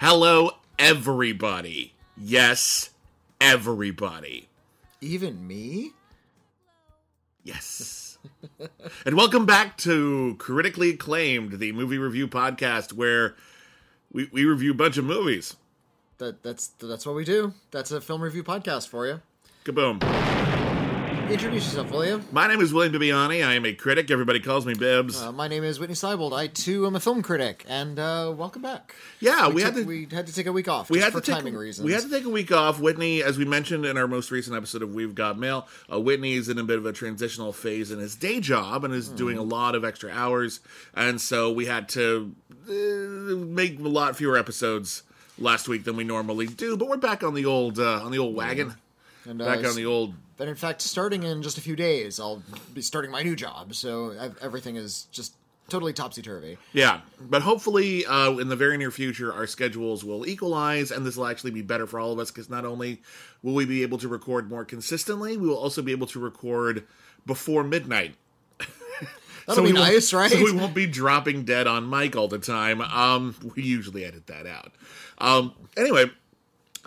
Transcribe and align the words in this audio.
Hello, 0.00 0.52
everybody. 0.78 1.92
Yes, 2.16 2.90
everybody. 3.40 4.48
Even 5.00 5.44
me? 5.44 5.90
Yes. 7.42 8.16
and 9.04 9.16
welcome 9.16 9.44
back 9.44 9.76
to 9.78 10.36
Critically 10.38 10.90
Acclaimed, 10.90 11.58
the 11.58 11.72
movie 11.72 11.98
review 11.98 12.28
podcast 12.28 12.92
where 12.92 13.34
we, 14.12 14.28
we 14.30 14.44
review 14.44 14.70
a 14.70 14.74
bunch 14.74 14.98
of 14.98 15.04
movies. 15.04 15.56
That 16.18 16.44
that's 16.44 16.68
that's 16.80 17.04
what 17.04 17.16
we 17.16 17.24
do. 17.24 17.54
That's 17.72 17.90
a 17.90 18.00
film 18.00 18.22
review 18.22 18.44
podcast 18.44 18.86
for 18.86 19.04
you. 19.04 19.20
Kaboom. 19.64 20.56
Introduce 21.28 21.66
yourself, 21.66 21.90
will 21.90 22.06
you? 22.06 22.22
My 22.32 22.46
name 22.46 22.60
is 22.62 22.72
William 22.72 22.92
Bibiani. 22.94 23.46
I 23.46 23.52
am 23.54 23.66
a 23.66 23.74
critic. 23.74 24.10
Everybody 24.10 24.40
calls 24.40 24.64
me 24.64 24.72
Bibbs. 24.72 25.20
Uh, 25.20 25.30
my 25.30 25.46
name 25.46 25.62
is 25.62 25.78
Whitney 25.78 25.94
Seibold. 25.94 26.32
I 26.32 26.46
too 26.46 26.86
am 26.86 26.96
a 26.96 27.00
film 27.00 27.20
critic, 27.20 27.66
and 27.68 27.98
uh, 27.98 28.32
welcome 28.34 28.62
back. 28.62 28.94
yeah, 29.20 29.46
we, 29.48 29.56
we, 29.56 29.62
had 29.62 29.74
took- 29.74 29.82
to 29.84 29.88
we 29.88 30.06
had 30.10 30.26
to 30.26 30.32
take 30.34 30.46
a 30.46 30.52
week 30.52 30.68
off. 30.68 30.88
we 30.88 31.00
had 31.00 31.12
for 31.12 31.20
to 31.20 31.26
take 31.26 31.36
timing 31.40 31.54
reasons. 31.54 31.84
we 31.84 31.92
had 31.92 32.00
to 32.02 32.08
take 32.08 32.24
a 32.24 32.30
week 32.30 32.50
off. 32.50 32.80
Whitney, 32.80 33.22
as 33.22 33.36
we 33.36 33.44
mentioned 33.44 33.84
in 33.84 33.98
our 33.98 34.08
most 34.08 34.30
recent 34.30 34.56
episode 34.56 34.80
of 34.82 34.94
We've 34.94 35.14
Got 35.14 35.38
Mail, 35.38 35.68
uh, 35.92 36.00
Whitney 36.00 36.32
is 36.32 36.48
in 36.48 36.58
a 36.58 36.64
bit 36.64 36.78
of 36.78 36.86
a 36.86 36.92
transitional 36.94 37.52
phase 37.52 37.90
in 37.90 37.98
his 37.98 38.16
day 38.16 38.40
job 38.40 38.82
and 38.84 38.94
is 38.94 39.08
doing 39.10 39.36
a 39.36 39.42
Mm. 39.42 39.50
lot 39.52 39.74
of 39.74 39.84
extra 39.84 40.10
hours, 40.10 40.60
and 40.94 41.20
so 41.20 41.52
we 41.52 41.66
had 41.66 41.90
to 41.90 42.34
uh, 42.70 42.72
make 43.36 43.78
a 43.78 43.82
lot 43.82 44.16
fewer 44.16 44.38
episodes 44.38 45.02
last 45.38 45.68
week 45.68 45.84
than 45.84 45.94
we 45.94 46.04
normally 46.04 46.46
do. 46.46 46.74
But 46.78 46.88
we're 46.88 46.96
back 46.96 47.22
on 47.22 47.34
the 47.34 47.44
old 47.44 47.78
uh, 47.78 48.02
on 48.02 48.12
the 48.12 48.18
old 48.18 48.34
wagon, 48.34 48.74
and, 49.28 49.40
uh, 49.40 49.44
back 49.44 49.64
on 49.64 49.76
the 49.76 49.86
old. 49.86 50.14
But 50.36 50.48
in 50.48 50.54
fact, 50.54 50.80
starting 50.80 51.22
in 51.22 51.42
just 51.42 51.58
a 51.58 51.60
few 51.60 51.76
days, 51.76 52.18
I'll 52.18 52.42
be 52.72 52.82
starting 52.82 53.10
my 53.10 53.22
new 53.22 53.36
job. 53.36 53.74
So 53.74 54.14
I've, 54.18 54.38
everything 54.38 54.76
is 54.76 55.08
just 55.10 55.34
totally 55.68 55.92
topsy 55.92 56.22
turvy. 56.22 56.58
Yeah, 56.72 57.00
but 57.20 57.42
hopefully, 57.42 58.06
uh, 58.06 58.32
in 58.38 58.48
the 58.48 58.56
very 58.56 58.78
near 58.78 58.90
future, 58.90 59.32
our 59.32 59.46
schedules 59.46 60.04
will 60.04 60.26
equalize, 60.26 60.90
and 60.90 61.04
this 61.04 61.16
will 61.16 61.26
actually 61.26 61.50
be 61.50 61.62
better 61.62 61.86
for 61.86 62.00
all 62.00 62.12
of 62.12 62.18
us 62.18 62.30
because 62.30 62.48
not 62.48 62.64
only 62.64 63.02
will 63.42 63.54
we 63.54 63.64
be 63.64 63.82
able 63.82 63.98
to 63.98 64.08
record 64.08 64.48
more 64.48 64.64
consistently, 64.64 65.36
we 65.36 65.46
will 65.46 65.58
also 65.58 65.82
be 65.82 65.92
able 65.92 66.06
to 66.08 66.18
record 66.18 66.86
before 67.26 67.62
midnight. 67.62 68.14
That'll 69.46 69.64
be 69.64 69.72
nice, 69.72 70.12
right? 70.12 70.30
So 70.32 70.42
we 70.42 70.52
won't 70.52 70.74
be 70.74 70.86
dropping 70.86 71.44
dead 71.44 71.66
on 71.66 71.88
mic 71.88 72.16
all 72.16 72.28
the 72.28 72.38
time. 72.38 72.80
Um, 72.80 73.34
we 73.54 73.62
usually 73.62 74.04
edit 74.04 74.26
that 74.28 74.46
out. 74.46 74.72
Um, 75.18 75.54
anyway, 75.76 76.06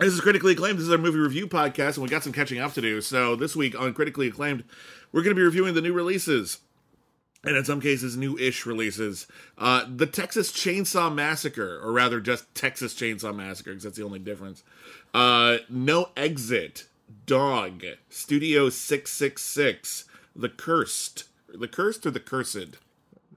this 0.04 0.14
is 0.14 0.20
critically 0.20 0.52
acclaimed. 0.52 0.78
This 0.78 0.86
is 0.86 0.92
our 0.92 0.98
movie 0.98 1.18
review 1.18 1.46
podcast, 1.46 1.94
and 1.94 2.02
we 2.02 2.08
got 2.08 2.22
some 2.22 2.32
catching 2.32 2.60
up 2.60 2.72
to 2.74 2.80
do. 2.80 3.00
So 3.00 3.36
this 3.36 3.54
week 3.54 3.78
on 3.78 3.92
critically 3.94 4.28
acclaimed, 4.28 4.64
we're 5.12 5.22
going 5.22 5.34
to 5.34 5.38
be 5.40 5.44
reviewing 5.44 5.74
the 5.74 5.82
new 5.82 5.92
releases, 5.92 6.58
and 7.44 7.56
in 7.56 7.64
some 7.64 7.80
cases, 7.80 8.16
new-ish 8.16 8.64
releases. 8.64 9.26
Uh, 9.58 9.84
the 9.88 10.06
Texas 10.06 10.52
Chainsaw 10.52 11.12
Massacre, 11.14 11.80
or 11.82 11.92
rather, 11.92 12.20
just 12.20 12.54
Texas 12.54 12.94
Chainsaw 12.94 13.34
Massacre, 13.34 13.70
because 13.70 13.84
that's 13.84 13.96
the 13.96 14.04
only 14.04 14.18
difference. 14.18 14.62
Uh, 15.12 15.58
no 15.68 16.10
Exit, 16.16 16.86
Dog, 17.26 17.82
Studio 18.08 18.70
Six 18.70 19.12
Six 19.12 19.42
Six, 19.42 20.04
The 20.34 20.48
Cursed, 20.48 21.24
the 21.52 21.68
Cursed 21.68 22.06
or 22.06 22.10
the 22.10 22.20
Cursed, 22.20 22.78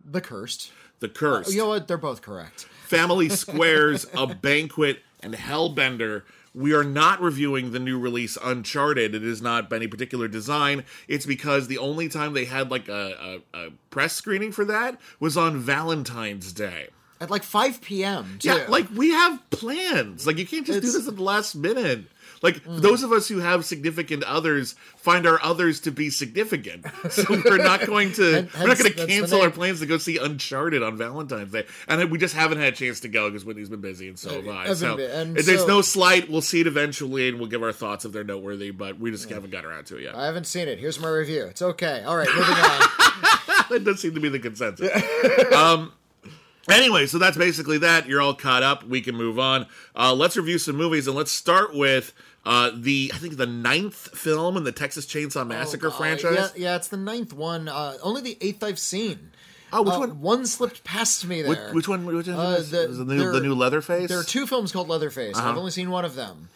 the 0.05 0.21
cursed. 0.21 0.71
the 0.99 1.09
Cursed. 1.09 1.51
You 1.51 1.57
know 1.57 1.67
what? 1.67 1.87
They're 1.87 1.97
both 1.97 2.21
correct. 2.21 2.69
Family 2.85 3.27
Squares, 3.27 4.05
A 4.13 4.27
Banquet, 4.27 4.99
and 5.21 5.33
Hellbender. 5.33 6.21
We 6.55 6.73
are 6.73 6.83
not 6.85 7.21
reviewing 7.21 7.71
the 7.71 7.79
new 7.79 7.99
release 7.99 8.37
Uncharted. 8.41 9.13
It 9.13 9.23
is 9.23 9.41
not 9.41 9.69
by 9.69 9.75
any 9.75 9.87
particular 9.87 10.29
design. 10.29 10.85
It's 11.07 11.25
because 11.25 11.67
the 11.67 11.77
only 11.77 12.07
time 12.07 12.33
they 12.33 12.45
had 12.45 12.71
like 12.71 12.87
a, 12.87 13.41
a, 13.53 13.57
a 13.67 13.69
press 13.89 14.13
screening 14.13 14.53
for 14.53 14.63
that 14.65 14.99
was 15.19 15.35
on 15.35 15.57
Valentine's 15.57 16.53
Day. 16.53 16.87
At 17.19 17.29
like 17.29 17.43
5 17.43 17.81
p.m. 17.81 18.37
Too. 18.39 18.49
Yeah, 18.49 18.65
like 18.67 18.87
we 18.95 19.11
have 19.11 19.49
plans. 19.49 20.25
Like 20.25 20.37
you 20.37 20.45
can't 20.45 20.65
just 20.65 20.81
do 20.81 20.91
this 20.91 21.07
at 21.07 21.15
the 21.15 21.23
last 21.23 21.55
minute. 21.55 22.05
Like 22.41 22.61
those 22.65 23.03
of 23.03 23.11
us 23.11 23.27
who 23.27 23.39
have 23.39 23.65
significant 23.65 24.23
others 24.23 24.75
find 24.97 25.25
our 25.25 25.39
others 25.41 25.79
to 25.81 25.91
be 25.91 26.09
significant, 26.09 26.85
so 27.09 27.23
we're 27.29 27.57
not 27.57 27.85
going 27.85 28.11
to 28.13 28.47
we're 28.59 28.67
not 28.67 28.77
going 28.77 28.93
to 28.93 29.07
cancel 29.07 29.41
our 29.41 29.49
plans 29.49 29.79
to 29.79 29.85
go 29.85 29.97
see 29.97 30.17
Uncharted 30.17 30.83
on 30.83 30.97
Valentine's 30.97 31.51
Day, 31.51 31.65
and 31.87 32.11
we 32.11 32.17
just 32.17 32.35
haven't 32.35 32.57
had 32.57 32.73
a 32.73 32.75
chance 32.75 32.99
to 33.01 33.07
go 33.07 33.29
because 33.29 33.45
Whitney's 33.45 33.69
been 33.69 33.81
busy 33.81 34.07
and 34.07 34.19
so 34.19 34.41
have 34.41 34.47
I. 34.47 34.73
So 34.73 34.95
there's 34.95 35.61
so- 35.61 35.67
no 35.67 35.81
slight. 35.81 36.29
We'll 36.29 36.41
see 36.41 36.61
it 36.61 36.67
eventually, 36.67 37.29
and 37.29 37.39
we'll 37.39 37.49
give 37.49 37.63
our 37.63 37.71
thoughts 37.71 38.05
if 38.05 38.11
they're 38.11 38.23
noteworthy. 38.23 38.71
But 38.71 38.99
we 38.99 39.11
just 39.11 39.29
haven't 39.29 39.51
got 39.51 39.65
around 39.65 39.85
to 39.87 39.97
it 39.97 40.03
yet. 40.03 40.15
I 40.15 40.25
haven't 40.25 40.47
seen 40.47 40.67
it. 40.67 40.79
Here's 40.79 40.99
my 40.99 41.09
review. 41.09 41.45
It's 41.45 41.61
okay. 41.61 42.03
All 42.03 42.17
right, 42.17 42.27
moving 42.27 42.43
on. 42.43 42.89
that 43.69 43.83
does 43.83 44.01
seem 44.01 44.13
to 44.15 44.19
be 44.19 44.29
the 44.29 44.39
consensus. 44.39 44.89
um, 45.53 45.91
anyway, 46.69 47.05
so 47.05 47.17
that's 47.17 47.37
basically 47.37 47.77
that. 47.79 48.07
You're 48.07 48.21
all 48.21 48.33
caught 48.33 48.63
up. 48.63 48.83
We 48.83 49.01
can 49.01 49.15
move 49.15 49.37
on. 49.39 49.67
Uh, 49.95 50.13
let's 50.13 50.35
review 50.37 50.57
some 50.57 50.75
movies, 50.75 51.07
and 51.07 51.15
let's 51.15 51.31
start 51.31 51.75
with 51.75 52.13
uh, 52.45 52.71
the 52.75 53.11
I 53.13 53.17
think 53.17 53.37
the 53.37 53.45
ninth 53.45 53.95
film 54.17 54.57
in 54.57 54.63
the 54.63 54.71
Texas 54.71 55.05
Chainsaw 55.05 55.45
Massacre 55.47 55.87
Uh, 55.87 55.91
franchise. 55.91 56.35
Yeah, 56.55 56.71
yeah, 56.71 56.75
it's 56.75 56.87
the 56.87 56.97
ninth 56.97 57.33
one. 57.33 57.67
Uh, 57.67 57.97
only 58.03 58.21
the 58.21 58.37
eighth 58.41 58.63
I've 58.63 58.79
seen. 58.79 59.31
Oh, 59.73 59.81
which 59.81 59.93
Uh, 59.95 59.99
one? 59.99 60.21
One 60.21 60.45
slipped 60.45 60.83
past 60.83 61.25
me 61.25 61.43
Which, 61.43 61.57
there. 61.57 61.73
which 61.73 61.87
one? 61.87 62.05
Which 62.05 62.27
one? 62.27 62.35
Uh, 62.37 62.57
the- 62.57 62.87
the, 62.87 63.03
new, 63.05 63.17
there- 63.17 63.31
the 63.33 63.41
new 63.41 63.55
Leatherface. 63.55 64.07
There 64.09 64.19
are 64.19 64.23
two 64.23 64.45
films 64.47 64.71
called 64.71 64.87
Leatherface. 64.87 65.35
Uh-huh. 65.37 65.49
I've 65.49 65.57
only 65.57 65.71
seen 65.71 65.89
one 65.89 66.05
of 66.05 66.15
them. 66.15 66.49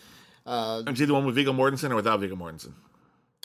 And 0.45 0.97
see 0.97 1.05
the 1.05 1.13
one 1.13 1.25
with 1.25 1.35
Viggo 1.35 1.51
Mortensen 1.53 1.91
or 1.91 1.95
without 1.95 2.19
Viggo 2.19 2.35
Mortensen? 2.35 2.71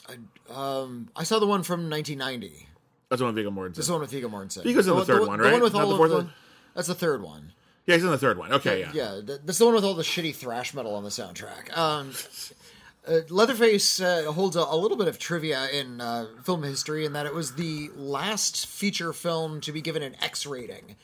I 0.09 1.23
saw 1.23 1.39
the 1.39 1.47
one 1.47 1.63
from 1.63 1.89
1990. 1.89 2.67
That's 3.09 3.19
the 3.19 3.25
one 3.25 3.35
with 3.35 3.43
Viggo 3.43 3.51
Mortensen. 3.55 3.75
This 3.75 3.89
one 3.89 4.01
with 4.01 4.11
Viggo 4.11 4.29
Mortensen. 4.29 4.63
Viggo's 4.63 4.87
in 4.87 4.95
the 4.95 5.05
third 5.05 5.27
one, 5.27 5.39
right? 5.39 5.47
The 5.47 5.51
one 5.53 5.61
with 5.61 5.73
Not 5.73 5.83
all 5.83 5.87
the 5.89 5.93
of 5.95 5.97
fourth 5.97 6.09
the- 6.11 6.17
one? 6.17 6.33
That's 6.75 6.87
the 6.87 6.95
third 6.95 7.21
one. 7.23 7.53
yeah, 7.85 7.95
he's 7.95 8.03
in 8.03 8.11
the 8.11 8.17
third 8.17 8.37
one. 8.37 8.51
Okay, 8.53 8.81
yeah. 8.81 8.91
Yeah, 8.93 9.21
th- 9.25 9.39
that's 9.45 9.57
the 9.57 9.65
one 9.65 9.73
with 9.75 9.83
all 9.85 9.93
the 9.95 10.03
shitty 10.03 10.35
thrash 10.35 10.73
metal 10.73 10.93
on 10.95 11.03
the 11.03 11.09
soundtrack. 11.09 11.75
Um, 11.75 12.11
uh, 13.07 13.21
Leatherface 13.29 14.01
uh, 14.01 14.31
holds 14.31 14.55
a, 14.55 14.59
a 14.61 14.75
little 14.75 14.97
bit 14.97 15.07
of 15.07 15.17
trivia 15.17 15.67
in 15.69 16.01
uh, 16.01 16.27
film 16.43 16.63
history 16.63 17.05
in 17.05 17.13
that 17.13 17.25
it 17.25 17.33
was 17.33 17.55
the 17.55 17.89
last 17.95 18.67
feature 18.67 19.13
film 19.13 19.61
to 19.61 19.71
be 19.71 19.81
given 19.81 20.03
an 20.03 20.15
X 20.21 20.45
rating 20.45 20.95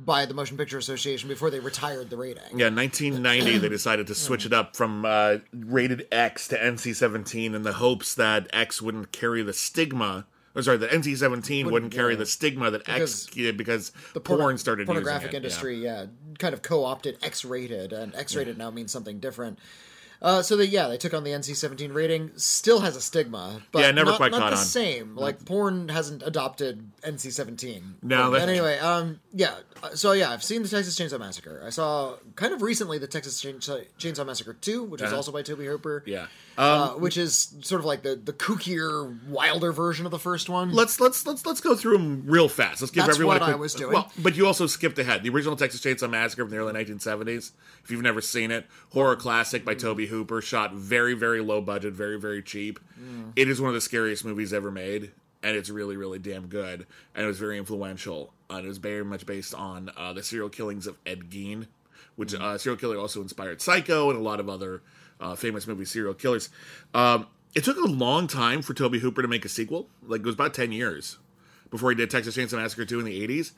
by 0.00 0.24
the 0.26 0.34
Motion 0.34 0.56
Picture 0.56 0.78
Association 0.78 1.28
before 1.28 1.50
they 1.50 1.58
retired 1.58 2.08
the 2.08 2.16
rating. 2.16 2.56
Yeah, 2.56 2.68
1990, 2.70 3.58
they 3.58 3.68
decided 3.68 4.06
to 4.06 4.14
switch 4.14 4.46
it 4.46 4.52
up 4.52 4.76
from 4.76 5.04
uh, 5.04 5.38
rated 5.52 6.06
X 6.12 6.46
to 6.48 6.56
NC 6.58 6.94
17 6.94 7.52
in 7.54 7.62
the 7.62 7.72
hopes 7.74 8.14
that 8.14 8.46
X 8.52 8.80
wouldn't 8.80 9.10
carry 9.10 9.42
the 9.42 9.52
stigma. 9.52 10.26
Or 10.58 10.62
sorry, 10.62 10.78
that 10.78 10.90
NC 10.90 11.16
17 11.16 11.70
wouldn't 11.70 11.92
carry 11.92 12.14
yeah. 12.14 12.18
the 12.18 12.26
stigma 12.26 12.70
that 12.72 12.88
X 12.88 13.26
did 13.26 13.56
because 13.56 13.92
the 14.12 14.20
porno- 14.20 14.42
porn 14.42 14.58
started 14.58 14.86
pornographic 14.86 15.32
industry, 15.32 15.76
yeah. 15.78 16.06
kind 16.40 16.52
of 16.52 16.62
co-opted 16.62 17.16
X-rated, 17.22 17.92
and 17.92 18.12
X-rated 18.16 18.58
now 18.58 18.68
means 18.70 18.90
something 18.90 19.20
different. 19.20 19.60
Uh, 20.20 20.42
so 20.42 20.56
they 20.56 20.64
yeah 20.64 20.88
they 20.88 20.96
took 20.96 21.14
on 21.14 21.22
the 21.22 21.30
NC-17 21.30 21.94
rating. 21.94 22.32
Still 22.34 22.80
has 22.80 22.96
a 22.96 23.00
stigma, 23.00 23.62
but 23.70 23.78
Yeah, 23.82 23.92
never 23.92 24.10
not, 24.10 24.16
quite 24.16 24.32
not 24.32 24.40
caught 24.40 24.50
the 24.50 24.56
on. 24.56 24.64
same. 24.64 25.14
Like 25.14 25.44
porn 25.44 25.88
hasn't 25.90 26.24
adopted 26.26 26.90
NC-17. 27.02 27.82
No, 28.02 28.32
But 28.32 28.48
anyway, 28.48 28.78
um, 28.80 29.20
yeah. 29.32 29.54
So 29.94 30.10
yeah, 30.10 30.30
I've 30.32 30.42
seen 30.42 30.64
the 30.64 30.68
Texas 30.68 30.98
Chainsaw 30.98 31.20
Massacre. 31.20 31.62
I 31.64 31.70
saw 31.70 32.16
kind 32.34 32.52
of 32.52 32.62
recently 32.62 32.98
the 32.98 33.06
Texas 33.06 33.40
Chainsaw, 33.40 33.84
Chainsaw 34.00 34.26
Massacre 34.26 34.54
2, 34.54 34.82
which 34.82 35.00
was 35.00 35.08
Uh-huh. 35.08 35.16
also 35.18 35.30
by 35.30 35.42
Tobe 35.42 35.60
Hooper. 35.60 36.02
Yeah. 36.04 36.26
Uh, 36.58 36.90
which 36.94 37.16
is 37.16 37.54
sort 37.60 37.78
of 37.78 37.84
like 37.84 38.02
the 38.02 38.16
the 38.16 38.32
kookier, 38.32 39.16
wilder 39.28 39.70
version 39.70 40.04
of 40.06 40.10
the 40.10 40.18
first 40.18 40.48
one. 40.48 40.72
Let's 40.72 41.00
let's 41.00 41.24
let's 41.24 41.46
let's 41.46 41.60
go 41.60 41.76
through 41.76 41.98
them 41.98 42.24
real 42.26 42.48
fast. 42.48 42.80
Let's 42.80 42.90
give 42.90 43.06
That's 43.06 43.14
everyone 43.14 43.36
what 43.36 43.42
a 43.42 43.44
quick, 43.44 43.56
I 43.56 43.60
was 43.60 43.74
doing. 43.74 43.92
Well, 43.92 44.10
but 44.18 44.36
you 44.36 44.44
also 44.44 44.66
skipped 44.66 44.98
ahead. 44.98 45.22
The 45.22 45.30
original 45.30 45.54
Texas 45.54 45.80
Chainsaw 45.80 46.10
Massacre 46.10 46.42
from 46.42 46.50
the 46.50 46.56
early 46.56 46.72
1970s. 46.72 47.52
If 47.84 47.92
you've 47.92 48.02
never 48.02 48.20
seen 48.20 48.50
it, 48.50 48.66
horror 48.92 49.14
classic 49.14 49.64
by 49.64 49.74
Tobe 49.74 50.00
Hooper, 50.00 50.42
shot 50.42 50.74
very 50.74 51.14
very 51.14 51.40
low 51.40 51.60
budget, 51.60 51.92
very 51.92 52.18
very 52.18 52.42
cheap. 52.42 52.80
It 53.36 53.48
is 53.48 53.60
one 53.60 53.68
of 53.68 53.74
the 53.74 53.80
scariest 53.80 54.24
movies 54.24 54.52
ever 54.52 54.72
made, 54.72 55.12
and 55.44 55.56
it's 55.56 55.70
really 55.70 55.96
really 55.96 56.18
damn 56.18 56.48
good. 56.48 56.88
And 57.14 57.24
it 57.24 57.28
was 57.28 57.38
very 57.38 57.56
influential. 57.56 58.34
And 58.50 58.64
it 58.64 58.68
was 58.68 58.78
very 58.78 59.04
much 59.04 59.26
based 59.26 59.54
on 59.54 59.92
uh, 59.96 60.12
the 60.12 60.24
serial 60.24 60.48
killings 60.48 60.88
of 60.88 60.98
Ed 61.06 61.30
Gein, 61.30 61.68
which 62.16 62.34
uh, 62.34 62.58
serial 62.58 62.80
killer 62.80 62.98
also 62.98 63.22
inspired 63.22 63.62
Psycho 63.62 64.10
and 64.10 64.18
a 64.18 64.22
lot 64.22 64.40
of 64.40 64.48
other 64.48 64.82
uh, 65.20 65.34
famous 65.34 65.66
movie 65.66 65.84
serial 65.84 66.14
killers. 66.14 66.50
Um, 66.94 67.26
it 67.54 67.64
took 67.64 67.76
a 67.78 67.86
long 67.86 68.26
time 68.26 68.62
for 68.62 68.74
Tobe 68.74 68.96
Hooper 68.96 69.22
to 69.22 69.28
make 69.28 69.44
a 69.44 69.48
sequel. 69.48 69.88
Like 70.06 70.20
it 70.20 70.26
was 70.26 70.34
about 70.34 70.54
ten 70.54 70.72
years 70.72 71.18
before 71.70 71.90
he 71.90 71.96
did 71.96 72.10
Texas 72.10 72.36
Chainsaw 72.36 72.54
Massacre 72.54 72.84
2 72.84 73.00
in 73.00 73.04
the 73.04 73.28
80s. 73.28 73.52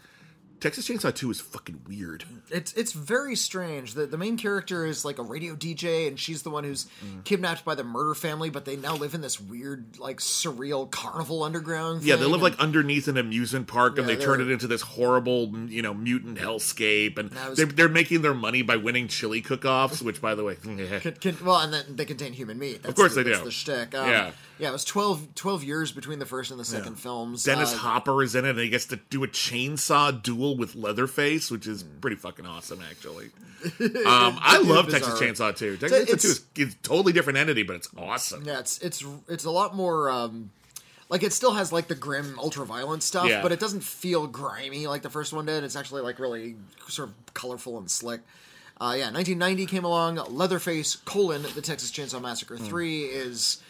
Texas 0.60 0.86
Chainsaw 0.86 1.14
2 1.14 1.30
is 1.30 1.40
fucking 1.40 1.80
weird. 1.88 2.24
It's 2.50 2.72
it's 2.74 2.92
very 2.92 3.34
strange. 3.34 3.94
The 3.94 4.04
the 4.06 4.18
main 4.18 4.36
character 4.36 4.84
is 4.84 5.04
like 5.04 5.18
a 5.18 5.22
radio 5.22 5.54
DJ, 5.56 6.06
and 6.06 6.18
she's 6.20 6.42
the 6.42 6.50
one 6.50 6.64
who's 6.64 6.86
Mm. 7.04 7.24
kidnapped 7.24 7.64
by 7.64 7.74
the 7.74 7.82
murder 7.84 8.14
family. 8.14 8.50
But 8.50 8.66
they 8.66 8.76
now 8.76 8.94
live 8.94 9.14
in 9.14 9.22
this 9.22 9.40
weird, 9.40 9.98
like 9.98 10.18
surreal 10.20 10.90
carnival 10.90 11.42
underground. 11.42 12.02
Yeah, 12.02 12.16
they 12.16 12.24
live 12.24 12.34
and- 12.34 12.42
like 12.42 12.58
underneath 12.58 13.08
an 13.08 13.16
amusement 13.16 13.68
park, 13.68 13.98
and 13.98 14.06
they 14.08 14.16
turn 14.16 14.40
it 14.42 14.50
into 14.50 14.66
this 14.66 14.82
horrible, 14.82 15.50
you 15.68 15.80
know, 15.82 15.94
mutant 15.94 16.38
hellscape. 16.38 17.16
And 17.18 17.30
was- 17.30 17.56
they're, 17.56 17.66
they're 17.66 17.88
making 17.88 18.20
their 18.22 18.34
money 18.34 18.60
by 18.62 18.76
winning 18.76 19.08
chili 19.08 19.40
cook-offs, 19.40 20.02
which, 20.02 20.20
by 20.20 20.34
the 20.34 20.44
way, 20.44 20.56
Con- 20.62 21.14
con- 21.22 21.36
well, 21.42 21.60
and 21.60 21.72
then 21.72 21.84
they 21.96 22.04
contain 22.04 22.34
human 22.34 22.58
meat. 22.58 22.82
That's 22.82 22.94
course 22.94 23.14
the, 23.14 23.22
they 23.22 23.30
that's 23.30 23.40
do. 23.40 23.44
The 23.46 23.50
shtick. 23.50 23.94
Um, 23.94 24.08
Yeah. 24.10 24.32
Yeah. 24.60 24.68
It 24.68 24.72
was 24.72 24.84
12, 24.84 25.34
12 25.34 25.64
years 25.64 25.90
between 25.92 26.18
the 26.18 26.26
first 26.26 26.50
and 26.50 26.60
the 26.60 26.64
second 26.64 26.96
films. 26.96 27.42
Dennis 27.44 27.72
Uh, 27.74 27.78
Hopper 27.78 28.22
is 28.22 28.34
in 28.34 28.44
it, 28.44 28.50
and 28.50 28.58
he 28.60 28.68
gets 28.68 28.86
to 28.86 28.96
do 28.96 29.24
a 29.24 29.28
chainsaw 29.28 30.22
duel 30.22 30.56
with 30.56 30.74
Leatherface, 30.74 31.50
which 31.50 31.66
is 31.66 31.82
pretty 31.82 32.16
fucking 32.16 32.46
awesome, 32.46 32.80
actually. 32.90 33.30
Um, 33.80 34.38
I 34.40 34.58
love 34.64 34.88
Texas. 34.90 35.20
Chainsaw 35.20 35.54
2. 35.54 35.76
Texas 35.76 35.98
Chainsaw 35.98 36.06
2 36.06 36.12
it's- 36.12 36.24
is, 36.24 36.44
is 36.56 36.76
totally 36.82 37.12
different 37.12 37.38
entity, 37.38 37.62
but 37.62 37.76
it's 37.76 37.88
awesome. 37.96 38.44
Yeah, 38.44 38.58
it's 38.60 38.78
it's 38.78 39.04
it's 39.28 39.44
a 39.44 39.50
lot 39.50 39.76
more 39.76 40.08
um 40.10 40.50
like 41.10 41.22
it 41.22 41.32
still 41.34 41.52
has 41.52 41.70
like 41.72 41.86
the 41.88 41.94
grim 41.94 42.38
ultra 42.38 42.64
violent 42.64 43.02
stuff, 43.02 43.28
Yeah. 43.28 43.42
but 43.42 43.52
it 43.52 43.60
doesn't 43.60 43.82
feel 43.82 44.26
grimy 44.26 44.86
like 44.86 45.02
the 45.02 45.10
first 45.10 45.32
one 45.34 45.44
did. 45.44 45.62
It's 45.62 45.76
actually 45.76 46.00
like 46.00 46.18
really 46.18 46.56
sort 46.88 47.10
of 47.10 47.34
colorful 47.34 47.76
and 47.76 47.90
slick. 47.90 48.20
Uh, 48.80 48.94
yeah, 48.96 49.10
1990 49.10 49.66
came 49.66 49.84
along. 49.84 50.14
Leatherface 50.16 50.96
colon 50.96 51.42
the 51.54 51.60
Texas 51.60 51.90
Chainsaw 51.90 52.22
Massacre 52.22 52.56
Hmm. 52.56 52.64
three 52.64 53.02
is 53.02 53.60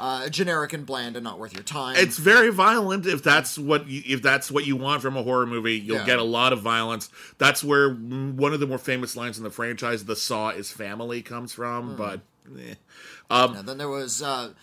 uh, 0.00 0.28
generic 0.30 0.72
and 0.72 0.86
bland 0.86 1.14
and 1.14 1.22
not 1.22 1.38
worth 1.38 1.52
your 1.52 1.62
time. 1.62 1.94
It's 1.98 2.16
very 2.16 2.50
violent. 2.50 3.04
If 3.06 3.22
that's 3.22 3.58
what 3.58 3.86
you, 3.86 4.02
if 4.06 4.22
that's 4.22 4.50
what 4.50 4.64
you 4.66 4.74
want 4.74 5.02
from 5.02 5.14
a 5.16 5.22
horror 5.22 5.46
movie, 5.46 5.78
you'll 5.78 5.98
Yeah. 5.98 6.06
get 6.06 6.18
a 6.18 6.24
lot 6.24 6.52
of 6.54 6.60
violence. 6.62 7.10
That's 7.36 7.62
where 7.62 7.90
mm, 7.90 8.32
one 8.34 8.54
of 8.54 8.60
the 8.60 8.66
more 8.66 8.78
famous 8.78 9.14
lines 9.14 9.36
in 9.36 9.44
the 9.44 9.50
franchise, 9.50 10.06
"The 10.06 10.16
Saw 10.16 10.48
is 10.50 10.72
family," 10.72 11.20
comes 11.20 11.52
from. 11.52 11.96
But 11.96 12.20
eh. 12.58 12.74
And 13.28 13.68
then 13.68 13.76
there 13.78 13.88
was 13.88 14.22
uh, 14.22 14.54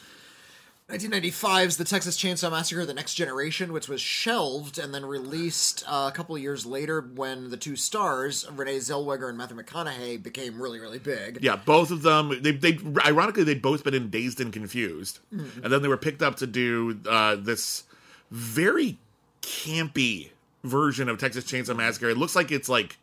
1995's 0.89 1.75
The 1.75 1.83
Texas 1.83 2.17
Chainsaw 2.17 2.49
Massacre: 2.49 2.85
The 2.85 2.93
Next 2.93 3.15
Generation, 3.15 3.73
which 3.73 3.89
was 3.89 3.99
shelved 3.99 4.77
and 4.79 4.93
then 4.93 5.05
released 5.05 5.83
uh, 5.85 6.09
a 6.11 6.15
couple 6.15 6.33
of 6.35 6.41
years 6.41 6.65
later 6.65 7.01
when 7.01 7.49
the 7.49 7.57
two 7.57 7.75
stars, 7.75 8.45
Renee 8.49 8.77
Zellweger 8.77 9.27
and 9.27 9.37
Matthew 9.37 9.57
McConaughey, 9.57 10.23
became 10.23 10.61
really, 10.61 10.79
really 10.79 10.99
big. 10.99 11.39
yeah, 11.41 11.57
both 11.57 11.91
of 11.91 12.03
them. 12.03 12.41
They, 12.41 12.51
they 12.51 12.79
ironically 13.05 13.43
they'd 13.43 13.61
both 13.61 13.83
been 13.83 13.93
in 13.93 14.09
Dazed 14.09 14.39
and 14.39 14.53
Confused, 14.53 15.19
Hmm. 15.29 15.47
and 15.61 15.73
then 15.73 15.81
they 15.81 15.89
were 15.89 15.97
picked 15.97 16.21
up 16.21 16.37
to 16.37 16.47
do 16.47 16.97
uh, 17.09 17.35
this 17.35 17.83
very 18.31 18.97
campy 19.41 20.29
version 20.63 21.09
of 21.09 21.17
Texas 21.17 21.43
Chainsaw 21.43 21.75
Massacre. 21.75 22.09
It 22.09 22.17
looks 22.17 22.35
like 22.35 22.49
it's 22.49 22.69
like 22.69 22.97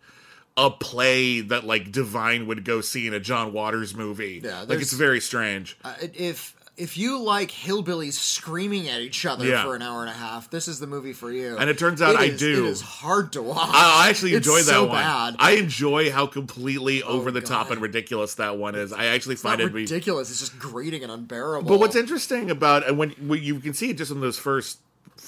a 0.57 0.71
play 0.71 1.43
that 1.43 1.65
like 1.65 1.93
Divine 1.93 2.47
would 2.47 2.65
go 2.65 2.81
see 2.81 3.07
in 3.07 3.13
a 3.13 3.21
John 3.21 3.53
Waters 3.53 3.95
movie. 3.95 4.41
Yeah, 4.43 4.63
like 4.63 4.81
it's 4.81 4.95
very 4.95 5.21
strange. 5.21 5.77
Uh, 5.85 5.95
if 6.15 6.57
if 6.77 6.97
you 6.99 7.21
like 7.23 7.51
hillbillies 7.53 8.15
screaming 8.15 8.89
at 8.89 9.01
each 9.01 9.25
other 9.25 9.47
Yeah. 9.47 9.63
for 9.65 9.77
an 9.77 9.83
hour 9.83 10.01
and 10.01 10.11
a 10.11 10.15
half, 10.15 10.51
this 10.51 10.67
is 10.67 10.81
the 10.81 10.87
movie 10.89 11.13
for 11.13 11.31
you. 11.31 11.57
And 11.57 11.71
it 11.71 11.79
turns 11.79 12.03
out 12.03 12.17
I 12.17 12.25
is- 12.25 12.39
do. 12.41 12.65
It 12.67 12.69
is 12.71 12.81
hard 12.81 13.33
to 13.35 13.43
watch. 13.43 13.71
I 13.73 14.07
I 14.07 14.09
actually 14.11 14.35
It's 14.35 14.47
enjoy 14.47 14.59
that 14.59 14.65
so 14.73 14.85
one. 14.87 14.97
Bad. 14.97 15.37
I 15.39 15.53
enjoy 15.53 16.11
how 16.11 16.27
completely 16.27 17.03
over 17.05 17.31
the 17.31 17.41
top 17.41 17.71
and 17.71 17.81
ridiculous 17.81 18.35
that 18.37 18.59
one 18.59 18.75
is. 18.75 18.93
I 18.93 19.07
actually 19.07 19.35
it's 19.35 19.43
find 19.43 19.61
it 19.61 19.65
to 19.67 19.71
be. 19.71 19.83
ridiculous. 19.83 20.31
It's 20.31 20.41
just 20.41 20.59
grating 20.59 21.03
and 21.05 21.13
unbearable. 21.13 21.69
But 21.69 21.79
what's 21.79 21.97
interesting 21.97 22.51
about 22.51 22.87
and 22.89 22.99
when, 22.99 23.11
when 23.21 23.43
you 23.43 23.61
can 23.61 23.73
see 23.75 23.91
it 23.91 23.97
just 23.99 24.11
in 24.11 24.21
those 24.21 24.39
first 24.39 24.79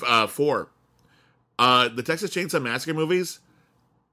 uh, 0.07 0.27
four, 0.27 0.69
uh, 1.59 1.89
the 1.89 2.03
Texas 2.03 2.31
Chainsaw 2.33 2.61
Massacre 2.61 2.93
movies, 2.93 3.39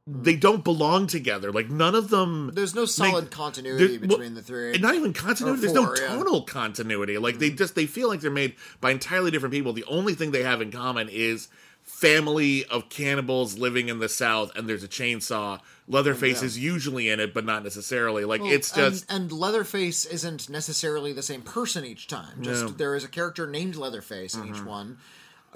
they 0.06 0.36
don't 0.36 0.64
belong 0.64 1.08
together. 1.08 1.52
Like 1.52 1.70
none 1.70 1.96
of 1.96 2.10
them. 2.10 2.52
There's 2.54 2.76
no 2.76 2.86
solid 2.86 3.26
make- 3.26 3.32
continuity 3.32 3.98
well, 4.00 4.10
between 4.10 4.34
the 4.34 4.42
three. 4.42 4.74
And 4.74 4.82
not 4.82 4.96
even 4.96 5.14
continuity. 5.14 5.62
There's 5.62 5.74
no 5.74 5.86
four, 5.86 5.98
yeah. 6.00 6.08
tonal 6.08 6.42
continuity. 6.44 7.18
Like 7.18 7.40
they 7.40 7.50
just 7.50 7.76
they 7.76 7.86
feel 7.86 8.10
like 8.10 8.20
they're 8.20 8.32
made 8.32 8.56
by 8.82 8.92
entirely 8.92 9.32
different 9.32 9.54
people. 9.54 9.72
The 9.74 9.86
only 9.86 10.14
thing 10.14 10.32
they 10.32 10.44
have 10.44 10.62
in 10.62 10.72
common 10.72 11.08
is 11.10 11.48
family 11.82 12.66
of 12.66 12.90
cannibals 12.90 13.58
living 13.58 13.90
in 13.90 14.00
the 14.00 14.10
South, 14.10 14.56
and 14.56 14.68
there's 14.68 14.84
a 14.84 14.88
chainsaw. 14.88 15.60
Leatherface 15.88 16.42
Yeah. 16.42 16.46
is 16.48 16.58
usually 16.60 17.10
in 17.10 17.20
it, 17.20 17.34
but 17.34 17.46
not 17.46 17.64
necessarily. 17.64 18.24
Like 18.26 18.42
Well, 18.42 18.52
it's 18.52 18.72
just 18.72 19.10
and, 19.10 19.24
and 19.24 19.32
Leatherface 19.32 20.06
isn't 20.06 20.50
necessarily 20.50 21.12
the 21.14 21.22
same 21.22 21.42
person 21.42 21.86
each 21.86 22.08
time. 22.08 22.42
Just 22.42 22.62
No. 22.62 22.68
Mm-hmm. 22.70 22.78
there 22.78 22.96
is 22.96 23.04
a 23.04 23.10
character 23.10 23.48
named 23.48 23.76
Leatherface 23.76 24.34
in 24.36 24.48
each 24.48 24.64
one, 24.64 24.98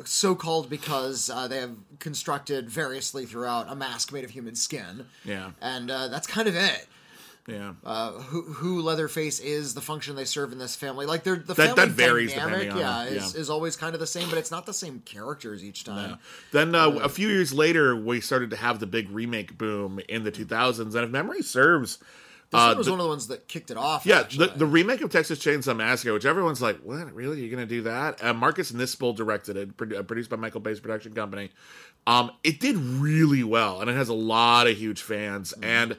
so 0.06 0.36
called 0.36 0.70
because 0.70 1.30
uh, 1.30 1.48
they 1.48 1.58
have 1.60 1.76
constructed 2.00 2.70
variously 2.70 3.26
throughout 3.26 3.70
a 3.70 3.76
mask 3.76 4.12
made 4.14 4.24
of 4.24 4.32
human 4.32 4.56
skin. 4.56 5.06
Yeah. 5.26 5.52
and 5.62 5.90
uh, 5.92 6.08
that's 6.10 6.28
kind 6.28 6.48
of 6.48 6.56
it. 6.56 6.88
yeah. 7.48 7.74
Uh, 7.86 8.12
who, 8.12 8.42
who 8.44 8.82
Leatherface 8.82 9.40
is, 9.40 9.74
the 9.74 9.82
function 9.82 10.16
they 10.16 10.26
serve 10.26 10.52
in 10.52 10.58
this 10.60 10.76
family, 10.76 11.06
like 11.06 11.24
they're 11.24 11.36
the 11.38 11.54
That- 11.54 11.76
family 11.76 11.76
that 11.86 11.90
varies 11.90 12.34
dynamic, 12.34 12.60
depending 12.70 12.78
yeah, 12.80 13.04
is, 13.06 13.34
yeah. 13.34 13.40
is 13.42 13.50
always 13.50 13.76
kind 13.76 13.94
of 13.94 14.00
the 14.00 14.08
same, 14.08 14.30
but 14.30 14.38
it's 14.38 14.52
not 14.52 14.66
the 14.66 14.74
same 14.74 15.02
characters 15.06 15.64
each 15.64 15.84
time. 15.84 16.20
Then 16.52 16.76
uh, 16.76 16.90
a 17.02 17.10
few 17.10 17.30
years 17.30 17.54
later, 17.54 17.96
we 17.96 18.20
started 18.22 18.50
to 18.52 18.58
have 18.58 18.80
the 18.80 18.88
big 18.88 19.10
remake 19.10 19.58
boom 19.58 20.00
in 20.10 20.24
the 20.24 20.32
2000s, 20.32 20.80
and 20.80 20.96
if 20.96 21.10
memory 21.10 21.42
serves, 21.42 22.00
This 22.50 22.60
uh, 22.60 22.68
one 22.68 22.78
was 22.78 22.86
the- 22.86 22.92
one 22.94 23.00
of 23.00 23.04
the 23.04 23.10
ones 23.10 23.28
that 23.28 23.48
kicked 23.48 23.72
it 23.72 23.78
off. 23.78 24.06
yeah, 24.06 24.24
the, 24.24 24.48
the 24.48 24.66
remake 24.66 25.02
of 25.02 25.12
Texas 25.12 25.40
Chainsaw 25.40 25.76
Massacre, 25.76 26.14
which 26.14 26.26
everyone's 26.26 26.62
like, 26.62 26.80
"What? 26.80 27.14
Really? 27.14 27.42
You're 27.42 27.56
going 27.56 27.68
to 27.68 27.76
do 27.76 27.82
that?" 27.84 28.24
Uh, 28.24 28.34
Marcus 28.34 28.72
Nispel 28.72 29.16
directed 29.16 29.58
it, 29.58 29.98
uh, 29.98 30.04
produced 30.04 30.30
by 30.30 30.38
Michael 30.38 30.62
Bay's 30.62 30.80
production 30.80 31.14
company. 31.14 31.52
Um, 32.06 32.32
it 32.44 32.62
did 32.62 32.78
really 32.78 33.44
well, 33.44 33.82
and 33.82 33.90
it 33.90 33.96
has 33.96 34.08
a 34.08 34.14
lot 34.14 34.68
of 34.68 34.78
huge 34.78 35.02
fans. 35.02 35.54
Mm-hmm. 35.54 35.64
And 35.66 35.98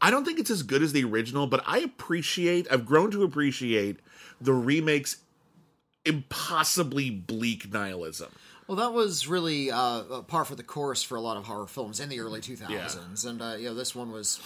I 0.00 0.12
don't 0.12 0.24
think 0.24 0.38
it's 0.38 0.50
as 0.50 0.62
good 0.62 0.82
as 0.82 0.92
the 0.92 1.02
original, 1.04 1.48
but 1.48 1.64
I 1.66 1.78
appreciate. 1.78 2.68
I've 2.70 2.86
grown 2.86 3.10
to 3.10 3.24
appreciate 3.24 3.98
the 4.40 4.52
remake's 4.52 5.16
impossibly 6.04 7.10
bleak 7.10 7.72
nihilism. 7.72 8.30
Well, 8.68 8.76
that 8.76 8.92
was 8.92 9.26
really 9.26 9.70
uh, 9.70 10.02
a 10.10 10.22
par 10.22 10.44
for 10.44 10.54
the 10.54 10.62
course 10.62 11.02
for 11.02 11.16
a 11.16 11.20
lot 11.20 11.36
of 11.38 11.44
horror 11.44 11.66
films 11.66 12.00
in 12.00 12.08
the 12.08 12.20
early 12.20 12.40
2000s, 12.40 13.26
and 13.26 13.40
uh, 13.42 13.56
you 13.58 13.68
know 13.68 13.74
this 13.74 13.94
one 13.94 14.12
was 14.12 14.40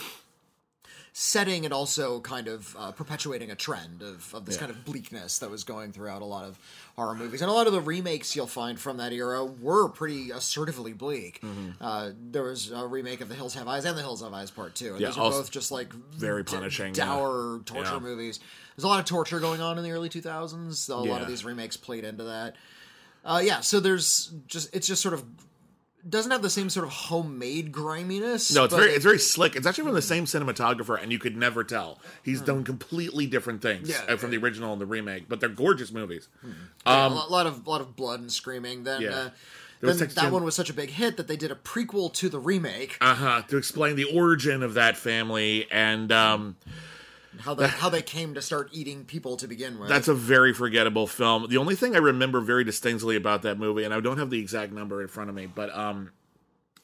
setting 1.14 1.66
and 1.66 1.74
also 1.74 2.20
kind 2.20 2.48
of 2.48 2.74
uh, 2.78 2.90
perpetuating 2.90 3.50
a 3.50 3.54
trend 3.54 4.00
of, 4.02 4.34
of 4.34 4.46
this 4.46 4.54
Yeah. 4.54 4.60
kind 4.62 4.70
of 4.70 4.82
bleakness 4.84 5.40
that 5.40 5.50
was 5.50 5.62
going 5.62 5.92
throughout 5.92 6.22
a 6.22 6.24
lot 6.24 6.44
of 6.46 6.58
horror 6.96 7.14
movies, 7.14 7.42
and 7.42 7.50
a 7.50 7.52
lot 7.52 7.66
of 7.66 7.74
the 7.74 7.82
remakes 7.82 8.34
you'll 8.34 8.46
find 8.46 8.80
from 8.80 8.96
that 8.96 9.12
era 9.12 9.44
were 9.44 9.90
pretty 9.90 10.30
assertively 10.30 10.94
bleak. 10.94 11.40
Mm-hmm. 11.42 11.70
Uh, 11.82 12.10
there 12.30 12.44
was 12.44 12.70
a 12.70 12.86
remake 12.86 13.20
of 13.20 13.28
The 13.28 13.34
Hills 13.34 13.52
Have 13.54 13.68
Eyes 13.68 13.84
and 13.84 13.96
The 13.96 14.00
Hills 14.02 14.22
Have 14.22 14.32
Eyes 14.32 14.50
Part 14.50 14.74
Two, 14.74 14.92
and 14.92 15.00
Yeah, 15.00 15.08
those 15.08 15.18
are 15.18 15.30
both 15.32 15.50
just 15.50 15.70
like 15.70 15.92
very 15.92 16.44
d- 16.44 16.52
punishing, 16.56 16.94
yeah. 16.94 17.04
torture 17.66 18.00
movies. 18.00 18.40
There's 18.74 18.84
a 18.84 18.88
lot 18.88 19.00
of 19.00 19.04
torture 19.04 19.38
going 19.38 19.60
on 19.60 19.76
in 19.76 19.84
the 19.84 19.90
early 19.90 20.08
2000s. 20.08 20.88
A 20.88 20.94
lot 20.94 21.20
of 21.20 21.28
these 21.28 21.44
remakes 21.44 21.76
played 21.76 22.04
into 22.04 22.24
that. 22.24 22.56
Uh, 23.22 23.42
yeah, 23.44 23.60
so 23.60 23.80
there's 23.80 24.32
just 24.46 24.74
it's 24.74 24.86
just 24.86 25.02
sort 25.02 25.12
of 25.14 25.22
doesn't 26.08 26.31
have 26.32 26.43
the 26.43 26.50
same 26.50 26.69
sort 26.69 26.84
of 26.87 26.93
homemade 26.93 27.70
griminess. 27.72 28.52
No, 28.52 28.64
it's 28.64 28.75
very 28.75 28.90
it- 28.90 28.96
it's 28.96 29.04
very 29.04 29.19
slick. 29.19 29.54
It's 29.56 29.66
actually 29.66 29.84
from 29.84 29.94
the 29.94 30.02
same 30.02 30.25
cinematographer, 30.25 31.00
and 31.00 31.12
you 31.12 31.19
could 31.19 31.37
never 31.37 31.62
tell. 31.64 32.00
He's 32.22 32.40
done 32.40 32.64
completely 32.64 33.26
different 33.26 33.62
things 33.62 33.88
Hmm. 33.88 34.04
Yeah. 34.08 34.14
uh, 34.14 34.16
from 34.16 34.31
the 34.31 34.38
original 34.38 34.72
and 34.72 34.81
the 34.81 34.87
remake, 34.87 35.28
but 35.28 35.40
they're 35.40 35.49
gorgeous 35.49 35.93
movies. 35.93 36.28
yeah, 36.44 37.06
a 37.06 37.08
lot, 37.08 37.46
of 37.46 37.67
lot 37.67 37.81
of 37.81 37.94
blood 37.96 38.20
and 38.20 38.32
screaming. 38.32 38.84
Then, 38.84 38.96
Um, 38.96 39.03
Yeah. 39.03 39.10
uh, 39.10 39.31
then 39.81 39.96
that 40.15 40.31
one 40.32 40.44
was 40.44 40.55
such 40.55 40.70
a 40.70 40.74
big 40.74 40.91
hit 40.91 41.17
that 41.17 41.26
they 41.29 41.36
did 41.36 41.50
a 41.50 41.56
prequel 41.56 42.12
to 42.15 42.29
the 42.29 42.38
remake. 42.38 42.96
Uh 43.00 43.15
huh. 43.15 43.43
To 43.48 43.56
explain 43.56 43.96
the 43.96 44.05
origin 44.05 44.62
of 44.62 44.74
that 44.74 44.96
family, 44.96 45.67
and 45.70 46.10
um, 46.12 46.56
How 47.41 47.55
they 47.55 47.67
how 47.67 47.89
they 47.89 48.03
came 48.03 48.34
to 48.34 48.43
start 48.43 48.69
eating 48.72 49.05
people 49.05 49.36
to 49.39 49.48
begin 49.48 49.79
with. 49.79 49.89
that's 49.89 50.08
a 50.08 50.15
very 50.15 50.53
forgettable 50.53 51.06
film. 51.06 51.48
The 51.48 51.56
only 51.56 51.74
thing 51.74 51.94
I 51.94 51.98
remember 51.98 52.41
very 52.41 52.65
distinctly 52.65 53.17
about 53.17 53.43
that 53.43 53.58
movie, 53.58 53.84
and 53.84 53.94
I 53.94 54.01
don't 54.01 54.19
have 54.19 54.31
the 54.31 54.39
exact 54.39 54.72
number 54.72 55.01
in 55.01 55.08
front 55.08 55.31
of 55.31 55.36
me, 55.36 55.46
but 55.46 55.74
um, 55.77 56.12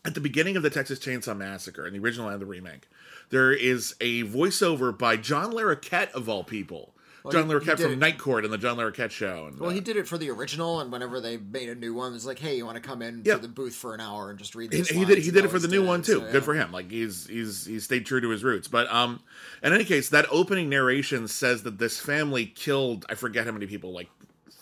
at 0.05 0.15
the 0.15 0.21
beginning 0.21 0.57
of 0.57 0.63
the 0.63 0.71
Texas 0.71 0.99
Chainsaw 0.99 1.37
Massacre, 1.37 1.87
in 1.87 1.93
the 1.93 1.99
original 1.99 2.29
and 2.29 2.41
the 2.41 2.47
remake, 2.47 2.89
there 3.31 3.53
is 3.53 3.95
a 4.01 4.25
voiceover 4.25 4.97
by 4.97 5.17
John 5.17 5.53
Larroquette 5.53 6.11
of 6.13 6.29
all 6.29 6.45
people. 6.45 6.95
John 7.33 7.47
he- 7.49 7.53
he 7.55 7.59
Larroquette 7.61 7.81
from 7.81 7.93
it- 7.93 7.99
Night 7.99 8.19
Court 8.19 8.45
and 8.45 8.53
the 8.53 8.59
John 8.59 8.77
Larroquette 8.77 9.11
Show. 9.11 9.47
And, 9.47 9.59
well, 9.59 9.71
uh, 9.71 9.73
he 9.75 9.81
did 9.81 9.97
it 9.97 10.07
for 10.09 10.19
the 10.19 10.31
original, 10.31 10.81
and 10.81 10.91
whenever 10.93 11.21
they 11.21 11.37
made 11.37 11.69
a 11.69 11.75
new 11.75 11.95
one, 11.95 12.15
it's 12.15 12.25
like, 12.27 12.39
hey, 12.39 12.57
you 12.57 12.65
want 12.67 12.77
to 12.77 12.81
come 12.83 13.03
in 13.03 13.23
Yeah. 13.25 13.35
to 13.35 13.41
the 13.43 13.49
booth 13.49 13.75
for 13.75 13.95
an 13.95 14.01
hour 14.01 14.31
and 14.31 14.39
just 14.39 14.55
read 14.55 14.73
he, 14.73 14.79
these 14.79 14.89
he 14.89 14.97
lines? 14.97 15.09
did 15.09 15.19
he 15.19 15.31
did 15.31 15.45
it 15.45 15.49
for 15.51 15.59
the 15.59 15.69
new 15.69 15.81
did 15.81 15.89
one 15.89 16.03
too. 16.03 16.13
so, 16.21 16.25
yeah. 16.27 16.33
Good 16.33 16.45
for 16.45 16.55
him. 16.55 16.73
Like 16.73 16.91
he's 16.91 17.27
he's 17.27 17.65
he 17.67 17.81
stayed 17.81 18.07
true 18.07 18.21
to 18.21 18.29
his 18.31 18.43
roots. 18.45 18.69
But 18.69 18.91
um, 18.93 19.21
in 19.63 19.73
any 19.73 19.85
case, 19.85 20.09
that 20.11 20.27
opening 20.31 20.69
narration 20.69 21.29
says 21.29 21.63
that 21.65 21.79
this 21.79 21.99
family 22.01 22.47
killed 22.47 23.07
I 23.09 23.15
forget 23.15 23.47
how 23.47 23.53
many 23.53 23.67
people, 23.67 23.93
like 23.93 24.09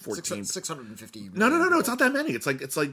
fourteen. 0.01 0.45
650 0.45 1.31
no, 1.35 1.49
no, 1.49 1.59
no, 1.59 1.69
no. 1.69 1.79
It's 1.79 1.89
not 1.89 1.99
that 1.99 2.13
many. 2.13 2.33
It's 2.33 2.47
like 2.47 2.63
it's 2.63 2.77
like 2.77 2.93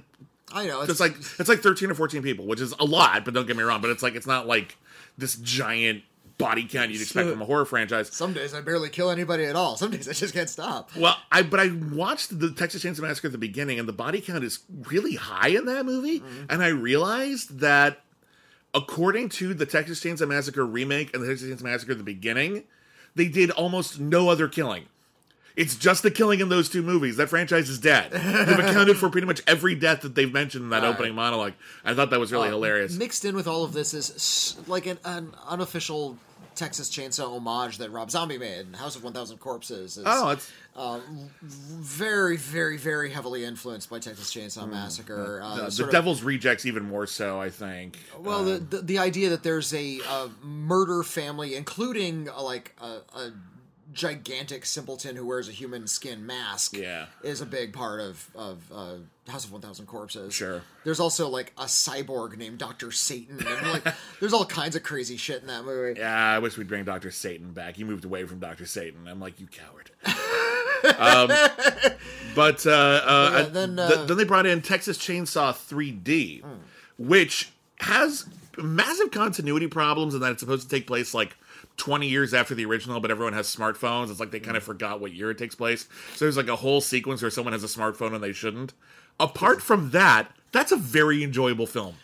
I 0.51 0.68
know. 0.68 0.82
It's, 0.82 0.92
it's 0.92 1.00
like 1.00 1.15
it's 1.39 1.50
like 1.50 1.60
thirteen 1.62 1.89
or 1.92 1.96
fourteen 1.96 2.22
people, 2.24 2.46
which 2.46 2.62
is 2.62 2.74
a 2.80 2.86
lot. 2.86 3.25
But 3.25 3.34
don't 3.34 3.48
get 3.48 3.56
me 3.58 3.63
wrong. 3.63 3.82
But 3.82 3.92
it's 3.92 4.03
like 4.03 4.15
it's 4.15 4.27
not 4.27 4.48
like 4.48 4.77
this 5.18 5.36
giant 5.36 6.03
body 6.38 6.66
count 6.68 6.92
you'd 6.92 7.02
expect 7.02 7.30
from 7.30 7.42
a 7.42 7.46
horror 7.46 7.66
franchise. 7.66 8.10
Some 8.10 8.34
days 8.34 8.54
I 8.54 8.62
barely 8.62 8.90
kill 8.90 9.10
anybody 9.12 9.46
at 9.46 9.56
all. 9.56 9.78
Some 9.78 9.92
days 9.92 10.10
I 10.10 10.13
just 10.13 10.34
can't 10.34 10.50
stop. 10.50 10.90
Well, 10.96 11.16
I 11.32 11.44
but 11.44 11.60
I 11.60 11.72
watched 11.92 12.38
the 12.40 12.52
Texas 12.52 12.84
Chainsaw 12.84 13.02
Massacre 13.02 13.28
at 13.28 13.32
the 13.32 13.38
beginning, 13.38 13.80
and 13.80 13.88
the 13.88 13.94
body 13.94 14.20
count 14.22 14.44
is 14.44 14.60
really 14.90 15.16
high 15.16 15.50
in 15.50 15.66
that 15.66 15.86
movie, 15.86 16.20
Mm-hmm. 16.22 16.46
and 16.50 16.63
I 16.63 16.68
realized 16.70 17.60
that 17.60 18.02
according 18.74 19.30
to 19.30 19.54
the 19.54 19.66
Texas 19.66 20.00
Chainsaw 20.04 20.28
Massacre 20.28 20.66
remake 20.66 21.13
and 21.13 21.24
the 21.24 21.28
Texas 21.28 21.50
Chainsaw 21.50 21.63
Massacre 21.63 21.92
at 21.92 21.98
the 22.00 22.04
beginning, 22.04 22.63
they 23.16 23.28
did 23.28 23.52
almost 23.52 24.00
no 24.00 24.30
other 24.30 24.48
killing. 24.48 24.86
It's 25.56 25.76
just 25.76 26.02
the 26.02 26.10
killing 26.12 26.40
in 26.40 26.50
those 26.50 26.68
two 26.68 26.82
movies. 26.82 27.18
That 27.18 27.30
franchise 27.30 27.70
is 27.70 27.80
dead. 27.80 28.12
They've 28.12 28.60
accounted 28.60 28.98
for 28.98 29.10
pretty 29.10 29.28
much 29.28 29.42
every 29.46 29.76
death 29.76 30.02
that 30.02 30.16
they've 30.16 30.32
mentioned 30.32 30.64
in 30.64 30.70
that 30.72 30.84
All 30.84 30.92
opening 30.94 31.14
monologue. 31.14 31.54
I 31.86 31.94
thought 31.94 32.10
that 32.10 32.20
was 32.20 32.32
really 32.32 32.50
hilarious. 32.50 32.96
Mixed 32.98 33.24
in 33.24 33.36
with 33.36 33.48
all 33.48 33.64
of 33.64 33.74
this 33.74 33.94
is 33.94 34.58
like 34.68 34.88
an, 34.88 34.98
an 35.06 35.34
unofficial 35.48 36.18
Texas 36.56 36.90
Chainsaw 36.90 37.36
homage 37.36 37.80
that 37.80 37.92
Rob 37.92 38.12
Zombie 38.12 38.38
made, 38.38 38.68
in 38.68 38.74
House 38.74 38.96
of 38.96 39.04
One 39.04 39.14
Thousand 39.14 39.38
Corpses. 39.40 39.98
Is, 39.98 40.04
Oh, 40.08 40.30
it's 40.30 40.52
very, 41.42 42.38
very, 42.38 42.78
very 42.78 43.12
heavily 43.12 43.44
influenced 43.44 43.90
by 43.90 44.00
Texas 44.00 44.34
Chainsaw 44.34 44.70
Massacre. 44.70 45.42
Uh, 45.42 45.46
uh, 45.48 45.70
the 45.70 45.84
of- 45.86 45.92
Devil's 45.92 46.24
Rejects 46.24 46.66
even 46.66 46.84
more 46.84 47.08
so. 47.08 47.40
I 47.40 47.50
think. 47.50 48.00
Well, 48.20 48.44
the, 48.44 48.58
the 48.60 48.82
the 48.82 48.98
idea 49.00 49.30
that 49.30 49.44
there's 49.44 49.74
a, 49.74 50.00
uh 50.08 50.30
murder 50.44 51.04
family, 51.04 51.56
including 51.56 52.30
uh, 52.30 52.42
like 52.42 52.76
a, 52.82 52.86
a 53.18 53.32
gigantic 53.94 54.66
simpleton 54.66 55.16
who 55.16 55.26
wears 55.26 55.48
a 55.48 55.52
human 55.52 55.88
skin 55.88 56.26
mask, 56.26 56.76
Yeah. 56.76 57.06
is 57.24 57.42
a 57.42 57.46
big 57.46 57.74
part 57.74 58.00
of 58.02 58.30
of 58.36 58.62
uh, 58.74 58.96
House 59.32 59.46
of 59.46 59.52
One 59.52 59.62
Thousand 59.62 59.86
Corpses. 59.86 60.34
Sure. 60.34 60.62
There's 60.84 61.00
also 61.00 61.30
like 61.30 61.54
a 61.58 61.66
cyborg 61.66 62.38
named 62.38 62.58
Doctor 62.58 62.92
Satan, 62.92 63.46
and 63.46 63.68
like 63.72 63.88
there's 64.20 64.34
all 64.34 64.46
kinds 64.46 64.76
of 64.76 64.84
crazy 64.84 65.18
shit 65.18 65.42
in 65.42 65.48
that 65.48 65.64
movie. 65.66 66.00
Yeah, 66.00 66.14
I 66.32 66.40
wish 66.40 66.58
we'd 66.58 66.68
bring 66.68 66.84
Doctor 66.84 67.12
Satan 67.12 67.52
back. 67.52 67.76
He 67.76 67.84
moved 67.84 68.06
away 68.06 68.26
from 68.26 68.40
Doctor 68.40 68.66
Satan. 68.66 69.08
I'm 69.08 69.20
like, 69.20 69.40
you 69.40 69.48
coward. 69.48 69.92
um, 71.00 71.30
but 72.36 72.66
uh, 72.66 72.72
uh, 72.72 73.32
Yeah, 73.34 73.44
then, 73.50 73.76
th- 73.78 73.92
uh, 73.92 74.06
then 74.06 74.18
they 74.18 74.24
brought 74.26 74.46
in 74.46 74.62
Texas 74.62 74.98
Chainsaw 74.98 75.54
3D, 75.54 76.44
which 76.98 77.52
has 77.80 78.26
massive 78.58 79.12
continuity 79.12 79.68
problems 79.68 80.14
and 80.14 80.22
that 80.24 80.32
it's 80.32 80.40
supposed 80.42 80.70
to 80.70 80.76
take 80.76 80.86
place 80.88 81.14
like 81.14 81.36
20 81.77 82.08
years 82.08 82.34
after 82.34 82.53
the 82.56 82.65
original, 82.65 83.00
but 83.00 83.10
everyone 83.12 83.34
has 83.34 83.53
smartphones. 83.53 84.10
It's 84.12 84.20
like 84.20 84.32
they 84.32 84.39
kind 84.39 84.56
of 84.58 84.63
forgot 84.63 85.00
what 85.01 85.12
year 85.13 85.32
it 85.32 85.38
takes 85.38 85.56
place. 85.56 85.88
So 86.15 86.25
there's 86.25 86.38
like 86.38 86.48
a 86.48 86.56
whole 86.56 86.82
sequence 86.82 87.22
where 87.22 87.32
someone 87.32 87.53
has 87.53 87.63
a 87.63 87.68
smartphone 87.68 88.13
and 88.13 88.24
they 88.24 88.34
shouldn't. 88.34 88.74
Apart 89.20 89.62
from 89.62 89.92
that, 89.92 90.32
that's 90.51 90.72
a 90.72 90.75
very 90.77 91.24
enjoyable 91.24 91.65
film. 91.68 91.96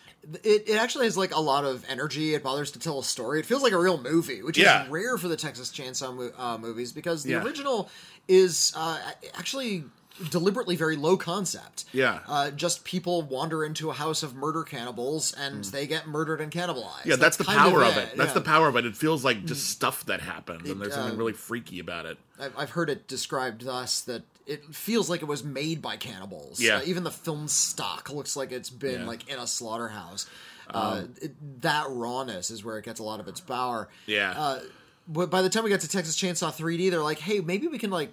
It, 0.44 0.68
it 0.68 0.76
actually 0.76 1.06
has 1.06 1.16
like 1.16 1.34
a 1.34 1.40
lot 1.40 1.64
of 1.64 1.84
energy. 1.88 2.34
It 2.34 2.42
bothers 2.42 2.70
to 2.72 2.78
tell 2.78 2.98
a 2.98 3.04
story. 3.04 3.40
It 3.40 3.46
feels 3.46 3.62
like 3.62 3.72
a 3.72 3.78
real 3.78 3.96
movie, 4.00 4.42
which 4.42 4.58
Yeah. 4.58 4.84
is 4.84 4.88
rare 4.90 5.16
for 5.16 5.28
the 5.28 5.36
Texas 5.36 5.70
Chainsaw 5.70 6.14
mo- 6.14 6.32
uh, 6.36 6.58
movies 6.58 6.92
because 6.92 7.22
the 7.22 7.30
Yeah. 7.30 7.42
original 7.42 7.88
is 8.28 8.72
uh, 8.76 8.98
actually 9.34 9.84
deliberately 10.30 10.76
very 10.76 10.96
low 10.96 11.16
concept. 11.16 11.84
Yeah. 11.92 12.20
uh, 12.26 12.50
just 12.50 12.84
people 12.84 13.22
wander 13.22 13.64
into 13.64 13.90
a 13.90 13.92
house 13.94 14.22
of 14.22 14.34
murder 14.34 14.62
cannibals 14.62 15.32
and 15.32 15.64
they 15.64 15.86
get 15.86 16.06
murdered 16.06 16.40
and 16.40 16.52
cannibalized. 16.52 17.02
Hmm. 17.02 17.10
Yeah, 17.10 17.16
that's, 17.16 17.36
the 17.36 17.44
power 17.44 17.84
of 17.84 17.96
it. 17.96 18.16
That's 18.16 18.30
yeah. 18.30 18.34
the 18.34 18.40
power 18.40 18.68
of 18.68 18.76
it. 18.76 18.84
It 18.84 18.96
feels 18.96 19.24
like 19.24 19.44
just 19.44 19.68
stuff 19.70 20.04
that 20.06 20.20
happened, 20.20 20.66
and 20.66 20.80
there's 20.80 20.92
uh, 20.92 20.96
something 20.96 21.18
really 21.18 21.32
freaky 21.32 21.78
about 21.78 22.06
it. 22.06 22.18
I've, 22.38 22.56
I've 22.56 22.70
heard 22.70 22.90
it 22.90 23.08
described 23.08 23.62
thus 23.64 24.02
that 24.02 24.22
it 24.46 24.74
feels 24.74 25.08
like 25.08 25.22
it 25.22 25.26
was 25.26 25.44
made 25.44 25.80
by 25.80 25.96
cannibals. 25.96 26.60
Yeah. 26.60 26.76
Uh, 26.78 26.82
even 26.84 27.04
the 27.04 27.10
film 27.10 27.48
stock 27.48 28.10
looks 28.10 28.36
like 28.36 28.52
it's 28.52 28.70
been 28.70 28.92
Yeah. 28.94 29.00
Um, 29.02 29.06
like 29.06 29.28
in 29.28 29.38
a 29.38 29.46
slaughterhouse. 29.46 30.26
Uh, 30.68 31.02
it, 31.20 31.62
that 31.62 31.86
rawness 31.88 32.50
is 32.50 32.64
where 32.64 32.78
it 32.78 32.84
gets 32.84 33.00
a 33.00 33.02
lot 33.02 33.18
of 33.18 33.26
its 33.26 33.40
power. 33.40 33.88
Yeah. 34.06 34.32
Uh, 34.36 34.60
but 35.08 35.30
by 35.30 35.42
the 35.42 35.48
time 35.48 35.64
we 35.64 35.70
got 35.70 35.80
to 35.80 35.88
Texas 35.88 36.16
Chainsaw 36.16 36.54
3D, 36.54 36.90
they're 36.90 37.02
like, 37.02 37.18
"Hey, 37.18 37.40
maybe 37.40 37.66
we 37.66 37.78
can 37.78 37.90
like, 37.90 38.12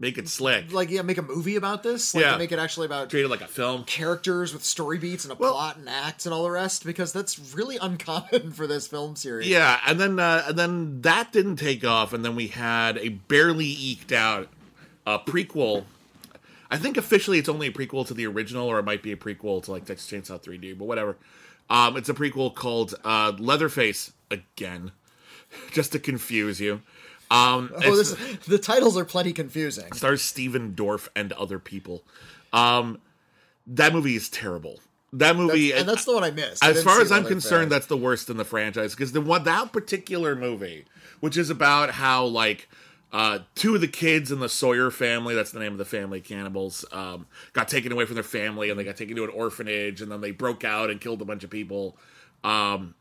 Make 0.00 0.18
it 0.18 0.28
slick. 0.28 0.72
like, 0.72 0.90
yeah, 0.90 1.02
make 1.02 1.18
a 1.18 1.22
movie 1.22 1.54
about 1.56 1.82
this. 1.84 2.14
Like, 2.14 2.24
Yeah. 2.24 2.36
make 2.36 2.50
it 2.50 2.58
actually 2.58 2.86
about 2.86 3.10
Treat 3.10 3.24
it 3.24 3.28
like 3.28 3.40
a 3.42 3.46
film. 3.46 3.84
characters 3.84 4.52
with 4.52 4.64
story 4.64 4.98
beats 4.98 5.24
and 5.24 5.32
a 5.32 5.36
plot 5.36 5.76
and 5.76 5.88
acts 5.88 6.26
and 6.26 6.34
all 6.34 6.42
the 6.42 6.50
rest, 6.50 6.84
because 6.84 7.12
that's 7.12 7.38
really 7.54 7.76
uncommon 7.76 8.50
for 8.54 8.66
this 8.66 8.88
film 8.88 9.14
series. 9.14 9.46
Yeah, 9.48 9.78
and 9.86 10.00
then 10.00 10.18
uh, 10.18 10.44
and 10.48 10.58
then 10.58 11.00
that 11.02 11.32
didn't 11.32 11.56
take 11.56 11.84
off, 11.84 12.12
and 12.12 12.24
then 12.24 12.34
we 12.34 12.48
had 12.48 12.98
a 12.98 13.10
barely 13.10 13.66
eked 13.66 14.10
out 14.12 14.48
uh, 15.06 15.18
prequel. 15.20 15.84
I 16.70 16.76
think 16.76 16.96
officially 16.96 17.38
it's 17.38 17.48
only 17.48 17.68
a 17.68 17.72
prequel 17.72 18.04
to 18.08 18.14
the 18.14 18.26
original, 18.26 18.66
or 18.66 18.80
it 18.80 18.84
might 18.84 19.02
be 19.02 19.12
a 19.12 19.16
prequel 19.16 19.62
to 19.62 19.70
like 19.70 19.84
Texas 19.84 20.10
Chainsaw 20.10 20.42
3D, 20.42 20.76
but 20.76 20.86
whatever. 20.86 21.16
Um, 21.70 21.96
it's 21.96 22.08
a 22.08 22.14
prequel 22.14 22.52
called 22.52 22.94
uh, 23.04 23.32
Leatherface 23.38 24.12
again, 24.30 24.90
just 25.70 25.92
to 25.92 25.98
confuse 26.00 26.60
you. 26.60 26.82
Um, 27.34 27.72
Oh, 27.84 27.96
this 27.96 28.12
the 28.46 28.58
titles 28.58 28.96
are 28.96 29.04
plenty 29.04 29.32
confusing. 29.32 29.92
stars 29.92 30.22
Stephen 30.22 30.74
Dorff 30.74 31.08
and 31.16 31.32
other 31.32 31.58
people. 31.58 32.04
Um, 32.52 33.00
that 33.66 33.92
movie 33.92 34.16
is 34.16 34.28
terrible. 34.28 34.80
That 35.12 35.36
movie, 35.36 35.72
and 35.72 35.88
that's 35.88 36.04
the 36.04 36.12
one 36.12 36.24
I 36.24 36.32
missed. 36.32 36.64
I 36.64 36.70
as 36.70 36.82
far 36.82 37.00
as 37.00 37.12
I'm 37.12 37.24
concerned, 37.24 37.70
that's 37.70 37.86
the 37.86 37.96
worst 37.96 38.28
in 38.30 38.36
the 38.36 38.44
franchise 38.44 38.94
because 38.94 39.12
the 39.12 39.20
one 39.20 39.44
that 39.44 39.72
particular 39.72 40.34
movie, 40.34 40.86
which 41.20 41.36
is 41.36 41.50
about 41.50 41.92
how 41.92 42.24
like 42.24 42.68
uh, 43.12 43.38
two 43.54 43.76
of 43.76 43.80
the 43.80 43.86
kids 43.86 44.32
in 44.32 44.40
the 44.40 44.48
Sawyer 44.48 44.90
family, 44.90 45.36
that's 45.36 45.52
the 45.52 45.60
name 45.60 45.70
of 45.70 45.78
the 45.78 45.84
family, 45.84 46.20
cannibals, 46.20 46.84
um, 46.90 47.26
got 47.52 47.68
taken 47.68 47.92
away 47.92 48.06
from 48.06 48.14
their 48.14 48.24
family 48.24 48.70
and 48.70 48.78
they 48.78 48.82
got 48.82 48.96
taken 48.96 49.14
to 49.14 49.22
an 49.22 49.30
orphanage 49.30 50.02
and 50.02 50.10
then 50.10 50.20
they 50.20 50.32
broke 50.32 50.64
out 50.64 50.90
and 50.90 51.00
killed 51.00 51.22
a 51.22 51.24
bunch 51.24 51.44
of 51.44 51.50
people. 51.50 51.96
Um, 52.42 52.96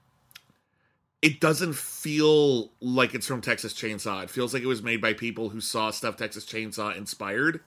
it 1.23 1.39
doesn't 1.39 1.73
feel 1.73 2.69
like 2.81 3.15
it's 3.15 3.25
from 3.25 3.39
Texas 3.39 3.73
Chainsaw. 3.73 4.23
It 4.25 4.29
feels 4.29 4.53
like 4.53 4.61
it 4.61 4.67
was 4.67 4.83
made 4.83 4.99
by 4.99 5.13
people 5.13 5.47
who 5.49 5.61
saw 5.61 5.89
stuff 5.89 6.17
Texas 6.17 6.45
Chainsaw 6.45 6.95
inspired. 6.97 7.61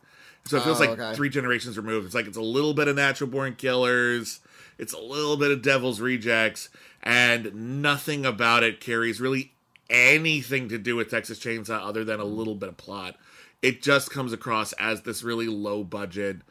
So 0.45 0.59
it 0.59 0.63
feels 0.63 0.79
Oh, 0.79 0.85
like 0.85 0.91
okay. 0.91 1.15
three 1.17 1.31
generations 1.31 1.79
removed. 1.79 2.05
It's 2.05 2.15
like 2.15 2.27
it's 2.27 2.37
a 2.37 2.43
little 2.43 2.75
bit 2.75 2.87
of 2.87 2.97
Natural 2.97 3.31
Born 3.31 3.55
Killers, 3.57 4.41
it's 4.79 4.93
a 4.93 5.01
little 5.01 5.39
bit 5.39 5.51
of 5.51 5.63
Devil's 5.63 6.01
Rejects, 6.03 6.69
and 7.03 7.81
nothing 7.83 8.27
about 8.27 8.63
it 8.63 8.79
carries 8.79 9.23
really 9.23 9.55
anything 9.89 10.69
to 10.69 10.77
do 10.77 10.95
with 10.95 11.11
Texas 11.11 11.39
Chainsaw 11.39 11.81
other 11.83 12.05
than 12.05 12.21
a 12.21 12.25
little 12.25 12.55
bit 12.57 12.69
of 12.69 12.77
plot. 12.77 13.17
It 13.63 13.83
just 13.83 14.11
comes 14.11 14.35
across 14.35 14.75
as 14.75 15.01
this 15.01 15.23
really 15.23 15.47
low 15.47 15.83
budget, 15.83 16.43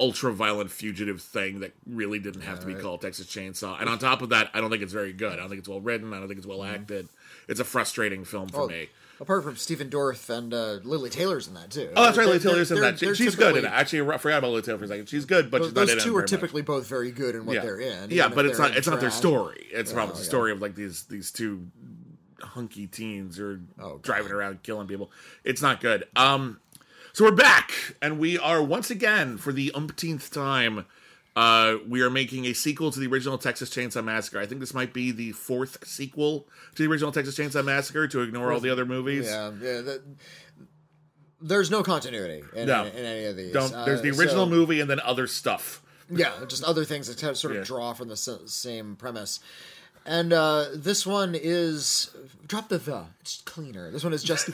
ultra 0.00 0.32
violent 0.32 0.70
fugitive 0.70 1.20
thing 1.20 1.60
that 1.60 1.72
really 1.86 2.18
didn't 2.18 2.42
have 2.42 2.60
to 2.60 2.66
be 2.66 2.74
called 2.74 3.00
Texas 3.00 3.26
Chainsaw. 3.26 3.80
And 3.80 3.88
on 3.88 3.98
top 3.98 4.22
of 4.22 4.28
that, 4.28 4.48
I 4.54 4.60
don't 4.60 4.70
think 4.70 4.82
it's 4.82 4.92
very 4.92 5.12
good. 5.12 5.32
I 5.32 5.36
don't 5.36 5.48
think 5.48 5.58
it's 5.58 5.68
well 5.68 5.80
written. 5.80 6.12
I 6.14 6.18
don't 6.18 6.28
think 6.28 6.38
it's 6.38 6.46
well 6.46 6.62
acted. 6.62 7.08
It's 7.48 7.58
a 7.60 7.64
frustrating 7.64 8.24
film 8.24 8.48
for 8.48 8.62
Oh, 8.62 8.68
me. 8.68 8.88
Apart 9.20 9.42
from 9.42 9.56
Stephen 9.56 9.90
Dorff 9.90 10.30
and 10.30 10.54
uh, 10.54 10.74
Lili 10.84 11.10
Taylor's 11.10 11.48
in 11.48 11.54
that 11.54 11.72
too. 11.72 11.90
Oh, 11.96 12.04
that's 12.04 12.16
right. 12.16 12.28
Lili 12.28 12.38
Taylor's 12.38 12.70
in 12.70 12.80
that. 12.80 13.00
She- 13.00 13.12
She's 13.14 13.34
good 13.34 13.56
it. 13.56 13.64
Actually, 13.64 14.08
I 14.12 14.18
forgot 14.18 14.38
about 14.38 14.50
Lili 14.50 14.62
Taylor 14.62 14.78
for 14.78 14.84
a 14.84 14.88
second. 14.88 15.08
She's 15.08 15.24
good, 15.24 15.50
but 15.50 15.58
Those, 15.58 15.66
she's 15.70 15.74
not 15.74 15.80
those 15.80 15.90
in 15.94 15.98
it 15.98 16.02
two 16.02 16.16
are 16.16 16.20
much. 16.20 16.30
typically 16.30 16.62
both 16.62 16.86
very 16.86 17.10
good 17.10 17.34
in 17.34 17.44
what 17.44 17.56
yeah. 17.56 17.62
they're 17.62 17.80
in. 17.80 18.10
Yeah, 18.12 18.28
but 18.28 18.46
it's 18.46 18.60
not. 18.60 18.76
It's 18.76 18.86
not 18.86 19.00
their 19.00 19.10
story. 19.10 19.66
It's 19.72 19.92
problem. 19.92 20.10
It's 20.10 20.20
the 20.20 20.24
yeah. 20.26 20.28
story 20.28 20.52
of 20.52 20.62
like 20.62 20.76
these 20.76 21.02
these 21.06 21.32
two 21.32 21.66
hunky 22.40 22.86
teens 22.86 23.36
who 23.36 23.44
are 23.44 23.60
Oh, 23.80 23.98
driving 23.98 24.30
around 24.30 24.62
killing 24.62 24.86
people. 24.86 25.10
It's 25.42 25.62
not 25.62 25.80
good. 25.80 26.04
Um, 26.14 26.60
so 27.18 27.24
we're 27.24 27.32
back, 27.32 27.72
and 28.00 28.20
we 28.20 28.38
are 28.38 28.62
once 28.62 28.92
again 28.92 29.38
for 29.38 29.52
the 29.52 29.72
umpteenth 29.74 30.30
time. 30.32 30.86
Uh, 31.34 31.74
we 31.88 32.00
are 32.00 32.10
making 32.10 32.44
a 32.46 32.52
sequel 32.52 32.92
to 32.92 33.00
the 33.00 33.08
original 33.08 33.36
Texas 33.36 33.70
Chainsaw 33.70 34.04
Massacre. 34.04 34.38
I 34.38 34.46
think 34.46 34.60
this 34.60 34.72
might 34.72 34.92
be 34.92 35.10
the 35.10 35.32
fourth 35.32 35.84
sequel 35.84 36.46
to 36.76 36.84
the 36.84 36.88
original 36.88 37.10
Texas 37.10 37.36
Chainsaw 37.36 37.64
Massacre 37.64 38.06
to 38.06 38.20
ignore 38.20 38.52
all 38.52 38.60
the 38.60 38.70
other 38.70 38.86
movies. 38.86 39.26
Yeah, 39.26 39.50
yeah. 39.60 39.80
that- 39.80 40.02
there's 41.40 41.72
no 41.72 41.82
continuity 41.82 42.44
in, 42.54 42.68
No. 42.68 42.84
in, 42.84 42.92
any 43.04 43.24
of 43.24 43.36
these. 43.36 43.52
Don't, 43.52 43.72
there's 43.84 43.98
Uh, 43.98 44.02
the 44.04 44.10
original 44.10 44.44
so- 44.46 44.50
ort 44.50 44.78
and 44.80 44.88
then 44.88 45.00
other 45.00 45.26
stuff. 45.26 45.82
Yeah, 46.08 46.30
just 46.46 46.62
other 46.62 46.84
things 46.84 47.08
that 47.08 47.18
sort 47.36 47.50
of 47.52 47.58
Yeah. 47.58 47.64
draw 47.64 47.94
from 47.94 48.06
the 48.06 48.12
s- 48.14 48.28
same 48.46 48.94
premise. 48.94 49.40
And 50.06 50.32
uh, 50.32 50.66
this 50.72 51.04
one 51.04 51.34
is 51.34 52.10
drop 52.46 52.68
the 52.68 52.78
the. 52.78 53.06
It's 53.22 53.42
cleaner. 53.44 53.90
This 53.90 54.04
one 54.04 54.12
is 54.12 54.22
just 54.22 54.50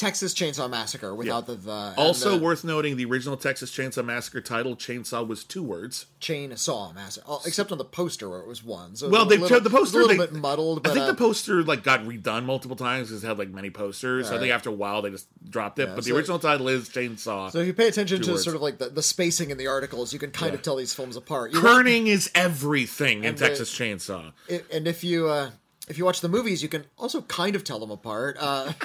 Texas 0.00 0.32
Chainsaw 0.32 0.70
Massacre 0.70 1.14
without 1.14 1.46
the 1.46 1.56
the. 1.56 1.92
Also 1.98 2.34
uh, 2.34 2.38
worth 2.38 2.64
noting, 2.64 2.96
the 2.96 3.04
original 3.04 3.36
Texas 3.36 3.70
Chainsaw 3.70 4.02
Massacre 4.02 4.40
title, 4.40 4.74
Chainsaw, 4.74 5.28
was 5.28 5.44
two 5.44 5.62
words. 5.62 6.06
Chainsaw 6.22 6.94
Massacre, 6.94 7.26
oh, 7.28 7.42
except 7.44 7.70
on 7.70 7.76
the 7.76 7.84
poster 7.84 8.30
where 8.30 8.40
it 8.40 8.46
was 8.48 8.64
one. 8.64 8.96
So 8.96 9.10
Well, 9.10 9.26
they 9.26 9.36
little, 9.36 9.60
the 9.60 9.68
poster. 9.68 9.98
a 9.98 10.06
little 10.06 10.16
they, 10.16 10.32
bit 10.32 10.32
muddled. 10.32 10.82
But 10.82 10.92
I 10.92 10.94
think 10.94 11.02
uh, 11.04 11.08
the 11.08 11.18
poster 11.18 11.62
like 11.62 11.82
got 11.82 12.00
redone 12.04 12.46
multiple 12.46 12.76
times 12.76 13.08
because 13.08 13.22
it 13.22 13.26
had 13.26 13.38
like 13.38 13.50
many 13.50 13.68
posters. 13.68 14.28
So 14.28 14.36
I 14.36 14.38
think 14.38 14.54
after 14.54 14.70
a 14.70 14.72
while 14.72 15.02
they 15.02 15.10
just 15.10 15.26
dropped 15.50 15.78
it. 15.78 15.88
but 15.88 15.96
the 15.96 16.02
so- 16.04 16.16
original 16.16 16.38
title 16.38 16.68
is 16.68 16.88
Chainsaw. 16.88 17.50
So 17.50 17.58
if 17.58 17.66
you 17.66 17.74
pay 17.74 17.88
attention 17.88 18.22
to 18.22 18.30
words. 18.30 18.42
sort 18.42 18.56
of 18.56 18.62
like 18.62 18.78
the, 18.78 18.88
the 18.88 19.02
spacing 19.02 19.50
in 19.50 19.58
the 19.58 19.66
articles, 19.66 20.14
you 20.14 20.18
can 20.18 20.30
kind 20.30 20.54
of 20.54 20.62
tell 20.62 20.76
these 20.76 20.94
films 20.94 21.14
apart. 21.16 21.52
You 21.52 21.60
Kerning 21.60 22.06
is 22.06 22.30
everything 22.34 23.24
in 23.24 23.34
the- 23.34 23.46
Texas 23.48 23.70
Chainsaw. 23.70 24.32
I- 24.48 24.62
and 24.72 24.88
if 24.88 25.04
you 25.04 25.28
uh, 25.28 25.50
if 25.90 25.98
you 25.98 26.06
watch 26.06 26.22
the 26.22 26.30
movies, 26.30 26.62
you 26.62 26.70
can 26.70 26.86
also 26.96 27.20
kind 27.20 27.54
of 27.54 27.64
tell 27.64 27.78
them 27.80 27.90
apart. 27.90 28.38
Uh, 28.40 28.72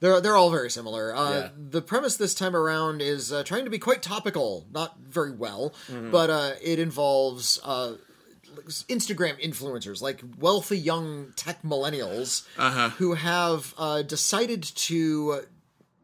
they're 0.00 0.20
they're 0.20 0.36
all 0.36 0.50
very 0.50 0.70
similar. 0.70 1.14
Uh, 1.14 1.30
Yeah. 1.30 1.48
The 1.56 1.82
premise 1.82 2.16
this 2.16 2.34
time 2.34 2.56
around 2.56 3.00
is 3.02 3.32
uh, 3.32 3.42
trying 3.44 3.64
to 3.64 3.70
be 3.70 3.78
quite 3.78 4.02
topical, 4.02 4.66
not 4.72 4.98
very 5.00 5.30
well, 5.32 5.72
Mm-hmm. 5.88 6.10
but 6.10 6.30
uh, 6.30 6.52
it 6.62 6.78
involves. 6.78 7.58
Uh, 7.64 7.94
Instagram 8.88 9.40
influencers, 9.42 10.02
like 10.02 10.22
wealthy 10.38 10.76
young 10.76 11.32
tech 11.36 11.62
millennials, 11.62 12.44
Uh-huh. 12.58 12.90
who 12.90 13.14
have 13.14 13.74
uh, 13.78 14.02
decided 14.02 14.62
to 14.62 15.42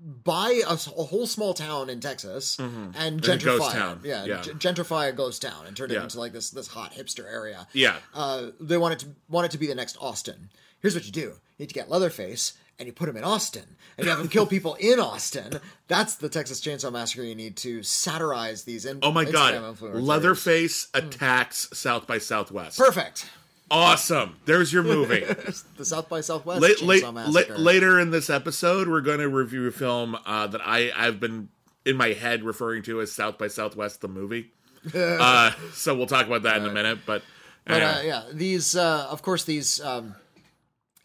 buy 0.01 0.63
a 0.67 0.77
whole 0.77 1.27
small 1.27 1.55
town 1.55 1.91
in 1.91 2.01
Texas 2.01 2.59
and 2.59 3.21
gentrify 3.23 3.71
it. 3.71 3.73
town. 3.73 4.01
Yeah, 4.05 4.25
Yeah. 4.25 4.43
g- 4.43 4.51
gentrify 4.53 5.09
a 5.09 5.13
ghost 5.13 5.43
town 5.43 5.67
and 5.67 5.77
turn 5.77 5.91
it 5.91 5.95
Yeah. 5.95 6.05
into 6.05 6.19
like 6.21 6.33
this 6.33 6.51
this 6.51 6.69
hot 6.69 6.93
hipster 6.95 7.25
area 7.31 7.67
Yeah. 7.73 7.97
uh, 8.15 8.51
they 8.61 8.77
want 8.79 8.95
it 8.95 8.99
to 9.01 9.07
want 9.29 9.47
it 9.47 9.51
to 9.53 9.59
be 9.59 9.67
the 9.67 9.75
next 9.75 9.97
Austin. 10.01 10.51
Here's 10.81 10.95
what 10.95 11.05
you 11.05 11.13
do: 11.13 11.21
you 11.21 11.41
need 11.59 11.69
to 11.69 11.75
get 11.75 11.91
Leatherface 11.91 12.53
and 12.79 12.87
you 12.87 12.93
put 12.93 13.09
him 13.09 13.17
in 13.17 13.25
Austin, 13.25 13.65
and 13.97 14.05
you 14.05 14.11
have 14.11 14.21
him 14.21 14.29
kill 14.29 14.47
people 14.47 14.75
in 14.75 15.01
Austin. 15.01 15.61
That's 15.89 16.17
the 16.17 16.29
Texas 16.29 16.61
Chainsaw 16.61 16.93
Massacre. 16.93 17.23
You 17.23 17.35
need 17.35 17.57
to 17.59 17.83
satirize 17.83 18.65
these. 18.65 18.85
In- 18.85 18.99
Oh 19.03 19.13
my 19.13 19.25
god. 19.25 19.55
Instagram. 19.55 20.03
Leatherface 20.03 20.89
attacks 20.95 21.69
South 21.73 22.07
by 22.07 22.19
Southwest. 22.19 22.79
Perfect. 22.79 23.31
Awesome. 23.71 24.37
There's 24.45 24.73
your 24.73 24.83
movie. 24.85 25.21
the 25.77 25.85
South 25.85 26.09
by 26.09 26.21
Southwest 26.21 26.61
Late, 26.63 26.77
Chainsaw 26.77 26.87
late, 26.87 27.03
la- 27.05 27.13
Massacre. 27.13 27.59
later 27.59 27.99
in 27.99 28.11
this 28.11 28.31
episode, 28.31 28.89
we're 28.89 29.01
going 29.01 29.19
to 29.19 29.29
review 29.29 29.67
a 29.67 29.73
film 29.73 30.17
uh, 30.25 30.47
that 30.47 30.61
I, 30.65 30.93
I've 30.97 31.19
been 31.19 31.49
in 31.85 31.97
my 31.97 32.09
head 32.13 32.43
referring 32.45 32.83
to 32.85 33.01
as 33.01 33.11
South 33.13 33.39
by 33.39 33.49
Southwest, 33.49 34.01
the 34.03 34.09
movie. 34.09 34.53
uh, 34.95 35.51
so 35.73 35.97
we'll 35.97 36.07
talk 36.07 36.27
about 36.27 36.43
that 36.43 36.59
in 36.59 36.65
a 36.67 36.73
minute. 36.73 37.01
But, 37.07 37.23
But 37.65 37.83
uh, 37.83 38.01
yeah, 38.05 38.23
these 38.33 38.77
uh, 38.77 39.09
of 39.11 39.23
course 39.23 39.43
these 39.43 39.81
um, 39.81 40.15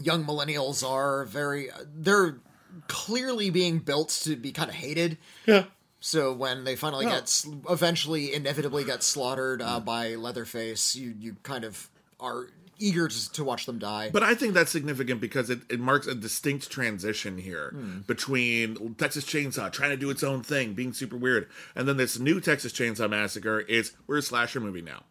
young 0.03 0.25
millennials 0.25 0.87
are 0.87 1.25
very 1.25 1.69
they're 1.95 2.39
clearly 2.87 3.49
being 3.49 3.79
built 3.79 4.09
to 4.23 4.35
be 4.35 4.51
kind 4.51 4.69
of 4.69 4.75
hated. 4.75 5.17
yeah. 5.45 5.65
So 6.03 6.33
when 6.33 6.63
they 6.63 6.75
finally 6.75 7.05
get 7.05 7.45
eventually 7.69 8.33
inevitably 8.33 8.83
get 8.85 9.03
slaughtered 9.03 9.61
uh, 9.61 9.79
by 9.79 10.15
Leatherface, 10.15 10.95
you 10.95 11.13
you 11.19 11.35
kind 11.43 11.63
of 11.63 11.89
are 12.19 12.47
eager 12.79 13.07
to, 13.07 13.31
to 13.33 13.43
watch 13.43 13.67
them 13.67 13.77
die. 13.77 14.09
But 14.11 14.23
I 14.23 14.33
think 14.33 14.55
that's 14.55 14.71
significant 14.71 15.21
because 15.21 15.51
it, 15.51 15.59
it 15.69 15.79
marks 15.79 16.07
a 16.07 16.15
distinct 16.15 16.71
transition 16.71 17.37
here 17.37 17.69
Hmm. 17.75 17.99
between 18.07 18.95
Texas 18.95 19.23
Chainsaw 19.25 19.71
trying 19.71 19.91
to 19.91 19.97
do 19.97 20.09
its 20.09 20.23
own 20.23 20.41
thing, 20.41 20.73
being 20.73 20.91
super 20.91 21.15
weird, 21.17 21.47
and 21.75 21.87
then 21.87 21.97
this 21.97 22.17
new 22.17 22.41
Texas 22.41 22.73
Chainsaw 22.73 23.07
Massacre 23.07 23.59
is 23.59 23.91
we're 24.07 24.17
a 24.17 24.21
slasher 24.23 24.59
movie 24.59 24.81
now. 24.81 25.03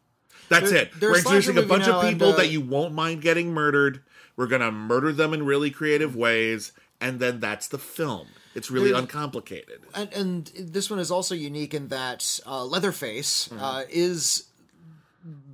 That's 0.49 0.73
it. 0.73 0.91
We're 1.01 1.19
introducing 1.19 1.59
a 1.59 1.63
bunch 1.63 1.85
of 1.85 1.91
now, 1.95 2.01
and, 2.01 2.19
people 2.19 2.33
uh, 2.33 2.37
that 2.39 2.49
you 2.51 2.61
won't 2.61 2.93
mind 2.95 3.23
getting 3.23 3.53
murdered. 3.55 4.03
We're 4.41 4.47
gonna 4.47 4.73
murder 4.73 5.13
them 5.13 5.35
in 5.35 5.45
really 5.45 5.71
creative 5.71 6.17
ways, 6.17 6.73
and 6.99 7.21
then 7.21 7.41
that's 7.41 7.69
the 7.69 7.77
film. 7.77 8.29
It's 8.55 8.71
really 8.71 8.87
There's- 8.91 9.03
uncomplicated. 9.03 9.81
and, 9.95 10.11
and 10.15 10.47
this 10.59 10.89
one 10.89 10.99
is 10.99 11.11
also 11.11 11.35
unique 11.35 11.75
in 11.75 11.89
that 11.89 12.41
uh, 12.47 12.65
Leatherface 12.65 13.51
uh, 13.53 13.83
is 13.91 14.45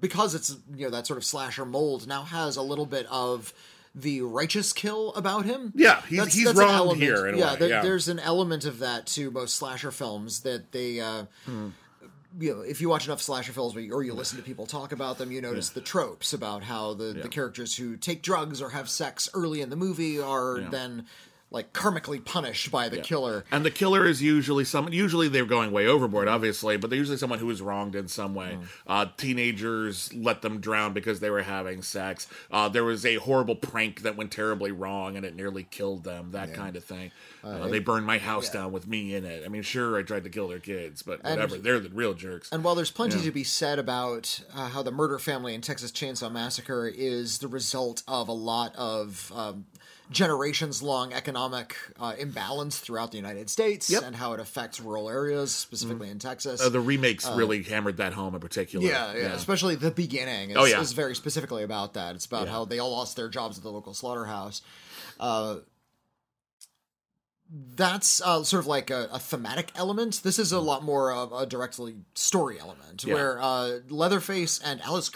because 0.01 0.37
it's 0.37 0.57
you 0.73 0.85
know 0.85 0.91
that 0.91 1.05
sort 1.09 1.17
of 1.17 1.25
slasher 1.25 1.65
mold 1.65 2.07
now 2.07 2.23
has 2.23 2.57
a 2.57 2.63
little 2.63 2.87
bit 2.87 3.07
of 3.11 3.53
the 3.93 4.21
righteous 4.23 4.73
kill 4.73 5.13
about 5.15 5.45
him. 5.47 5.73
Yeah, 5.75 6.01
he's- 6.03 6.33
he's 6.33 6.47
an 6.47 6.57
wronged 6.57 6.75
element- 6.77 7.03
here 7.03 7.27
in 7.27 7.35
a 7.35 7.39
yeah, 7.39 7.53
way, 7.55 7.59
there- 7.59 7.69
yeah. 7.71 7.83
there's 7.83 8.07
an 8.07 8.21
element 8.21 8.65
of 8.65 8.79
that 8.79 9.07
to 9.09 9.33
most 9.33 9.57
slasher 9.57 9.91
films 9.91 10.43
that 10.43 10.71
they. 10.71 11.01
Uh, 11.01 11.25
Hmm. 11.45 11.71
You 12.39 12.55
know, 12.57 12.61
if 12.61 12.81
you 12.81 12.89
watch 12.89 13.07
enough 13.07 13.23
slasher 13.23 13.53
films 13.53 13.75
or 13.75 13.81
you, 13.81 13.93
or 13.93 14.03
you 14.03 14.13
listen 14.13 14.37
to 14.39 14.45
people 14.45 14.67
talk 14.67 14.93
about 14.93 15.17
them, 15.19 15.33
you 15.33 15.41
notice 15.41 15.71
the 15.71 15.81
tropes 15.81 16.33
about 16.33 16.63
how 16.63 16.93
the, 16.95 17.15
the 17.15 17.29
characters 17.29 17.77
who 17.77 17.97
take 17.97 18.23
drugs 18.23 18.61
or 18.61 18.71
have 18.71 18.89
sex 18.91 19.29
early 19.33 19.63
in 19.63 19.71
the 19.71 19.77
movie 19.77 20.21
are 20.21 20.61
then 20.71 21.07
like 21.57 21.73
karmically 21.73 22.23
punished 22.23 22.71
by 22.71 22.89
the 22.89 22.99
killer. 22.99 23.45
And 23.51 23.65
the 23.65 23.71
killer 23.71 24.07
is 24.07 24.23
usually 24.23 24.65
someone. 24.65 24.93
Usually 24.93 25.29
they're 25.29 25.47
going 25.47 25.73
way 25.73 25.87
overboard, 25.87 26.29
obviously, 26.29 26.77
but 26.77 26.91
they're 26.91 26.99
usually 26.99 27.17
someone 27.17 27.39
who 27.39 27.51
is 27.51 27.63
wronged 27.63 27.95
in 27.95 28.09
some 28.09 28.35
way. 28.35 28.59
Mm. 28.61 28.67
Uh, 28.87 29.07
teenagers 29.17 30.13
let 30.15 30.43
them 30.43 30.61
drown 30.61 30.93
because 30.93 31.21
they 31.21 31.31
were 31.31 31.43
having 31.43 31.81
sex. 31.81 32.29
Uh, 32.51 32.69
there 32.69 32.85
was 32.85 33.07
a 33.07 33.17
horrible 33.17 33.57
prank 33.57 34.03
that 34.03 34.17
went 34.17 34.31
terribly 34.31 34.71
wrong 34.71 35.17
and 35.17 35.25
it 35.25 35.35
nearly 35.35 35.65
killed 35.65 36.05
them. 36.05 36.33
That 36.33 36.53
kind 36.53 36.77
of 36.77 36.85
thing. 36.85 37.11
Uh, 37.43 37.69
they 37.69 37.79
burned 37.79 38.05
my 38.05 38.19
house 38.19 38.51
down 38.51 38.73
with 38.73 38.87
me 38.87 39.15
in 39.15 39.25
it. 39.25 39.45
I 39.45 39.49
mean, 39.49 39.63
sure, 39.63 39.97
I 39.97 40.03
tried 40.03 40.25
to 40.25 40.31
kill 40.31 40.49
their 40.49 40.59
kids, 40.59 41.03
but 41.03 41.25
whatever. 41.25 41.57
they're 41.57 41.81
the 41.81 41.89
real 41.89 42.13
jerks. 42.13 42.51
And 42.53 42.63
while 42.63 42.75
there's 42.75 42.91
plenty 42.91 43.21
to 43.23 43.31
be 43.31 43.45
said 43.45 43.79
about 43.79 44.43
uh, 44.55 44.69
how 44.69 44.83
the 44.83 44.91
murder 44.91 45.19
family 45.19 45.55
in 45.55 45.61
Texas 45.61 45.91
Chainsaw 45.93 46.31
Massacre 46.31 46.87
is 46.87 47.39
the 47.39 47.49
result 47.49 48.03
of 48.07 48.29
a 48.29 48.33
lot 48.33 48.75
of 48.77 49.33
um, 49.35 49.65
generations 50.11 50.83
long 50.83 51.13
economic 51.13 51.77
uh, 51.99 52.15
imbalance 52.19 52.79
throughout 52.79 53.11
the 53.11 53.17
United 53.17 53.51
States 53.51 53.91
Yep. 53.91 54.03
and 54.05 54.15
how 54.17 54.33
it 54.35 54.41
affects 54.41 54.81
rural 54.81 55.11
areas, 55.11 55.51
specifically 55.53 56.09
in 56.11 56.19
Texas. 56.19 56.61
Uh, 56.61 56.69
the 56.69 56.81
remakes 56.81 57.29
really 57.31 57.63
hammered 57.63 57.97
that 57.97 58.13
home 58.13 58.35
in 58.35 58.41
particular. 58.41 58.87
yeah, 58.87 59.15
yeah, 59.15 59.33
especially 59.35 59.75
the 59.75 59.91
beginning 59.91 60.51
is, 60.51 60.57
Oh, 60.57 60.65
yeah. 60.65 60.81
is 60.81 60.93
very 60.93 61.15
specifically 61.17 61.63
about 61.65 61.95
that. 61.95 62.15
It's 62.15 62.27
about 62.27 62.47
how 62.49 62.65
they 62.65 62.79
all 62.79 62.91
lost 62.93 63.17
their 63.17 63.29
jobs 63.29 63.59
at 63.59 63.65
the 63.65 63.71
local 63.71 63.95
slaughterhouse. 63.95 64.63
Uh, 65.19 65.57
that's 67.49 68.21
uh, 68.23 68.43
sort 68.43 68.61
of 68.61 68.67
like 68.67 68.91
a, 68.91 69.09
a 69.13 69.21
thematic 69.21 69.71
element. 69.77 70.21
This 70.25 70.37
is 70.41 70.51
a 70.51 70.59
lot 70.59 70.83
more 70.83 71.13
of 71.13 71.33
a 71.33 71.47
directly 71.47 71.95
story 72.15 72.59
element, 72.59 73.05
Yeah. 73.05 73.15
where 73.15 73.41
uh, 73.41 73.79
Leatherface 73.89 74.59
and 74.65 74.81
Alice 74.83 75.09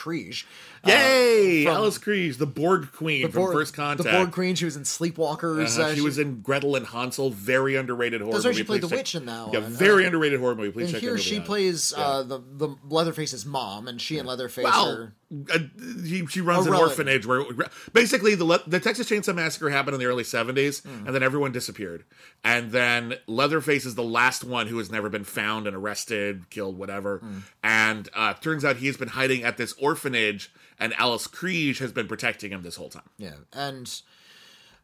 Uh, 0.85 0.88
Yay! 0.90 1.64
from 1.64 1.75
Alice 1.75 1.99
Krige, 1.99 2.38
the 2.38 2.47
Borg 2.47 2.90
Queen 2.93 3.23
from 3.31 3.43
Borg- 3.43 3.53
First 3.53 3.75
Contact. 3.75 4.05
the 4.05 4.11
Borg 4.16 4.33
Queen, 4.33 4.55
she 4.55 4.64
was 4.64 4.77
in 4.77 4.85
Sleepwalkers. 4.85 5.79
Uh-huh. 5.79 5.88
uh, 5.90 5.95
she, 5.95 6.01
was 6.01 6.19
in 6.19 6.40
Gretel 6.40 6.75
and 6.77 6.87
Hansel, 6.87 7.31
very 7.31 7.77
underrated 7.77 8.21
horror 8.23 8.33
That's 8.35 8.45
right, 8.47 8.51
movie. 8.53 8.59
she 8.62 8.64
played 8.64 8.81
Please 8.83 8.88
the 8.90 8.97
check- 8.97 8.99
witch 9.01 9.14
in 9.14 9.27
that 9.27 9.53
Yeah, 9.53 9.59
one. 9.61 9.73
very 9.73 10.05
Uh, 10.05 10.07
underrated 10.07 10.40
horror 10.40 10.55
movie. 10.55 10.71
Please 10.73 10.85
and 10.85 10.93
check 10.95 11.03
here 11.03 11.19
she 11.19 11.38
out. 11.38 11.45
plays 11.45 11.93
uh, 11.97 12.23
the 12.23 12.38
the 12.57 12.69
Leatherface's 12.88 13.45
mom, 13.45 13.88
and 13.88 14.01
she 14.01 14.16
and 14.19 14.27
Leatherface 14.27 14.64
Well, 14.64 14.88
are 14.88 15.12
uh, 15.53 15.59
he, 16.05 16.27
she 16.27 16.40
runs 16.40 16.66
an 16.66 16.75
orphanage 16.75 17.25
where 17.27 17.45
basically 17.93 18.35
the 18.35 18.45
Le- 18.45 18.62
the 18.66 18.81
Texas 18.81 19.09
Chainsaw 19.09 19.35
Massacre 19.35 19.71
happened 19.71 19.95
in 19.95 20.01
the 20.01 20.07
early 20.07 20.25
70s, 20.25 20.83
Hmm. 20.83 21.07
and 21.07 21.14
then 21.14 21.23
everyone 21.23 21.53
disappeared. 21.53 22.05
And 22.43 22.73
then 22.73 23.14
Leatherface 23.27 23.85
is 23.85 23.95
the 23.95 24.03
last 24.03 24.45
one 24.45 24.66
who 24.66 24.79
has 24.79 24.90
never 24.90 25.09
been 25.09 25.25
found 25.25 25.66
and 25.66 25.77
arrested, 25.77 26.49
killed, 26.51 26.79
whatever. 26.79 27.19
Hmm. 27.19 27.38
And 27.62 28.09
uh, 28.14 28.33
turns 28.35 28.64
out 28.64 28.77
he's 28.79 28.97
been 28.97 29.09
hiding 29.09 29.45
at 29.45 29.57
this 29.57 29.73
orphanage, 29.75 30.51
and 30.81 30.95
Alice 30.95 31.27
Krige 31.27 31.79
has 31.79 31.93
been 31.93 32.09
protecting 32.09 32.51
him 32.51 32.62
this 32.62 32.77
whole 32.77 32.88
time. 32.88 33.11
Yeah, 33.19 33.35
and 33.53 34.01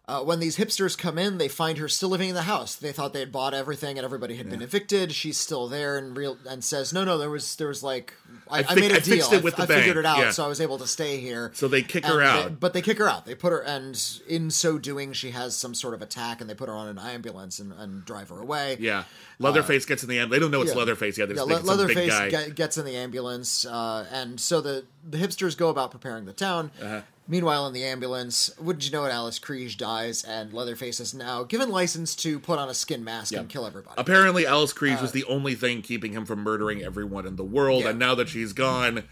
uh, 0.08 0.22
when 0.22 0.38
these 0.38 0.56
hipsters 0.56 0.96
come 0.96 1.18
in, 1.18 1.36
they 1.38 1.48
find 1.48 1.78
her 1.78 1.88
still 1.88 2.08
living 2.10 2.28
in 2.28 2.36
the 2.36 2.42
house. 2.42 2.76
They 2.76 2.92
thought 2.92 3.12
they 3.12 3.18
had 3.18 3.32
bought 3.32 3.54
everything 3.54 3.98
and 3.98 4.04
everybody 4.04 4.36
had 4.36 4.48
been 4.48 4.62
evicted. 4.62 5.10
She's 5.12 5.36
still 5.36 5.66
there 5.66 5.98
and 5.98 6.16
real 6.16 6.38
and 6.48 6.62
says, 6.62 6.92
"No, 6.92 7.02
no, 7.04 7.18
there 7.18 7.28
was 7.28 7.56
there 7.56 7.66
was 7.66 7.82
like 7.82 8.14
I, 8.48 8.60
I, 8.60 8.62
fi- 8.62 8.74
made 8.76 8.92
a 8.92 8.96
I 8.96 8.98
deal. 9.00 9.14
fixed 9.16 9.32
it 9.32 9.42
with 9.42 9.58
I, 9.58 9.64
I 9.64 9.66
figured 9.66 9.96
bank." 9.96 9.96
it 9.96 10.06
out, 10.06 10.18
Yeah. 10.18 10.30
so 10.30 10.44
I 10.44 10.46
was 10.48 10.60
able 10.60 10.78
to 10.78 10.86
stay 10.86 11.18
here." 11.18 11.50
So 11.54 11.66
they 11.66 11.82
kick 11.82 12.04
And 12.04 12.12
her 12.14 12.20
they- 12.20 12.24
out. 12.26 12.60
but 12.60 12.72
they 12.72 12.82
kick 12.82 12.98
her 12.98 13.08
out. 13.08 13.26
They 13.26 13.34
put 13.34 13.50
her, 13.52 13.58
and 13.64 14.00
in 14.28 14.52
so 14.52 14.78
doing, 14.78 15.12
she 15.12 15.32
has 15.32 15.56
some 15.56 15.74
sort 15.74 15.92
of 15.92 16.02
attack, 16.02 16.40
and 16.40 16.48
they 16.48 16.54
put 16.54 16.68
her 16.68 16.74
on 16.76 16.86
an 16.86 16.98
ambulance 17.00 17.58
and, 17.58 17.72
and 17.72 18.04
drive 18.04 18.28
her 18.28 18.38
away. 18.40 18.76
Yeah. 18.78 19.04
Leatherface 19.40 19.86
gets 19.86 20.04
in 20.04 20.08
the 20.08 20.20
end. 20.20 20.30
They 20.30 20.38
don't 20.38 20.52
know 20.52 20.62
it's 20.62 20.70
Uh, 20.70 20.74
yeah. 20.74 20.78
Leatherface 20.78 21.18
yet. 21.18 21.28
They 21.30 21.34
Yeah, 21.34 21.42
Le- 21.42 21.60
Leatherface 21.62 22.10
guy. 22.12 22.30
ge- 22.48 22.54
gets 22.54 22.78
in 22.78 22.84
the 22.84 22.94
ambulance, 22.96 23.66
uh, 23.66 24.06
and 24.12 24.38
so 24.40 24.60
the 24.60 24.84
the 25.08 25.18
hipsters 25.18 25.56
go 25.56 25.68
about 25.68 25.90
preparing 25.90 26.26
the 26.26 26.32
town. 26.32 26.70
Uh-huh. 26.80 27.00
Meanwhile, 27.28 27.66
in 27.66 27.72
the 27.72 27.82
ambulance, 27.84 28.50
wouldn't 28.58 28.84
you 28.86 28.92
know 28.92 29.04
it? 29.04 29.10
Alice 29.10 29.38
Krige 29.40 29.76
dies, 29.76 30.22
and 30.22 30.52
Leatherface 30.52 31.00
is 31.00 31.12
now 31.12 31.42
given 31.42 31.70
license 31.70 32.14
to 32.16 32.38
put 32.38 32.58
on 32.58 32.68
a 32.68 32.74
skin 32.74 33.02
mask 33.02 33.34
and 33.34 33.48
kill 33.48 33.66
everybody. 33.66 33.94
Apparently, 33.98 34.46
Alice 34.46 34.72
Krige 34.72 35.00
was 35.02 35.10
the 35.12 35.24
only 35.24 35.54
thing 35.56 35.82
keeping 35.82 36.12
him 36.12 36.24
from 36.24 36.40
murdering 36.40 36.82
everyone 36.82 37.26
in 37.26 37.34
the 37.36 37.44
world, 37.44 37.82
Uh, 37.82 37.86
Yeah. 37.86 37.90
and 37.90 37.98
now 37.98 38.14
that 38.14 38.28
she's 38.28 38.52
gone, 38.52 39.02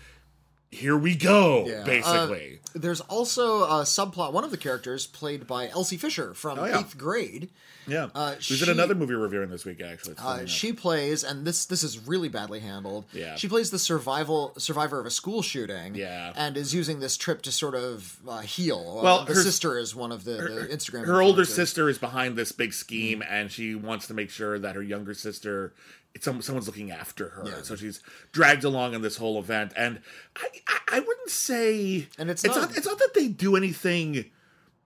here 0.74 0.96
we 0.96 1.14
go. 1.14 1.64
Yeah. 1.66 1.84
Basically, 1.84 2.58
Uh, 2.74 2.78
there's 2.78 3.00
also 3.02 3.62
a 3.64 3.82
subplot. 3.84 4.32
One 4.32 4.44
of 4.44 4.50
the 4.50 4.56
characters 4.56 5.06
played 5.06 5.46
by 5.46 5.68
Elsie 5.68 5.96
Fisher 5.96 6.34
from 6.34 6.58
Oh, 6.58 6.64
yeah. 6.64 6.80
Eighth 6.80 6.98
Grade. 6.98 7.48
yeah. 7.86 8.08
uh, 8.14 8.34
Who's 8.34 8.62
in 8.62 8.68
another 8.68 8.94
movie 8.94 9.14
we're 9.14 9.22
reviewing 9.22 9.50
this 9.50 9.64
week? 9.64 9.80
Actually, 9.80 10.16
Uh, 10.18 10.46
she 10.46 10.72
plays, 10.72 11.22
and 11.22 11.46
this 11.46 11.64
this 11.66 11.82
is 11.84 11.98
really 12.06 12.28
badly 12.28 12.60
handled. 12.60 13.04
Yeah. 13.12 13.36
she 13.36 13.46
plays 13.48 13.70
the 13.70 13.78
survival 13.78 14.52
survivor 14.58 14.98
of 14.98 15.06
a 15.06 15.10
school 15.10 15.42
shooting. 15.42 15.94
Yeah. 15.94 16.32
and 16.36 16.56
is 16.56 16.74
using 16.74 16.98
this 17.00 17.16
trip 17.16 17.42
to 17.42 17.52
sort 17.52 17.74
of 17.76 18.16
uh, 18.28 18.40
heal. 18.40 19.00
Well, 19.02 19.20
Uh, 19.20 19.26
her- 19.26 19.34
sister 19.42 19.78
is 19.78 19.94
one 19.94 20.10
of 20.12 20.24
the, 20.24 20.32
the 20.32 20.68
Instagram. 20.72 21.04
her 21.06 21.22
older 21.22 21.44
sister 21.44 21.88
is 21.88 21.98
behind 21.98 22.36
this 22.36 22.50
big 22.52 22.72
scheme, 22.72 23.22
and 23.28 23.52
she 23.52 23.74
wants 23.74 24.06
to 24.08 24.14
make 24.14 24.30
sure 24.30 24.58
that 24.58 24.74
her 24.74 24.82
younger 24.82 25.14
sister. 25.14 25.72
It's 26.14 26.24
some, 26.24 26.40
someone's 26.42 26.66
looking 26.68 26.90
after 26.92 27.30
her, 27.30 27.62
so 27.64 27.74
she's 27.74 28.00
dragged 28.30 28.62
along 28.64 28.94
in 28.94 29.02
this 29.02 29.16
whole 29.16 29.38
event. 29.38 29.72
And 29.76 30.00
I, 30.36 30.46
I, 30.68 30.78
I 30.92 31.00
wouldn't 31.00 31.30
say, 31.30 32.06
And 32.18 32.30
it's 32.30 32.44
it's 32.44 32.54
not- 32.54 32.68
not, 32.70 32.76
it's 32.78 32.86
not 32.86 32.98
that 32.98 33.14
they 33.14 33.26
do 33.28 33.56
anything 33.56 34.26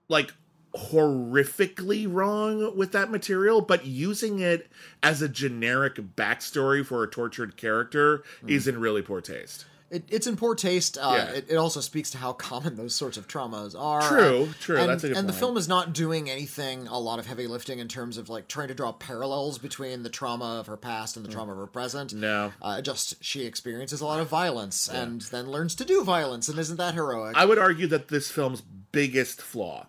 like 0.07 0.33
horrifically 0.75 2.07
wrong 2.11 2.75
with 2.75 2.91
that 2.93 3.09
material, 3.11 3.61
but 3.61 3.85
using 3.85 4.39
it 4.39 4.69
as 5.03 5.21
a 5.21 5.29
generic 5.29 5.95
backstory 6.15 6.85
for 6.85 7.03
a 7.03 7.07
tortured 7.09 7.57
character 7.57 8.23
Hmm. 8.41 8.49
is 8.49 8.67
in 8.67 8.79
really 8.79 9.01
poor 9.01 9.21
taste. 9.21 9.65
It, 9.91 10.03
it's 10.09 10.27
in 10.27 10.35
poor 10.37 10.53
taste. 10.55 10.97
Uh, 10.99 11.13
Yeah. 11.15 11.29
it, 11.37 11.45
it 11.49 11.55
also 11.55 11.79
speaks 11.79 12.11
to 12.11 12.17
how 12.19 12.33
common 12.33 12.75
those 12.75 12.93
sorts 12.93 13.17
of 13.17 13.27
traumas 13.27 13.73
are. 13.79 14.07
True, 14.07 14.49
true, 14.59 14.77
And, 14.77 14.89
that's 14.89 15.03
a 15.03 15.09
good 15.09 15.17
and 15.17 15.27
the 15.27 15.33
film 15.33 15.57
is 15.57 15.67
not 15.67 15.93
doing 15.93 16.29
anything, 16.29 16.87
a 16.87 16.99
lot 16.99 17.17
of 17.19 17.25
heavy 17.25 17.47
lifting 17.47 17.79
in 17.79 17.87
terms 17.87 18.17
of 18.17 18.29
like 18.29 18.47
trying 18.47 18.67
to 18.67 18.73
draw 18.75 18.91
parallels 18.91 19.57
between 19.57 20.03
the 20.03 20.09
trauma 20.09 20.59
of 20.59 20.67
her 20.67 20.77
past 20.77 21.17
and 21.17 21.25
the 21.25 21.31
trauma 21.31 21.53
of 21.53 21.57
her 21.57 21.67
present. 21.67 22.13
No. 22.13 22.53
Uh, 22.61 22.81
just 22.81 23.23
she 23.23 23.45
experiences 23.45 24.01
a 24.01 24.05
lot 24.05 24.19
of 24.19 24.27
violence 24.29 24.87
and 24.87 25.21
then 25.21 25.49
learns 25.49 25.73
to 25.75 25.85
do 25.85 26.03
violence, 26.03 26.47
and 26.49 26.59
isn't 26.59 26.77
that 26.77 26.93
heroic? 26.93 27.35
I 27.35 27.45
would 27.45 27.57
argue 27.57 27.87
that 27.87 28.09
this 28.09 28.29
film's 28.29 28.61
biggest 28.91 29.41
flaw 29.41 29.87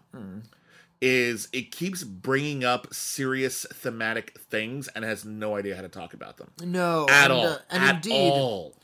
is 1.02 1.48
it 1.52 1.70
keeps 1.72 2.04
bringing 2.04 2.62
up 2.62 2.92
serious 2.92 3.64
thematic 3.72 4.38
things 4.38 4.86
and 4.88 5.04
has 5.04 5.24
no 5.24 5.56
idea 5.56 5.74
how 5.74 5.80
to 5.80 5.88
talk 5.88 6.12
about 6.12 6.36
them 6.36 6.50
no, 6.62 7.06
at 7.08 7.24
and, 7.24 7.32
all. 7.32 7.46
uh, 7.46 7.58
and 7.70 7.82
at 7.82 7.94
indeed, 7.96 8.12
all. 8.12 8.74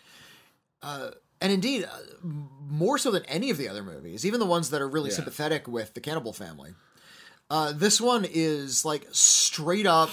And 0.82 1.52
indeed, 1.52 1.84
uh, 1.84 1.88
more 2.22 2.98
so 2.98 3.10
than 3.10 3.24
any 3.26 3.50
of 3.50 3.58
the 3.58 3.68
other 3.68 3.82
movies, 3.82 4.24
even 4.24 4.40
the 4.40 4.46
ones 4.46 4.70
that 4.70 4.80
are 4.80 4.88
really 4.88 5.10
Yeah. 5.10 5.16
sympathetic 5.16 5.68
with 5.68 5.94
the 5.94 6.00
cannibal 6.00 6.32
family. 6.32 6.74
Uh, 7.50 7.72
this 7.72 8.00
one 8.00 8.24
is 8.28 8.84
like 8.84 9.06
straight 9.12 9.86
up. 9.86 10.10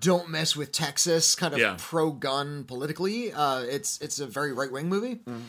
Don't 0.00 0.28
mess 0.28 0.56
with 0.56 0.72
Texas, 0.72 1.36
kind 1.36 1.54
of. 1.54 1.60
Yeah. 1.60 1.76
pro-gun 1.78 2.64
politically. 2.64 3.32
Uh, 3.32 3.60
it's 3.60 3.96
it's 4.00 4.18
a 4.18 4.26
very 4.26 4.52
right-wing 4.52 4.88
movie, 4.88 5.20
Hmm. 5.24 5.40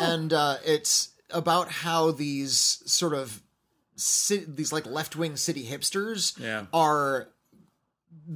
and 0.00 0.32
uh, 0.32 0.56
it's 0.64 1.10
about 1.28 1.70
how 1.70 2.10
these 2.10 2.82
sort 2.86 3.12
of 3.12 3.42
these 4.30 4.72
like 4.72 4.86
left 4.86 5.14
wing 5.14 5.36
city 5.36 5.66
hipsters 5.66 6.38
Yeah. 6.38 6.66
are. 6.72 7.28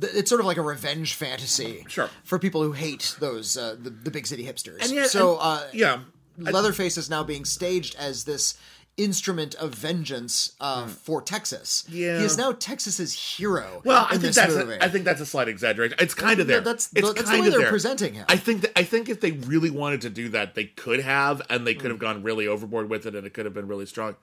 It's 0.02 0.28
sort 0.28 0.40
of 0.40 0.46
like 0.46 0.56
a 0.58 0.62
revenge 0.62 1.14
fantasy, 1.14 1.84
Sure. 1.88 2.10
for 2.24 2.38
people 2.38 2.62
who 2.62 2.72
hate 2.72 3.16
those 3.20 3.56
uh, 3.56 3.76
the, 3.80 3.90
the 3.90 4.10
big 4.10 4.26
city 4.26 4.44
hipsters. 4.44 4.82
And 4.82 4.90
yet- 4.92 5.08
so, 5.10 5.32
and- 5.34 5.40
uh, 5.42 5.62
yeah. 5.72 6.00
Leatherface 6.38 6.96
is 6.96 7.10
now 7.10 7.24
being 7.24 7.44
staged 7.44 7.96
as 7.98 8.22
this 8.24 8.56
instrument 8.96 9.54
of 9.56 9.74
vengeance 9.74 10.52
uh, 10.60 10.86
for 10.86 11.22
Texas. 11.22 11.84
Yeah. 11.88 12.18
he 12.18 12.24
is 12.24 12.36
now 12.36 12.52
Texas's 12.52 13.12
hero. 13.12 13.80
Well, 13.84 14.06
I 14.08 14.14
in 14.14 14.20
think 14.20 14.22
this 14.22 14.36
that's 14.36 14.54
movie. 14.54 14.74
a, 14.74 14.84
I 14.84 14.88
think 14.88 15.04
that's 15.04 15.20
a 15.20 15.26
slight 15.26 15.48
exaggeration. 15.48 15.96
It's 16.00 16.14
kind 16.14 16.38
of 16.40 16.46
there. 16.48 16.60
that's- 16.60 16.90
it's 16.94 17.12
that's 17.14 17.30
the 17.30 17.40
way 17.40 17.46
of 17.46 17.52
they're 17.52 17.60
there. 17.62 17.70
presenting 17.70 18.14
him. 18.14 18.24
I 18.28 18.36
think 18.36 18.62
that, 18.62 18.78
I 18.78 18.82
think 18.84 19.08
if 19.08 19.20
they 19.20 19.32
really 19.32 19.70
wanted 19.70 20.00
to 20.02 20.10
do 20.10 20.28
that, 20.30 20.54
they 20.54 20.64
could 20.64 21.00
have, 21.00 21.42
and 21.48 21.66
they 21.66 21.74
could 21.74 21.90
have 21.90 21.98
gone 22.00 22.22
really 22.22 22.46
overboard 22.46 22.88
with 22.90 23.06
it, 23.06 23.14
and 23.14 23.26
it 23.26 23.34
could 23.34 23.44
have 23.44 23.54
been 23.54 23.68
really 23.68 23.86
strong. 23.86 24.16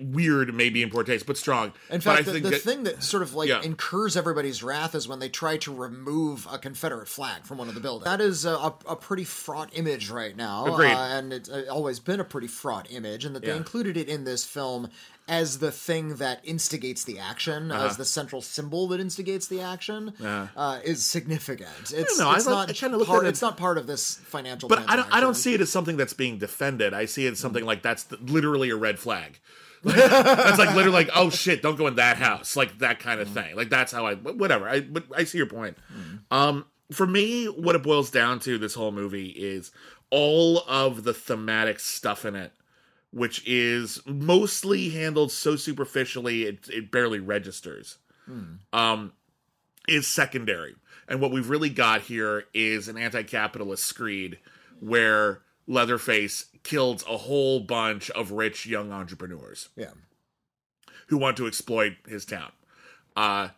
Weird, 0.00 0.54
maybe 0.54 0.82
in 0.82 0.90
poor 0.90 1.02
taste, 1.02 1.26
but 1.26 1.36
strong. 1.36 1.68
In 1.90 1.96
but 1.98 2.02
fact, 2.02 2.18
I 2.20 2.22
the, 2.22 2.32
think 2.32 2.44
the 2.44 2.50
that, 2.50 2.60
thing 2.62 2.82
that 2.84 3.02
sort 3.02 3.22
of 3.22 3.34
like 3.34 3.48
Yeah. 3.48 3.62
incurs 3.62 4.16
everybody's 4.16 4.62
wrath 4.62 4.94
is 4.94 5.08
when 5.08 5.18
they 5.18 5.28
try 5.28 5.56
to 5.58 5.74
remove 5.74 6.46
a 6.50 6.58
Confederate 6.58 7.08
flag 7.08 7.44
from 7.44 7.58
one 7.58 7.68
of 7.68 7.74
the 7.74 7.80
buildings. 7.80 8.04
That 8.04 8.20
is 8.20 8.44
a, 8.44 8.74
a, 8.86 8.96
pretty 8.96 9.24
fraught 9.24 9.70
image 9.72 10.08
right 10.10 10.36
now, 10.36 10.72
Agreed. 10.72 10.92
Uh, 10.92 10.98
and 10.98 11.32
it's 11.32 11.48
uh, 11.48 11.64
always 11.70 11.98
been 11.98 12.20
a 12.20 12.24
pretty 12.24 12.46
fraught 12.46 12.86
image. 12.90 13.24
And 13.24 13.34
that 13.34 13.42
they 13.42 13.48
Yeah. 13.48 13.56
included 13.56 13.96
it 13.96 14.08
in 14.08 14.24
this 14.24 14.44
film 14.44 14.88
as 15.28 15.58
the 15.60 15.70
thing 15.70 16.16
that 16.16 16.40
instigates 16.44 17.04
the 17.04 17.18
action, 17.18 17.70
as 17.70 17.96
the 17.96 18.04
central 18.04 18.42
symbol 18.42 18.88
that 18.88 19.00
instigates 19.00 19.46
the 19.46 19.60
action, 19.60 20.12
Uh-huh. 20.20 20.46
uh, 20.56 20.80
is 20.84 21.04
significant. 21.04 21.70
It's, 21.80 21.92
I 22.20 22.36
it's 22.36 22.46
not 22.46 22.70
I 22.70 23.04
part. 23.04 23.26
It's 23.26 23.40
not 23.40 23.56
part 23.56 23.78
of 23.78 23.86
this 23.86 24.16
financial. 24.16 24.68
but 24.68 24.84
I 24.88 24.96
don't, 24.96 25.12
I 25.12 25.20
don't 25.20 25.34
see 25.34 25.54
it 25.54 25.60
as 25.60 25.70
something 25.70 25.96
that's 25.96 26.12
being 26.12 26.38
defended. 26.38 26.92
I 26.92 27.04
see 27.06 27.26
it 27.26 27.32
as 27.32 27.38
something 27.38 27.64
like 27.64 27.82
that's 27.82 28.02
the, 28.04 28.16
literally 28.16 28.70
a 28.70 28.76
red 28.76 28.98
flag. 28.98 29.38
That's 29.82 30.58
like 30.58 30.74
literally 30.74 30.90
like, 30.90 31.10
oh 31.14 31.30
shit, 31.30 31.62
don't 31.62 31.76
go 31.76 31.86
in 31.86 31.96
that 31.96 32.16
house, 32.16 32.56
like 32.56 32.78
that 32.78 33.00
kind 33.00 33.20
of 33.20 33.28
thing. 33.28 33.56
Like 33.56 33.68
that's 33.68 33.92
how 33.92 34.06
I, 34.06 34.14
whatever. 34.14 34.68
I, 34.68 34.80
but 34.80 35.04
I 35.14 35.24
see 35.24 35.38
your 35.38 35.46
point. 35.46 35.76
Um, 36.30 36.66
for 36.92 37.06
me, 37.06 37.46
what 37.46 37.74
it 37.74 37.82
boils 37.82 38.10
down 38.10 38.38
to, 38.40 38.58
this 38.58 38.74
whole 38.74 38.92
movie 38.92 39.30
is 39.30 39.72
all 40.10 40.58
of 40.68 41.04
the 41.04 41.14
thematic 41.14 41.80
stuff 41.80 42.24
in 42.24 42.36
it, 42.36 42.52
which 43.10 43.42
is 43.46 44.00
mostly 44.06 44.90
handled 44.90 45.32
so 45.32 45.56
superficially 45.56 46.44
it 46.44 46.68
it 46.68 46.90
barely 46.90 47.20
registers. 47.20 47.98
Um, 48.72 49.12
is 49.88 50.06
secondary. 50.06 50.74
And 51.08 51.20
what 51.20 51.32
we've 51.32 51.50
really 51.50 51.70
got 51.70 52.02
here 52.02 52.44
is 52.54 52.88
an 52.88 52.96
anti 52.96 53.22
capitalist 53.22 53.84
screed 53.84 54.38
where 54.80 55.42
Leatherface 55.66 56.46
kills 56.62 57.04
a 57.08 57.16
whole 57.16 57.60
bunch 57.60 58.10
of 58.10 58.32
rich 58.32 58.66
young 58.66 58.92
entrepreneurs 58.92 59.68
Yeah. 59.76 59.90
who 61.08 61.16
want 61.16 61.36
to 61.38 61.46
exploit 61.46 61.94
his 62.06 62.24
town. 62.24 62.52
Uh, 63.16 63.48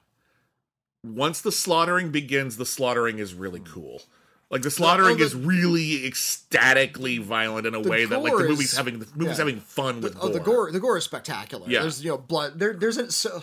once 1.02 1.40
the 1.40 1.52
slaughtering 1.52 2.10
begins, 2.10 2.56
the 2.56 2.66
slaughtering 2.66 3.18
is 3.18 3.34
really 3.34 3.60
cool. 3.60 4.02
Like 4.50 4.62
the 4.62 4.70
slaughtering 4.70 5.14
oh, 5.16 5.18
the- 5.18 5.24
is 5.24 5.34
really 5.34 6.06
ecstatically 6.06 7.18
violent 7.18 7.66
in 7.66 7.74
a 7.74 7.80
way 7.80 8.04
that 8.04 8.22
like 8.22 8.36
the 8.36 8.44
movie's 8.48 8.72
is- 8.72 8.76
having 8.76 8.98
the 9.00 9.06
movie's 9.16 9.38
yeah. 9.38 9.44
having 9.44 9.60
fun 9.60 10.00
with 10.00 10.16
Oh, 10.20 10.28
the 10.28 10.40
gore! 10.40 10.70
The 10.70 10.80
gore 10.80 10.96
is 10.98 11.04
spectacular. 11.04 11.66
Yeah. 11.68 11.80
There's 11.80 12.04
you 12.04 12.10
know 12.10 12.18
blood. 12.18 12.58
There, 12.58 12.74
there's 12.74 12.96
a 12.98 13.10
so. 13.10 13.42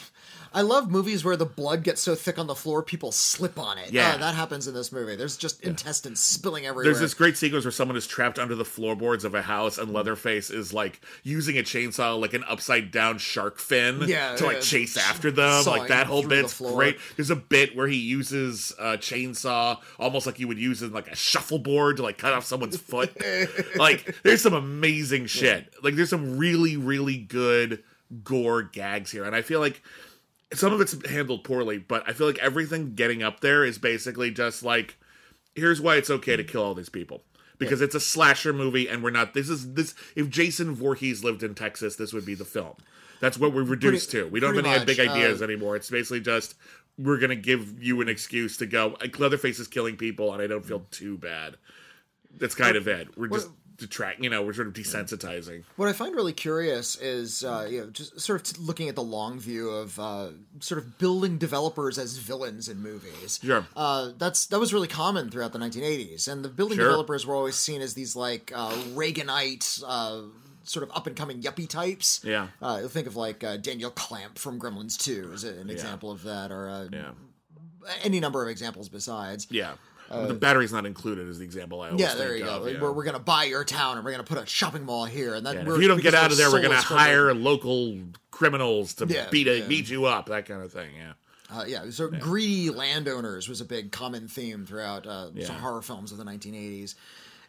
I 0.53 0.61
love 0.61 0.91
movies 0.91 1.23
where 1.23 1.37
the 1.37 1.45
blood 1.45 1.83
gets 1.83 2.01
so 2.01 2.13
thick 2.13 2.37
on 2.37 2.47
the 2.47 2.55
floor 2.55 2.83
people 2.83 3.11
slip 3.11 3.57
on 3.57 3.77
it. 3.77 3.91
Yeah. 3.91 4.15
Uh, 4.15 4.17
that 4.17 4.35
happens 4.35 4.67
in 4.67 4.73
this 4.73 4.91
movie. 4.91 5.15
There's 5.15 5.37
just 5.37 5.61
intestines 5.61 6.19
spilling 6.19 6.65
everywhere. 6.65 6.85
There's 6.85 6.99
this 6.99 7.13
great 7.13 7.37
sequence 7.37 7.63
where 7.63 7.71
someone 7.71 7.95
is 7.95 8.05
trapped 8.05 8.37
under 8.37 8.55
the 8.55 8.65
floorboards 8.65 9.23
of 9.23 9.33
a 9.33 9.41
house, 9.41 9.77
and 9.77 9.93
Leatherface 9.93 10.49
is 10.49 10.73
like 10.73 10.99
using 11.23 11.57
a 11.57 11.61
chainsaw 11.61 12.19
like 12.19 12.33
an 12.33 12.43
upside 12.47 12.91
down 12.91 13.17
shark 13.17 13.59
fin 13.59 14.01
Yeah, 14.05 14.35
to 14.35 14.45
like 14.45 14.57
yeah. 14.57 14.61
chase 14.61 14.97
after 14.97 15.31
them. 15.31 15.63
Sawing 15.63 15.79
Like 15.79 15.87
that 15.89 16.07
whole 16.07 16.27
bit's 16.27 16.59
great. 16.59 16.97
There's 17.15 17.29
a 17.29 17.35
bit 17.35 17.75
where 17.75 17.87
he 17.87 17.97
uses 17.97 18.73
a 18.77 18.97
chainsaw 18.97 19.77
almost 19.99 20.25
like 20.25 20.39
you 20.39 20.47
would 20.47 20.59
use 20.59 20.81
in 20.81 20.91
like 20.91 21.07
a 21.07 21.15
shuffleboard 21.15 21.97
to 21.97 22.03
like 22.03 22.17
cut 22.17 22.33
off 22.33 22.45
someone's 22.45 22.77
foot. 22.77 23.15
like 23.77 24.17
there's 24.23 24.41
some 24.41 24.53
amazing 24.53 25.27
shit. 25.27 25.73
Like 25.81 25.95
there's 25.95 26.09
some 26.09 26.37
really 26.37 26.75
really 26.75 27.17
good 27.17 27.83
gore 28.25 28.63
gags 28.63 29.11
here, 29.11 29.23
and 29.23 29.33
I 29.33 29.41
feel 29.41 29.61
like 29.61 29.81
some 30.53 30.73
of 30.73 30.81
it's 30.81 30.95
handled 31.07 31.43
poorly, 31.43 31.77
but 31.77 32.07
I 32.07 32.13
feel 32.13 32.27
like 32.27 32.39
everything 32.39 32.93
getting 32.95 33.23
up 33.23 33.39
there 33.39 33.63
is 33.63 33.77
basically 33.77 34.31
just 34.31 34.63
like, 34.63 34.97
here's 35.55 35.81
why 35.81 35.95
it's 35.95 36.09
okay 36.09 36.35
to 36.35 36.43
kill 36.43 36.63
all 36.63 36.73
these 36.73 36.89
people. 36.89 37.23
Because 37.57 37.81
it's 37.81 37.93
a 37.93 37.99
slasher 37.99 38.53
movie 38.53 38.89
and 38.89 39.03
we're 39.03 39.11
not 39.11 39.35
this 39.35 39.47
is 39.47 39.73
this 39.73 39.93
if 40.15 40.29
Jason 40.29 40.73
Voorhees 40.73 41.23
lived 41.23 41.43
in 41.43 41.53
Texas, 41.53 41.95
this 41.95 42.11
would 42.11 42.25
be 42.25 42.33
the 42.33 42.43
film. 42.43 42.73
That's 43.19 43.37
what 43.37 43.53
we're 43.53 43.61
reduced 43.61 44.09
Pretty- 44.09 44.25
to. 44.25 44.31
We 44.31 44.39
don't 44.39 44.55
have 44.55 44.65
any 44.65 44.85
big 44.85 44.99
ideas 44.99 45.43
uh, 45.43 45.45
anymore. 45.45 45.75
It's 45.75 45.91
basically 45.91 46.21
just 46.21 46.55
we're 46.97 47.19
gonna 47.19 47.35
give 47.35 47.81
you 47.81 48.01
an 48.01 48.09
excuse 48.09 48.57
to 48.57 48.65
go 48.65 48.97
Leatherface 49.19 49.59
is 49.59 49.67
killing 49.67 49.95
people 49.95 50.33
and 50.33 50.41
I 50.41 50.47
don't 50.47 50.65
feel 50.65 50.87
too 50.89 51.19
bad. 51.19 51.57
That's 52.35 52.55
kind 52.55 52.75
of 52.75 52.87
it. 52.87 53.15
We're 53.15 53.27
just 53.27 53.49
detract 53.77 54.23
you 54.23 54.29
know, 54.29 54.43
we're 54.43 54.53
sort 54.53 54.67
of 54.67 54.73
desensitizing. 54.73 55.63
What 55.75 55.88
I 55.89 55.93
find 55.93 56.15
really 56.15 56.34
curious 56.34 56.95
is, 56.97 57.43
uh, 57.43 57.67
you 57.69 57.81
know, 57.81 57.88
just 57.89 58.19
sort 58.19 58.51
of 58.51 58.60
looking 58.60 58.89
at 58.89 58.95
the 58.95 59.03
long 59.03 59.39
view 59.39 59.69
of 59.69 59.99
uh, 59.99 60.27
sort 60.60 60.77
of 60.79 60.97
building 60.97 61.38
developers 61.38 61.97
as 61.97 62.17
villains 62.17 62.67
in 62.69 62.81
movies. 62.81 63.39
Sure. 63.43 63.65
Uh, 63.75 64.12
that's 64.17 64.45
that 64.47 64.60
was 64.60 64.73
really 64.73 64.88
common 64.88 65.29
throughout 65.31 65.53
the 65.53 65.60
1980s, 65.60 66.27
and 66.27 66.43
the 66.45 66.49
building 66.49 66.77
Sure. 66.77 66.86
developers 66.86 67.25
were 67.25 67.36
always 67.36 67.55
seen 67.55 67.81
as 67.81 67.93
these 67.93 68.15
like 68.15 68.51
uh, 68.55 68.71
Reaganite. 68.93 69.84
Uh, 69.86 70.21
Sort 70.63 70.84
of 70.84 70.95
up 70.95 71.07
and 71.07 71.15
coming 71.15 71.41
yuppie 71.41 71.67
types. 71.67 72.21
Yeah. 72.23 72.49
Uh, 72.62 72.88
think 72.88 73.07
of 73.07 73.15
like 73.15 73.43
uh, 73.43 73.57
Daniel 73.57 73.89
Clamp 73.89 74.38
from 74.38 74.60
Gremlins 74.60 74.95
2 74.95 75.31
as 75.34 75.43
an 75.43 75.71
example 75.71 76.12
of 76.12 76.21
that, 76.21 76.51
or 76.51 76.69
uh, 76.69 76.88
Yeah. 76.93 77.12
any 78.03 78.19
number 78.19 78.43
of 78.43 78.47
examples 78.47 78.88
besides. 78.88 79.47
Yeah. 79.49 79.73
The 80.12 80.34
battery's 80.34 80.71
not 80.74 80.86
included 80.86 81.28
is 81.28 81.39
the 81.39 81.45
example 81.45 81.82
I 81.82 81.89
always 81.89 82.02
Uh, 82.06 82.10
Yeah, 82.10 82.15
there 82.15 82.36
you 82.36 82.45
of, 82.47 82.63
go. 82.63 82.67
yeah. 82.69 82.82
We're, 82.82 82.91
we're 82.91 83.04
going 83.04 83.15
to 83.15 83.19
buy 83.21 83.45
your 83.45 83.63
town, 83.63 83.97
and 83.97 84.06
we're 84.06 84.12
going 84.12 84.24
to 84.24 84.34
put 84.36 84.41
a 84.41 84.45
shopping 84.45 84.84
mall 84.86 85.06
here, 85.06 85.34
and 85.36 85.45
that 85.45 85.56
And 85.56 85.67
we're, 85.67 85.76
if 85.76 85.82
you 85.82 85.88
don't 85.88 86.02
get 86.02 86.13
out 86.13 86.32
of 86.32 86.38
there, 86.38 86.52
we're 86.52 86.62
going 86.62 86.71
to 86.71 86.82
soulless 86.82 86.86
for 86.86 86.93
hire 86.97 87.34
local 87.34 87.97
criminals 88.32 88.93
to 88.95 89.06
Yeah, 89.08 89.28
beat 89.30 89.47
a, 89.47 89.60
yeah. 89.60 89.67
beat 89.67 89.89
you 89.89 90.06
up, 90.06 90.28
that 90.28 90.45
kind 90.45 90.62
of 90.63 90.71
thing. 90.71 90.89
Yeah, 90.97 91.13
Uh, 91.54 91.65
yeah, 91.67 91.89
so 91.89 92.10
greedy 92.10 92.69
landowners 92.69 93.47
was 93.50 93.62
a 93.62 93.65
big 93.65 93.91
common 93.91 94.28
theme 94.28 94.65
throughout 94.65 95.06
uh, 95.06 95.28
some 95.28 95.36
Yeah. 95.38 95.47
horror 95.60 95.82
films 95.82 96.12
of 96.12 96.17
the 96.17 96.24
1980s. 96.26 96.95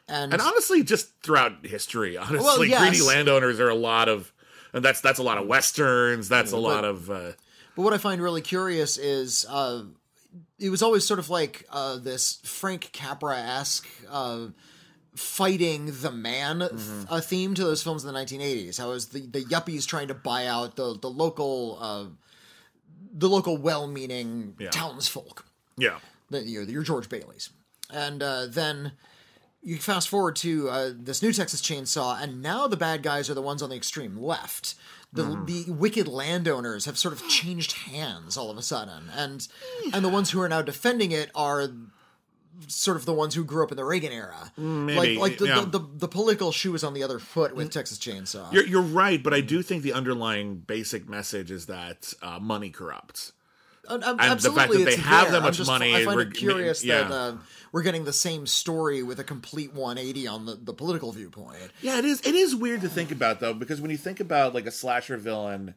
And, 0.09 0.33
and 0.33 0.42
honestly, 0.42 0.83
just 0.83 1.11
throughout 1.22 1.64
history, 1.64 2.16
honestly, 2.18 2.68
yes. 2.68 2.81
greedy 2.81 3.03
landowners 3.03 3.61
are 3.61 3.68
a 3.68 3.75
lot 3.75 4.09
of, 4.09 4.33
and 4.72 4.85
that's 4.85 5.01
that's 5.01 5.18
a 5.18 5.22
lot 5.22 5.38
of 5.38 5.46
westerns. 5.46 6.29
That's 6.29 6.53
a 6.53 6.57
lot 6.57 6.85
of. 6.85 7.09
Uh, 7.11 7.33
but 7.77 7.83
what 7.83 7.92
I 7.94 7.98
find 7.98 8.20
really 8.20 8.40
curious 8.42 8.98
is 8.98 9.46
uh, 9.48 9.83
it 10.58 10.70
was 10.70 10.82
always 10.82 11.04
sort 11.06 11.18
of 11.18 11.28
like 11.30 11.64
uh, 11.70 11.96
this 11.98 12.40
Frank 12.44 12.90
Capra 12.92 13.36
esque. 13.38 13.88
Uh, 14.10 14.48
Fighting 15.14 15.92
the 16.00 16.10
man 16.10 16.60
Mm-hmm. 16.60 17.12
a 17.12 17.20
theme 17.20 17.52
to 17.54 17.62
those 17.64 17.82
films 17.82 18.02
in 18.02 18.10
the 18.14 18.18
1980s. 18.18 18.78
How 18.78 18.86
it 18.90 18.94
was 18.94 19.08
the, 19.08 19.20
the 19.26 19.42
yuppies 19.44 19.86
trying 19.86 20.08
to 20.08 20.14
buy 20.14 20.46
out 20.46 20.76
the 20.76 20.96
the 20.98 21.10
local 21.10 21.76
uh, 21.78 22.04
the 23.12 23.28
local 23.28 23.58
well-meaning 23.58 24.54
Yeah. 24.58 24.70
townsfolk. 24.70 25.44
yeah, 25.76 25.98
the, 26.30 26.40
you 26.42 26.64
know, 26.64 26.66
your 26.70 26.82
George 26.82 27.10
Bailey's. 27.10 27.50
And 27.92 28.22
uh, 28.22 28.46
then 28.46 28.92
you 29.62 29.76
fast 29.76 30.08
forward 30.08 30.34
to 30.36 30.70
uh, 30.70 30.90
this 30.96 31.22
new 31.22 31.30
Texas 31.34 31.60
Chainsaw, 31.60 32.18
and 32.22 32.40
now 32.40 32.66
the 32.66 32.78
bad 32.78 33.02
guys 33.02 33.28
are 33.28 33.34
the 33.34 33.42
ones 33.42 33.60
on 33.62 33.68
the 33.68 33.76
extreme 33.76 34.16
left. 34.16 34.76
The, 35.14 35.22
Mm-hmm. 35.25 35.44
the 35.44 35.72
wicked 35.72 36.09
landowners 36.09 36.87
have 36.87 36.96
sort 36.96 37.12
of 37.12 37.29
changed 37.29 37.72
hands 37.72 38.37
all 38.38 38.51
of 38.51 38.57
a 38.57 38.62
sudden, 38.62 39.11
and 39.14 39.46
and 39.92 40.03
the 40.05 40.09
ones 40.09 40.31
who 40.31 40.40
are 40.40 40.48
now 40.48 40.62
defending 40.62 41.12
it 41.12 41.31
are 41.35 41.68
sort 42.68 42.96
of 42.96 43.05
the 43.05 43.12
ones 43.12 43.35
who 43.35 43.44
grew 43.44 43.62
up 43.62 43.70
in 43.70 43.77
the 43.77 43.85
Reagan 43.85 44.12
era. 44.12 44.53
maybe, 44.57 45.16
like 45.16 45.33
like 45.33 45.38
the, 45.38 45.46
yeah. 45.48 45.61
the, 45.66 45.79
the, 45.79 45.88
the 45.98 46.09
political 46.09 46.53
shoe 46.53 46.75
is 46.75 46.83
on 46.85 46.94
the 46.94 47.03
other 47.03 47.18
foot 47.18 47.55
with 47.55 47.70
Texas 47.70 47.98
Chainsaw. 47.98 48.53
you're 48.53 48.64
you're 48.66 48.81
right, 48.83 49.22
but 49.22 49.35
I 49.35 49.40
do 49.42 49.62
think 49.62 49.83
the 49.83 49.92
underlying 49.92 50.57
basic 50.59 51.09
message 51.09 51.51
is 51.51 51.66
that 51.66 52.14
uh, 52.22 52.38
money 52.38 52.70
corrupts. 52.70 53.33
Uh, 53.88 53.94
uh, 53.94 53.98
the 53.98 54.05
fact 54.18 54.20
Absolutely, 54.31 54.85
that 54.85 54.90
they 54.90 54.96
have 54.96 55.25
there. 55.25 55.33
that 55.33 55.37
I'm 55.38 55.42
much 55.42 55.57
just- 55.57 55.68
money 55.68 55.94
I 55.94 56.05
find 56.05 56.20
it 56.20 56.35
curious 56.35 56.83
that 56.83 57.11
uh, 57.11 57.35
we're 57.72 57.82
getting 57.82 58.04
the 58.04 58.12
same 58.12 58.46
story 58.46 59.02
with 59.02 59.18
a 59.18 59.24
complete 59.24 59.72
180 59.72 60.26
on 60.26 60.46
the, 60.46 60.54
the 60.54 60.74
political 60.74 61.11
viewpoint. 61.11 61.70
Yeah, 61.80 61.98
it 61.98 62.04
is. 62.04 62.20
It 62.20 62.35
is 62.35 62.54
weird 62.54 62.82
to 62.82 62.88
think 62.88 63.11
about 63.11 63.40
though, 63.40 63.54
because 63.54 63.80
when 63.80 63.90
you 63.90 63.96
think 63.96 64.20
about 64.20 64.54
like 64.54 64.66
a 64.66 64.70
slasher 64.70 65.16
villain, 65.16 65.74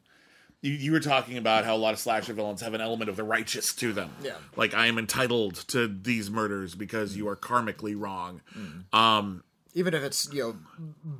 you, 0.61 0.73
you 0.73 0.91
were 0.91 0.99
talking 0.99 1.37
about 1.37 1.63
how 1.63 1.75
a 1.75 1.77
lot 1.77 1.93
of 1.93 1.99
slasher 1.99 2.33
villains 2.33 2.61
have 2.61 2.73
an 2.73 2.81
element 2.81 3.09
of 3.09 3.15
the 3.15 3.23
righteous 3.23 3.73
to 3.75 3.93
them. 3.93 4.11
Yeah. 4.21 4.35
like 4.55 4.73
I 4.73 4.87
am 4.87 4.97
entitled 4.97 5.55
to 5.69 5.87
these 5.87 6.29
murders 6.29 6.75
because 6.75 7.15
you 7.15 7.27
are 7.29 7.35
karmically 7.35 7.95
wrong. 7.97 8.41
Mm. 8.57 8.97
Um, 8.97 9.43
Even 9.77 9.93
if 9.93 10.03
it's 10.03 10.31
you 10.33 10.41
know 10.41 10.55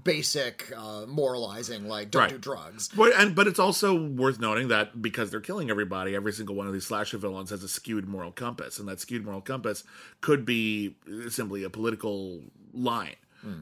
basic 0.03 0.71
uh, 0.75 1.05
moralizing, 1.07 1.87
like 1.87 2.09
don't 2.09 2.21
Right. 2.23 2.31
do 2.31 2.37
drugs. 2.37 2.87
but 2.89 3.13
and 3.15 3.35
but 3.35 3.47
it's 3.47 3.59
also 3.59 3.93
worth 4.07 4.39
noting 4.39 4.69
that 4.69 5.01
because 5.01 5.29
they're 5.29 5.41
killing 5.41 5.69
everybody, 5.69 6.15
every 6.15 6.31
single 6.31 6.55
one 6.55 6.65
of 6.65 6.73
these 6.73 6.85
slasher 6.85 7.17
villains 7.17 7.49
has 7.49 7.63
a 7.63 7.67
skewed 7.67 8.07
moral 8.07 8.31
compass, 8.31 8.79
and 8.79 8.87
that 8.87 8.99
skewed 9.01 9.25
moral 9.25 9.41
compass 9.41 9.83
could 10.21 10.45
be 10.45 10.95
simply 11.29 11.63
a 11.63 11.69
political 11.69 12.41
line. 12.73 13.15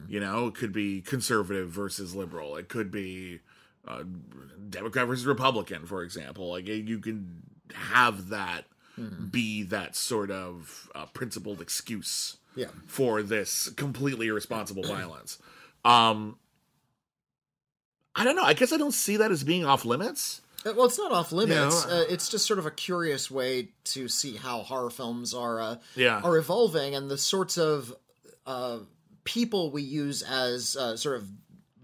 You 0.08 0.18
know, 0.18 0.46
it 0.46 0.54
could 0.54 0.72
be 0.72 1.02
conservative 1.02 1.68
versus 1.68 2.14
liberal. 2.14 2.56
It 2.56 2.70
could 2.70 2.90
be 2.90 3.40
uh, 3.86 4.04
Democrat 4.70 5.06
versus 5.06 5.26
Republican, 5.26 5.84
for 5.84 6.02
example. 6.02 6.48
Like 6.48 6.66
you 6.66 6.98
can 7.00 7.42
have 7.74 8.28
that 8.28 8.64
be 9.30 9.62
that 9.64 9.94
sort 9.94 10.30
of 10.30 10.88
uh, 10.94 11.04
principled 11.06 11.60
excuse 11.60 12.38
Yeah. 12.56 12.66
for 12.86 13.22
this 13.22 13.68
completely 13.70 14.28
irresponsible 14.28 14.82
violence. 14.96 15.38
Um, 15.84 16.38
I 18.16 18.24
don't 18.24 18.36
know. 18.36 18.44
I 18.44 18.54
guess 18.54 18.72
I 18.72 18.76
don't 18.76 18.94
see 18.94 19.16
that 19.16 19.30
as 19.32 19.42
being 19.44 19.64
off 19.64 19.84
limits. 19.84 20.40
Uh, 20.64 20.72
Well, 20.76 20.86
it's 20.86 20.98
not 20.98 21.10
off 21.12 21.32
limits. 21.32 21.84
Yeah. 21.88 21.94
Uh, 21.96 22.04
it's 22.08 22.28
just 22.28 22.46
sort 22.46 22.58
of 22.58 22.66
a 22.66 22.70
curious 22.70 23.30
way 23.30 23.70
to 23.84 24.08
see 24.08 24.36
how 24.36 24.60
horror 24.60 24.90
films 24.90 25.34
are 25.34 25.60
uh, 25.60 25.76
Yeah. 25.96 26.20
are 26.22 26.36
evolving 26.38 26.94
and 26.94 27.10
the 27.10 27.18
sorts 27.18 27.58
of 27.58 27.94
uh, 28.46 28.78
people 29.24 29.70
we 29.70 29.82
use 29.82 30.22
as 30.22 30.76
uh, 30.76 30.96
sort 30.96 31.16
of 31.16 31.28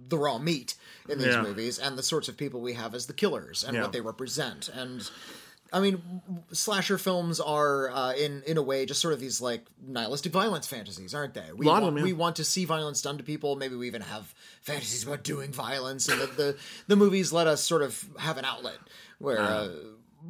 the 0.08 0.18
raw 0.18 0.38
meat 0.38 0.74
in 1.08 1.18
these 1.18 1.28
Yeah. 1.34 1.42
movies, 1.42 1.78
and 1.78 1.96
the 1.98 2.02
sorts 2.02 2.28
of 2.28 2.36
people 2.36 2.60
we 2.60 2.74
have 2.74 2.94
as 2.94 3.06
the 3.06 3.12
killers 3.12 3.64
and 3.64 3.74
Yeah. 3.74 3.82
what 3.82 3.92
they 3.92 4.00
represent. 4.00 4.68
And 4.68 5.08
I 5.72 5.80
mean, 5.80 6.02
slasher 6.52 6.98
films 6.98 7.38
are 7.40 7.90
uh, 7.90 8.12
in 8.14 8.42
in 8.46 8.56
a 8.56 8.62
way 8.62 8.86
just 8.86 9.00
sort 9.00 9.14
of 9.14 9.20
these 9.20 9.40
like 9.40 9.64
nihilistic 9.86 10.32
violence 10.32 10.66
fantasies, 10.66 11.14
aren't 11.14 11.34
they? 11.34 11.46
We 11.54 11.66
want, 11.66 11.84
them, 11.84 12.02
we 12.02 12.12
want 12.12 12.36
to 12.36 12.44
see 12.44 12.64
violence 12.64 13.02
done 13.02 13.18
to 13.18 13.24
people. 13.24 13.56
Maybe 13.56 13.76
we 13.76 13.86
even 13.86 14.02
have 14.02 14.34
fantasies 14.62 15.04
about 15.04 15.22
doing 15.22 15.52
violence, 15.52 16.08
and 16.08 16.20
the 16.20 16.26
the, 16.26 16.56
the 16.88 16.96
movies 16.96 17.32
let 17.32 17.46
us 17.46 17.62
sort 17.62 17.82
of 17.82 18.04
have 18.18 18.38
an 18.38 18.44
outlet 18.44 18.78
where. 19.18 19.40
Uh, 19.40 19.68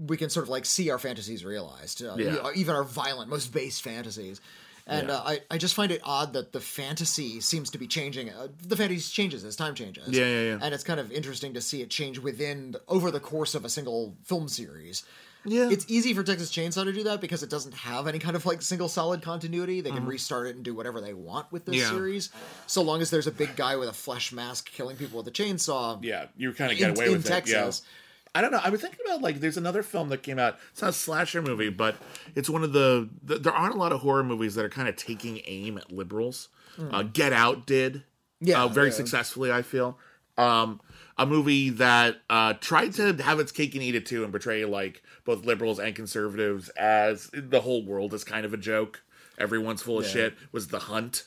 we 0.06 0.16
can 0.16 0.30
sort 0.30 0.44
of 0.44 0.48
like 0.50 0.64
see 0.64 0.88
our 0.88 1.00
fantasies 1.00 1.44
realized, 1.44 2.00
uh, 2.00 2.14
Yeah. 2.16 2.46
even 2.54 2.76
our 2.76 2.84
violent, 2.84 3.28
most 3.28 3.52
base 3.52 3.80
fantasies. 3.80 4.40
And 4.86 5.08
Yeah. 5.08 5.16
uh, 5.16 5.22
I, 5.26 5.40
I 5.50 5.58
just 5.58 5.74
find 5.74 5.90
it 5.90 6.00
odd 6.04 6.32
that 6.34 6.52
the 6.52 6.60
fantasy 6.60 7.40
seems 7.40 7.70
to 7.70 7.78
be 7.78 7.88
changing. 7.88 8.30
Uh, 8.30 8.48
the 8.62 8.76
fantasy 8.76 9.12
changes 9.12 9.42
as 9.44 9.56
time 9.56 9.74
changes. 9.74 10.16
Yeah, 10.16 10.26
yeah, 10.26 10.42
yeah. 10.42 10.58
And 10.62 10.72
it's 10.72 10.84
kind 10.84 11.00
of 11.00 11.10
interesting 11.10 11.54
to 11.54 11.60
see 11.60 11.82
it 11.82 11.90
change 11.90 12.20
within 12.20 12.76
over 12.86 13.10
the 13.10 13.18
course 13.18 13.56
of 13.56 13.64
a 13.64 13.68
single 13.68 14.14
film 14.22 14.46
series. 14.46 15.02
Yeah. 15.44 15.70
It's 15.70 15.86
easy 15.88 16.12
for 16.14 16.22
Texas 16.22 16.50
Chainsaw 16.50 16.84
to 16.84 16.92
do 16.92 17.02
that 17.04 17.20
because 17.20 17.42
it 17.42 17.48
doesn't 17.50 17.72
have 17.74 18.06
any 18.06 18.18
kind 18.18 18.36
of 18.36 18.44
like 18.44 18.60
single 18.62 18.88
solid 18.88 19.22
continuity. 19.22 19.80
They 19.80 19.90
can 19.90 20.00
Mm-hmm. 20.00 20.08
restart 20.08 20.46
it 20.48 20.56
and 20.56 20.64
do 20.64 20.74
whatever 20.74 21.00
they 21.00 21.14
want 21.14 21.50
with 21.50 21.64
this 21.64 21.76
Yeah. 21.76 21.88
series, 21.90 22.28
so 22.66 22.82
long 22.82 23.00
as 23.00 23.10
there's 23.10 23.26
a 23.26 23.30
big 23.32 23.56
guy 23.56 23.76
with 23.76 23.88
a 23.88 23.92
flesh 23.94 24.32
mask 24.32 24.70
killing 24.70 24.96
people 24.96 25.18
with 25.18 25.28
a 25.28 25.30
chainsaw. 25.30 25.98
Yeah, 26.02 26.26
you 26.36 26.52
kind 26.52 26.70
of 26.72 26.78
In, 26.78 26.88
get 26.88 26.96
away 26.98 27.06
in 27.06 27.12
with 27.12 27.26
Texas, 27.26 27.80
it. 27.80 27.82
Yeah. 27.84 27.90
I 28.32 28.40
don't 28.42 28.52
know. 28.52 28.60
I 28.62 28.70
was 28.70 28.80
thinking 28.80 29.00
about 29.06 29.22
like 29.22 29.40
there's 29.40 29.56
another 29.56 29.82
film 29.82 30.08
that 30.10 30.22
came 30.22 30.38
out. 30.38 30.56
It's 30.72 30.82
not 30.82 30.90
a 30.90 30.92
slasher 30.92 31.42
movie, 31.42 31.68
but 31.70 31.96
it's 32.36 32.48
one 32.48 32.62
of 32.62 32.72
the. 32.72 33.08
the 33.24 33.38
there 33.38 33.52
aren't 33.52 33.74
a 33.74 33.78
lot 33.78 33.90
of 33.92 34.00
horror 34.02 34.22
movies 34.22 34.54
that 34.54 34.64
are 34.64 34.68
kind 34.70 34.88
of 34.88 34.94
taking 34.96 35.40
aim 35.46 35.76
at 35.78 35.90
liberals. 35.90 36.48
Uh, 36.92 37.02
Get 37.02 37.32
Out 37.32 37.66
did, 37.66 38.04
Yeah, 38.40 38.62
uh, 38.64 38.68
very 38.68 38.88
yeah. 38.88 38.94
successfully. 38.94 39.50
I 39.50 39.62
feel. 39.62 39.98
Um, 40.38 40.80
a 41.20 41.26
movie 41.26 41.70
that 41.70 42.16
uh, 42.28 42.54
tried 42.54 42.94
to 42.94 43.12
have 43.22 43.38
its 43.38 43.52
cake 43.52 43.74
and 43.74 43.82
eat 43.84 43.94
it 43.94 44.06
too, 44.06 44.24
and 44.24 44.32
portray 44.32 44.64
like 44.64 45.02
both 45.24 45.44
liberals 45.44 45.78
and 45.78 45.94
conservatives 45.94 46.68
as 46.70 47.30
the 47.34 47.60
whole 47.60 47.84
world 47.84 48.14
is 48.14 48.24
kind 48.24 48.44
of 48.44 48.52
a 48.54 48.56
joke. 48.56 49.02
Everyone's 49.38 49.82
full 49.82 49.98
of 49.98 50.04
Yeah. 50.06 50.10
shit. 50.12 50.34
Was 50.52 50.68
The 50.68 50.78
Hunt? 50.80 51.26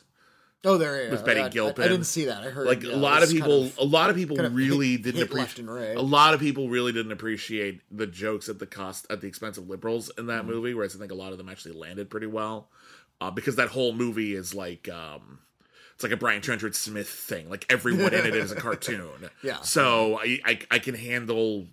oh, 0.65 0.77
there 0.77 1.11
With 1.11 1.25
Betty 1.25 1.41
I, 1.41 1.45
I- 1.45 1.49
Gilpin. 1.49 1.83
I, 1.83 1.87
didn't 1.89 2.05
see 2.05 2.25
that. 2.25 2.41
I 2.43 2.49
heard 2.49 2.65
like 2.67 2.85
uh, 2.85 2.89
a 2.89 2.95
lot 2.95 3.21
it 3.21 3.23
of 3.25 3.29
kind 3.29 3.41
people 3.41 3.63
of- 3.63 3.77
a 3.77 3.83
lot 3.83 4.09
of 4.09 4.15
people 4.15 4.35
kind 4.37 4.45
of 4.47 4.55
really 4.55 4.91
hit- 4.91 5.03
didn't 5.03 5.21
appreciate 5.23 5.39
left 5.41 5.59
and 5.59 5.69
right. 5.73 5.95
a 5.97 6.01
lot 6.01 6.33
of 6.33 6.39
people 6.39 6.69
really 6.69 6.91
didn't 6.93 7.11
appreciate 7.11 7.81
the 7.91 8.07
jokes 8.07 8.47
at 8.49 8.59
the 8.59 8.65
cost 8.65 9.05
at 9.09 9.19
the 9.21 9.27
expense 9.27 9.57
of 9.57 9.67
liberals 9.69 10.09
in 10.09 10.15
Mm-hmm. 10.25 10.27
that 10.27 10.45
movie 10.45 10.73
whereas 10.73 10.95
i 10.95 10.99
think 10.99 11.11
a 11.11 11.15
lot 11.15 11.31
of 11.33 11.37
them 11.37 11.49
actually 11.49 11.73
landed 11.75 12.09
pretty 12.09 12.27
well 12.27 12.69
uh, 13.19 13.29
because 13.29 13.57
that 13.57 13.69
whole 13.69 13.91
movie 13.93 14.33
is 14.35 14.55
like 14.55 14.87
um 14.89 15.39
it's 15.93 16.03
like 16.03 16.11
a 16.11 16.17
Brian 16.17 16.41
Trenchard 16.41 16.75
Smith 16.75 17.09
thing. 17.09 17.49
Like 17.49 17.65
everyone 17.69 18.13
in 18.13 18.25
it 18.25 18.35
is 18.35 18.51
a 18.51 18.55
cartoon. 18.55 19.29
Yeah. 19.43 19.61
So 19.61 20.19
I, 20.19 20.39
I 20.45 20.59
I 20.71 20.79
can 20.79 20.95
handle 20.95 21.67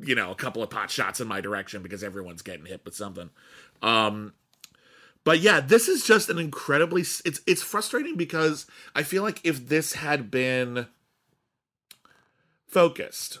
you 0.00 0.14
know 0.14 0.30
a 0.30 0.34
couple 0.34 0.62
of 0.62 0.70
pot 0.70 0.90
shots 0.90 1.20
in 1.20 1.28
my 1.28 1.40
direction 1.40 1.82
because 1.82 2.04
everyone's 2.04 2.42
getting 2.42 2.66
hit 2.66 2.82
with 2.84 2.94
something. 2.94 3.30
Um, 3.82 4.32
but 5.24 5.40
yeah, 5.40 5.60
this 5.60 5.88
is 5.88 6.04
just 6.04 6.28
an 6.30 6.38
incredibly. 6.38 7.02
It's 7.02 7.40
it's 7.46 7.62
frustrating 7.62 8.16
because 8.16 8.66
I 8.94 9.02
feel 9.02 9.22
like 9.22 9.40
if 9.44 9.68
this 9.68 9.94
had 9.94 10.30
been 10.30 10.86
focused, 12.66 13.40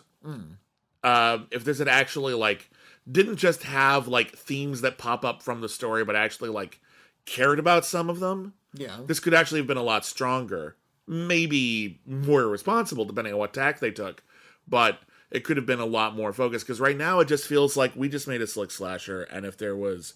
uh, 1.04 1.38
if 1.50 1.64
this 1.64 1.78
had 1.78 1.88
actually 1.88 2.34
like 2.34 2.70
didn't 3.10 3.36
just 3.36 3.62
have 3.62 4.08
like 4.08 4.36
themes 4.36 4.80
that 4.82 4.98
pop 4.98 5.24
up 5.24 5.42
from 5.42 5.60
the 5.60 5.68
story, 5.68 6.04
but 6.04 6.16
actually 6.16 6.50
like 6.50 6.80
cared 7.24 7.58
about 7.58 7.86
some 7.86 8.10
of 8.10 8.20
them, 8.20 8.54
yeah. 8.74 8.98
this 9.06 9.20
could 9.20 9.34
actually 9.34 9.60
have 9.60 9.66
been 9.66 9.76
a 9.76 9.82
lot 9.82 10.04
stronger. 10.04 10.76
Maybe 11.06 12.00
more 12.06 12.46
responsible, 12.46 13.04
depending 13.04 13.32
on 13.32 13.38
what 13.38 13.54
tack 13.54 13.80
they 13.80 13.90
took, 13.90 14.22
but 14.66 15.00
it 15.30 15.44
could 15.44 15.56
have 15.56 15.66
been 15.66 15.80
a 15.80 15.86
lot 15.86 16.14
more 16.14 16.32
focused. 16.32 16.66
Because 16.66 16.80
right 16.80 16.96
now, 16.96 17.20
it 17.20 17.28
just 17.28 17.46
feels 17.46 17.76
like 17.76 17.96
we 17.96 18.08
just 18.08 18.28
made 18.28 18.42
a 18.42 18.46
slick 18.46 18.70
slasher, 18.70 19.22
and 19.22 19.46
if 19.46 19.56
there 19.56 19.76
was 19.76 20.14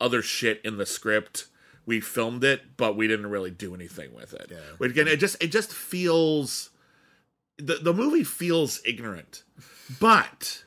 other 0.00 0.20
shit 0.20 0.60
in 0.64 0.78
the 0.78 0.86
script, 0.86 1.46
we 1.86 2.00
filmed 2.00 2.44
it, 2.44 2.76
but 2.76 2.96
we 2.96 3.06
didn't 3.08 3.28
really 3.28 3.50
do 3.50 3.74
anything 3.74 4.12
with 4.14 4.34
it. 4.34 4.48
Yeah. 4.50 4.58
But 4.78 4.90
again, 4.90 5.08
it 5.08 5.16
just 5.16 5.42
it 5.42 5.52
just 5.52 5.72
feels 5.72 6.70
the 7.58 7.76
the 7.76 7.94
movie 7.94 8.24
feels 8.24 8.80
ignorant, 8.84 9.44
but 10.00 10.64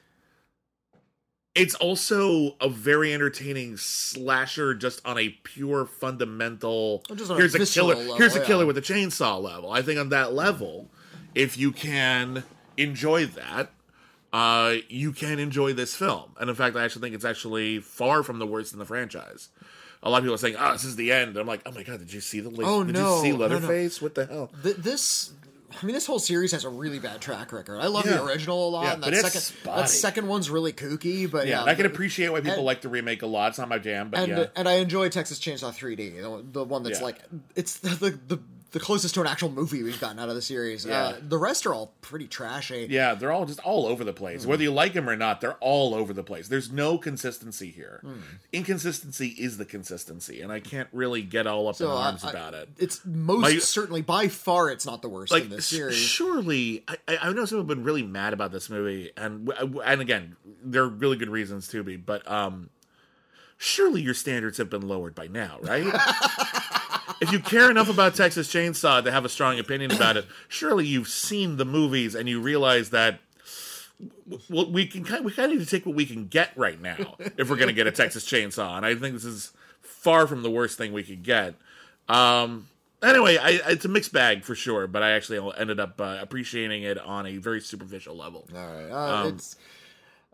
it's 1.55 1.73
also 1.75 2.55
a 2.59 2.67
very 2.67 3.13
entertaining 3.13 3.77
slasher 3.77 4.75
just 4.75 5.05
on 5.05 5.17
a 5.17 5.29
pure 5.43 5.85
fundamental 5.85 7.01
here's 7.07 7.55
a 7.55 7.65
killer 7.65 7.95
level, 7.95 8.17
here's 8.17 8.35
a 8.35 8.39
yeah. 8.39 8.45
killer 8.45 8.65
with 8.65 8.77
a 8.77 8.81
chainsaw 8.81 9.41
level. 9.41 9.71
I 9.71 9.81
think 9.81 9.99
on 9.99 10.09
that 10.09 10.33
level 10.33 10.89
if 11.33 11.57
you 11.57 11.71
can 11.71 12.43
enjoy 12.77 13.25
that 13.25 13.71
uh, 14.33 14.75
you 14.89 15.13
can 15.13 15.39
enjoy 15.39 15.71
this 15.71 15.95
film. 15.95 16.33
And 16.39 16.49
in 16.49 16.55
fact 16.55 16.75
i 16.75 16.83
actually 16.83 17.03
think 17.03 17.15
it's 17.15 17.25
actually 17.25 17.79
far 17.79 18.21
from 18.21 18.39
the 18.39 18.45
worst 18.45 18.73
in 18.73 18.79
the 18.79 18.85
franchise. 18.85 19.49
A 20.03 20.09
lot 20.09 20.17
of 20.17 20.23
people 20.23 20.35
are 20.35 20.37
saying 20.37 20.55
oh 20.59 20.73
this 20.73 20.83
is 20.83 20.97
the 20.97 21.11
end. 21.11 21.29
And 21.29 21.37
i'm 21.37 21.47
like 21.47 21.61
oh 21.65 21.71
my 21.71 21.83
god 21.83 21.99
did 21.99 22.11
you 22.11 22.21
see 22.21 22.41
the 22.41 22.49
la- 22.49 22.67
Oh, 22.67 22.83
did 22.83 22.93
no, 22.93 23.15
you 23.15 23.21
see 23.21 23.31
no, 23.31 23.37
no. 23.37 23.41
leatherface? 23.47 24.01
What 24.01 24.15
the 24.15 24.25
hell? 24.25 24.51
Th- 24.61 24.75
this 24.75 25.31
I 25.81 25.85
mean 25.85 25.93
this 25.93 26.05
whole 26.05 26.19
series 26.19 26.51
has 26.53 26.63
a 26.63 26.69
really 26.69 26.99
bad 26.99 27.21
track 27.21 27.51
record. 27.51 27.79
I 27.79 27.87
love 27.87 28.05
Yeah. 28.05 28.13
the 28.17 28.23
original 28.23 28.67
a 28.67 28.69
lot 28.69 28.83
Yeah, 28.83 28.93
and 28.93 29.01
but 29.01 29.05
that 29.11 29.13
it's 29.13 29.21
second 29.23 29.41
spotty. 29.41 29.81
that 29.81 29.89
second 29.89 30.27
one's 30.27 30.49
really 30.49 30.73
kooky, 30.73 31.29
but 31.29 31.47
yeah, 31.47 31.63
yeah. 31.63 31.71
i 31.71 31.75
can 31.75 31.85
appreciate 31.85 32.29
why 32.29 32.39
people 32.41 32.53
and- 32.57 32.63
like 32.65 32.81
the 32.81 32.89
remake 32.89 33.21
a 33.21 33.27
lot 33.27 33.49
it's 33.49 33.57
not 33.59 33.67
my 33.69 33.77
jam 33.79 34.09
but 34.09 34.19
and 34.21 34.29
yeah 34.29 34.45
and 34.55 34.67
I 34.69 34.73
enjoy 34.75 35.09
Texas 35.09 35.39
Chainsaw 35.39 35.73
3D, 35.73 36.21
the, 36.21 36.45
the 36.59 36.63
one 36.63 36.83
that's 36.83 37.01
like 37.01 37.19
it's 37.55 37.77
the, 37.79 37.89
the 37.89 38.09
the 38.35 38.39
closest 38.79 39.13
to 39.15 39.21
an 39.21 39.27
actual 39.27 39.49
movie 39.51 39.81
we've 39.83 39.99
gotten 39.99 40.19
out 40.19 40.29
of 40.29 40.35
the 40.35 40.41
series. 40.41 40.85
Yeah. 40.85 41.03
Uh, 41.03 41.15
the 41.21 41.37
rest 41.37 41.65
are 41.65 41.73
all 41.73 41.93
pretty 42.01 42.27
trashy. 42.27 42.87
Yeah, 42.89 43.15
they're 43.15 43.31
all 43.31 43.45
just 43.45 43.59
all 43.61 43.85
over 43.85 44.03
the 44.03 44.13
place. 44.13 44.43
Hmm. 44.43 44.49
Whether 44.49 44.63
you 44.63 44.71
like 44.71 44.93
them 44.93 45.09
or 45.09 45.15
not, 45.15 45.41
they're 45.41 45.55
all 45.61 45.93
over 45.95 46.13
the 46.13 46.23
place. 46.23 46.47
There's 46.47 46.71
no 46.71 46.97
consistency 46.97 47.71
here. 47.71 47.99
Hmm. 48.03 48.13
Inconsistency 48.53 49.29
is 49.37 49.57
the 49.57 49.65
consistency, 49.65 50.41
and 50.41 50.51
I 50.51 50.59
can't 50.59 50.89
really 50.91 51.21
get 51.21 51.47
all 51.47 51.67
up 51.67 51.75
So 51.75 51.85
in 51.85 51.91
arms 51.91 52.23
I- 52.23 52.29
about 52.31 52.53
it. 52.53 52.69
It's 52.77 53.01
most 53.05 53.69
certainly 53.71 54.01
by 54.01 54.27
far 54.27 54.69
it's 54.69 54.85
not 54.85 55.01
the 55.01 55.09
worst 55.09 55.31
Like, 55.31 55.43
in 55.45 55.49
this 55.49 55.65
series. 55.67 55.95
surely, 55.95 56.83
I, 56.87 56.97
I 57.07 57.17
I 57.21 57.33
know 57.33 57.45
some 57.45 57.57
have 57.59 57.67
been 57.67 57.83
really 57.83 58.03
mad 58.03 58.33
about 58.33 58.51
this 58.51 58.69
movie, 58.69 59.11
and 59.17 59.51
and 59.85 60.01
again, 60.01 60.35
there 60.63 60.83
are 60.83 60.89
really 60.89 61.17
good 61.17 61.29
reasons 61.29 61.67
to 61.69 61.83
be, 61.83 61.95
but 61.97 62.29
um, 62.29 62.69
surely 63.57 64.01
your 64.01 64.13
standards 64.13 64.57
have 64.57 64.69
been 64.69 64.87
lowered 64.87 65.15
by 65.15 65.27
now, 65.27 65.57
right? 65.61 65.85
if 67.21 67.31
you 67.31 67.39
care 67.39 67.69
enough 67.69 67.89
about 67.89 68.15
Texas 68.15 68.51
Chainsaw 68.51 69.03
to 69.03 69.11
have 69.11 69.25
a 69.25 69.29
strong 69.29 69.59
opinion 69.59 69.91
about 69.91 70.17
it, 70.17 70.25
surely 70.47 70.85
you've 70.85 71.07
seen 71.07 71.57
the 71.57 71.65
movies 71.65 72.15
and 72.15 72.27
you 72.29 72.41
realize 72.41 72.89
that 72.91 73.19
well, 74.49 74.69
we 74.69 74.85
can 74.85 75.03
kind 75.03 75.23
we 75.23 75.31
kind 75.31 75.51
of 75.51 75.57
need 75.57 75.63
to 75.65 75.69
take 75.69 75.85
what 75.85 75.95
we 75.95 76.05
can 76.05 76.27
get 76.27 76.51
right 76.57 76.81
now 76.81 77.15
if 77.37 77.49
we're 77.49 77.55
going 77.55 77.67
to 77.67 77.73
get 77.73 77.87
a 77.87 77.91
Texas 77.91 78.25
Chainsaw, 78.25 78.75
and 78.77 78.85
I 78.85 78.95
think 78.95 79.13
this 79.13 79.25
is 79.25 79.53
far 79.81 80.27
from 80.27 80.43
the 80.43 80.51
worst 80.51 80.77
thing 80.77 80.93
we 80.93 81.03
could 81.03 81.23
get. 81.23 81.55
Um, 82.09 82.67
anyway, 83.01 83.37
I, 83.37 83.61
it's 83.69 83.85
a 83.85 83.89
mixed 83.89 84.11
bag 84.11 84.43
for 84.43 84.53
sure, 84.55 84.87
but 84.87 85.01
I 85.01 85.11
actually 85.11 85.51
ended 85.57 85.79
up 85.79 85.99
uh, 86.01 86.17
appreciating 86.21 86.83
it 86.83 86.97
on 86.97 87.25
a 87.25 87.37
very 87.37 87.61
superficial 87.61 88.15
level. 88.15 88.47
All 88.53 88.67
right. 88.67 88.91
Uh, 88.91 89.27
Um, 89.27 89.35
it's 89.35 89.55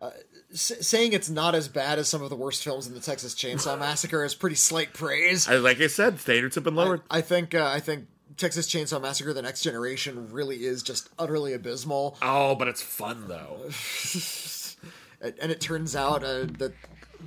uh, 0.01 0.09
s- 0.51 0.73
saying 0.81 1.13
it's 1.13 1.29
not 1.29 1.53
as 1.55 1.67
bad 1.67 1.99
as 1.99 2.09
some 2.09 2.21
of 2.21 2.29
the 2.29 2.35
worst 2.35 2.63
films 2.63 2.87
in 2.87 2.93
the 2.93 2.99
Texas 2.99 3.33
Chainsaw 3.35 3.77
Massacre 3.79 4.23
is 4.25 4.33
pretty 4.35 4.55
slight 4.55 4.93
praise. 4.93 5.47
I, 5.47 5.55
like 5.57 5.79
I 5.79 5.87
said, 5.87 6.19
standards 6.19 6.55
have 6.55 6.63
been 6.63 6.75
lowered. 6.75 7.01
I 7.09 7.21
think 7.21 7.53
uh, 7.55 7.65
I 7.73 7.79
think 7.79 8.07
Texas 8.37 8.67
Chainsaw 8.67 9.01
Massacre: 9.01 9.33
The 9.33 9.41
Next 9.41 9.61
Generation 9.61 10.31
really 10.31 10.63
is 10.65 10.81
just 10.83 11.09
utterly 11.19 11.53
abysmal, 11.53 12.17
oh, 12.21 12.55
but 12.55 12.67
it's 12.67 12.81
fun 12.81 13.27
though. 13.27 13.69
and 15.21 15.51
it 15.51 15.61
turns 15.61 15.95
out 15.95 16.23
uh, 16.23 16.45
that 16.57 16.73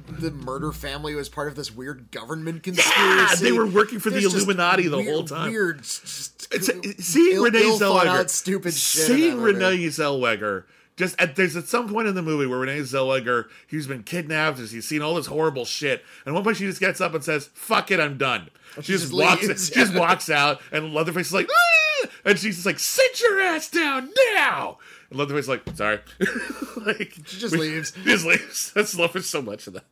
the 0.08 0.30
murder 0.32 0.72
family 0.72 1.14
was 1.14 1.28
part 1.28 1.46
of 1.46 1.54
this 1.54 1.70
weird 1.72 2.10
government 2.10 2.64
conspiracy. 2.64 2.96
Yeah, 3.00 3.34
they 3.40 3.52
were 3.52 3.66
working 3.66 4.00
for 4.00 4.10
the 4.10 4.18
There's 4.18 4.32
just 4.32 4.46
Illuminati 4.46 4.88
the 4.88 4.96
weird- 4.96 5.08
whole 5.14 5.24
time. 5.24 5.52
Weird, 5.52 5.82
just 5.84 6.48
It's, 6.52 7.06
seeing 7.06 7.36
ill- 7.36 7.44
Renee 7.44 7.62
Zellweger, 7.78 8.28
stupid 8.28 8.74
shit. 8.74 9.06
seeing. 9.06 9.40
Renee 9.40 9.86
Zellweger 9.86 10.64
just 10.96 11.20
at 11.20 11.36
there's 11.36 11.56
at 11.56 11.66
some 11.66 11.88
point 11.88 12.08
in 12.08 12.14
the 12.14 12.22
movie 12.22 12.46
where 12.46 12.58
Renee 12.60 12.80
Zellweger 12.80 13.46
he's 13.66 13.86
been 13.86 14.02
kidnapped, 14.02 14.58
he's 14.58 14.86
seen 14.86 15.02
all 15.02 15.14
this 15.14 15.26
horrible 15.26 15.64
shit, 15.64 16.04
and 16.24 16.32
at 16.32 16.34
one 16.34 16.44
point 16.44 16.56
she 16.56 16.64
just 16.64 16.80
gets 16.80 17.00
up 17.00 17.14
and 17.14 17.24
says, 17.24 17.50
"Fuck 17.54 17.90
it, 17.90 18.00
I'm 18.00 18.16
done." 18.16 18.48
She, 18.76 18.92
just, 18.92 19.04
just 19.04 19.12
walks, 19.12 19.46
leaves, 19.46 19.68
she 19.68 19.74
just 19.74 19.94
walks 19.94 20.30
out, 20.30 20.60
and 20.72 20.92
Leatherface 20.92 21.28
is 21.28 21.34
like, 21.34 21.48
ah! 21.50 22.08
and 22.24 22.38
she's 22.38 22.56
just 22.56 22.66
like, 22.66 22.78
"Sit 22.78 23.20
your 23.20 23.40
ass 23.40 23.70
down 23.70 24.10
now." 24.34 24.78
And 25.10 25.18
Leatherface 25.18 25.44
is 25.44 25.48
like, 25.48 25.62
"Sorry," 25.76 26.00
like 26.86 27.14
She 27.26 27.38
just 27.38 27.52
we- 27.52 27.60
leaves. 27.60 27.92
Just 28.04 28.24
leaves. 28.26 28.72
That's 28.72 28.96
love 28.98 29.24
so 29.24 29.42
much 29.42 29.66
of 29.66 29.74
that. 29.74 29.84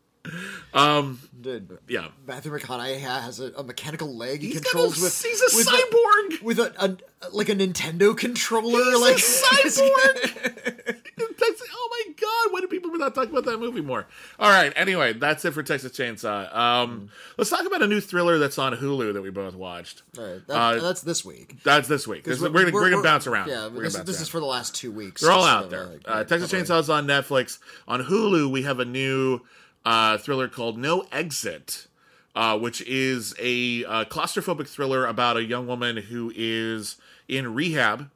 Um, 0.73 1.19
Dude, 1.41 1.79
yeah. 1.89 2.09
Matthew 2.27 2.53
McConaughey 2.53 3.01
has 3.01 3.41
a, 3.41 3.53
a 3.57 3.63
mechanical 3.65 4.15
leg 4.17 4.41
he 4.41 4.49
He's 4.49 4.61
got 4.61 4.71
controls 4.71 5.01
a- 5.01 5.05
with. 5.05 5.23
he's 5.23 5.41
a 5.41 5.57
with 5.57 5.67
cyborg! 5.67 6.43
with 6.43 6.59
a, 6.61 6.73
a 6.79 7.29
like 7.33 7.49
a 7.49 7.55
Nintendo 7.57 8.17
controller. 8.17 8.79
He's 8.79 8.95
a 8.95 8.99
like 8.99 9.17
cyborg! 9.97 10.99
That's, 11.39 11.63
oh 11.75 11.89
my 12.07 12.13
god, 12.15 12.53
why 12.53 12.61
do 12.61 12.69
people 12.69 12.91
not 12.97 13.15
talk 13.17 13.29
about 13.29 13.45
that 13.47 13.59
movie 13.59 13.81
more? 13.81 14.07
All 14.39 14.49
right, 14.51 14.73
anyway, 14.77 15.13
that's 15.13 15.45
it 15.45 15.51
for 15.53 15.63
Texas 15.65 15.91
Chainsaw. 15.93 16.55
Um, 16.55 17.11
let's 17.37 17.51
talk 17.51 17.67
about 17.67 17.83
a 17.83 17.87
new 17.89 18.01
thriller 18.01 18.39
that's 18.39 18.59
on 18.59 18.75
Hulu 18.77 19.13
that 19.15 19.23
we 19.23 19.31
both 19.31 19.55
watched. 19.57 20.03
All 20.17 20.25
right, 20.25 20.47
that, 20.47 20.55
Uh, 20.57 20.75
that's 20.81 21.03
this 21.03 21.25
week. 21.25 21.57
That's 21.65 21.89
this 21.89 22.07
week. 22.07 22.23
This, 22.25 22.41
we're, 22.41 22.51
We're- 22.51 22.65
gonna, 22.71 22.75
we're, 22.75 22.91
gonna 22.91 23.03
bounce 23.03 23.27
around. 23.27 23.49
Yeah, 23.49 23.65
We're 23.65 23.71
gonna 23.71 23.83
this, 23.83 23.95
this 23.95 24.17
around. 24.17 24.23
is 24.23 24.29
for 24.29 24.41
the 24.41 24.47
last 24.47 24.75
two 24.77 24.93
weeks. 24.93 25.21
They're 25.23 25.33
all 25.33 25.45
out 25.45 25.69
there. 25.71 25.87
like, 25.87 26.03
Uh, 26.05 26.23
Texas. 26.25 26.53
Chainsaw's 26.53 26.89
on 26.89 27.07
Netflix. 27.09 27.59
On 27.89 28.03
Hulu, 28.05 28.51
we 28.51 28.63
have 28.63 28.79
a 28.79 28.85
new 28.85 29.41
uh, 29.85 30.19
thriller 30.19 30.49
called 30.49 30.79
No 30.79 31.07
Exit, 31.13 31.87
uh, 32.35 32.59
which 32.59 32.81
is 32.83 33.35
a 33.39 33.85
uh, 33.85 34.05
claustrophobic 34.05 34.69
thriller 34.69 35.07
about 35.07 35.37
a 35.37 35.45
young 35.45 35.67
woman 35.67 35.97
who 35.97 36.33
is 36.35 36.97
in 37.29 37.55
rehab. 37.55 38.11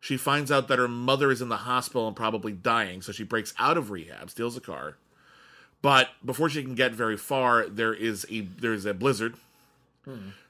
She 0.00 0.16
finds 0.16 0.52
out 0.52 0.68
that 0.68 0.78
her 0.78 0.88
mother 0.88 1.30
is 1.30 1.42
in 1.42 1.48
the 1.48 1.58
hospital 1.58 2.06
and 2.06 2.16
probably 2.16 2.52
dying, 2.52 3.02
so 3.02 3.12
she 3.12 3.24
breaks 3.24 3.54
out 3.58 3.76
of 3.76 3.90
rehab, 3.90 4.30
steals 4.30 4.56
a 4.56 4.60
car. 4.60 4.96
But 5.82 6.10
before 6.24 6.48
she 6.48 6.62
can 6.62 6.74
get 6.74 6.92
very 6.92 7.16
far, 7.16 7.66
there 7.66 7.94
is 7.94 8.26
a 8.30 8.40
there 8.40 8.72
is 8.72 8.86
a 8.86 8.94
blizzard. 8.94 9.34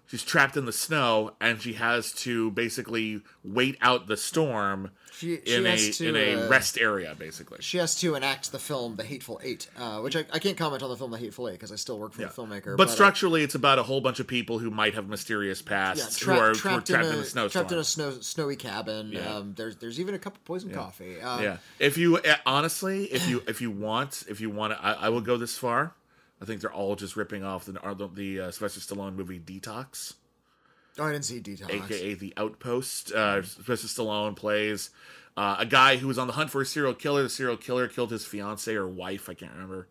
She's 0.09 0.23
trapped 0.23 0.57
in 0.57 0.67
the 0.67 0.73
snow, 0.73 1.33
and 1.41 1.61
she 1.61 1.73
has 1.75 2.13
to 2.13 2.53
basically 2.53 3.23
wait 3.43 3.77
out 3.81 4.07
the 4.07 4.17
storm 4.17 4.93
She- 5.13 5.41
she 5.45 5.55
in 5.55 5.67
a 5.67 5.77
to, 5.77 6.09
in 6.09 6.17
a 6.17 6.45
uh, 6.47 6.49
rest 6.49 6.79
area, 6.79 7.17
basically. 7.19 7.59
She 7.61 7.79
has 7.79 7.99
to 8.01 8.15
enact 8.15 8.53
the 8.53 8.59
film 8.61 8.97
The 8.97 9.03
Hateful 9.03 9.41
Eight, 9.43 9.69
uh, 9.77 9.99
which 10.01 10.15
I, 10.15 10.25
I 10.33 10.39
can't 10.39 10.57
comment 10.57 10.83
on 10.83 10.91
the 10.91 10.97
film 10.97 11.11
The 11.11 11.19
Hateful 11.19 11.49
Eight 11.49 11.55
because 11.55 11.73
I 11.73 11.77
still 11.77 11.99
work 11.99 12.13
for 12.13 12.23
the 12.23 12.29
filmmaker. 12.29 12.77
But 12.77 12.89
uh, 12.89 12.93
structurally, 12.93 13.43
it's 13.43 13.57
about 13.57 13.81
a 13.81 13.83
whole 13.83 14.01
bunch 14.01 14.21
of 14.21 14.29
people 14.29 14.59
who 14.61 14.71
might 14.71 14.95
have 14.95 15.09
mysterious 15.09 15.61
yeah, 15.65 15.69
pasts 15.69 16.19
tra- 16.19 16.35
who, 16.35 16.41
are, 16.41 16.45
who 16.45 16.51
are 16.51 16.55
trapped, 16.55 16.87
trapped 16.87 17.07
in, 17.07 17.13
in, 17.13 17.19
a, 17.19 17.23
a 17.23 17.25
snowstorm. 17.25 17.51
trapped 17.51 17.73
in 17.73 17.79
a 17.79 17.85
snow, 17.85 18.13
snowy 18.21 18.57
cabin. 18.57 19.11
Yeah. 19.13 19.37
Um, 19.37 19.55
there's 19.57 19.77
there's 19.77 19.99
even 19.99 20.15
a 20.15 20.19
cup 20.21 20.37
of 20.37 20.45
poison 20.45 20.71
coffee. 20.71 21.21
Uh, 21.21 21.41
yeah, 21.41 21.57
if 21.81 21.99
you 21.99 22.19
uh, 22.19 22.37
honestly, 22.45 23.07
if 23.07 23.29
you 23.29 23.43
if 23.49 23.61
you 23.61 23.73
want, 23.73 24.25
if 24.29 24.41
you 24.41 24.51
want, 24.51 24.75
I, 24.81 24.93
I 24.93 25.09
will 25.09 25.21
go 25.21 25.37
this 25.37 25.59
far. 25.59 25.95
I 26.41 26.45
think 26.45 26.61
they're 26.61 26.73
all 26.73 26.97
just 26.97 27.17
ripping 27.17 27.45
off 27.45 27.65
the 27.65 27.73
the, 27.73 28.11
the 28.13 28.41
uh, 28.41 28.51
Sylvester 28.51 28.81
Stallone 28.81 29.15
movie 29.15 29.39
D-Tox. 29.39 30.15
Oh, 30.99 31.05
I 31.05 31.13
didn't 31.13 31.25
see 31.25 31.41
D-Tox. 31.41 31.73
aka 31.73 32.15
the 32.15 32.33
Outpost. 32.37 33.13
Uh, 33.13 33.43
Sylvester 33.43 33.89
Stallone 33.89 34.37
plays 34.37 34.91
uh, 35.37 35.57
a 35.59 35.67
guy 35.67 35.97
who 35.97 36.09
was 36.09 36.19
on 36.19 36.27
the 36.27 36.33
hunt 36.35 36.51
for 36.51 36.61
a 36.61 36.67
serial 36.67 36.95
killer. 36.95 37.23
The 37.23 37.29
serial 37.29 37.57
killer 37.57 37.89
killed 37.89 38.11
his 38.11 38.25
fiance 38.25 38.75
or 38.75 38.87
wife, 38.87 39.29
I 39.29 39.35
can't 39.35 39.53
remember. 39.53 39.89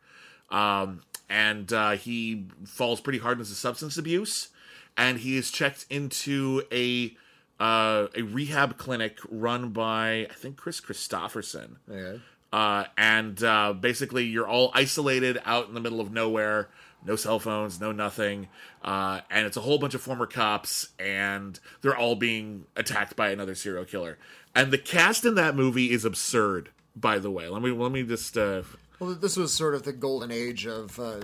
Um, 0.50 1.02
and 1.30 1.72
uh, 1.74 1.92
he 1.92 2.46
falls 2.66 3.02
pretty 3.02 3.20
hard 3.20 3.40
into 3.40 3.52
substance 3.52 3.98
abuse, 3.98 4.50
and 4.98 5.20
he 5.20 5.38
is 5.38 5.52
checked 5.52 5.86
into 5.90 6.64
a 6.72 7.16
uh, 7.60 8.08
a 8.16 8.22
rehab 8.22 8.78
clinic 8.78 9.20
run 9.30 9.70
by 9.70 10.28
I 10.30 10.34
think 10.34 10.58
Kris 10.58 10.82
Kristofferson. 10.82 11.78
Okay. 11.90 12.22
Uh, 12.56 12.86
and 12.98 13.44
uh, 13.44 13.74
basically, 13.74 14.24
you're 14.24 14.48
all 14.48 14.72
isolated 14.74 15.38
out 15.46 15.68
in 15.68 15.74
the 15.74 15.82
middle 15.82 16.00
of 16.00 16.10
nowhere. 16.12 16.70
No 17.06 17.18
cell 17.18 17.38
phones, 17.38 17.82
no 17.82 17.92
nothing. 17.92 18.48
Uh, 18.82 19.20
and 19.30 19.46
it's 19.46 19.58
a 19.58 19.62
whole 19.62 19.78
bunch 19.78 19.94
of 19.94 20.02
former 20.02 20.26
cops, 20.26 20.88
and 20.98 21.60
they're 21.82 21.98
all 21.98 22.16
being 22.16 22.66
attacked 22.78 23.18
by 23.18 23.30
another 23.30 23.56
serial 23.56 23.84
killer. 23.84 24.18
And 24.56 24.72
the 24.72 24.78
cast 24.78 25.26
in 25.26 25.36
that 25.36 25.54
movie 25.56 25.92
is 25.92 26.06
absurd. 26.06 26.70
By 26.96 27.20
the 27.20 27.30
way, 27.30 27.50
let 27.50 27.62
me 27.62 27.72
let 27.72 27.92
me 27.92 28.04
just. 28.04 28.38
Uh, 28.38 28.62
Well, 29.00 29.16
this 29.16 29.36
was 29.36 29.54
sort 29.54 29.76
of 29.76 29.84
the 29.84 29.92
golden 29.92 30.32
age 30.32 30.66
of. 30.66 30.98
Uh, 30.98 31.22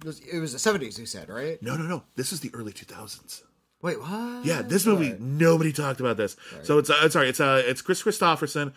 it 0.00 0.06
was- 0.06 0.22
was 0.40 0.52
the 0.54 0.58
seventies. 0.58 0.98
You 0.98 1.04
said 1.04 1.28
right? 1.28 1.60
no, 1.62 1.76
no, 1.76 1.82
no. 1.84 2.04
This 2.16 2.32
is 2.32 2.40
the 2.40 2.50
early 2.54 2.72
2000s. 2.72 3.42
Wait, 3.82 4.00
what? 4.00 4.46
Yeah, 4.46 4.62
this 4.62 4.86
movie 4.86 5.14
nobody 5.20 5.72
talked 5.74 6.00
about 6.00 6.16
this. 6.16 6.36
So 6.62 6.78
it's 6.78 6.88
uh, 6.88 7.06
sorry, 7.10 7.28
it's 7.28 7.40
uh, 7.40 7.62
it's 7.66 7.82
Kris 7.82 8.02
Kristofferson, 8.02 8.72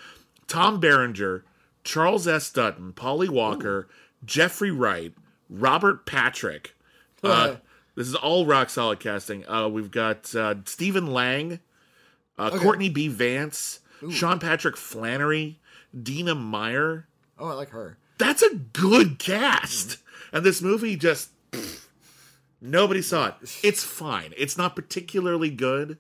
Tom 0.48 0.82
Berenger, 0.82 1.46
Charles 1.88 2.28
S. 2.28 2.52
Dutton, 2.52 2.92
Polly 2.92 3.30
Walker, 3.30 3.88
Jeffrey 4.26 4.72
Wright, 4.72 5.14
Robert 5.50 6.06
Patrick. 6.06 6.76
Uh, 7.24 7.56
this 7.96 8.10
is 8.10 8.14
all 8.14 8.46
rock 8.46 8.70
solid 8.70 9.00
casting. 9.00 9.48
Uh, 9.48 9.70
we've 9.70 9.90
got 9.90 10.36
uh, 10.36 10.56
Stephen 10.66 11.08
Lang, 11.08 11.62
uh, 12.38 12.50
Courtney 12.60 12.90
B. 12.90 13.08
Vance, 13.08 13.80
Sean 14.12 14.38
Patrick 14.38 14.76
Flanery, 14.76 15.60
Dina 16.04 16.36
Meyer. 16.36 17.08
Oh, 17.40 17.48
I 17.48 17.54
like 17.54 17.70
her. 17.70 17.98
That's 18.18 18.42
a 18.42 18.56
good 18.56 19.18
cast. 19.18 20.00
And 20.34 20.46
this 20.46 20.62
movie 20.62 20.98
just 20.98 21.30
pfft, 21.52 21.86
nobody 22.60 23.02
saw 23.02 23.28
it. 23.28 23.36
It's 23.64 23.86
fine. 23.86 24.34
It's 24.36 24.58
not 24.58 24.76
particularly 24.76 25.50
good, 25.50 25.98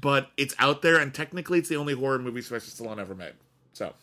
but 0.00 0.30
it's 0.36 0.54
out 0.60 0.82
there, 0.82 0.96
and 0.96 1.12
technically, 1.12 1.58
it's 1.58 1.68
the 1.68 1.76
only 1.76 1.94
horror 1.94 2.20
movie 2.20 2.40
Sylvester 2.40 2.84
Stallone 2.84 3.00
ever 3.00 3.16
made. 3.16 3.32
So, 3.72 3.94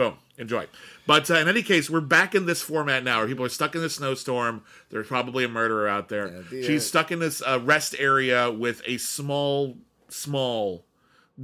boom, 0.00 0.14
enjoy. 0.38 0.66
But 1.06 1.30
uh, 1.30 1.34
in 1.34 1.46
any 1.46 1.62
case, 1.62 1.90
we're 1.90 2.00
back 2.00 2.34
in 2.34 2.46
this 2.46 2.62
format 2.62 3.04
now, 3.04 3.18
where 3.18 3.28
people 3.28 3.44
are 3.44 3.50
stuck 3.50 3.74
in 3.74 3.82
the 3.82 3.90
snowstorm. 3.90 4.62
There's 4.88 5.06
probably 5.06 5.44
a 5.44 5.48
murderer 5.48 5.88
out 5.88 6.08
there. 6.08 6.42
the, 6.50 6.62
She's 6.62 6.82
uh, 6.82 6.86
stuck 6.86 7.12
in 7.12 7.18
this 7.18 7.42
uh, 7.46 7.60
rest 7.62 7.94
area 7.98 8.50
with 8.50 8.80
a 8.86 8.96
small, 8.96 9.76
small 10.08 10.86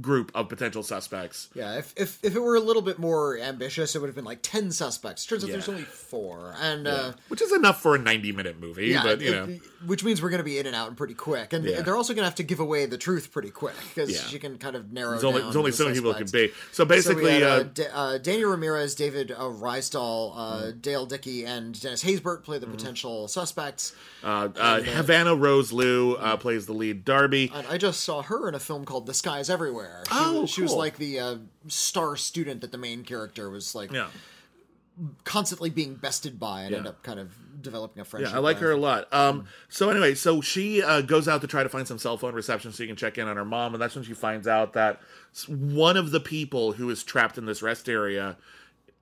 group 0.01 0.31
of 0.35 0.49
potential 0.49 0.83
suspects. 0.83 1.49
Yeah, 1.53 1.77
if, 1.77 1.93
if 1.97 2.23
if 2.23 2.35
it 2.35 2.39
were 2.39 2.55
a 2.55 2.59
little 2.59 2.81
bit 2.81 2.99
more 2.99 3.37
ambitious, 3.37 3.95
it 3.95 3.99
would 3.99 4.07
have 4.07 4.15
been 4.15 4.25
like 4.25 4.39
ten 4.41 4.71
suspects. 4.71 5.25
Turns 5.25 5.43
out 5.43 5.47
Yeah. 5.49 5.53
there's 5.57 5.69
only 5.69 5.83
four, 5.83 6.55
and 6.61 6.87
uh, 6.87 7.13
Which 7.29 7.41
is 7.41 7.51
enough 7.51 7.81
for 7.81 7.95
a 7.95 7.99
90 7.99 8.31
minute 8.31 8.59
movie, 8.59 8.87
yeah, 8.87 9.03
but 9.03 9.21
you 9.21 9.33
it- 9.33 9.47
know. 9.49 9.59
which 9.85 10.03
means 10.03 10.21
we're 10.21 10.29
going 10.29 10.39
to 10.39 10.43
be 10.43 10.57
in 10.59 10.65
and 10.65 10.75
out 10.75 10.95
pretty 10.95 11.13
quick, 11.13 11.53
and 11.53 11.63
Yeah. 11.65 11.81
they're 11.81 11.95
also 11.97 12.13
going 12.13 12.21
to 12.23 12.27
have 12.29 12.35
to 12.35 12.43
give 12.43 12.59
away 12.59 12.85
the 12.85 12.97
truth 12.97 13.31
pretty 13.31 13.49
quick 13.49 13.75
because 13.93 14.11
Yeah. 14.11 14.19
she 14.21 14.39
can 14.39 14.57
kind 14.57 14.75
of 14.75 14.91
narrow. 14.91 15.11
There's 15.11 15.23
only, 15.23 15.39
down 15.41 15.47
there's 15.47 15.55
only 15.57 15.71
the 15.71 15.77
so 15.77 15.83
many 15.85 15.95
people 15.95 16.13
can 16.13 16.27
be. 16.31 16.47
So 16.71 16.83
So 16.83 16.85
basically, 16.85 17.31
had, 17.33 17.43
uh, 17.43 17.47
uh, 17.47 17.63
D- 17.63 17.83
uh, 17.93 18.17
Daniel 18.19 18.51
Ramirez, 18.51 18.95
David 18.95 19.31
uh, 19.31 19.41
Rysdahl, 19.43 20.33
uh, 20.35 20.57
Mm-hmm. 20.57 20.79
Dale 20.79 21.05
Dickey, 21.05 21.45
and 21.45 21.79
Dennis 21.79 22.03
Haysbert 22.03 22.43
play 22.43 22.57
the 22.59 22.67
potential 22.67 23.27
suspects. 23.27 23.93
uh, 24.23 24.49
uh, 24.57 24.81
Havana 24.81 25.35
Rose 25.35 25.71
Liu 25.71 26.15
uh, 26.19 26.37
plays 26.37 26.65
the 26.65 26.73
lead 26.73 27.05
Darby. 27.05 27.51
And 27.53 27.65
I 27.67 27.77
just 27.77 28.01
saw 28.01 28.21
her 28.23 28.47
in 28.49 28.55
a 28.55 28.59
film 28.59 28.85
called 28.85 29.05
The 29.05 29.13
Sky 29.13 29.39
Is 29.39 29.49
Everywhere. 29.49 29.86
She, 30.05 30.09
Oh, 30.13 30.41
was, 30.41 30.49
she 30.49 30.61
was 30.61 30.73
like 30.73 30.97
the 30.97 31.19
uh, 31.19 31.35
star 31.67 32.15
student 32.15 32.61
that 32.61 32.71
the 32.71 32.77
main 32.77 33.03
character 33.03 33.49
was 33.49 33.75
like 33.75 33.91
Yeah, 33.91 34.07
constantly 35.23 35.69
being 35.69 35.95
bested 35.95 36.39
by 36.39 36.61
and 36.63 36.71
Yeah. 36.71 36.77
end 36.79 36.87
up 36.87 37.03
kind 37.03 37.19
of 37.19 37.31
developing 37.61 38.01
a 38.01 38.05
friendship. 38.05 38.31
yeah, 38.31 38.37
I 38.37 38.41
like 38.41 38.55
with. 38.57 38.63
her 38.63 38.71
a 38.71 38.77
lot. 38.77 39.11
Um, 39.13 39.45
so 39.69 39.89
anyway, 39.89 40.15
so 40.15 40.41
she 40.41 40.81
uh, 40.81 41.01
goes 41.01 41.27
out 41.27 41.41
to 41.41 41.47
try 41.47 41.63
to 41.63 41.69
find 41.69 41.87
some 41.87 41.99
cell 41.99 42.17
phone 42.17 42.33
reception 42.33 42.71
so 42.71 42.77
she 42.83 42.87
can 42.87 42.95
check 42.95 43.17
in 43.17 43.27
on 43.27 43.35
her 43.35 43.45
mom, 43.45 43.73
and 43.73 43.81
that's 43.81 43.95
when 43.95 44.03
she 44.03 44.13
finds 44.13 44.47
out 44.47 44.73
that 44.73 44.99
one 45.47 45.97
of 45.97 46.11
the 46.11 46.19
people 46.19 46.73
who 46.73 46.89
is 46.89 47.03
trapped 47.03 47.37
in 47.37 47.45
this 47.45 47.61
rest 47.61 47.87
area 47.89 48.37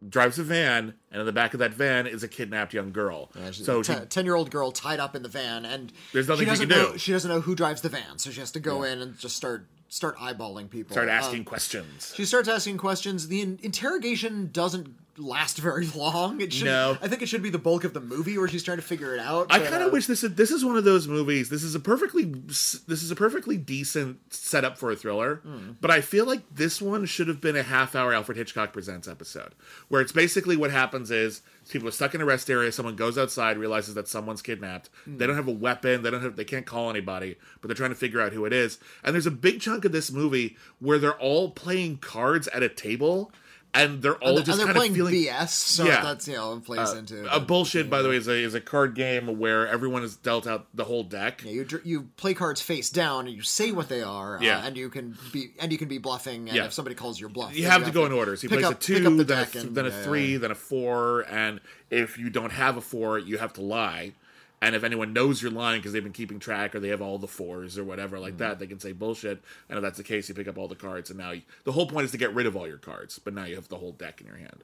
drives 0.08 0.38
a 0.38 0.44
van, 0.44 0.94
and 1.12 1.20
in 1.22 1.26
the 1.26 1.32
back 1.32 1.54
of 1.54 1.60
that 1.60 1.74
van 1.74 2.06
is 2.08 2.24
a 2.24 2.28
kidnapped 2.28 2.74
young 2.74 2.92
girl. 2.92 3.32
so 3.54 3.82
she, 3.82 3.94
ten 4.10 4.26
year 4.26 4.36
old 4.36 4.52
girl 4.52 4.72
tied 4.72 5.00
up 5.00 5.16
in 5.16 5.24
the 5.24 5.30
van, 5.30 5.64
and 5.66 5.92
There's 6.14 6.28
nothing 6.28 6.46
she 6.46 6.46
she 6.56 6.66
doesn't 6.66 6.70
can 6.70 6.78
know. 6.78 6.92
do. 6.94 6.98
She 6.98 7.12
doesn't 7.14 7.30
know 7.32 7.42
who 7.42 7.56
drives 7.56 7.82
the 7.82 7.90
van, 7.90 8.18
so 8.18 8.30
she 8.32 8.40
has 8.42 8.52
to 8.52 8.60
go 8.60 8.84
in 8.84 9.02
and 9.02 9.18
just 9.18 9.36
start 9.38 9.68
start 9.96 10.18
eyeballing 10.18 10.70
people. 10.70 10.94
start 10.94 11.08
Uh, 11.08 11.12
asking 11.14 11.46
questions. 11.46 12.14
she 12.16 12.26
starts 12.26 12.50
asking 12.50 12.78
questions. 12.78 13.28
The 13.30 13.42
in- 13.42 13.60
interrogation 13.64 14.50
doesn't 14.52 14.90
last 15.18 15.58
very 15.70 15.88
long. 15.88 16.42
It 16.42 16.52
should. 16.52 16.66
No. 16.66 16.98
I 17.02 17.08
think 17.08 17.22
it 17.22 17.30
should 17.30 17.42
be 17.42 17.50
the 17.50 17.58
bulk 17.58 17.86
of 17.86 17.94
the 17.94 18.02
movie 18.02 18.38
where 18.38 18.50
she's 18.50 18.62
trying 18.64 18.78
to 18.78 18.84
figure 18.84 19.16
it 19.16 19.22
out. 19.22 19.48
I 19.50 19.60
kind 19.60 19.82
uh, 19.82 19.88
of 19.88 19.94
wish 19.94 20.08
this 20.08 20.20
this 20.22 20.52
is 20.52 20.66
one 20.66 20.76
of 20.76 20.84
those 20.84 21.08
movies. 21.08 21.48
This 21.48 21.64
is 21.64 21.74
a 21.76 21.80
perfectly 21.80 22.26
this 22.26 22.84
is 22.90 23.10
a 23.10 23.16
perfectly 23.16 23.56
decent 23.56 24.20
setup 24.34 24.78
for 24.78 24.92
a 24.92 24.96
thriller, 24.98 25.42
but 25.80 25.90
I 25.92 26.02
feel 26.02 26.26
like 26.26 26.42
this 26.54 26.82
one 26.82 27.06
should 27.06 27.30
have 27.30 27.40
been 27.40 27.56
a 27.56 27.64
half 27.64 27.96
hour 27.96 28.14
Alfred 28.14 28.38
Hitchcock 28.38 28.74
presents 28.74 29.08
episode, 29.08 29.56
where 29.88 30.02
it's 30.02 30.12
basically 30.12 30.58
what 30.58 30.72
happens 30.72 31.10
is 31.10 31.42
people 31.70 31.88
are 31.88 31.92
stuck 31.92 32.16
in 32.16 32.22
a 32.22 32.26
rest 32.26 32.50
area. 32.50 32.72
Someone 32.72 32.96
goes 32.96 33.18
outside, 33.18 33.58
realizes 33.58 33.96
that 33.96 34.08
someone's 34.08 34.42
kidnapped. 34.42 34.90
Hmm. 35.06 35.18
They 35.18 35.28
don't 35.28 35.36
have 35.36 35.48
a 35.48 35.52
weapon. 35.52 36.04
They 36.04 36.12
don't 36.12 36.22
have. 36.22 36.36
They 36.36 36.46
can't 36.46 36.66
call 36.66 36.90
anybody, 36.90 37.36
but 37.62 37.68
they're 37.68 37.76
trying 37.76 37.92
to 37.92 37.96
figure 37.96 38.22
out 38.22 38.34
who 38.34 38.46
it 38.46 38.54
is. 38.54 38.80
And 39.04 39.14
there's 39.14 39.26
a 39.26 39.32
big 39.32 39.62
chunk 39.62 39.86
of 39.86 39.92
this 39.92 40.12
movie 40.12 40.58
where 40.80 41.00
they're 41.00 41.20
all 41.20 41.52
playing 41.52 41.98
cards 41.98 42.48
at 42.50 42.64
a 42.64 42.70
table. 42.70 43.32
And 43.76 44.02
they're 44.02 44.16
all 44.16 44.38
and 44.38 44.46
just 44.46 44.58
they're 44.58 44.66
kind 44.68 44.78
playing 44.78 44.92
of 44.94 44.98
feeling 44.98 45.14
BS, 45.26 45.50
so 45.50 45.86
Yeah. 45.86 46.02
that's 46.02 46.28
you 46.28 46.34
know 46.36 46.54
it 46.54 46.64
plays 46.66 46.94
into 46.94 47.32
a 47.32 47.40
bullshit. 47.40 47.90
By 47.90 48.02
the 48.02 48.10
way, 48.10 48.16
is 48.16 48.28
a 48.28 48.34
is 48.34 48.54
a 48.56 48.62
card 48.62 48.96
game 48.96 49.38
where 49.38 49.68
everyone 49.68 50.02
is 50.04 50.16
dealt 50.16 50.48
out 50.48 50.68
the 50.74 50.86
whole 50.86 51.04
deck. 51.04 51.44
Yeah, 51.46 51.52
you 51.52 51.68
you 51.84 52.10
play 52.18 52.34
cards 52.34 52.62
face 52.62 52.90
down 52.90 53.28
and 53.28 53.36
you 53.36 53.42
say 53.44 53.72
what 53.72 53.90
they 53.90 54.02
are, 54.02 54.40
Yeah. 54.42 54.60
uh, 54.60 54.68
and 54.68 54.78
you 54.78 54.90
can 54.90 55.18
be 55.32 55.52
and 55.60 55.72
you 55.72 55.78
can 55.78 55.88
be 55.88 55.98
bluffing. 55.98 56.48
And 56.48 56.58
Yeah. 56.58 56.66
if 56.66 56.74
somebody 56.74 56.96
calls 56.96 57.20
your 57.20 57.30
bluff, 57.30 57.56
You 57.56 57.64
then 57.64 57.72
have 57.72 57.86
to 57.86 57.92
go 57.92 58.06
in 58.06 58.12
order. 58.12 58.36
So 58.36 58.48
plays 58.48 58.64
up- 58.66 58.72
a 58.72 58.76
two, 58.76 58.96
up 59.06 59.18
the 59.18 59.24
then, 59.24 59.40
a, 59.40 59.46
th- 59.46 59.66
and- 59.66 59.76
then 59.76 59.86
a 59.86 59.90
yeah, 59.90 60.04
three, 60.04 60.32
yeah. 60.34 60.38
then 60.40 60.52
a 60.52 60.56
four, 60.56 61.26
and 61.30 61.60
if 61.92 62.18
you 62.18 62.30
don't 62.30 62.52
have 62.52 62.78
a 62.78 62.82
four, 62.82 63.20
you 63.20 63.38
have 63.38 63.54
to 63.54 63.62
lie. 63.62 64.14
And 64.62 64.74
if 64.74 64.84
anyone 64.84 65.14
knows 65.14 65.42
you're 65.42 65.52
lying 65.52 65.80
because 65.80 65.94
they've 65.94 66.04
been 66.04 66.14
keeping 66.14 66.40
track 66.40 66.74
or 66.74 66.80
they 66.80 66.88
have 66.90 67.02
all 67.02 67.18
the 67.20 67.28
fours 67.28 67.78
or 67.78 67.84
whatever 67.84 68.16
Mm-hmm. 68.16 68.24
like 68.24 68.38
that, 68.38 68.58
they 68.60 68.68
can 68.68 68.80
say 68.80 68.94
bullshit. 68.94 69.44
And 69.70 69.78
if 69.78 69.84
that's 69.84 69.98
the 69.98 70.04
case, 70.04 70.28
you 70.30 70.36
pick 70.36 70.48
up 70.48 70.58
all 70.58 70.68
the 70.68 70.76
cards, 70.76 71.10
and 71.10 71.20
now 71.20 71.32
you, 71.32 71.42
the 71.66 71.72
whole 71.74 71.88
point 71.88 72.06
is 72.06 72.12
to 72.12 72.18
get 72.18 72.34
rid 72.34 72.46
of 72.48 72.56
all 72.56 72.68
your 72.68 72.78
cards. 72.78 73.20
But 73.20 73.34
now 73.34 73.46
you 73.46 73.56
have 73.56 73.68
the 73.68 73.78
whole 73.78 73.92
deck 73.92 74.22
in 74.22 74.28
your 74.28 74.38
hand. 74.38 74.64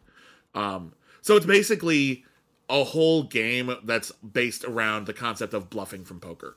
Um, 0.55 0.93
so 1.21 1.35
it's 1.35 1.45
basically 1.45 2.23
a 2.69 2.85
whole 2.85 3.23
game 3.23 3.75
that's 3.83 4.11
based 4.13 4.63
around 4.63 5.05
the 5.05 5.13
concept 5.13 5.53
of 5.53 5.69
bluffing 5.69 6.05
from 6.05 6.21
poker, 6.21 6.55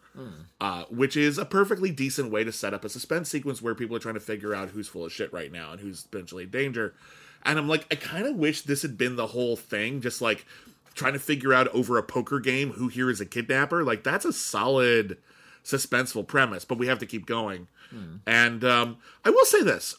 uh, 0.61 0.85
which 0.89 1.17
is 1.17 1.39
a 1.39 1.45
perfectly 1.45 1.91
decent 1.91 2.31
way 2.31 2.45
to 2.45 2.53
set 2.53 2.73
up 2.73 2.85
a 2.85 2.89
suspense 2.89 3.29
sequence 3.29 3.61
where 3.61 3.75
people 3.75 3.97
are 3.97 4.01
trying 4.01 4.15
to 4.15 4.21
figure 4.21 4.55
out 4.55 4.69
who's 4.71 4.87
full 4.87 5.05
of 5.05 5.13
shit 5.13 5.33
right 5.33 5.51
now 5.51 5.73
and 5.73 5.81
who's 5.81 6.05
potentially 6.05 6.45
in 6.45 6.51
danger. 6.51 6.95
And 7.43 7.59
I'm 7.59 7.69
like, 7.69 7.87
I 7.91 7.97
kind 7.97 8.27
of 8.27 8.37
wish 8.37 8.63
this 8.63 8.83
had 8.83 8.97
been 8.97 9.17
the 9.17 9.27
whole 9.27 9.57
thing, 9.57 10.01
just 10.01 10.23
like 10.23 10.47
trying 10.95 11.13
to 11.15 11.19
figure 11.19 11.53
out 11.53 11.69
over 11.69 11.99
a 11.99 12.03
poker 12.03 12.41
game 12.41 12.73
who 12.73 12.89
here 12.89 13.11
is 13.11 13.21
a 13.21 13.27
kidnapper. 13.27 13.83
Like 13.85 14.03
that's 14.05 14.25
a 14.25 14.33
solid 14.33 15.19
suspenseful 15.65 16.27
premise, 16.27 16.65
but 16.65 16.79
we 16.79 16.87
have 16.87 16.99
to 16.99 17.07
keep 17.07 17.27
going. 17.27 17.69
And 18.27 18.65
um, 18.65 18.97
I 19.25 19.31
will 19.31 19.45
say 19.45 19.63
this: 19.63 19.97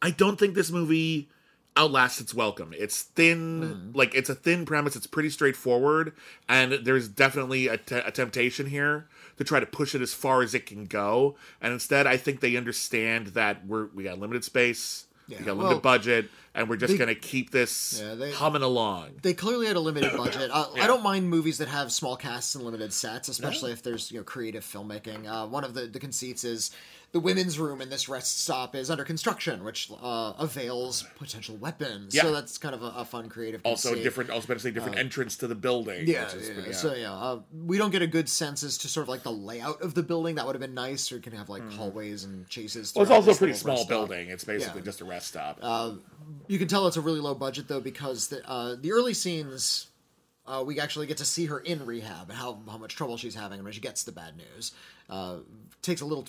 I 0.00 0.10
don't 0.10 0.38
think 0.38 0.54
this 0.54 0.70
movie 0.70 1.28
outlasts 1.76 2.20
its 2.20 2.32
welcome. 2.32 2.72
It's 2.78 3.02
thin, 3.02 3.90
like 3.94 4.14
it's 4.14 4.30
a 4.30 4.34
thin 4.34 4.64
premise. 4.64 4.94
It's 4.94 5.08
pretty 5.08 5.30
straightforward, 5.30 6.12
and 6.48 6.72
there's 6.72 7.08
definitely 7.08 7.66
a, 7.66 7.78
te- 7.78 7.96
a 7.96 8.12
temptation 8.12 8.66
here 8.66 9.08
to 9.38 9.44
try 9.44 9.58
to 9.58 9.66
push 9.66 9.94
it 9.96 10.02
as 10.02 10.14
far 10.14 10.42
as 10.42 10.54
it 10.54 10.66
can 10.66 10.84
go. 10.84 11.34
And 11.60 11.72
instead, 11.72 12.06
I 12.06 12.16
think 12.16 12.38
they 12.40 12.56
understand 12.56 13.28
that 13.28 13.66
we're 13.66 13.86
we 13.86 14.04
got 14.04 14.20
limited 14.20 14.44
space, 14.44 15.06
Yeah, 15.26 15.38
we 15.38 15.44
got 15.44 15.56
limited 15.56 15.82
budget, 15.82 16.30
and 16.54 16.68
we're 16.68 16.76
just 16.76 16.92
they- 16.92 16.98
gonna 16.98 17.14
keep 17.14 17.50
this 17.50 17.98
Yeah, 18.02 18.14
they- 18.14 18.32
humming 18.32 18.62
along. 18.62 19.12
They 19.22 19.32
clearly 19.34 19.66
had 19.66 19.76
a 19.76 19.80
limited 19.80 20.16
budget. 20.16 20.50
Uh, 20.52 20.66
Yeah. 20.76 20.84
I 20.84 20.86
don't 20.86 21.02
mind 21.02 21.28
movies 21.30 21.58
that 21.58 21.68
have 21.68 21.90
small 21.92 22.16
casts 22.16 22.54
and 22.54 22.64
limited 22.64 22.92
sets, 22.92 23.28
especially 23.28 23.72
if 23.72 23.82
there's 23.82 24.10
you 24.12 24.18
know 24.18 24.24
creative 24.24 24.64
filmmaking. 24.64 25.26
Uh, 25.26 25.46
one 25.46 25.64
of 25.64 25.72
the, 25.74 25.86
the 25.86 25.98
conceits 26.00 26.44
is 26.44 26.70
the 27.14 27.20
women's 27.20 27.60
room 27.60 27.80
in 27.80 27.90
this 27.90 28.08
rest 28.08 28.40
stop 28.42 28.74
is 28.74 28.90
under 28.90 29.04
construction, 29.04 29.62
which 29.62 29.88
uh, 30.02 30.32
avails 30.36 31.04
potential 31.16 31.54
weapons. 31.56 32.12
Yeah. 32.12 32.22
So 32.22 32.32
that's 32.32 32.58
kind 32.58 32.74
of 32.74 32.82
a, 32.82 32.86
a 32.96 33.04
fun 33.04 33.28
creative. 33.28 33.60
Also, 33.62 33.94
different, 33.94 34.30
also 34.30 34.48
potentially 34.48 34.72
different 34.72 34.98
entrance 34.98 35.36
to 35.36 35.46
the 35.46 35.54
building. 35.54 36.00
Uh, 36.00 36.10
Yeah, 36.12 36.24
which 36.24 36.34
is 36.34 36.48
yeah, 36.48 36.54
pretty- 36.54 36.72
so 36.72 36.92
yeah, 36.94 37.12
uh, 37.14 37.38
we 37.64 37.78
don't 37.78 37.92
get 37.92 38.02
a 38.02 38.08
good 38.08 38.28
sense 38.28 38.64
as 38.64 38.76
to 38.78 38.88
sort 38.88 39.04
of 39.04 39.08
like 39.08 39.22
the 39.22 39.30
layout 39.30 39.80
of 39.80 39.94
the 39.94 40.02
building. 40.02 40.34
That 40.34 40.46
would 40.46 40.56
have 40.56 40.60
been 40.60 40.74
nice. 40.74 41.12
Or 41.12 41.14
you 41.14 41.20
can 41.22 41.34
have 41.34 41.48
like 41.48 41.62
hallways 41.70 42.24
and 42.24 42.48
chases. 42.48 42.92
Well, 42.96 43.04
it's 43.04 43.12
also 43.12 43.30
a 43.30 43.34
pretty 43.36 43.54
small 43.54 43.76
stop. 43.76 43.88
building. 43.88 44.28
It's 44.30 44.42
basically 44.42 44.80
Yeah. 44.80 44.84
just 44.86 45.00
a 45.00 45.04
rest 45.04 45.28
stop. 45.28 45.60
You 46.48 46.58
can 46.58 46.66
tell 46.66 46.88
it's 46.88 46.96
a 46.96 47.00
really 47.00 47.20
low 47.20 47.34
budget 47.36 47.68
though 47.68 47.80
because 47.80 48.26
the 48.26 48.44
uh, 48.50 48.74
the 48.74 48.90
early 48.90 49.14
scenes, 49.14 49.86
uh, 50.48 50.64
we 50.66 50.80
actually 50.80 51.06
get 51.06 51.18
to 51.18 51.24
see 51.24 51.46
her 51.46 51.60
in 51.60 51.86
rehab 51.86 52.28
and 52.28 52.36
how 52.36 52.58
how 52.68 52.76
much 52.76 52.96
trouble 52.96 53.16
she's 53.16 53.36
having 53.36 53.62
when 53.62 53.72
she 53.72 53.80
gets 53.80 54.02
the 54.02 54.10
bad 54.10 54.36
news. 54.36 54.72
Uh, 55.08 55.36
takes 55.82 56.00
a 56.00 56.04
little 56.06 56.26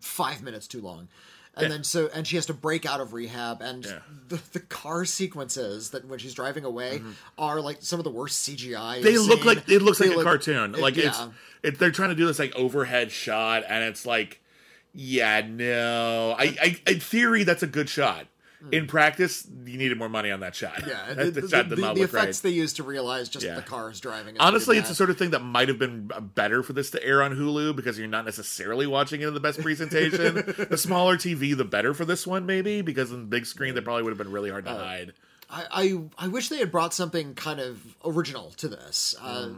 five 0.00 0.42
minutes 0.42 0.66
too 0.66 0.80
long. 0.80 1.08
And 1.56 1.70
then 1.70 1.84
so 1.84 2.10
and 2.12 2.26
she 2.26 2.34
has 2.34 2.46
to 2.46 2.52
break 2.54 2.84
out 2.84 3.00
of 3.00 3.12
rehab 3.12 3.62
and 3.62 3.84
Yeah. 3.84 4.00
the, 4.28 4.40
the 4.52 4.58
car 4.60 5.04
sequences 5.04 5.90
that 5.90 6.04
when 6.04 6.18
she's 6.18 6.34
driving 6.34 6.64
away 6.64 7.00
are 7.38 7.60
like 7.60 7.76
some 7.80 8.00
of 8.00 8.04
the 8.04 8.10
worst 8.10 8.46
CGI. 8.48 8.74
Mm-hmm. 8.96 9.04
they 9.04 9.18
look 9.18 9.38
seen. 9.38 9.46
like 9.46 9.68
it 9.68 9.80
looks 9.80 9.98
They 9.98 10.06
like 10.08 10.14
a 10.14 10.16
look- 10.18 10.26
cartoon. 10.26 10.74
it- 10.74 10.80
like 10.80 10.96
it's 10.96 11.16
yeah. 11.18 11.28
it, 11.62 11.78
they're 11.78 11.92
trying 11.92 12.08
to 12.08 12.16
do 12.16 12.26
this 12.26 12.40
like 12.40 12.54
overhead 12.56 13.12
shot, 13.12 13.62
and 13.68 13.84
it's 13.84 14.04
like, 14.04 14.40
yeah, 14.92 15.42
no. 15.48 16.34
I, 16.36 16.76
I 16.86 16.90
in 16.90 16.98
theory 17.00 17.44
that's 17.44 17.62
a 17.62 17.68
good 17.68 17.88
shot. 17.88 18.26
In 18.72 18.86
practice, 18.86 19.46
you 19.66 19.76
needed 19.78 19.98
more 19.98 20.08
money 20.08 20.30
on 20.30 20.40
that 20.40 20.54
shot. 20.54 20.82
Yeah, 20.86 21.14
that 21.14 21.34
the, 21.34 21.40
the 21.42 21.48
shot 21.48 21.68
did 21.68 21.78
the, 21.78 21.82
not 21.82 21.94
the 21.94 22.00
look 22.02 22.10
effects 22.10 22.42
right. 22.44 22.50
they 22.50 22.56
use 22.56 22.72
to 22.74 22.82
realize 22.82 23.28
just 23.28 23.44
Yeah. 23.44 23.56
the 23.56 23.62
car 23.62 23.90
is 23.90 24.00
driving. 24.00 24.36
Honestly, 24.38 24.78
it's 24.78 24.88
the 24.88 24.94
sort 24.94 25.10
of 25.10 25.18
thing 25.18 25.30
that 25.30 25.40
might 25.40 25.68
have 25.68 25.78
been 25.78 26.10
better 26.34 26.62
for 26.62 26.72
this 26.72 26.90
to 26.92 27.04
air 27.04 27.22
on 27.22 27.32
Hulu 27.36 27.76
because 27.76 27.98
you're 27.98 28.08
not 28.08 28.24
necessarily 28.24 28.86
watching 28.86 29.20
it 29.20 29.28
in 29.28 29.34
the 29.34 29.40
best 29.40 29.60
presentation. 29.60 30.34
the 30.70 30.78
smaller 30.78 31.16
TV, 31.16 31.56
the 31.56 31.64
better 31.64 31.94
for 31.94 32.04
this 32.04 32.26
one, 32.26 32.46
maybe 32.46 32.80
because 32.82 33.12
on 33.12 33.20
the 33.20 33.26
big 33.26 33.46
screen, 33.46 33.74
that 33.74 33.84
probably 33.84 34.02
would 34.02 34.10
have 34.10 34.18
been 34.18 34.32
really 34.32 34.50
hard 34.50 34.64
to 34.64 34.70
Uh, 34.70 34.78
hide. 34.78 35.12
I, 35.54 35.66
I 36.18 36.24
I 36.24 36.28
wish 36.28 36.48
they 36.48 36.58
had 36.58 36.72
brought 36.72 36.92
something 36.92 37.34
kind 37.34 37.60
of 37.60 37.80
original 38.04 38.50
to 38.58 38.68
this. 38.68 39.14
Uh, 39.20 39.50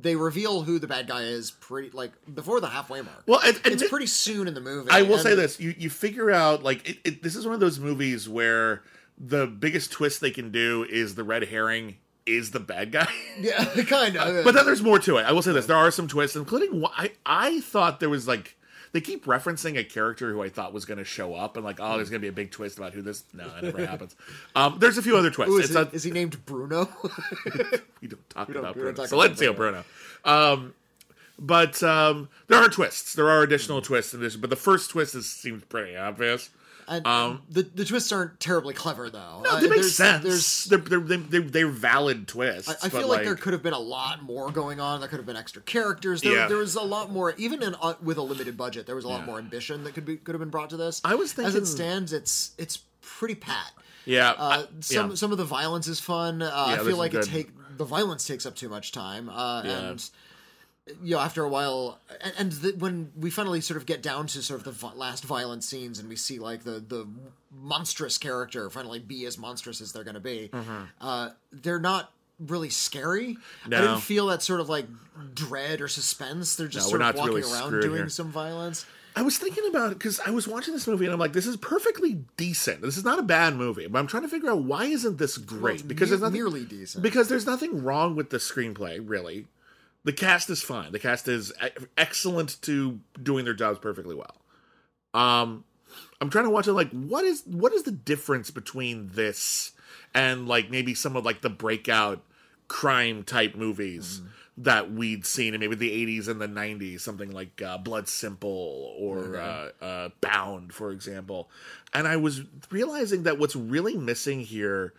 They 0.00 0.16
reveal 0.16 0.62
who 0.62 0.78
the 0.78 0.86
bad 0.86 1.06
guy 1.06 1.22
is 1.24 1.50
pretty 1.50 1.90
like 1.90 2.12
before 2.34 2.60
the 2.60 2.68
halfway 2.68 3.02
mark. 3.02 3.22
Well, 3.26 3.40
and, 3.44 3.54
and 3.64 3.74
it's 3.74 3.88
pretty 3.88 4.06
soon 4.06 4.48
in 4.48 4.54
the 4.54 4.60
movie. 4.62 4.88
I 4.90 5.02
will 5.02 5.14
and- 5.14 5.22
say 5.22 5.34
this: 5.34 5.60
you 5.60 5.74
you 5.76 5.90
figure 5.90 6.30
out 6.30 6.62
like 6.62 6.88
it, 6.88 6.98
it, 7.04 7.22
this 7.22 7.36
is 7.36 7.44
one 7.44 7.52
of 7.54 7.60
those 7.60 7.78
movies 7.78 8.26
where 8.28 8.82
the 9.18 9.46
biggest 9.46 9.92
twist 9.92 10.20
they 10.22 10.30
can 10.30 10.50
do 10.50 10.86
is 10.88 11.14
the 11.14 11.24
red 11.24 11.44
herring 11.44 11.96
is 12.26 12.52
the 12.52 12.60
bad 12.60 12.90
guy. 12.92 13.06
Yeah, 13.38 13.64
kind 13.86 14.16
of. 14.16 14.44
but 14.44 14.54
then 14.54 14.64
there's 14.64 14.82
more 14.82 14.98
to 15.00 15.18
it. 15.18 15.24
I 15.24 15.32
will 15.32 15.42
say 15.42 15.52
this: 15.52 15.66
there 15.66 15.76
are 15.76 15.90
some 15.90 16.08
twists, 16.08 16.36
including 16.36 16.82
I 16.96 17.10
I 17.26 17.60
thought 17.60 18.00
there 18.00 18.08
was 18.08 18.26
like 18.26 18.56
they 18.94 19.00
keep 19.00 19.26
referencing 19.26 19.76
a 19.76 19.82
character 19.82 20.32
who 20.32 20.40
I 20.40 20.48
thought 20.48 20.72
was 20.72 20.84
going 20.84 20.98
to 20.98 21.04
show 21.04 21.34
up, 21.34 21.56
and 21.56 21.64
like 21.64 21.78
oh, 21.80 21.96
there's 21.96 22.10
going 22.10 22.20
to 22.20 22.24
be 22.24 22.28
a 22.28 22.32
big 22.32 22.52
twist 22.52 22.78
about 22.78 22.92
who 22.94 23.02
this. 23.02 23.24
No, 23.34 23.44
it 23.58 23.64
never 23.64 23.84
happens. 23.86 24.14
Um, 24.54 24.76
there's 24.78 24.96
a 24.98 25.02
few 25.02 25.16
other 25.16 25.30
twists. 25.32 25.52
Ooh, 25.52 25.58
is, 25.58 25.74
a, 25.74 25.90
is 25.92 26.04
he 26.04 26.12
named 26.12 26.46
Bruno? 26.46 26.88
we 28.00 28.06
don't 28.06 28.30
talk 28.30 28.46
don't- 28.46 28.58
about 28.58 28.76
we 28.76 28.82
Bruno. 28.82 28.96
talk 28.96 29.12
about 29.12 29.32
Silenzio 29.32 29.56
Bruno. 29.56 29.84
Um, 30.24 30.74
but 31.36 31.82
um, 31.82 32.28
there 32.46 32.58
are 32.62 32.68
twists. 32.68 33.14
There 33.14 33.28
are 33.28 33.42
additional 33.42 33.82
twists 33.82 34.14
in 34.14 34.20
this. 34.20 34.36
But 34.36 34.50
the 34.50 34.56
first 34.56 34.90
twist 34.90 35.16
is, 35.16 35.28
seems 35.28 35.64
pretty 35.64 35.96
obvious. 35.96 36.50
And 36.88 37.40
the 37.50 37.62
the 37.62 37.84
twists 37.84 38.12
aren't 38.12 38.40
terribly 38.40 38.74
clever 38.74 39.10
though. 39.10 39.18
Um, 39.18 39.42
No, 39.42 39.50
Uh, 39.50 39.60
they 39.60 39.68
make 39.68 39.80
there's- 39.80 39.92
sense. 39.94 40.22
There's 40.24 40.64
they're, 40.64 40.78
they're, 41.00 41.18
they're, 41.18 41.40
they're, 41.42 41.68
valid 41.68 42.28
twists. 42.28 42.68
I, 42.68 42.86
I 42.86 42.88
feel 42.90 43.08
like, 43.08 43.24
there 43.24 43.34
could 43.34 43.52
have 43.52 43.62
been 43.62 43.72
a 43.72 43.78
lot 43.78 44.22
more 44.22 44.50
going 44.50 44.80
on. 44.80 45.00
There 45.00 45.08
could 45.08 45.18
have 45.18 45.26
been 45.26 45.36
extra 45.36 45.62
characters. 45.62 46.22
There, 46.22 46.32
Yeah. 46.34 46.48
there 46.48 46.58
was 46.58 46.74
a 46.74 46.82
lot 46.82 47.10
more, 47.10 47.34
even 47.36 47.62
in 47.62 47.74
uh, 47.80 47.94
with 48.02 48.18
a 48.18 48.22
limited 48.22 48.56
budget. 48.56 48.86
There 48.86 48.96
was 48.96 49.04
a 49.04 49.08
lot 49.08 49.20
Yeah. 49.20 49.26
more 49.26 49.38
ambition 49.38 49.84
that 49.84 49.94
could 49.94 50.04
be 50.04 50.16
could 50.16 50.34
have 50.34 50.40
been 50.40 50.50
brought 50.50 50.70
to 50.70 50.76
this. 50.76 51.00
I 51.04 51.14
was 51.14 51.32
thinking, 51.32 51.48
as 51.48 51.54
it 51.54 51.66
stands, 51.66 52.12
it's 52.12 52.52
it's 52.58 52.78
pretty 53.00 53.34
pat. 53.34 53.72
yeah, 54.06 54.30
Uh, 54.36 54.66
some 54.80 55.10
yeah. 55.10 55.14
some 55.16 55.32
of 55.32 55.38
the 55.38 55.44
violence 55.44 55.88
is 55.88 56.00
fun. 56.00 56.42
Uh, 56.42 56.50
I 56.54 56.78
feel 56.84 56.96
like 56.96 57.14
it 57.14 57.24
take 57.24 57.50
the 57.76 57.84
violence 57.84 58.26
takes 58.26 58.46
up 58.46 58.54
too 58.54 58.68
much 58.68 58.92
time, 58.92 59.28
uh, 59.28 59.62
Yeah. 59.64 59.70
and 59.90 60.10
you 61.02 61.14
know 61.14 61.20
after 61.20 61.42
a 61.44 61.48
while, 61.48 61.98
and, 62.22 62.32
and 62.38 62.52
the, 62.52 62.72
when 62.78 63.10
we 63.16 63.30
finally 63.30 63.60
sort 63.60 63.76
of 63.78 63.86
get 63.86 64.02
down 64.02 64.26
to 64.28 64.42
sort 64.42 64.60
of 64.60 64.64
the 64.64 64.72
vi- 64.72 64.94
last 64.94 65.24
violent 65.24 65.64
scenes, 65.64 65.98
and 65.98 66.08
we 66.08 66.16
see 66.16 66.38
like 66.38 66.64
the 66.64 66.72
the 66.86 67.06
monstrous 67.52 68.18
character 68.18 68.68
finally 68.70 68.98
be 68.98 69.24
as 69.26 69.38
monstrous 69.38 69.80
as 69.80 69.92
they're 69.92 70.04
going 70.04 70.14
to 70.14 70.20
be, 70.20 70.50
uh, 71.00 71.30
they're 71.52 71.78
not 71.80 72.10
really 72.40 72.68
scary. 72.70 73.36
I 73.64 73.68
Mm-hmm. 73.68 73.70
No. 73.70 73.80
didn't 73.80 74.00
feel 74.00 74.26
that 74.26 74.42
sort 74.42 74.60
of 74.60 74.68
like 74.68 74.86
dread 75.34 75.80
or 75.80 75.88
suspense. 75.88 76.56
They're 76.56 76.66
just 76.68 76.86
No, 76.86 76.90
sort 76.90 77.00
of 77.02 77.06
not 77.06 77.16
walking 77.16 77.34
really 77.36 77.52
around 77.52 77.80
doing 77.80 77.94
here. 77.96 78.08
some 78.08 78.30
violence. 78.32 78.84
I 79.16 79.22
was 79.22 79.38
thinking 79.38 79.64
about 79.68 79.92
it 79.92 79.98
because 79.98 80.18
I 80.26 80.30
was 80.30 80.48
watching 80.48 80.74
this 80.74 80.88
movie 80.88 81.04
and 81.04 81.14
I'm 81.14 81.20
like, 81.20 81.32
this 81.32 81.46
is 81.46 81.56
perfectly 81.56 82.24
decent. 82.36 82.82
This 82.82 82.96
is 82.98 83.04
not 83.04 83.20
a 83.20 83.22
bad 83.22 83.54
movie, 83.54 83.86
but 83.86 84.00
I'm 84.00 84.08
trying 84.08 84.24
to 84.24 84.28
figure 84.28 84.50
out 84.50 84.64
why 84.64 84.86
isn't 84.86 85.18
this 85.18 85.38
great? 85.38 85.74
it's 85.74 85.82
because 85.84 86.08
ne- 86.08 86.10
there's 86.16 86.20
nothing 86.22 86.34
nearly 86.34 86.64
decent. 86.64 87.00
Because 87.04 87.28
there's 87.28 87.46
nothing 87.46 87.84
wrong 87.84 88.16
with 88.16 88.30
the 88.30 88.38
screenplay, 88.38 89.00
really. 89.00 89.46
The 90.04 90.12
cast 90.12 90.50
is 90.50 90.62
fine. 90.62 90.92
The 90.92 90.98
cast 90.98 91.28
is 91.28 91.52
excellent 91.96 92.60
to 92.62 93.00
doing 93.22 93.44
their 93.44 93.54
jobs 93.54 93.78
perfectly 93.78 94.14
well. 94.14 94.36
Um, 95.14 95.64
I'm 96.20 96.30
trying 96.30 96.44
to 96.44 96.50
watch 96.50 96.66
it 96.66 96.72
like 96.72 96.90
what 96.90 97.24
is 97.24 97.42
what 97.46 97.72
is 97.72 97.84
the 97.84 97.92
difference 97.92 98.50
between 98.50 99.10
this 99.14 99.72
and 100.12 100.46
like 100.48 100.70
maybe 100.70 100.94
some 100.94 101.16
of 101.16 101.24
like 101.24 101.40
the 101.40 101.50
breakout 101.50 102.22
crime 102.68 103.22
type 103.22 103.54
movies 103.54 104.20
that 104.56 104.92
we'd 104.92 105.26
seen 105.26 105.52
in 105.52 105.60
maybe 105.60 105.74
the 105.74 106.06
80s 106.20 106.28
and 106.28 106.40
the 106.40 106.46
90s 106.46 107.00
something 107.00 107.32
like 107.32 107.60
uh, 107.60 107.76
blood 107.76 108.08
simple 108.08 108.94
or 108.98 109.36
uh, 109.36 109.70
uh, 109.84 110.08
bound 110.20 110.72
for 110.72 110.92
example 110.92 111.50
and 111.92 112.06
i 112.06 112.16
was 112.16 112.42
realizing 112.70 113.24
that 113.24 113.38
what's 113.38 113.56
really 113.56 113.96
missing 113.96 114.40
here 114.40 114.94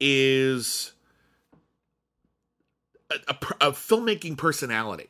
is 0.00 0.92
a, 3.28 3.36
a, 3.68 3.72
filmmaking 3.72 4.36
personality 4.36 5.08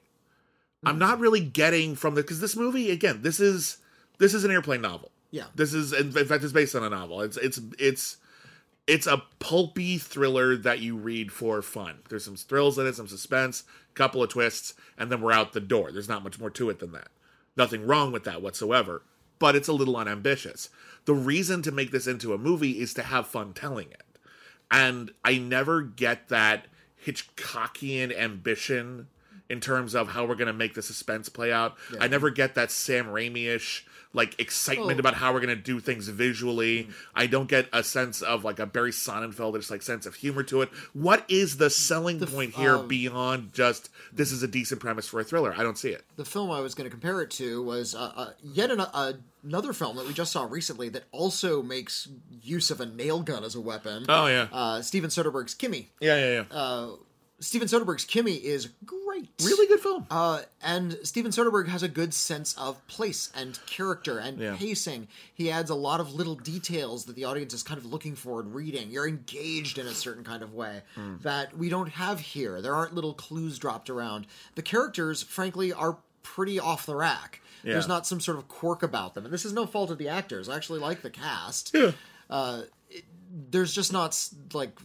i'm 0.84 0.98
not 0.98 1.20
really 1.20 1.40
getting 1.40 1.94
from 1.94 2.14
the 2.14 2.22
because 2.22 2.40
this 2.40 2.56
movie 2.56 2.90
again 2.90 3.22
this 3.22 3.38
is 3.40 3.78
this 4.18 4.34
is 4.34 4.44
an 4.44 4.50
airplane 4.50 4.80
novel 4.80 5.10
Yeah. 5.30 5.44
this 5.54 5.72
is 5.74 5.92
in 5.92 6.12
fact 6.12 6.42
it's 6.44 6.52
based 6.52 6.74
on 6.74 6.82
a 6.82 6.90
novel 6.90 7.20
it's 7.22 7.36
it's 7.36 7.60
it's 7.78 8.16
it's 8.88 9.06
a 9.06 9.22
pulpy 9.38 9.96
thriller 9.96 10.56
that 10.56 10.80
you 10.80 10.96
read 10.96 11.30
for 11.30 11.62
fun. 11.62 12.00
There's 12.08 12.24
some 12.24 12.34
thrills 12.34 12.80
in 12.80 12.86
it, 12.88 12.96
some 12.96 13.06
suspense, 13.06 13.62
couple 13.94 14.24
of 14.24 14.28
twists, 14.30 14.74
and 14.98 15.10
then 15.10 15.20
we're 15.20 15.30
out 15.30 15.52
the 15.52 15.60
door. 15.60 15.92
There's 15.92 16.08
not 16.08 16.24
much 16.24 16.40
more 16.40 16.50
to 16.50 16.68
it 16.68 16.80
than 16.80 16.90
that. 16.90 17.06
Nothing 17.56 17.86
wrong 17.86 18.10
with 18.10 18.24
that 18.24 18.42
whatsoever. 18.42 19.02
but 19.38 19.54
it's 19.54 19.68
a 19.68 19.72
little 19.72 19.96
unambitious. 19.96 20.68
The 21.04 21.14
reason 21.14 21.62
to 21.62 21.70
make 21.70 21.92
this 21.92 22.08
into 22.08 22.34
a 22.34 22.38
movie 22.38 22.80
is 22.80 22.92
to 22.94 23.04
have 23.04 23.28
fun 23.28 23.52
telling 23.52 23.88
it. 23.92 24.02
And 24.68 25.12
I 25.24 25.38
never 25.38 25.82
get 25.82 26.28
that 26.30 26.66
Hitchcockian 27.04 28.16
ambition 28.16 29.08
in 29.48 29.60
terms 29.60 29.94
of 29.94 30.08
how 30.08 30.24
we're 30.24 30.34
going 30.34 30.46
to 30.46 30.52
make 30.52 30.74
the 30.74 30.82
suspense 30.82 31.28
play 31.28 31.52
out. 31.52 31.76
I 32.00 32.08
never 32.08 32.30
get 32.30 32.54
that 32.54 32.70
Sam 32.70 33.06
Raimi-ish 33.06 33.86
like 34.14 34.38
excitement 34.38 34.98
Oh. 34.98 35.00
about 35.00 35.14
how 35.14 35.32
we're 35.32 35.40
going 35.40 35.56
to 35.56 35.62
do 35.62 35.80
things 35.80 36.08
visually. 36.08 36.88
I 37.14 37.26
don't 37.26 37.48
get 37.48 37.68
a 37.72 37.82
sense 37.82 38.20
of 38.22 38.44
like 38.44 38.58
a 38.58 38.66
Barry 38.66 38.90
Sonnenfeld 38.90 39.70
like 39.70 39.82
sense 39.82 40.06
of 40.06 40.14
humor 40.16 40.42
to 40.44 40.62
it. 40.62 40.68
What 40.92 41.24
is 41.28 41.56
the 41.56 41.70
selling 41.70 42.20
point 42.20 42.54
here 42.54 42.76
um, 42.76 42.88
beyond 42.88 43.52
just 43.52 43.88
this 44.12 44.30
is 44.32 44.42
a 44.42 44.48
decent 44.48 44.80
premise 44.80 45.08
for 45.08 45.20
a 45.20 45.24
thriller? 45.24 45.54
I 45.56 45.62
don't 45.62 45.78
see 45.78 45.90
it. 45.90 46.04
the 46.16 46.24
film 46.24 46.50
I 46.50 46.60
was 46.60 46.74
going 46.74 46.84
to 46.84 46.90
compare 46.90 47.20
it 47.22 47.30
to 47.32 47.62
was 47.62 47.94
uh, 47.94 48.12
uh, 48.14 48.30
yet 48.42 48.70
an, 48.70 48.80
uh, 48.80 49.12
another 49.42 49.72
film 49.72 49.96
that 49.96 50.06
we 50.06 50.12
just 50.12 50.32
saw 50.32 50.44
recently 50.44 50.88
that 50.90 51.04
also 51.12 51.62
makes 51.62 52.08
use 52.42 52.70
of 52.70 52.80
a 52.80 52.86
nail 52.86 53.22
gun 53.22 53.44
as 53.44 53.54
a 53.54 53.60
weapon. 53.60 54.04
Oh 54.08 54.26
yeah. 54.26 54.48
Uh, 54.52 54.82
Steven 54.82 55.10
Soderbergh's 55.10 55.54
Kimi. 55.54 55.90
yeah, 56.00 56.16
yeah, 56.18 56.44
yeah. 56.50 56.86
Steven 57.42 57.68
Soderbergh's 57.68 58.04
Kimi 58.04 58.32
is 58.34 58.68
great. 58.86 59.28
really 59.42 59.66
good 59.66 59.80
film. 59.80 60.06
Uh, 60.10 60.40
and 60.62 60.98
Steven 61.02 61.32
Soderbergh 61.32 61.68
has 61.68 61.82
a 61.82 61.88
good 61.88 62.14
sense 62.14 62.54
of 62.56 62.84
place 62.86 63.30
and 63.34 63.58
character 63.66 64.16
and 64.18 64.38
Yeah. 64.38 64.56
pacing. 64.56 65.08
He 65.34 65.50
adds 65.50 65.68
a 65.68 65.74
lot 65.74 66.00
of 66.00 66.14
little 66.14 66.34
details 66.36 67.04
that 67.06 67.16
the 67.16 67.24
audience 67.24 67.52
is 67.52 67.62
kind 67.62 67.78
of 67.78 67.84
looking 67.84 68.14
for 68.16 68.40
and 68.40 68.54
reading. 68.54 68.90
You're 68.90 69.06
engaged 69.08 69.76
in 69.78 69.86
a 69.86 69.94
certain 69.94 70.24
kind 70.24 70.42
of 70.42 70.54
way 70.54 70.82
Hmm. 70.94 71.16
that 71.22 71.56
we 71.58 71.68
don't 71.68 71.88
have 71.90 72.20
here. 72.20 72.62
There 72.62 72.74
aren't 72.74 72.94
little 72.94 73.12
clues 73.14 73.58
dropped 73.58 73.90
around. 73.90 74.26
The 74.54 74.62
characters, 74.62 75.22
frankly, 75.22 75.72
are 75.72 75.98
pretty 76.22 76.58
off 76.58 76.86
the 76.86 76.96
rack. 76.96 77.42
Yeah. 77.64 77.74
There's 77.74 77.88
not 77.88 78.06
some 78.06 78.20
sort 78.20 78.38
of 78.38 78.48
quirk 78.48 78.82
about 78.82 79.14
them. 79.14 79.24
And 79.24 79.34
this 79.34 79.44
is 79.44 79.52
no 79.52 79.66
fault 79.66 79.90
of 79.90 79.98
the 79.98 80.08
actors. 80.08 80.48
I 80.48 80.56
actually 80.56 80.78
like 80.80 81.02
the 81.02 81.10
cast. 81.10 81.72
Yeah. 81.74 81.92
Uh, 82.30 82.62
it- 82.88 83.04
there's 83.50 83.72
just 83.74 83.92
not 83.92 84.16
like 84.54 84.78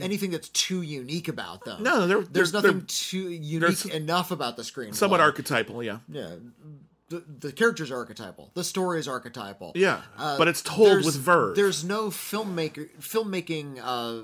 anything 0.00 0.30
that's 0.30 0.48
too 0.48 0.82
unique 0.82 1.28
about 1.28 1.64
them. 1.64 1.82
No, 1.82 2.06
they're- 2.06 2.22
there's 2.22 2.52
they're- 2.52 2.62
nothing 2.62 2.78
they're- 2.80 2.86
too 2.88 3.30
unique 3.30 3.86
enough 3.86 4.30
about 4.30 4.56
the 4.56 4.64
screen. 4.64 4.92
Somewhat 4.92 5.20
archetypal, 5.20 5.82
yeah. 5.82 5.98
Yeah. 6.08 6.36
The, 7.10 7.22
the 7.40 7.52
characters 7.52 7.90
are 7.90 7.96
archetypal. 7.96 8.50
The 8.54 8.64
story 8.64 8.98
is 8.98 9.06
archetypal. 9.06 9.72
Yeah. 9.74 10.00
Uh, 10.16 10.38
but 10.38 10.48
it's 10.48 10.62
told 10.62 11.04
with 11.04 11.14
verve. 11.16 11.54
There's 11.54 11.84
no 11.84 12.08
filmmaker 12.08 12.88
filmmaking 12.98 13.78
uh, 13.82 14.22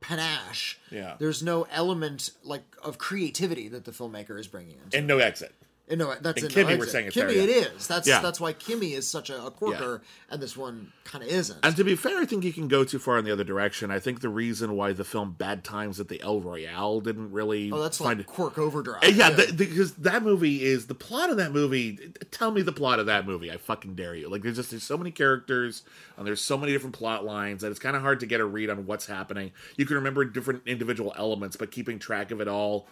panache. 0.00 0.78
Yeah. 0.90 1.16
There's 1.18 1.42
no 1.42 1.66
element 1.72 2.30
like 2.44 2.62
of 2.82 2.98
creativity 2.98 3.68
that 3.68 3.84
the 3.84 3.90
filmmaker 3.90 4.38
is 4.38 4.46
bringing 4.46 4.76
in. 4.92 4.98
and 4.98 5.06
no 5.06 5.18
exit. 5.18 5.54
It. 5.90 5.98
no, 5.98 6.14
that's 6.20 6.42
and 6.42 6.52
Kimi, 6.52 6.76
we're 6.76 6.86
saying 6.86 7.06
it 7.06 7.12
Kimi. 7.12 7.34
there, 7.34 7.48
yeah. 7.48 7.66
is. 7.76 7.86
That's 7.86 8.06
Yeah. 8.06 8.20
that's 8.20 8.40
why 8.40 8.52
Kimi 8.52 8.92
is 8.92 9.08
such 9.08 9.30
a, 9.30 9.44
a 9.44 9.50
corker, 9.50 10.02
and 10.30 10.42
this 10.42 10.56
one 10.56 10.92
kind 11.04 11.24
of 11.24 11.30
isn't. 11.30 11.58
And 11.62 11.76
to 11.76 11.84
be 11.84 11.96
fair, 11.96 12.18
I 12.18 12.24
think 12.24 12.44
you 12.44 12.52
can 12.52 12.68
go 12.68 12.84
too 12.84 12.98
far 12.98 13.18
in 13.18 13.24
the 13.24 13.32
other 13.32 13.44
direction. 13.44 13.90
I 13.90 13.98
think 13.98 14.20
the 14.20 14.28
reason 14.28 14.76
why 14.76 14.92
the 14.92 15.04
film 15.04 15.32
Bad 15.32 15.64
Times 15.64 16.00
at 16.00 16.08
the 16.08 16.20
El 16.20 16.40
Royale 16.40 17.00
didn't 17.00 17.32
really 17.32 17.70
oh, 17.72 17.82
that's 17.82 17.98
find 17.98 18.18
like 18.18 18.26
Quirk 18.26 18.58
Overdrive. 18.58 19.02
Yeah, 19.14 19.30
because 19.30 19.94
that 19.94 20.22
movie 20.22 20.64
is 20.64 20.86
the 20.86 20.94
plot 20.94 21.30
of 21.30 21.36
that 21.38 21.52
movie. 21.52 21.98
Tell 22.30 22.50
me 22.50 22.62
the 22.62 22.72
plot 22.72 22.98
of 22.98 23.06
that 23.06 23.26
movie. 23.26 23.50
I 23.50 23.56
fucking 23.56 23.94
dare 23.94 24.14
you. 24.14 24.28
Like, 24.28 24.42
there's 24.42 24.56
just 24.56 24.70
there's 24.70 24.82
so 24.82 24.96
many 24.96 25.10
characters 25.10 25.82
and 26.16 26.26
there's 26.26 26.40
so 26.40 26.56
many 26.58 26.72
different 26.72 26.96
plot 26.96 27.24
lines 27.24 27.62
that 27.62 27.70
it's 27.70 27.80
kind 27.80 27.96
of 27.96 28.02
hard 28.02 28.20
to 28.20 28.26
get 28.26 28.40
a 28.40 28.44
read 28.44 28.70
on 28.70 28.86
what's 28.86 29.06
happening. 29.06 29.52
You 29.76 29.86
can 29.86 29.96
remember 29.96 30.24
different 30.24 30.62
individual 30.66 31.14
elements, 31.16 31.56
but 31.56 31.70
keeping 31.70 31.98
track 31.98 32.30
of 32.30 32.40
it 32.40 32.48
all 32.48 32.88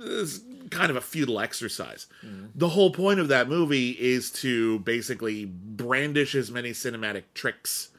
is 0.00 0.42
kind 0.70 0.90
of 0.90 0.96
a 0.96 1.00
futile 1.00 1.40
exercise. 1.40 2.06
The 2.54 2.68
whole 2.70 2.90
point 2.92 3.20
of 3.20 3.28
that 3.28 3.48
movie 3.48 3.90
is 3.90 4.30
to 4.32 4.78
basically 4.80 5.44
brandish 5.44 6.34
as 6.34 6.50
many 6.50 6.70
cinematic 6.70 7.24
tricks 7.34 7.90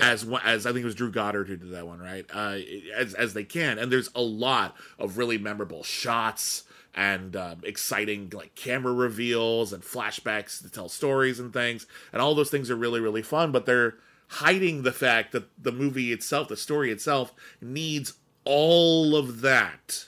as 0.00 0.26
as 0.44 0.66
I 0.66 0.72
think 0.72 0.82
it 0.82 0.86
was 0.86 0.94
Drew 0.94 1.10
Goddard 1.10 1.48
who 1.48 1.56
did 1.56 1.70
that 1.72 1.86
one, 1.86 2.00
right? 2.00 2.24
Uh, 2.32 2.58
as 2.94 3.14
as 3.14 3.34
they 3.34 3.44
can, 3.44 3.78
and 3.78 3.90
there's 3.90 4.10
a 4.14 4.20
lot 4.20 4.76
of 4.98 5.18
really 5.18 5.38
memorable 5.38 5.82
shots 5.82 6.64
and 6.94 7.36
uh, 7.36 7.56
exciting 7.62 8.30
like 8.34 8.54
camera 8.54 8.92
reveals 8.92 9.72
and 9.72 9.82
flashbacks 9.82 10.62
to 10.62 10.70
tell 10.70 10.88
stories 10.88 11.40
and 11.40 11.52
things, 11.52 11.86
and 12.12 12.22
all 12.22 12.34
those 12.34 12.50
things 12.50 12.70
are 12.70 12.76
really 12.76 13.00
really 13.00 13.22
fun. 13.22 13.52
But 13.52 13.66
they're 13.66 13.94
hiding 14.28 14.82
the 14.82 14.92
fact 14.92 15.32
that 15.32 15.48
the 15.60 15.72
movie 15.72 16.12
itself, 16.12 16.48
the 16.48 16.56
story 16.56 16.92
itself, 16.92 17.32
needs 17.60 18.14
all 18.44 19.16
of 19.16 19.40
that 19.40 20.06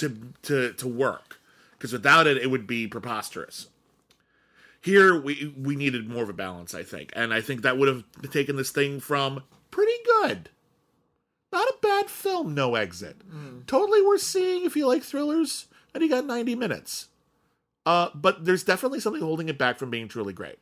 to 0.00 0.18
to 0.42 0.72
to 0.72 0.88
work 0.88 1.40
because 1.72 1.92
without 1.92 2.26
it, 2.26 2.36
it 2.36 2.50
would 2.50 2.66
be 2.66 2.86
preposterous. 2.86 3.68
Here 4.80 5.18
we 5.18 5.54
we 5.56 5.76
needed 5.76 6.08
more 6.08 6.22
of 6.22 6.28
a 6.28 6.34
balance, 6.34 6.74
I 6.74 6.82
think, 6.82 7.12
and 7.14 7.32
I 7.32 7.40
think 7.40 7.62
that 7.62 7.78
would 7.78 7.88
have 7.88 8.04
taken 8.30 8.56
this 8.56 8.70
thing 8.70 8.98
from 8.98 9.42
pretty 9.70 9.92
good, 10.20 10.48
not 11.52 11.68
a 11.68 11.74
bad 11.82 12.08
film, 12.10 12.54
no 12.54 12.74
exit, 12.74 13.16
totally 13.66 14.02
worth 14.02 14.22
seeing 14.22 14.64
if 14.64 14.76
you 14.76 14.86
like 14.86 15.02
thrillers, 15.02 15.66
and 15.94 16.02
you 16.02 16.08
got 16.08 16.24
ninety 16.24 16.54
minutes. 16.54 17.08
Uh, 17.84 18.08
but 18.14 18.44
there's 18.44 18.64
definitely 18.64 19.00
something 19.00 19.22
holding 19.22 19.48
it 19.48 19.58
back 19.58 19.78
from 19.78 19.90
being 19.90 20.08
truly 20.08 20.32
great, 20.32 20.58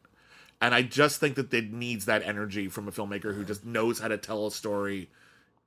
and 0.60 0.74
I 0.74 0.82
just 0.82 1.20
think 1.20 1.36
that 1.36 1.54
it 1.54 1.72
needs 1.72 2.04
that 2.06 2.22
energy 2.22 2.68
from 2.68 2.88
a 2.88 2.92
filmmaker 2.92 3.34
who 3.34 3.44
just 3.44 3.64
knows 3.64 4.00
how 4.00 4.08
to 4.08 4.16
tell 4.16 4.48
a 4.48 4.50
story 4.50 5.10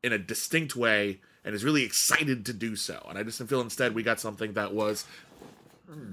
in 0.04 0.12
a 0.12 0.18
distinct 0.18 0.76
way 0.76 1.22
and 1.44 1.56
is 1.56 1.64
really 1.64 1.84
excited 1.84 2.46
to 2.46 2.54
do 2.54 2.76
so. 2.76 3.06
And 3.10 3.18
I 3.18 3.24
just 3.24 3.42
feel 3.44 3.62
instead 3.62 3.96
we 3.96 4.04
got 4.04 4.20
something 4.20 4.54
that 4.54 4.74
was 4.74 5.06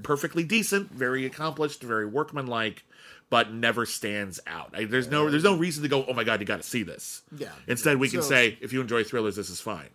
perfectly 0.02 0.44
decent, 0.44 0.90
very 0.92 1.24
accomplished, 1.26 1.82
very 1.82 2.06
workmanlike, 2.06 2.84
but 3.30 3.52
never 3.52 3.86
stands 3.86 4.40
out. 4.46 4.70
I, 4.74 4.84
there's 4.84 5.08
no 5.08 5.30
there's 5.30 5.44
no 5.44 5.56
reason 5.56 5.82
to 5.82 5.88
go, 5.88 6.04
oh 6.06 6.14
my 6.14 6.24
god, 6.24 6.40
you 6.40 6.46
got 6.46 6.56
to 6.62 6.68
see 6.68 6.82
this. 6.82 7.22
Yeah. 7.36 7.48
Instead, 7.66 7.98
we 7.98 8.08
can 8.08 8.22
So- 8.22 8.28
say 8.28 8.58
if 8.60 8.72
you 8.72 8.80
enjoy 8.80 9.04
thrillers, 9.04 9.36
this 9.36 9.50
is 9.50 9.60
fine. 9.60 9.88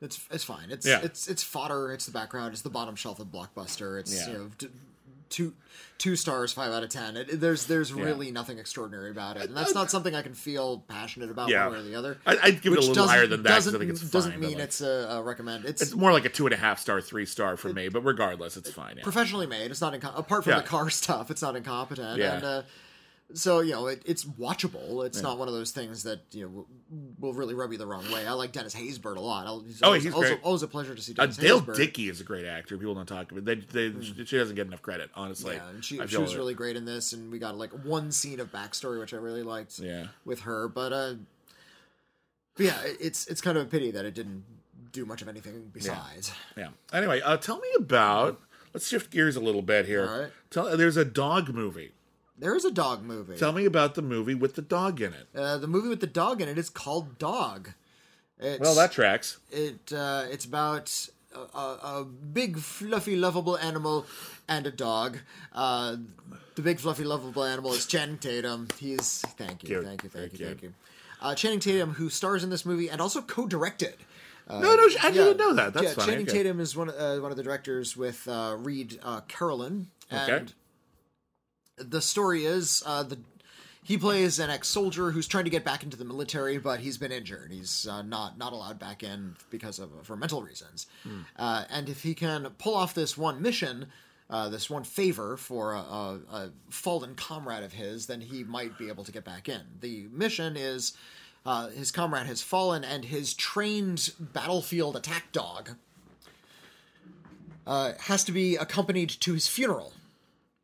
It's 0.00 0.18
it's 0.32 0.42
fine. 0.44 0.70
It's 0.70 0.84
Yeah. 0.86 1.00
it's 1.02 1.28
it's 1.28 1.42
fodder. 1.44 1.92
It's 1.92 2.06
the 2.06 2.12
background. 2.12 2.52
It's 2.54 2.62
the 2.62 2.70
bottom 2.70 2.96
shelf 2.96 3.20
of 3.20 3.28
blockbuster. 3.28 4.00
It's 4.00 4.12
Yeah. 4.12 4.32
you 4.32 4.38
know 4.38 4.50
two 5.32 5.54
two 5.98 6.14
stars, 6.16 6.52
five 6.52 6.70
out 6.72 6.82
of 6.82 6.88
ten. 6.90 7.16
It, 7.16 7.40
there's 7.40 7.66
there's 7.66 7.92
really 7.92 8.30
nothing 8.30 8.58
extraordinary 8.58 9.10
about 9.10 9.36
it, 9.36 9.44
and 9.48 9.56
that's 9.56 9.74
not 9.74 9.90
something 9.90 10.14
I 10.14 10.22
can 10.22 10.34
feel 10.34 10.78
passionate 10.88 11.30
about 11.30 11.48
Yeah. 11.48 11.64
one 11.66 11.72
way 11.74 11.78
or 11.80 11.82
the 11.82 11.94
other. 11.94 12.18
I- 12.26 12.38
I'd 12.42 12.62
give 12.62 12.72
it 12.72 12.78
a 12.78 12.82
little 12.82 13.06
higher 13.08 13.26
than 13.26 13.42
that, 13.44 13.48
Doesn't, 13.48 13.78
think 13.78 13.90
it's 13.90 14.00
doesn't 14.02 14.38
mean 14.38 14.54
like- 14.54 14.58
it's 14.64 14.80
a, 14.80 15.06
a 15.10 15.22
recommend. 15.22 15.64
It's, 15.64 15.80
It's 15.82 15.94
more 15.94 16.12
like 16.12 16.24
a 16.24 16.28
two 16.28 16.46
and 16.46 16.52
a 16.54 16.58
half 16.58 16.78
star, 16.78 17.00
three 17.00 17.26
star 17.26 17.56
for 17.56 17.72
me, 17.72 17.88
but 17.88 18.02
regardless, 18.04 18.56
it's 18.56 18.70
fine. 18.70 18.96
Yeah. 18.98 19.02
professionally 19.04 19.46
made. 19.46 19.70
It's 19.70 19.80
not 19.80 19.92
inco- 19.94 20.16
apart 20.18 20.44
from 20.44 20.52
Yeah. 20.52 20.60
the 20.60 20.66
car 20.68 20.90
stuff. 21.02 21.30
It's 21.30 21.42
not 21.42 21.56
incompetent. 21.56 22.18
Yeah. 22.18 22.34
And, 22.34 22.44
uh, 22.44 22.62
so 23.34 23.60
you 23.60 23.72
know 23.72 23.86
it, 23.86 24.02
it's 24.04 24.24
watchable. 24.24 25.04
It's 25.06 25.22
not 25.22 25.38
one 25.38 25.48
of 25.48 25.54
those 25.54 25.70
things 25.70 26.02
that 26.04 26.20
you 26.32 26.42
know 26.44 26.48
will, 26.48 26.66
will 27.20 27.32
really 27.34 27.54
rub 27.54 27.72
you 27.72 27.78
the 27.78 27.86
wrong 27.86 28.04
way. 28.12 28.26
I 28.26 28.32
like 28.32 28.52
Dennis 28.52 28.74
Haysbert 28.74 29.16
a 29.16 29.20
lot. 29.20 29.46
I'll- 29.46 29.60
He's 29.60 29.82
Oh, 29.82 29.86
always, 29.86 30.04
he's 30.04 30.12
also, 30.14 30.28
great. 30.28 30.40
always 30.44 30.62
a 30.62 30.68
pleasure 30.68 30.94
to 30.94 31.00
see 31.02 31.12
Uh, 31.12 31.22
Dennis 31.22 31.36
Dale 31.36 31.60
Haysbert. 31.60 31.76
Dickey 31.76 32.08
is 32.08 32.20
a 32.20 32.24
great 32.24 32.44
actor. 32.46 32.76
People 32.78 32.94
don't 32.94 33.06
talk 33.06 33.30
about. 33.32 33.44
They, 33.44 33.54
they, 33.56 33.92
She 34.24 34.36
doesn't 34.38 34.56
get 34.56 34.66
enough 34.66 34.82
credit, 34.82 35.10
honestly. 35.14 35.54
Yeah, 35.56 35.68
and 35.70 35.84
she, 35.84 35.96
she 36.06 36.16
was 36.18 36.32
it. 36.34 36.36
really 36.36 36.54
great 36.54 36.76
in 36.76 36.84
this, 36.84 37.12
and 37.12 37.30
we 37.32 37.38
got 37.38 37.56
like 37.56 37.70
one 37.84 38.12
scene 38.12 38.40
of 38.40 38.50
backstory 38.52 38.98
which 39.00 39.14
I 39.14 39.18
really 39.18 39.42
liked 39.42 39.78
Yeah. 39.78 40.06
with 40.24 40.40
her. 40.40 40.68
But 40.68 40.92
uh, 40.92 41.14
but 42.56 42.66
yeah, 42.66 42.78
it's 43.00 43.26
it's 43.26 43.40
kind 43.40 43.56
of 43.56 43.64
a 43.64 43.66
pity 43.68 43.90
that 43.92 44.04
it 44.04 44.14
didn't 44.14 44.44
do 44.92 45.06
much 45.06 45.22
of 45.22 45.28
anything 45.28 45.70
besides. 45.72 46.32
Yeah. 46.56 46.68
Anyway, 46.92 47.20
uh, 47.22 47.36
tell 47.38 47.58
me 47.58 47.68
about. 47.76 48.40
Let's 48.74 48.88
shift 48.88 49.10
gears 49.10 49.36
a 49.36 49.40
little 49.40 49.60
bit 49.60 49.84
here. 49.84 50.08
All 50.08 50.18
right. 50.20 50.30
Tell, 50.50 50.76
there's 50.76 50.96
a 50.96 51.04
dog 51.04 51.52
movie. 51.54 51.92
There 52.38 52.54
is 52.56 52.64
a 52.64 52.70
dog 52.70 53.02
movie. 53.02 53.36
Tell 53.36 53.52
me 53.52 53.64
about 53.64 53.94
the 53.94 54.02
movie 54.02 54.34
with 54.34 54.54
the 54.54 54.62
dog 54.62 55.00
in 55.00 55.12
it. 55.12 55.26
uh, 55.34 55.58
the 55.58 55.66
movie 55.66 55.88
with 55.88 56.00
the 56.00 56.06
dog 56.06 56.40
in 56.40 56.48
it 56.48 56.58
is 56.58 56.70
called 56.70 57.18
Dog. 57.18 57.70
It's, 58.38 58.58
Well, 58.60 58.74
that 58.74 58.92
tracks. 58.92 59.38
it 59.50 59.92
uh, 59.92 60.24
it's 60.30 60.44
about 60.44 61.08
a, 61.34 61.38
a, 61.58 62.04
big 62.04 62.58
fluffy 62.58 63.14
lovable 63.16 63.56
animal 63.58 64.06
and 64.48 64.66
a 64.66 64.70
dog. 64.70 65.18
Uh, 65.52 65.96
the 66.56 66.62
big 66.62 66.80
fluffy 66.80 67.04
lovable 67.04 67.44
animal 67.44 67.72
is 67.72 67.86
Channing 67.86 68.18
Tatum. 68.18 68.68
He's 68.78 69.20
thank 69.38 69.62
you, 69.62 69.68
Cute. 69.68 69.84
thank 69.84 70.02
you, 70.02 70.08
Very 70.08 70.28
thank 70.28 70.40
you, 70.40 70.46
thank 70.46 70.62
you. 70.62 70.74
Uh, 71.20 71.34
Channing 71.36 71.60
Tatum, 71.60 71.92
who 71.94 72.08
stars 72.10 72.42
in 72.42 72.50
this 72.50 72.66
movie 72.66 72.90
and 72.90 73.00
also 73.00 73.22
co-directed. 73.22 73.94
no, 74.50 74.60
no, 74.60 74.68
I 74.72 74.88
Yeah, 75.04 75.10
didn't 75.12 75.36
know 75.36 75.52
that. 75.54 75.72
That's 75.72 75.84
yeah, 75.86 75.92
funny. 75.94 76.12
Channing 76.12 76.28
Okay. 76.28 76.38
Tatum 76.38 76.58
is 76.58 76.74
one 76.76 76.90
uh, 76.90 77.18
one 77.18 77.30
of 77.30 77.36
the 77.36 77.44
directors 77.44 77.96
with 77.96 78.26
uh, 78.26 78.56
Reid 78.58 78.98
uh, 79.04 79.20
Carolin. 79.28 79.86
And 80.10 80.30
Okay. 80.32 80.52
The 81.82 82.00
story 82.00 82.44
is 82.44 82.82
uh, 82.86 83.02
the 83.02 83.18
he 83.84 83.98
plays 83.98 84.38
an 84.38 84.48
ex-soldier 84.48 85.10
who's 85.10 85.26
trying 85.26 85.44
to 85.44 85.50
get 85.50 85.64
back 85.64 85.82
into 85.82 85.96
the 85.96 86.04
military, 86.04 86.56
but 86.56 86.78
he's 86.80 86.98
been 86.98 87.10
injured. 87.10 87.50
He's 87.50 87.86
uh, 87.86 88.02
not 88.02 88.38
not 88.38 88.52
allowed 88.52 88.78
back 88.78 89.02
in 89.02 89.36
because 89.50 89.78
of 89.78 89.90
for 90.04 90.16
mental 90.16 90.42
reasons. 90.42 90.86
Hmm. 91.02 91.20
Uh, 91.36 91.64
and 91.68 91.88
if 91.88 92.02
he 92.02 92.14
can 92.14 92.48
pull 92.58 92.74
off 92.74 92.94
this 92.94 93.16
one 93.16 93.42
mission. 93.42 93.86
Uh, 94.30 94.48
this 94.48 94.70
one 94.70 94.82
favor 94.82 95.36
for 95.36 95.74
a, 95.74 95.78
a, 95.78 96.20
a 96.32 96.50
fallen 96.70 97.14
comrade 97.14 97.62
of 97.62 97.74
his, 97.74 98.06
then 98.06 98.22
he 98.22 98.42
might 98.44 98.78
be 98.78 98.88
able 98.88 99.04
to 99.04 99.12
get 99.12 99.26
back 99.26 99.46
in. 99.46 99.60
The 99.80 100.08
mission 100.10 100.56
is 100.56 100.94
uh, 101.44 101.68
his 101.68 101.90
comrade 101.90 102.26
has 102.26 102.40
fallen, 102.40 102.84
and 102.84 103.04
his 103.04 103.34
trained 103.34 104.12
battlefield 104.18 104.96
attack 104.96 105.32
dog 105.32 105.70
uh, 107.66 107.92
has 108.00 108.24
to 108.24 108.32
be 108.32 108.56
accompanied 108.56 109.10
to 109.10 109.34
his 109.34 109.48
funeral. 109.48 109.92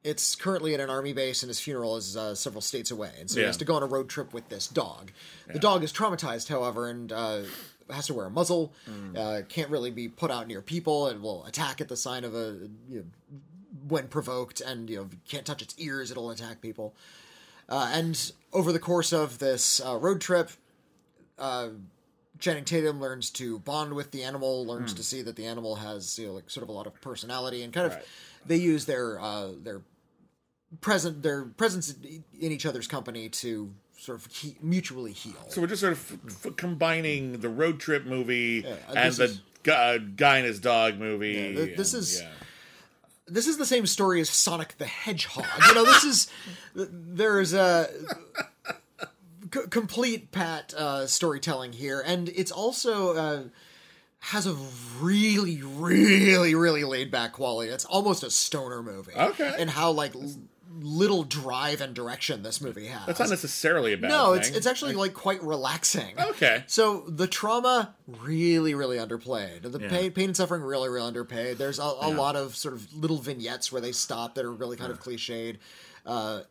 It's 0.04 0.34
currently 0.36 0.74
at 0.74 0.80
an 0.80 0.90
army 0.90 1.12
base, 1.12 1.42
and 1.42 1.48
his 1.48 1.60
funeral 1.60 1.96
is 1.96 2.16
uh, 2.16 2.34
several 2.34 2.60
states 2.62 2.90
away, 2.90 3.10
and 3.20 3.28
so 3.30 3.40
he 3.40 3.46
has 3.46 3.56
to 3.58 3.64
go 3.64 3.74
on 3.74 3.82
a 3.82 3.86
road 3.86 4.08
trip 4.08 4.32
with 4.32 4.48
this 4.48 4.66
dog. 4.68 5.10
The 5.52 5.58
dog 5.58 5.82
is 5.82 5.92
traumatized, 5.92 6.48
however, 6.48 6.88
and 6.88 7.10
uh, 7.12 7.42
has 7.90 8.06
to 8.06 8.14
wear 8.14 8.26
a 8.26 8.30
muzzle. 8.30 8.72
Uh, 9.16 9.42
can't 9.48 9.70
really 9.70 9.90
be 9.90 10.08
put 10.08 10.30
out 10.30 10.46
near 10.46 10.62
people. 10.62 11.08
It 11.08 11.20
will 11.20 11.44
attack 11.46 11.80
at 11.80 11.88
the 11.88 11.96
sign 11.96 12.24
of 12.24 12.34
a 12.34 12.68
you 12.88 12.98
know, 13.00 13.04
when 13.88 14.08
provoked, 14.08 14.60
and 14.60 14.88
you 14.88 14.96
know 14.96 15.08
can't 15.28 15.44
touch 15.46 15.62
its 15.62 15.74
ears. 15.78 16.10
It'll 16.10 16.30
attack 16.30 16.60
people. 16.60 16.94
Uh, 17.68 17.90
and 17.92 18.32
over 18.52 18.72
the 18.72 18.78
course 18.78 19.12
of 19.12 19.38
this 19.40 19.80
uh, 19.84 19.96
road 19.96 20.20
trip, 20.22 20.50
uh, 21.38 21.68
Channing 22.38 22.64
Tatum 22.64 23.00
learns 23.00 23.30
to 23.30 23.58
bond 23.58 23.94
with 23.94 24.10
the 24.12 24.22
animal, 24.22 24.64
learns 24.64 24.94
to 24.94 25.02
see 25.02 25.22
that 25.22 25.34
the 25.36 25.44
animal 25.46 25.76
has 25.76 26.18
you 26.18 26.28
know 26.28 26.34
like 26.34 26.48
sort 26.50 26.62
of 26.62 26.68
a 26.68 26.72
lot 26.72 26.86
of 26.86 26.98
personality, 27.00 27.62
and 27.62 27.72
kind 27.72 27.86
of 27.86 27.94
Right. 27.96 28.04
They 28.48 28.56
use 28.56 28.86
their 28.86 29.20
uh, 29.20 29.50
their 29.62 29.82
present 30.80 31.22
their 31.22 31.44
presence 31.44 31.94
in 32.02 32.52
each 32.52 32.66
other's 32.66 32.86
company 32.86 33.28
to 33.28 33.72
sort 33.96 34.18
of 34.18 34.26
he- 34.32 34.56
mutually 34.62 35.12
heal. 35.12 35.34
So 35.48 35.60
we're 35.60 35.66
just 35.68 35.80
sort 35.80 35.92
of 35.94 36.12
f- 36.26 36.46
f- 36.46 36.56
combining 36.56 37.40
the 37.40 37.48
road 37.48 37.80
trip 37.80 38.04
movie 38.04 38.64
uh, 38.66 38.76
and 38.94 39.14
the 39.14 39.24
is- 39.24 39.40
gu- 39.62 39.72
uh, 39.72 39.98
guy 40.16 40.38
and 40.38 40.46
his 40.46 40.60
dog 40.60 40.98
movie. 40.98 41.32
Yeah, 41.32 41.64
th- 41.64 41.76
this 41.76 41.94
and- 41.94 42.02
is- 42.02 42.20
yeah. 42.20 42.28
this 43.26 43.46
is 43.46 43.56
the 43.56 43.66
same 43.66 43.86
story 43.86 44.20
as 44.20 44.30
Sonic 44.30 44.76
the 44.78 44.86
Hedgehog. 44.86 45.46
You 45.68 45.74
know, 45.74 45.84
this 45.84 46.04
is 46.04 46.28
there's 46.74 47.52
a 47.54 47.88
c- 49.54 49.66
complete 49.70 50.30
pat 50.32 50.74
uh, 50.74 51.06
storytelling 51.06 51.72
here, 51.72 52.02
and 52.04 52.28
it's 52.30 52.52
also 52.52 53.14
uh, 53.16 53.42
has 54.20 54.46
a 54.46 54.54
really, 55.00 55.62
really, 55.62 56.54
really 56.54 56.84
laid 56.84 57.10
back 57.10 57.32
quality. 57.32 57.70
It's 57.70 57.84
almost 57.84 58.22
a 58.22 58.30
stoner 58.30 58.82
movie. 58.82 59.12
Okay. 59.14 59.54
and 59.58 59.70
how 59.70 59.90
like 59.92 60.14
l- 60.14 60.28
little 60.80 61.24
drive 61.24 61.80
and 61.80 61.94
direction 61.94 62.42
this 62.42 62.60
movie 62.60 62.86
has. 62.86 63.06
That's 63.06 63.18
not 63.18 63.30
necessarily 63.30 63.92
a 63.94 63.96
bad 63.96 64.10
no, 64.10 64.32
thing. 64.32 64.40
it's 64.40 64.50
it's 64.50 64.66
actually 64.66 64.94
like 64.94 65.14
quite 65.14 65.42
relaxing. 65.42 66.14
Okay. 66.20 66.62
So 66.66 67.04
the 67.08 67.26
trauma 67.26 67.94
really, 68.06 68.74
really 68.74 68.96
underplayed. 68.98 69.62
The 69.62 69.78
Yeah. 69.80 69.88
pain, 69.88 70.10
pain 70.12 70.24
and 70.26 70.36
suffering 70.36 70.62
really, 70.62 70.88
really 70.88 71.06
underpaid. 71.08 71.58
There's 71.58 71.78
a, 71.78 71.82
a 71.82 72.10
lot 72.10 72.36
of 72.36 72.54
sort 72.54 72.74
of 72.74 72.92
little 72.94 73.18
vignettes 73.18 73.72
where 73.72 73.80
they 73.80 73.92
stop 73.92 74.34
that 74.34 74.44
are 74.44 74.52
really 74.52 74.76
kind 74.76 74.92
of 74.92 75.00
cliched. 75.00 75.56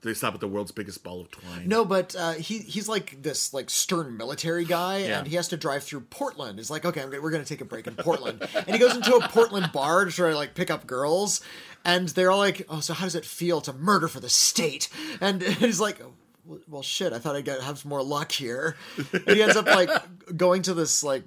They 0.01 0.13
stop 0.13 0.33
at 0.33 0.39
the 0.39 0.47
world's 0.47 0.71
biggest 0.71 1.03
ball 1.03 1.21
of 1.21 1.31
twine. 1.31 1.67
No, 1.67 1.85
but 1.85 2.15
uh, 2.17 2.33
he 2.33 2.59
he's 2.59 2.87
like 2.87 3.21
this 3.21 3.53
like 3.53 3.69
stern 3.69 4.17
military 4.17 4.65
guy, 4.65 4.99
Yeah. 4.99 5.19
and 5.19 5.27
he 5.27 5.35
has 5.35 5.47
to 5.49 5.57
drive 5.57 5.83
through 5.83 6.01
Portland. 6.01 6.59
He's 6.59 6.69
like, 6.69 6.85
okay, 6.85 7.01
gonna, 7.01 7.21
we're 7.21 7.31
gonna 7.31 7.45
take 7.45 7.61
a 7.61 7.65
break 7.65 7.87
in 7.87 7.95
Portland, 7.95 8.47
and 8.55 8.67
he 8.69 8.77
goes 8.77 8.95
into 8.95 9.15
a 9.15 9.27
Portland 9.27 9.71
bar 9.71 10.05
to 10.05 10.11
try 10.11 10.29
to 10.29 10.35
like 10.35 10.53
pick 10.55 10.69
up 10.69 10.85
girls, 10.87 11.41
and 11.85 12.09
they're 12.09 12.31
all 12.31 12.39
like, 12.39 12.65
oh, 12.69 12.79
so 12.79 12.93
how 12.93 13.05
does 13.05 13.15
it 13.15 13.25
feel 13.25 13.61
to 13.61 13.73
murder 13.73 14.07
for 14.07 14.19
the 14.19 14.29
state? 14.29 14.89
And 15.21 15.41
he's 15.43 15.79
like. 15.79 16.01
Well, 16.69 16.81
shit! 16.81 17.11
I 17.11 17.19
thought 17.19 17.35
I'd 17.35 17.43
get, 17.43 17.59
have 17.59 17.77
some 17.79 17.89
more 17.89 18.01
luck 18.01 18.31
here. 18.31 18.77
And 19.11 19.35
he 19.35 19.43
ends 19.43 19.57
up 19.57 19.65
like 19.65 19.89
going 20.37 20.61
to 20.61 20.73
this 20.73 21.03
like 21.03 21.23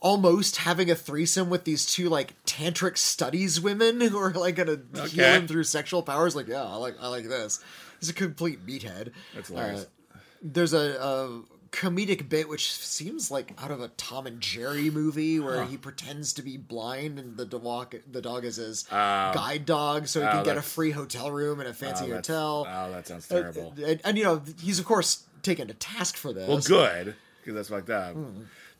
almost 0.00 0.58
having 0.58 0.90
a 0.90 0.94
threesome 0.94 1.48
with 1.48 1.64
these 1.64 1.86
two 1.86 2.08
like 2.08 2.34
tantric 2.44 2.98
studies 2.98 3.60
women 3.60 4.00
who 4.00 4.18
are 4.18 4.32
like 4.32 4.56
gonna 4.56 4.78
heal 5.06 5.24
him 5.24 5.46
through 5.48 5.64
sexual 5.64 6.02
powers. 6.02 6.36
Like, 6.36 6.48
yeah, 6.48 6.64
I 6.64 6.76
like 6.76 6.96
I 7.00 7.08
like 7.08 7.24
this. 7.28 7.62
He's 8.00 8.10
a 8.10 8.14
complete 8.14 8.66
meathead. 8.66 9.12
That's 9.34 9.48
hilarious. 9.48 9.86
Uh, 10.12 10.18
there's 10.42 10.72
a, 10.72 11.00
a 11.00 11.42
comedic 11.70 12.28
bit 12.28 12.48
which 12.48 12.70
seems 12.72 13.30
like 13.30 13.54
out 13.62 13.70
of 13.70 13.80
a 13.80 13.88
Tom 13.88 14.26
and 14.26 14.40
Jerry 14.40 14.90
movie 14.90 15.40
where 15.40 15.64
he 15.64 15.78
pretends 15.78 16.34
to 16.34 16.42
be 16.42 16.58
blind 16.58 17.18
and 17.18 17.36
the 17.38 17.46
dog 17.46 17.94
the 18.10 18.20
dog 18.20 18.44
is 18.44 18.56
his 18.56 18.82
guide 18.90 19.64
dog, 19.64 20.06
so 20.06 20.20
he 20.20 20.26
oh, 20.26 20.30
can 20.32 20.44
get 20.44 20.58
a 20.58 20.62
free 20.62 20.90
hotel 20.90 21.30
room 21.30 21.60
in 21.60 21.66
a 21.66 21.72
fancy 21.72 22.10
Oh, 22.12 22.16
hotel. 22.16 22.66
Oh, 22.68 22.90
that 22.90 23.06
sounds 23.06 23.30
Uh, 23.30 23.40
terrible. 23.40 23.74
and, 23.82 24.00
and, 24.04 24.18
you 24.18 24.24
know 24.24 24.42
he's 24.60 24.78
of 24.78 24.84
course 24.84 25.24
taken 25.42 25.68
to 25.68 25.74
task 25.74 26.16
for 26.16 26.32
this. 26.34 26.46
well, 26.46 26.58
good 26.58 27.14
because 27.40 27.54
that's 27.54 27.70
like 27.70 27.86
that. 27.86 28.14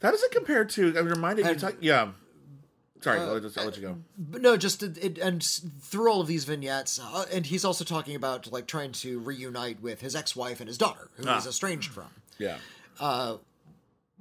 How 0.02 0.10
does 0.10 0.22
it 0.22 0.30
compare 0.32 0.64
to? 0.64 0.98
I'm 0.98 1.06
reminded 1.08 1.44
you. 1.44 1.50
And- 1.52 1.60
Talk, 1.60 1.74
yeah. 1.80 2.08
Sorry, 3.00 3.18
I'll, 3.18 3.40
just, 3.40 3.58
I'll 3.58 3.64
let 3.64 3.76
you 3.76 3.82
go. 3.82 3.96
But 4.16 4.42
no, 4.42 4.56
just 4.56 4.82
it, 4.84 5.18
and 5.18 5.42
through 5.42 6.08
all 6.08 6.20
of 6.20 6.28
these 6.28 6.44
vignettes, 6.44 7.00
uh, 7.02 7.24
and 7.32 7.44
he's 7.46 7.64
also 7.64 7.84
talking 7.84 8.14
about 8.14 8.52
like 8.52 8.68
trying 8.68 8.92
to 8.92 9.18
reunite 9.18 9.82
with 9.82 10.00
his 10.00 10.14
ex-wife 10.14 10.60
and 10.60 10.68
his 10.68 10.78
daughter, 10.78 11.08
who 11.16 11.24
Ah. 11.28 11.34
he's 11.34 11.46
estranged 11.48 11.90
from. 11.90 12.10
Yeah. 12.38 12.58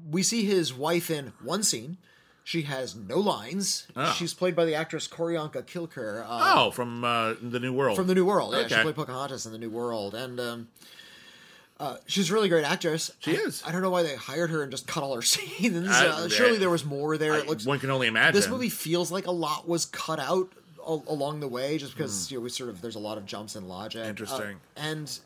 We 0.10 0.24
see 0.24 0.46
his 0.46 0.74
wife 0.74 1.12
in 1.12 1.34
one 1.44 1.62
scene. 1.62 1.98
She 2.44 2.64
has 2.64 2.96
no 2.96 3.20
lines. 3.20 3.86
Ah. 3.96 4.14
She's 4.18 4.34
played 4.34 4.56
by 4.56 4.66
the 4.66 4.74
actress 4.74 5.08
Q'orianka 5.08 5.64
Kilcher 5.68 6.24
uh, 6.28 6.54
Oh, 6.56 6.72
from 6.72 7.04
uh, 7.04 7.36
the 7.40 7.60
New 7.60 7.72
World. 7.72 7.96
from 7.98 8.08
the 8.08 8.16
New 8.16 8.26
World. 8.26 8.56
Yeah, 8.56 8.68
she 8.68 8.82
played 8.82 8.96
Pocahontas 8.96 9.46
in 9.46 9.52
the 9.52 9.60
New 9.60 9.70
World, 9.70 10.16
and 10.16 10.40
um, 10.40 10.68
uh, 11.82 11.98
she's 12.06 12.30
a 12.30 12.34
really 12.34 12.48
great 12.50 12.64
actress. 12.64 13.12
She 13.20 13.32
I- 13.32 13.42
is. 13.42 13.64
I 13.66 13.72
don't 13.72 13.82
know 13.82 13.90
why 13.90 14.04
they 14.04 14.16
hired 14.16 14.50
her 14.52 14.62
and 14.62 14.72
just 14.72 14.88
cut 14.88 15.04
all 15.04 15.16
her 15.16 15.22
scenes. 15.34 15.90
I- 15.90 16.08
uh, 16.08 16.30
surely 16.30 16.58
there 16.58 16.70
was 16.70 16.86
more 16.86 17.18
there. 17.18 17.34
it 17.36 17.48
looks 17.48 17.66
One 17.66 17.80
can 17.80 17.90
only 17.90 18.08
imagine. 18.08 18.40
this 18.40 18.48
movie 18.50 18.70
feels 18.70 19.12
like 19.12 19.26
a 19.28 19.32
lot 19.32 19.68
was 19.68 19.86
cut 19.86 20.20
out 20.20 20.50
al- 20.86 21.04
along 21.08 21.40
the 21.40 21.48
way 21.48 21.78
just 21.78 21.94
because 21.96 22.28
Hmm. 22.28 22.34
you 22.34 22.40
know 22.40 22.44
we 22.44 22.50
sort 22.50 22.70
of 22.70 22.82
there's 22.82 22.96
a 22.96 23.00
lot 23.00 23.18
of 23.18 23.26
jumps 23.26 23.56
in 23.56 23.68
logic 23.68 24.06
Interesting. 24.06 24.58
Uh, 24.78 24.80
and 24.80 25.20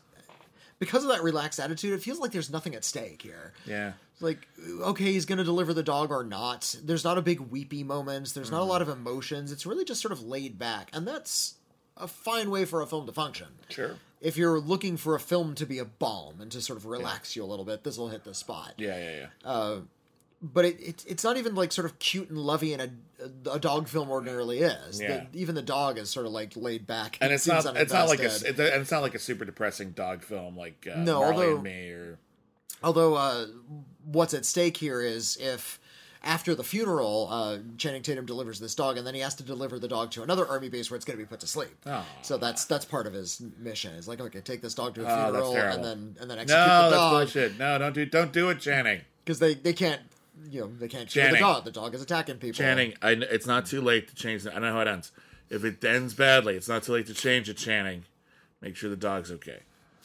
because 0.78 1.02
of 1.04 1.10
that 1.10 1.22
relaxed 1.22 1.58
attitude 1.60 1.92
it 1.94 2.02
feels 2.02 2.18
like 2.18 2.32
there's 2.32 2.50
nothing 2.50 2.74
at 2.74 2.84
stake 2.84 3.22
here 3.22 3.52
Yeah. 3.64 3.92
like 4.20 4.46
okay 4.80 5.04
he's 5.12 5.24
gonna 5.24 5.44
deliver 5.44 5.72
the 5.72 5.82
dog 5.82 6.10
or 6.10 6.24
not 6.24 6.74
there's 6.84 7.04
not 7.04 7.16
a 7.16 7.22
big 7.22 7.40
weepy 7.40 7.82
moments 7.84 8.32
there's 8.32 8.48
Hmm. 8.48 8.56
not 8.56 8.62
a 8.62 8.64
lot 8.66 8.82
of 8.82 8.88
emotions 8.90 9.50
it's 9.52 9.64
really 9.64 9.84
just 9.84 10.00
sort 10.02 10.12
of 10.12 10.22
laid 10.22 10.58
back 10.58 10.90
and 10.92 11.06
that's 11.08 11.54
a 11.96 12.06
fine 12.06 12.50
way 12.50 12.66
for 12.66 12.82
a 12.82 12.86
film 12.86 13.06
to 13.06 13.12
function 13.12 13.46
Sure. 13.70 13.96
If 14.20 14.36
you're 14.36 14.58
looking 14.58 14.96
for 14.96 15.14
a 15.14 15.20
film 15.20 15.54
to 15.56 15.66
be 15.66 15.78
a 15.78 15.84
balm 15.84 16.40
and 16.40 16.50
to 16.52 16.60
sort 16.60 16.78
of 16.78 16.86
relax 16.86 17.36
you 17.36 17.44
a 17.44 17.46
little 17.46 17.64
bit 17.64 17.84
this 17.84 17.98
will 17.98 18.08
hit 18.08 18.24
the 18.24 18.34
spot 18.34 18.72
Yeah, 18.78 18.98
yeah, 18.98 19.26
yeah. 19.44 19.78
but 20.42 20.64
it, 20.64 20.80
it 20.80 21.04
it's 21.08 21.24
not 21.24 21.36
even 21.36 21.54
like 21.54 21.72
sort 21.72 21.84
of 21.86 21.98
cute 21.98 22.28
and 22.30 22.38
lovey 22.38 22.72
and 22.72 22.82
a, 22.82 23.50
a 23.52 23.58
dog 23.58 23.88
film 23.88 24.10
ordinarily 24.10 24.58
is. 24.60 25.00
Yeah. 25.00 25.24
The- 25.32 25.38
even 25.40 25.54
the 25.54 25.62
dog 25.62 25.98
is 25.98 26.10
sort 26.10 26.26
of 26.26 26.32
like 26.32 26.54
laid 26.56 26.86
back. 26.86 27.18
and 27.20 27.30
It 27.32 27.36
it's 27.36 27.44
seems 27.44 27.64
not. 27.64 27.76
It's 27.76 27.92
not 27.92 28.08
like 28.08 28.20
a. 28.20 28.26
It, 28.26 28.58
and 28.58 28.82
it's 28.82 28.90
not 28.90 29.00
like 29.02 29.14
a 29.14 29.18
super 29.18 29.44
depressing 29.46 29.92
dog 29.92 30.22
film 30.22 30.56
like 30.56 30.86
uh, 30.92 30.98
No, 30.98 31.20
Marley 31.20 31.34
although- 31.46 31.54
and 31.54 31.62
Me 31.62 31.90
or. 31.90 32.18
Although 32.82 33.14
uh, 33.14 33.46
what's 34.04 34.34
at 34.34 34.44
stake 34.44 34.76
here 34.76 35.00
is 35.00 35.38
if 35.40 35.80
after 36.22 36.54
the 36.54 36.64
funeral, 36.64 37.28
uh, 37.30 37.58
Channing 37.78 38.02
Tatum 38.02 38.26
delivers 38.26 38.58
this 38.60 38.74
dog, 38.74 38.96
and 38.98 39.06
then 39.06 39.14
he 39.14 39.20
has 39.20 39.34
to 39.36 39.42
deliver 39.42 39.78
the 39.78 39.88
dog 39.88 40.10
to 40.12 40.22
another 40.22 40.46
army 40.46 40.68
base 40.68 40.90
where 40.90 40.96
it's 40.96 41.04
going 41.04 41.18
to 41.18 41.24
be 41.24 41.28
put 41.28 41.40
to 41.40 41.46
sleep. 41.46 41.70
Oh. 41.86 42.04
So 42.22 42.36
that's 42.38 42.64
that's 42.64 42.84
part 42.84 43.06
of 43.06 43.12
his 43.12 43.42
mission. 43.58 43.94
It's 43.94 44.08
like 44.08 44.20
okay, 44.20 44.40
take 44.40 44.62
this 44.62 44.74
dog 44.74 44.94
to 44.96 45.02
a 45.02 45.04
Oh, 45.04 45.06
that's 45.32 45.46
funeral, 45.46 45.52
terrible. 45.52 45.74
and 45.76 45.84
then 45.84 46.16
and 46.20 46.30
then 46.30 46.36
No, 46.38 46.42
execute 46.42 46.48
the 46.48 46.80
that's 46.80 46.92
dog 46.92 47.12
bullshit. 47.12 47.58
No, 47.58 47.78
don't 47.78 47.92
do. 47.94 48.06
Don't 48.06 48.32
do 48.32 48.50
it, 48.50 48.60
Channing. 48.60 49.00
because 49.24 49.38
they 49.38 49.54
they 49.54 49.72
can't 49.72 50.00
you 50.50 50.60
know 50.60 50.66
they 50.66 50.88
can't 50.88 51.08
kill 51.08 51.30
the 51.32 51.38
dog. 51.38 51.64
The 51.64 51.70
dog 51.70 51.94
is 51.94 52.02
attacking 52.02 52.36
people. 52.38 52.56
Channing, 52.58 52.94
I, 53.02 53.12
it's 53.12 53.46
not 53.46 53.66
too 53.66 53.80
late 53.80 54.08
to 54.08 54.14
change. 54.14 54.42
The, 54.42 54.54
I 54.54 54.58
know 54.58 54.72
how 54.72 54.80
it 54.80 54.88
ends. 54.88 55.12
If 55.48 55.64
it 55.64 55.82
ends 55.84 56.12
badly, 56.14 56.56
it's 56.56 56.68
not 56.68 56.82
too 56.82 56.92
late 56.92 57.06
to 57.06 57.14
change 57.14 57.48
it. 57.48 57.56
Channing, 57.56 58.04
make 58.60 58.74
sure 58.76 58.90
the 58.90 58.96
dog's 58.96 59.30
okay. 59.30 59.60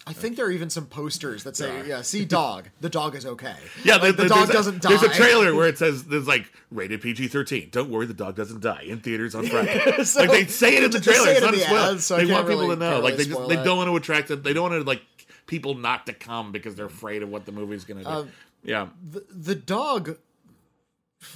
I 0.08 0.14
think 0.14 0.36
there 0.36 0.46
are 0.48 0.52
even 0.52 0.70
some 0.72 0.88
posters 0.88 1.44
that 1.44 1.56
say, 1.56 1.88
"Yeah, 1.88 2.02
see, 2.02 2.26
dog. 2.26 2.70
The 2.82 2.90
dog 2.90 3.16
is 3.16 3.26
okay." 3.26 3.56
Yeah, 3.84 3.98
Like, 3.98 4.16
the 4.16 4.24
there- 4.24 4.30
dog 4.30 4.50
doesn't 4.50 4.82
die. 4.82 4.90
There's 4.90 5.04
a 5.04 5.10
trailer 5.10 5.54
where 5.54 5.68
it 5.68 5.78
says 5.78 6.06
there's 6.06 6.28
like 6.28 6.52
rated 6.72 7.02
PG 7.02 7.28
thirteen. 7.28 7.70
Don't 7.72 7.90
worry, 7.92 8.08
the 8.08 8.14
dog 8.16 8.36
doesn't 8.36 8.62
die 8.62 8.84
in 8.88 9.00
theaters 9.02 9.36
on 9.36 9.46
Friday. 9.48 9.80
So- 10.04 10.22
like 10.22 10.32
they 10.32 10.46
say 10.48 10.78
it 10.78 10.84
in 10.84 10.92
the 10.92 11.00
trailer. 11.00 11.28
it 11.30 11.34
It's 11.34 11.42
not 11.42 11.54
a 11.54 11.58
the 11.58 11.64
spoiler. 11.64 11.80
ads, 11.92 12.06
so 12.06 12.18
they 12.18 12.26
want 12.26 12.48
people 12.48 12.62
really- 12.64 12.76
to 12.78 12.80
know. 12.80 13.00
Like 13.00 13.14
really 13.14 13.24
they 13.26 13.30
just 13.30 13.50
they 13.50 13.56
don't 13.58 13.78
want 13.78 13.90
to 13.90 13.96
attract. 13.96 14.30
Them. 14.30 14.42
They 14.42 14.54
don't 14.54 14.72
want 14.72 14.82
to 14.84 14.88
like 14.88 15.04
people 15.46 15.76
not 15.76 16.06
to 16.08 16.14
come 16.14 16.52
because 16.52 16.76
they're 16.76 16.86
afraid 16.86 17.22
of 17.22 17.30
what 17.30 17.46
the 17.46 17.52
movie's 17.52 17.84
going 17.86 18.00
to 18.00 18.04
do. 18.04 18.10
Um, 18.10 18.32
yeah, 18.64 18.88
the, 19.10 19.24
the 19.30 19.56
dog 19.56 20.18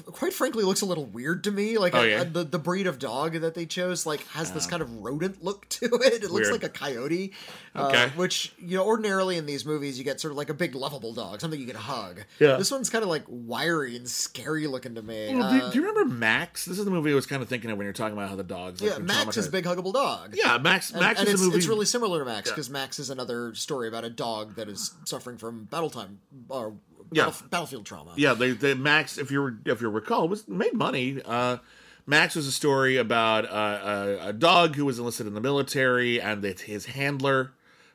quite 0.07 0.33
frankly 0.33 0.63
looks 0.63 0.81
a 0.81 0.85
little 0.85 1.05
weird 1.05 1.43
to 1.43 1.51
me 1.51 1.77
like 1.77 1.93
Oh, 1.93 1.99
uh, 1.99 2.03
yeah? 2.03 2.23
the, 2.23 2.43
the 2.43 2.57
breed 2.57 2.87
of 2.87 2.97
dog 2.97 3.33
that 3.41 3.53
they 3.53 3.65
chose 3.67 4.05
like 4.05 4.25
has 4.29 4.51
this 4.51 4.65
kind 4.65 4.81
of 4.81 4.91
rodent 5.03 5.43
look 5.43 5.69
to 5.69 5.85
it 5.85 6.23
it 6.23 6.31
looks 6.31 6.49
like 6.49 6.63
a 6.63 6.69
coyote 6.69 7.33
uh, 7.75 7.87
Okay. 7.87 8.09
which 8.15 8.53
you 8.57 8.77
know 8.77 8.85
ordinarily 8.85 9.37
in 9.37 9.45
these 9.45 9.63
movies 9.65 9.97
you 9.97 10.03
get 10.03 10.19
sort 10.19 10.31
of 10.31 10.37
like 10.37 10.49
a 10.49 10.53
big 10.55 10.73
lovable 10.73 11.13
dog 11.13 11.39
something 11.39 11.59
you 11.59 11.67
can 11.67 11.75
hug 11.75 12.23
Yeah. 12.39 12.55
this 12.57 12.71
one's 12.71 12.89
kind 12.89 13.03
of 13.03 13.09
like 13.09 13.23
wiry 13.27 13.95
and 13.95 14.09
scary 14.09 14.65
looking 14.67 14.95
to 14.95 15.01
me 15.03 15.35
Well, 15.35 15.51
do, 15.51 15.65
Uh, 15.65 15.69
do 15.71 15.79
you 15.79 15.85
remember 15.87 16.13
Max? 16.13 16.65
This 16.65 16.79
is 16.79 16.85
the 16.85 16.91
movie 16.91 17.11
I 17.11 17.15
was 17.15 17.25
kind 17.27 17.41
of 17.43 17.47
thinking 17.49 17.69
of 17.69 17.77
when 17.77 17.85
you're 17.85 17.93
talking 17.93 18.17
about 18.17 18.29
how 18.29 18.35
the 18.35 18.43
dogs. 18.43 18.81
Like, 18.81 18.91
yeah 18.91 18.97
max 18.97 19.37
is 19.37 19.47
big 19.47 19.65
huggable 19.65 19.93
dog 19.93 20.35
Yeah, 20.35 20.57
Max. 20.57 20.91
And, 20.91 20.99
Max 21.01 21.19
and 21.19 21.27
is 21.27 21.35
it's, 21.35 21.41
a 21.43 21.45
movie. 21.45 21.57
it's 21.57 21.67
really 21.67 21.85
similar 21.85 22.19
to 22.19 22.25
Max 22.25 22.47
Yeah. 22.49 22.53
because 22.53 22.69
Max 22.69 22.97
is 22.99 23.09
another 23.11 23.53
story 23.53 23.87
about 23.87 24.03
a 24.03 24.09
dog 24.09 24.55
that 24.55 24.67
is 24.67 24.93
suffering 25.05 25.37
from 25.37 25.65
battle 25.65 25.89
time 25.91 26.19
or 26.49 26.73
Yeah. 27.11 27.25
battle, 27.25 27.47
battlefield 27.49 27.85
trauma. 27.85 28.13
Yeah, 28.15 28.33
they, 28.33 28.51
they 28.51 28.73
Max, 28.73 29.17
if 29.17 29.31
you 29.31 29.57
if 29.65 29.81
you 29.81 29.89
recall, 29.89 30.27
was 30.27 30.47
made 30.47 30.73
money. 30.73 31.21
Uh, 31.23 31.57
Max 32.05 32.35
was 32.35 32.45
a 32.45 32.51
story 32.51 32.97
about 32.97 33.45
uh, 33.45 34.19
a, 34.21 34.29
a 34.29 34.33
dog 34.33 34.75
who 34.75 34.85
was 34.85 34.99
enlisted 34.99 35.25
in 35.27 35.33
the 35.33 35.41
military, 35.41 36.21
and 36.21 36.41
that 36.43 36.61
his 36.61 36.85
handler 36.85 37.53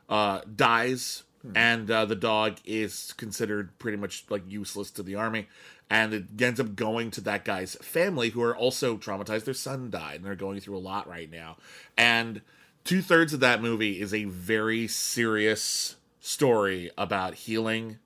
uh, 0.08 0.40
dies, 0.56 1.22
and 1.54 1.90
uh, 1.90 2.04
the 2.04 2.16
dog 2.16 2.58
is 2.64 3.14
considered 3.16 3.78
pretty 3.78 3.96
much 3.96 4.24
like 4.28 4.42
useless 4.48 4.90
to 4.90 5.02
the 5.02 5.14
army, 5.14 5.46
and 5.88 6.12
it 6.12 6.24
ends 6.40 6.58
up 6.58 6.74
going 6.74 7.10
to 7.12 7.20
that 7.20 7.44
guy's 7.44 7.76
family, 7.76 8.30
who 8.30 8.42
are 8.42 8.56
also 8.56 8.96
traumatized. 8.96 9.44
Their 9.44 9.54
son 9.54 9.90
died, 9.90 10.16
and 10.16 10.24
they're 10.24 10.34
going 10.34 10.58
through 10.60 10.76
a 10.76 10.78
lot 10.78 11.08
right 11.08 11.30
now, 11.30 11.56
and 11.96 12.40
two 12.84 13.02
thirds 13.02 13.32
of 13.32 13.40
that 13.40 13.62
movie 13.62 14.00
is 14.00 14.12
a 14.12 14.24
very 14.24 14.88
serious 14.88 15.96
story 16.20 16.90
about 16.98 17.34
healing. 17.34 17.98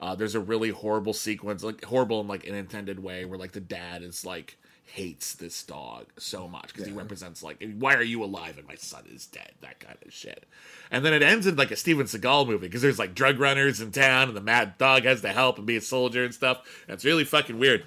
Uh, 0.00 0.14
there's 0.14 0.34
a 0.34 0.40
really 0.40 0.70
horrible 0.70 1.12
sequence, 1.12 1.62
like 1.62 1.84
horrible 1.84 2.20
in 2.20 2.28
like 2.28 2.46
an 2.46 2.54
intended 2.54 3.02
way, 3.02 3.24
where 3.24 3.38
like 3.38 3.52
the 3.52 3.60
dad 3.60 4.02
is 4.02 4.24
like 4.24 4.58
hates 4.92 5.34
this 5.34 5.62
dog 5.64 6.06
so 6.16 6.46
much 6.46 6.72
because 6.72 6.86
he 6.86 6.92
represents 6.92 7.42
like 7.42 7.62
why 7.78 7.94
are 7.94 8.02
you 8.02 8.22
alive 8.22 8.56
and 8.56 8.66
my 8.68 8.76
son 8.76 9.04
is 9.12 9.26
dead? 9.26 9.52
That 9.60 9.80
kind 9.80 9.98
of 10.04 10.12
shit. 10.12 10.46
And 10.90 11.04
then 11.04 11.12
it 11.12 11.22
ends 11.22 11.46
in 11.46 11.56
like 11.56 11.70
a 11.70 11.76
steven 11.76 12.06
seagal 12.06 12.46
movie 12.46 12.66
because 12.66 12.82
there's 12.82 12.98
like 12.98 13.14
drug 13.14 13.38
runners 13.38 13.80
in 13.80 13.90
town 13.90 14.28
and 14.28 14.36
the 14.36 14.40
mad 14.40 14.78
dog 14.78 15.04
has 15.04 15.22
to 15.22 15.32
help 15.32 15.58
and 15.58 15.66
be 15.66 15.76
a 15.76 15.80
soldier 15.80 16.24
and 16.24 16.32
stuff 16.32 16.62
and 16.86 16.94
it's 16.94 17.04
really 17.04 17.24
fucking 17.24 17.58
weird. 17.58 17.84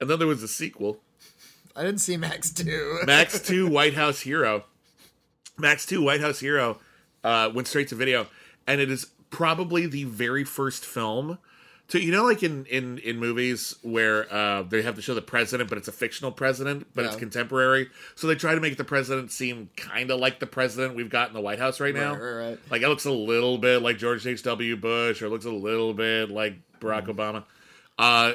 And 0.00 0.08
then 0.10 0.18
there 0.18 0.28
was 0.28 0.42
a 0.42 0.48
sequel. 0.48 1.00
I 1.74 1.82
didn't 1.82 2.00
see 2.00 2.16
Max 2.16 2.52
2. 2.52 3.00
Max 3.06 3.40
2 3.40 3.68
White 3.68 3.94
House 3.94 4.20
Hero. 4.20 4.64
Max 5.56 5.86
2 5.86 6.02
White 6.02 6.20
House 6.20 6.40
Hero 6.40 6.78
uh, 7.22 7.50
went 7.54 7.68
straight 7.68 7.88
to 7.88 7.94
video, 7.94 8.26
and 8.66 8.80
it 8.80 8.90
is 8.90 9.06
probably 9.30 9.86
the 9.86 10.04
very 10.04 10.44
first 10.44 10.84
film 10.84 11.38
to 11.88 12.00
you 12.00 12.12
know 12.12 12.24
like 12.24 12.42
in 12.42 12.66
in 12.66 12.98
in 12.98 13.18
movies 13.18 13.76
where 13.82 14.30
uh, 14.32 14.62
they 14.62 14.82
have 14.82 14.94
to 14.96 15.02
show 15.02 15.14
the 15.14 15.22
president, 15.22 15.68
but 15.68 15.78
it's 15.78 15.88
a 15.88 15.92
fictional 15.92 16.30
president, 16.30 16.86
but 16.94 17.06
it's 17.06 17.16
contemporary. 17.16 17.88
So 18.14 18.26
they 18.26 18.34
try 18.34 18.54
to 18.54 18.60
make 18.60 18.76
the 18.76 18.84
president 18.84 19.32
seem 19.32 19.70
kind 19.76 20.10
of 20.10 20.20
like 20.20 20.38
the 20.38 20.46
president 20.46 20.96
we've 20.96 21.08
got 21.10 21.28
in 21.28 21.34
the 21.34 21.40
White 21.40 21.58
House 21.58 21.80
right 21.80 21.94
now. 21.94 22.12
Right, 22.12 22.20
right, 22.20 22.48
right. 22.50 22.58
Like 22.70 22.82
it 22.82 22.88
looks 22.88 23.06
a 23.06 23.10
little 23.10 23.56
bit 23.58 23.80
like 23.80 23.96
George 23.96 24.26
H. 24.26 24.42
W. 24.42 24.76
Bush, 24.76 25.22
or 25.22 25.26
it 25.26 25.30
looks 25.30 25.46
a 25.46 25.50
little 25.50 25.94
bit 25.94 26.30
like 26.30 26.54
Barack 26.80 27.06
Mm-hmm. 27.06 27.18
Obama. 27.18 27.44
Uh, 27.98 28.32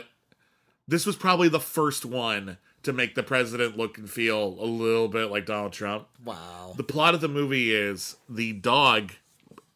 this 0.87 1.05
was 1.05 1.15
probably 1.15 1.47
the 1.47 1.59
first 1.59 2.05
one 2.05 2.57
to 2.81 2.91
make 2.91 3.15
the 3.15 3.23
president 3.23 3.77
look 3.77 3.97
and 3.97 4.09
feel 4.09 4.57
a 4.59 4.65
little 4.65 5.07
bit 5.07 5.31
like 5.31 5.45
Donald 5.45 5.71
Trump. 5.71 6.07
Wow. 6.25 6.73
The 6.75 6.83
plot 6.83 7.13
of 7.13 7.21
the 7.21 7.29
movie 7.29 7.73
is 7.73 8.17
the 8.27 8.51
dog, 8.51 9.13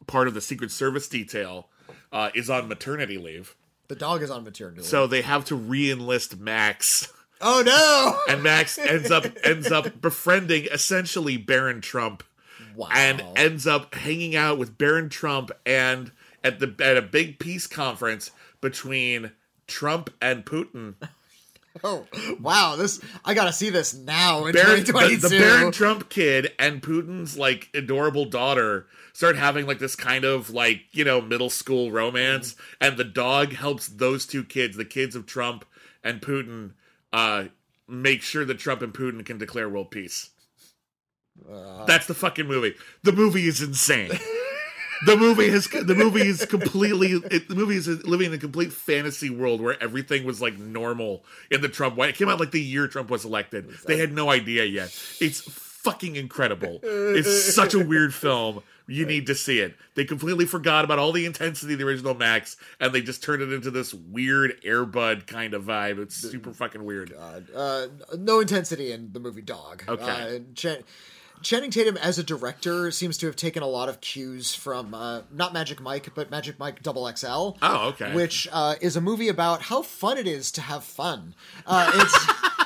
part 0.08 0.28
of 0.28 0.34
the 0.34 0.42
Secret 0.42 0.72
Service 0.72 1.08
detail, 1.08 1.68
uh, 2.12 2.30
is 2.34 2.50
on 2.50 2.68
maternity 2.68 3.18
leave. 3.18 3.56
The 3.88 3.96
dog 3.96 4.22
is 4.22 4.30
on 4.32 4.44
maternity 4.44 4.80
leave. 4.82 4.90
So 4.90 5.08
they 5.08 5.22
have 5.22 5.46
to 5.46 5.56
re-enlist 5.56 6.40
Max, 6.40 7.12
oh 7.42 7.62
no! 7.66 8.20
and 8.34 8.44
Max 8.44 8.78
ends 8.78 9.12
up 9.12 9.26
ends 9.44 9.72
up 9.72 10.02
befriending 10.02 10.66
essentially 10.72 11.38
Barron 11.38 11.82
Trump, 11.82 12.24
Wow. 12.76 12.90
and 12.94 13.24
ends 13.36 13.66
up 13.68 13.94
hanging 13.96 14.36
out 14.36 14.58
with 14.58 14.78
Barron 14.78 15.10
Trump 15.10 15.52
and 15.66 16.12
at 16.44 16.60
the 16.60 16.74
at 16.80 16.98
a 16.98 17.02
big 17.02 17.40
peace 17.40 17.68
conference 17.68 18.32
between 18.62 19.32
Trump 19.68 20.10
and 20.22 20.46
Putin. 20.46 20.96
Oh 21.84 22.06
wow! 22.40 22.76
This 22.78 23.00
I 23.26 23.34
gotta 23.34 23.54
see 23.54 23.70
this 23.70 23.94
now 23.94 24.46
in 24.46 24.54
Barron, 24.54 24.80
the, 24.80 24.86
2022. 24.86 25.28
the 25.30 25.40
Barron 25.40 25.72
Trump 25.72 26.10
kid 26.10 26.52
and 26.58 26.82
Putin's 26.82 27.38
like 27.38 27.70
adorable 27.74 28.26
daughter 28.26 28.88
start 29.14 29.36
having 29.36 29.66
like 29.66 29.80
this 29.80 29.96
kind 29.96 30.26
of 30.26 30.52
like 30.52 30.82
you 30.92 31.04
know 31.04 31.20
middle 31.20 31.50
school 31.50 31.92
romance, 31.92 32.56
and 32.80 32.98
the 32.98 33.04
dog 33.04 33.54
helps 33.54 33.88
those 33.88 34.26
two 34.26 34.44
kids, 34.44 34.78
the 34.78 34.86
kids 34.86 35.16
of 35.16 35.26
Trump 35.26 35.66
and 36.04 36.22
Putin, 36.22 36.72
uh, 37.12 37.46
make 37.88 38.22
sure 38.22 38.46
that 38.46 38.60
Trump 38.60 38.82
and 38.82 38.94
Putin 38.94 39.26
can 39.26 39.38
declare 39.38 39.68
world 39.70 39.92
peace. 39.92 40.30
That's 41.86 42.08
the 42.08 42.14
fucking 42.14 42.48
movie. 42.48 42.76
The 43.04 43.12
movie 43.12 43.48
is 43.48 43.62
insane. 43.62 44.12
The 45.06 45.16
movie 45.16 45.50
has 45.50 45.68
the 45.68 45.96
movie 45.96 46.28
is 46.28 46.46
completely 46.46 47.12
it, 47.12 47.48
the 47.48 47.56
movie 47.56 47.76
is 47.76 47.88
living 48.06 48.28
in 48.28 48.34
a 48.34 48.38
complete 48.38 48.74
fantasy 48.74 49.30
world 49.30 49.62
where 49.62 49.82
everything 49.82 50.26
was 50.26 50.42
like 50.42 50.58
normal 50.58 51.24
in 51.52 51.62
the 51.62 51.70
Trump 51.70 51.96
White. 51.96 52.10
It 52.10 52.16
came 52.16 52.30
out 52.30 52.40
like 52.40 52.52
the 52.52 52.62
year 52.62 52.88
Trump 52.88 53.10
was 53.10 53.26
elected. 53.26 53.70
They 53.86 53.98
had 53.98 54.12
no 54.14 54.30
idea 54.30 54.66
yet. 54.66 54.88
It's 55.20 55.42
fucking 55.42 56.16
incredible. 56.16 56.80
It's 56.84 57.54
such 57.56 57.74
a 57.74 57.80
weird 57.80 58.14
film. 58.14 58.64
You 58.90 59.06
need 59.06 59.28
to 59.28 59.36
see 59.36 59.60
it. 59.60 59.76
They 59.96 60.06
completely 60.06 60.46
forgot 60.46 60.86
about 60.86 60.98
all 60.98 61.12
the 61.12 61.26
intensity 61.26 61.74
of 61.74 61.80
the 61.80 61.86
original 61.86 62.14
Max, 62.14 62.56
and 62.80 62.94
they 62.94 63.02
just 63.02 63.22
turned 63.22 63.42
it 63.42 63.52
into 63.52 63.70
this 63.70 63.94
weird 63.94 64.54
Air 64.64 64.86
Bud 64.86 65.28
kind 65.28 65.54
of 65.54 65.66
vibe. 65.66 66.00
It's 66.00 66.16
super 66.16 66.54
fucking 66.54 66.86
weird. 66.86 67.12
God. 67.12 67.48
Uh, 67.54 67.88
no 68.18 68.40
intensity 68.40 68.94
in 68.94 69.12
the 69.12 69.20
movie 69.20 69.42
Dog. 69.42 69.84
Okay. 69.90 70.38
Uh, 70.38 70.40
Ch- 70.56 70.82
Channing 71.42 71.72
Tatum 71.72 71.98
as 71.98 72.18
a 72.18 72.24
director 72.24 72.92
seems 72.92 73.18
to 73.20 73.26
have 73.28 73.36
taken 73.36 73.64
a 73.64 73.68
lot 73.68 73.90
of 73.90 74.02
cues 74.02 74.56
from 74.56 74.94
uh, 74.94 75.22
not 75.32 75.54
Magic 75.54 75.80
Mike, 75.80 76.10
but 76.16 76.32
Magic 76.32 76.60
Mike 76.60 76.82
Double 76.84 77.12
XL. 77.16 77.28
Oh, 77.62 77.88
okay. 77.90 78.14
Which 78.14 78.48
uh, 78.52 78.76
is 78.82 78.96
a 78.96 79.02
movie 79.02 79.30
about 79.30 79.62
how 79.64 79.82
fun 79.82 80.18
it 80.18 80.28
is 80.28 80.52
to 80.54 80.62
have 80.62 80.84
fun. 80.84 81.36
Uh, 81.66 81.92
it's 81.94 82.28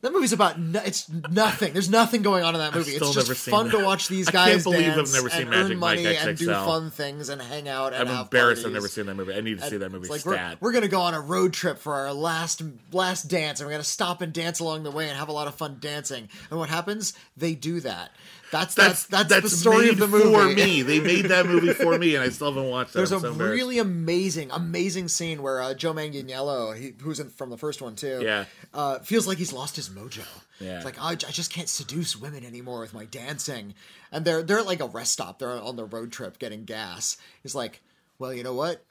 that 0.00 0.12
movie's 0.12 0.32
about 0.32 0.60
no, 0.60 0.80
it's 0.84 1.08
nothing. 1.08 1.72
There's 1.72 1.90
nothing 1.90 2.22
going 2.22 2.44
on 2.44 2.54
in 2.54 2.60
that 2.60 2.74
movie. 2.74 2.92
It's 2.92 3.14
just 3.14 3.48
fun 3.48 3.68
that. 3.68 3.78
to 3.78 3.84
watch 3.84 4.06
these 4.06 4.28
I 4.28 4.32
guys 4.32 4.52
can't 4.52 4.64
believe 4.64 4.88
I've 4.88 4.96
dance 4.96 5.14
never 5.14 5.28
seen 5.28 5.40
and 5.42 5.50
Magic 5.50 5.72
earn 5.72 5.78
Mike 5.78 5.98
money 5.98 6.16
and 6.16 6.38
do 6.38 6.46
fun 6.46 6.90
things 6.90 7.28
and 7.28 7.42
hang 7.42 7.68
out 7.68 7.94
and 7.94 8.08
I'm 8.08 8.20
embarrassed 8.22 8.64
I've 8.64 8.72
never 8.72 8.86
seen 8.86 9.06
that 9.06 9.14
movie. 9.14 9.34
I 9.34 9.40
need 9.40 9.58
to 9.58 9.68
see 9.68 9.76
that 9.76 9.90
movie. 9.90 10.08
It's 10.08 10.24
like 10.24 10.26
we're, 10.26 10.56
we're 10.60 10.72
gonna 10.72 10.88
go 10.88 11.00
on 11.00 11.14
a 11.14 11.20
road 11.20 11.52
trip 11.52 11.78
for 11.78 11.94
our 11.94 12.12
last 12.12 12.62
last 12.92 13.24
dance, 13.24 13.60
and 13.60 13.66
we're 13.66 13.72
gonna 13.72 13.84
stop 13.84 14.20
and 14.20 14.32
dance 14.32 14.60
along 14.60 14.84
the 14.84 14.90
way 14.92 15.08
and 15.08 15.18
have 15.18 15.28
a 15.28 15.32
lot 15.32 15.48
of 15.48 15.56
fun 15.56 15.78
dancing. 15.80 16.28
And 16.50 16.58
what 16.58 16.68
happens? 16.68 17.14
They 17.36 17.54
do 17.54 17.80
that. 17.80 18.10
That's 18.50 18.74
that's 18.74 19.04
that's, 19.06 19.28
the 19.28 19.48
story 19.50 19.90
of 19.90 19.98
the 19.98 20.06
movie. 20.06 20.32
for 20.32 20.48
me. 20.48 20.82
They 20.82 21.00
made 21.12 21.26
that 21.26 21.46
movie 21.46 21.72
for 21.74 21.98
me, 21.98 22.14
and 22.14 22.24
I 22.24 22.30
still 22.30 22.52
haven't 22.52 22.70
watched 22.70 22.90
it. 22.90 22.94
There's 22.94 23.12
I'm 23.12 23.18
a 23.18 23.28
so 23.28 23.32
really 23.34 23.78
amazing, 23.78 24.50
amazing 24.50 25.08
scene 25.08 25.42
where 25.42 25.60
uh, 25.60 25.74
Joe 25.74 25.92
Manganiello, 25.92 26.76
he, 26.76 26.94
who's 27.00 27.20
in, 27.20 27.28
from 27.28 27.50
the 27.50 27.58
first 27.58 27.82
one 27.82 27.94
too, 27.94 28.20
Yeah. 28.22 28.46
uh, 28.72 29.00
feels 29.00 29.26
like 29.26 29.38
he's 29.38 29.52
lost 29.52 29.76
his 29.76 29.88
mojo. 29.90 30.24
Yeah. 30.60 30.76
It's 30.76 30.84
like 30.84 31.00
I, 31.00 31.10
I 31.12 31.14
just 31.14 31.52
can't 31.52 31.68
seduce 31.68 32.16
women 32.16 32.44
anymore 32.44 32.80
with 32.80 32.94
my 32.94 33.04
dancing. 33.04 33.74
And 34.10 34.24
they're 34.24 34.42
they're 34.42 34.60
at 34.60 34.66
like 34.66 34.80
a 34.80 34.86
rest 34.86 35.12
stop. 35.12 35.38
They're 35.38 35.50
on 35.50 35.76
the 35.76 35.84
road 35.84 36.10
trip 36.10 36.38
getting 36.38 36.64
gas. 36.64 37.16
He's 37.42 37.54
like, 37.54 37.82
well, 38.18 38.32
you 38.32 38.42
know 38.42 38.54
what? 38.54 38.84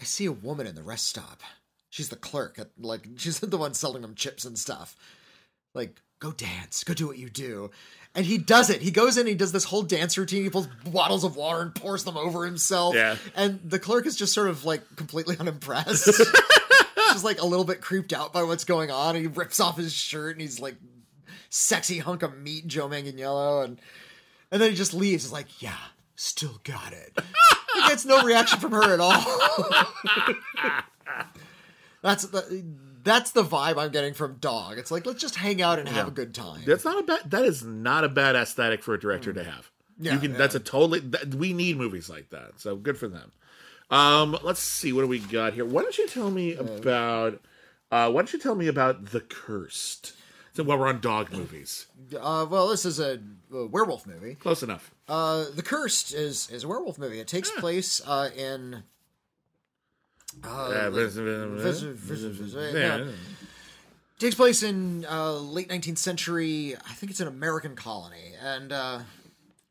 I 0.00 0.04
see 0.04 0.26
a 0.26 0.32
woman 0.32 0.66
in 0.66 0.74
the 0.74 0.82
rest 0.82 1.06
stop. 1.06 1.40
She's 1.88 2.08
the 2.08 2.16
clerk. 2.16 2.58
At, 2.58 2.70
like 2.78 3.06
she's 3.16 3.38
the 3.38 3.56
one 3.56 3.74
selling 3.74 4.02
them 4.02 4.14
chips 4.16 4.44
and 4.44 4.58
stuff. 4.58 4.96
Like, 5.72 6.00
go 6.18 6.32
dance. 6.32 6.82
Go 6.84 6.94
do 6.94 7.06
what 7.06 7.18
you 7.18 7.28
do. 7.30 7.70
And 8.14 8.24
he 8.24 8.38
does 8.38 8.70
it. 8.70 8.80
He 8.80 8.92
goes 8.92 9.18
in, 9.18 9.26
he 9.26 9.34
does 9.34 9.50
this 9.50 9.64
whole 9.64 9.82
dance 9.82 10.16
routine. 10.16 10.44
He 10.44 10.50
pulls 10.50 10.68
bottles 10.86 11.24
of 11.24 11.34
water 11.36 11.62
and 11.62 11.74
pours 11.74 12.04
them 12.04 12.16
over 12.16 12.44
himself. 12.44 12.94
Yeah. 12.94 13.16
And 13.34 13.58
the 13.64 13.80
clerk 13.80 14.06
is 14.06 14.14
just 14.16 14.32
sort 14.32 14.48
of 14.48 14.64
like 14.64 14.82
completely 14.96 15.36
unimpressed. 15.40 16.06
just 17.12 17.24
like 17.24 17.40
a 17.40 17.46
little 17.46 17.64
bit 17.64 17.80
creeped 17.80 18.12
out 18.12 18.32
by 18.32 18.44
what's 18.44 18.64
going 18.64 18.90
on. 18.90 19.16
And 19.16 19.24
He 19.24 19.26
rips 19.26 19.58
off 19.58 19.76
his 19.76 19.92
shirt 19.92 20.36
and 20.36 20.40
he's 20.40 20.60
like 20.60 20.76
sexy 21.50 21.98
hunk 21.98 22.22
of 22.22 22.36
meat, 22.38 22.66
Joe 22.66 22.88
Manganiello, 22.88 23.64
and 23.64 23.80
and 24.50 24.62
then 24.62 24.70
he 24.70 24.76
just 24.76 24.94
leaves. 24.94 25.24
It's 25.24 25.32
like, 25.32 25.60
yeah, 25.62 25.76
still 26.14 26.60
got 26.64 26.92
it. 26.92 27.18
he 27.74 27.80
gets 27.88 28.04
no 28.04 28.22
reaction 28.22 28.60
from 28.60 28.72
her 28.72 28.92
at 28.94 29.00
all. 29.00 29.12
that's 32.02 32.26
the 32.26 32.64
that's 33.04 33.30
the 33.30 33.44
vibe 33.44 33.78
I'm 33.78 33.90
getting 33.92 34.14
from 34.14 34.36
Dog. 34.40 34.78
It's 34.78 34.90
like 34.90 35.06
let's 35.06 35.20
just 35.20 35.36
hang 35.36 35.62
out 35.62 35.78
and 35.78 35.88
have 35.88 36.08
a 36.08 36.10
good 36.10 36.34
time. 36.34 36.62
That's 36.66 36.84
not 36.84 36.98
a 36.98 37.02
bad. 37.02 37.30
That 37.30 37.44
is 37.44 37.62
not 37.62 38.02
a 38.04 38.08
bad 38.08 38.34
aesthetic 38.34 38.82
for 38.82 38.94
a 38.94 38.98
director 39.00 39.32
to 39.32 39.44
have. 39.44 39.70
Yeah, 40.00 40.14
you 40.14 40.18
can. 40.18 40.32
yeah. 40.32 40.38
That's 40.38 40.54
a 40.56 40.60
totally. 40.60 41.00
That, 41.00 41.34
we 41.34 41.52
need 41.52 41.76
movies 41.76 42.10
like 42.10 42.30
that. 42.30 42.58
So 42.60 42.74
good 42.76 42.98
for 42.98 43.06
them. 43.08 43.30
Um, 43.90 44.36
let's 44.42 44.60
see. 44.60 44.92
What 44.92 45.02
do 45.02 45.06
we 45.06 45.20
got 45.20 45.52
here? 45.54 45.64
Why 45.64 45.82
don't 45.82 45.96
you 45.96 46.08
tell 46.08 46.30
me 46.30 46.54
about? 46.54 47.40
Uh, 47.92 48.10
why 48.10 48.22
don't 48.22 48.32
you 48.32 48.40
tell 48.40 48.56
me 48.56 48.66
about 48.66 49.12
the 49.12 49.20
cursed? 49.20 50.14
So 50.54 50.62
while 50.62 50.78
we're 50.78 50.88
on 50.88 51.00
dog 51.00 51.32
movies, 51.32 51.86
Uh, 52.12 52.46
well, 52.48 52.68
this 52.68 52.84
is 52.84 53.00
a, 53.00 53.18
a 53.52 53.66
werewolf 53.66 54.06
movie. 54.06 54.36
close 54.36 54.62
enough. 54.62 54.92
Uh, 55.08 55.46
the 55.54 55.62
Cursed 55.62 56.14
is 56.14 56.48
is 56.50 56.62
a 56.64 56.68
werewolf 56.68 56.96
movie. 56.98 57.18
It 57.20 57.26
takes 57.28 57.50
place 57.50 58.00
uh, 58.06 58.30
in. 58.36 58.84
Yeah. 62.74 62.96
yeah. 62.98 63.04
takes 64.18 64.34
place 64.34 64.62
in 64.62 65.04
uh, 65.10 65.32
late 65.34 65.68
19th 65.68 65.98
century. 65.98 66.76
I 66.76 66.92
think 66.94 67.10
it's 67.10 67.20
an 67.20 67.28
American 67.28 67.76
colony, 67.76 68.32
and 68.42 68.72
uh, 68.72 69.00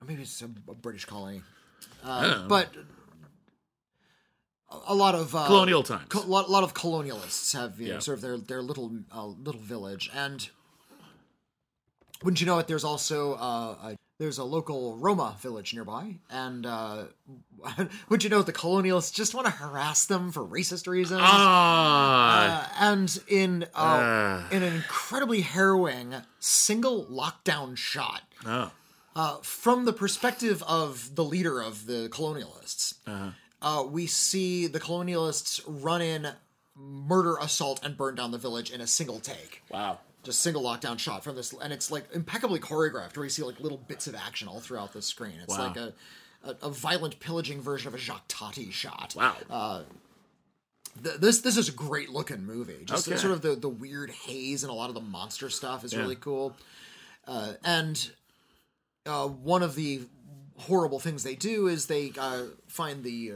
maybe 0.06 0.22
it's 0.24 0.42
a, 0.42 0.46
a 0.70 0.74
British 0.76 1.06
colony. 1.06 1.42
Uh, 2.04 2.48
but 2.48 2.70
a, 4.72 4.78
a 4.88 4.96
lot 4.96 5.16
of 5.16 5.36
uh, 5.36 5.46
Colonial 5.48 5.84
times. 5.84 6.06
co- 6.10 6.26
lot, 6.26 6.50
lot 6.50 6.64
of 6.64 6.74
colonialists 6.74 7.54
have 7.54 7.80
you 7.80 7.88
know, 7.88 7.94
Yeah. 7.96 8.00
sort 8.00 8.18
of 8.18 8.22
their 8.22 8.38
their 8.38 8.62
little 8.62 8.92
uh, 9.16 9.26
little 9.26 9.62
village, 9.62 10.10
and 10.14 10.50
wouldn't 12.24 12.42
you 12.42 12.48
know 12.48 12.60
it? 12.60 12.68
There's 12.68 12.84
also 12.84 13.34
uh, 13.36 13.76
a, 13.92 13.98
there's 14.20 14.38
a 14.38 14.44
local 14.44 14.96
Roma 14.98 15.36
village 15.42 15.74
nearby, 15.74 16.16
and 16.30 16.66
uh, 16.66 17.06
wouldn't 18.10 18.24
you 18.24 18.30
know 18.30 18.42
the 18.44 18.54
colonialists 18.54 19.14
just 19.14 19.34
want 19.34 19.48
to 19.48 19.52
harass 19.52 20.06
them 20.06 20.32
for 20.32 20.46
racist 20.46 20.88
reasons? 20.88 21.22
Ah, 21.24 22.70
Uh, 22.70 22.74
and 22.92 23.20
in 23.28 23.64
uh, 23.64 23.68
Ah. 23.76 24.50
in 24.52 24.64
an 24.64 24.74
incredibly 24.74 25.42
harrowing 25.42 26.16
single 26.40 27.06
lockdown 27.06 27.76
shot 27.78 28.22
oh, 28.46 28.72
uh, 29.16 29.38
from 29.42 29.86
the 29.86 29.94
perspective 29.94 30.64
of 30.64 31.16
the 31.16 31.24
leader 31.24 31.62
of 31.62 31.86
the 31.86 32.08
colonialists, 32.12 32.96
uh 33.62 33.84
we 33.90 34.06
see 34.08 34.68
the 34.68 34.80
colonialists 34.80 35.62
run 35.68 36.02
in, 36.02 36.30
murder, 36.76 37.38
assault, 37.42 37.80
and 37.84 37.96
burn 37.98 38.16
down 38.16 38.32
the 38.32 38.38
village 38.38 38.72
in 38.72 38.80
a 38.82 38.88
single 38.88 39.20
take. 39.20 39.64
wow. 39.70 40.00
Just 40.24 40.42
single 40.42 40.64
lockdown 40.64 40.98
shot 40.98 41.24
from 41.24 41.36
this, 41.36 41.54
and 41.62 41.72
it's 41.74 41.92
like 41.92 42.06
impeccably 42.14 42.60
choreographed, 42.60 43.16
where 43.18 43.26
you 43.26 43.30
see 43.30 43.44
like 43.44 43.60
little 43.60 43.78
bits 43.78 44.08
of 44.08 44.16
action 44.16 44.48
all 44.48 44.60
throughout 44.60 44.94
the 44.94 45.02
screen. 45.02 45.36
It's 45.44 45.58
Wow. 45.58 45.68
like 45.68 45.78
a, 45.78 45.94
a 46.44 46.56
a 46.64 46.70
violent 46.70 47.20
pillaging 47.20 47.62
version 47.62 47.88
of 47.90 47.94
a 47.94 47.98
Jacques 47.98 48.26
Tati 48.28 48.72
shot. 48.72 49.14
Wow. 49.18 49.84
Th- 51.04 51.16
this 51.18 51.40
this 51.42 51.58
is 51.58 51.70
a 51.70 51.72
great 51.72 52.10
looking 52.10 52.46
movie. 52.46 52.84
Just 52.86 53.08
Okay. 53.08 53.18
sort 53.18 53.34
of 53.34 53.42
the 53.42 53.56
the 53.56 53.70
weird 53.70 54.12
haze 54.12 54.64
and 54.64 54.72
a 54.72 54.74
lot 54.76 54.90
of 54.90 54.96
the 54.96 55.02
monster 55.02 55.50
stuff 55.50 55.84
is 55.84 55.96
really 55.96 56.16
cool. 56.16 56.56
Uh, 57.28 57.54
and 57.64 58.12
uh, 59.06 59.28
one 59.28 59.64
of 59.64 59.76
the 59.76 60.02
horrible 60.60 61.00
things 61.00 61.24
they 61.24 61.36
do 61.36 61.68
is 61.68 61.88
they 61.88 62.12
uh, 62.18 62.44
find 62.68 63.04
the 63.04 63.32
uh, 63.32 63.36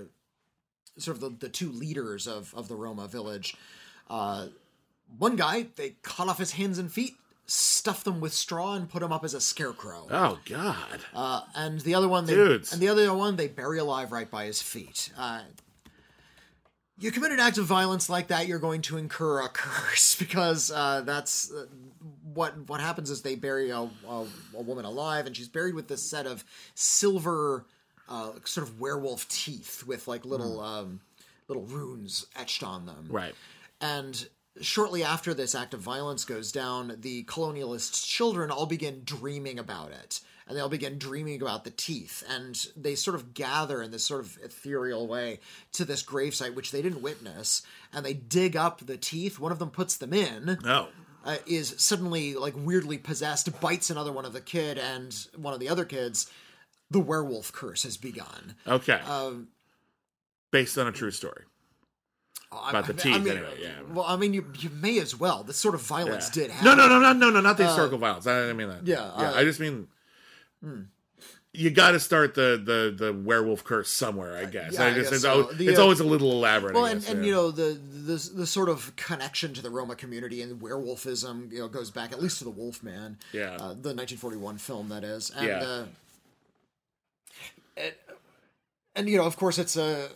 sort 0.99 1.15
of 1.17 1.21
the, 1.21 1.29
the 1.29 1.49
two 1.49 1.71
leaders 1.71 2.27
of 2.27 2.53
of 2.55 2.67
the 2.67 2.75
Roma 2.75 3.07
village. 3.07 3.55
One 5.17 5.35
guy 5.35 5.67
they 5.75 5.95
cut 6.01 6.27
off 6.29 6.37
his 6.37 6.51
hands 6.53 6.77
and 6.77 6.91
feet, 6.91 7.15
stuff 7.45 8.03
them 8.03 8.19
with 8.19 8.33
straw, 8.33 8.73
and 8.73 8.89
put 8.89 9.01
him 9.01 9.11
up 9.11 9.23
as 9.23 9.33
a 9.33 9.41
scarecrow. 9.41 10.07
oh 10.09 10.39
God. 10.45 10.99
Uh, 11.13 11.41
and 11.55 11.79
the 11.81 11.95
other 11.95 12.07
one, 12.07 12.25
they, 12.25 12.33
Dudes. 12.35 12.73
and 12.73 12.81
the 12.81 12.89
other 12.89 13.13
one, 13.13 13.35
they 13.35 13.47
bury 13.47 13.79
alive 13.79 14.11
right 14.11 14.29
by 14.29 14.45
his 14.45 14.61
feet. 14.61 15.11
Uh, 15.17 15.41
you 16.99 17.11
commit 17.11 17.31
an 17.31 17.39
act 17.39 17.57
of 17.57 17.65
violence 17.65 18.09
like 18.09 18.27
that, 18.27 18.47
you're 18.47 18.57
going 18.59 18.81
to 18.83 18.97
incur 18.97 19.41
a 19.41 19.49
curse 19.53 20.15
because 20.15 20.71
uh, 20.71 21.01
that's 21.05 21.51
uh, 21.51 21.65
what 22.33 22.67
what 22.67 22.79
happens 22.81 23.09
is 23.09 23.21
they 23.21 23.35
bury 23.35 23.69
a, 23.69 23.77
a, 24.07 24.25
a 24.55 24.61
woman 24.61 24.85
alive, 24.85 25.25
and 25.25 25.35
she's 25.35 25.47
buried 25.47 25.75
with 25.75 25.87
this 25.87 26.01
set 26.03 26.25
of 26.25 26.43
silver, 26.75 27.65
uh, 28.09 28.31
sort 28.45 28.67
of 28.67 28.79
werewolf 28.79 29.27
teeth 29.29 29.83
with 29.85 30.07
like 30.07 30.25
little 30.25 30.59
um, 30.59 30.99
little 31.47 31.63
runes 31.63 32.25
etched 32.35 32.63
on 32.63 32.85
them. 32.85 33.07
Right. 33.09 33.35
And 33.79 34.27
shortly 34.61 35.03
after 35.03 35.33
this 35.33 35.55
act 35.55 35.73
of 35.73 35.79
violence 35.81 36.25
goes 36.25 36.51
down, 36.51 36.97
the 36.99 37.23
colonialists' 37.25 38.05
children 38.05 38.51
all 38.51 38.65
begin 38.65 39.01
dreaming 39.03 39.59
about 39.59 39.91
it. 39.91 40.21
And 40.47 40.55
they 40.55 40.61
all 40.61 40.69
begin 40.69 40.97
dreaming 40.97 41.41
about 41.41 41.65
the 41.65 41.71
teeth. 41.71 42.23
And 42.29 42.57
they 42.77 42.95
sort 42.95 43.15
of 43.15 43.33
gather 43.33 43.81
in 43.81 43.91
this 43.91 44.05
sort 44.05 44.21
of 44.21 44.37
ethereal 44.41 45.05
way 45.05 45.39
to 45.73 45.83
this 45.83 46.01
gravesite, 46.03 46.55
which 46.55 46.71
they 46.71 46.81
didn't 46.81 47.01
witness. 47.01 47.63
And 47.91 48.05
they 48.05 48.13
dig 48.13 48.55
up 48.55 48.79
the 48.79 48.95
teeth. 48.95 49.39
One 49.39 49.51
of 49.51 49.59
them 49.59 49.71
puts 49.71 49.97
them 49.97 50.13
in, 50.13 50.57
No. 50.63 50.87
uh, 51.25 51.35
is 51.45 51.75
suddenly 51.77 52.35
like 52.35 52.53
weirdly 52.55 52.97
possessed, 52.97 53.59
bites 53.59 53.89
another 53.89 54.13
one 54.13 54.23
of 54.23 54.31
the 54.31 54.39
kid 54.39 54.77
and 54.77 55.13
one 55.35 55.53
of 55.53 55.59
the 55.59 55.67
other 55.67 55.83
kids. 55.83 56.31
The 56.89 57.01
werewolf 57.01 57.51
curse 57.51 57.83
has 57.83 57.97
begun. 57.97 58.55
Okay. 58.65 59.01
Um, 59.01 59.49
Based 60.51 60.77
on 60.77 60.87
a 60.87 60.93
true 60.93 61.11
story. 61.11 61.43
About 62.51 62.87
the 62.87 62.93
teeth, 62.93 63.23
mean, 63.23 63.33
anyway, 63.33 63.57
yeah. 63.61 63.71
Well, 63.93 64.05
I 64.07 64.15
mean, 64.15 64.33
you, 64.33 64.45
you 64.59 64.69
may 64.69 64.99
as 64.99 65.13
well. 65.19 65.43
This 65.43 65.57
sort 65.57 65.75
of 65.75 65.81
violence 65.81 66.29
Yeah. 66.35 66.43
did 66.43 66.51
happen. 66.51 66.67
Uh, 66.69 66.75
No, 66.75 66.87
no, 66.87 66.99
no, 66.99 67.11
no, 67.11 67.13
no, 67.13 67.29
no, 67.31 67.41
not 67.41 67.57
the 67.57 67.65
historical 67.67 67.97
violence. 67.97 68.25
I 68.25 68.39
didn't 68.41 68.57
mean 68.57 68.69
that. 68.69 68.87
Yeah, 68.87 68.95
yeah. 68.95 69.31
uh, 69.31 69.33
I 69.35 69.43
just 69.43 69.59
mean 69.59 69.87
you 71.53 71.69
got 71.71 71.91
to 71.91 71.99
start 71.99 72.35
the, 72.35 72.61
the 72.63 73.05
the 73.05 73.13
werewolf 73.13 73.63
curse 73.63 73.89
somewhere. 73.89 74.37
I 74.37 74.45
guess. 74.45 74.73
yeah, 74.73 74.83
I 74.83 74.87
I 74.89 74.93
guess 74.93 75.11
it's, 75.11 75.21
so. 75.23 75.29
al- 75.49 75.53
The, 75.53 75.67
it's 75.67 75.79
uh, 75.79 75.81
always 75.81 75.99
a 75.99 76.03
little 76.03 76.31
elaborate. 76.31 76.73
Well, 76.75 76.85
I 76.85 76.91
and, 76.91 77.03
and 77.07 77.19
yeah. 77.19 77.25
you 77.25 77.31
know 77.33 77.51
the, 77.51 77.73
the 77.73 78.29
the 78.35 78.47
sort 78.47 78.69
of 78.69 78.95
connection 78.95 79.53
to 79.53 79.61
the 79.61 79.69
Roma 79.69 79.95
community 79.95 80.41
and 80.41 80.61
werewolfism, 80.61 81.51
you 81.51 81.59
know, 81.59 81.67
goes 81.67 81.89
back 81.91 82.11
at 82.11 82.21
least 82.21 82.37
to 82.39 82.43
the 82.43 82.49
Wolfman, 82.51 83.17
Yeah. 83.33 83.55
uh, 83.55 83.69
the 83.73 83.93
1941 83.93 84.57
film 84.57 84.89
that 84.89 85.03
is, 85.03 85.31
and 85.35 85.47
Yeah. 85.47 85.57
uh, 85.59 85.85
and, 87.75 87.93
and 88.95 89.09
you 89.09 89.17
know, 89.17 89.25
of 89.25 89.35
course, 89.37 89.57
it's 89.57 89.75
a 89.77 90.09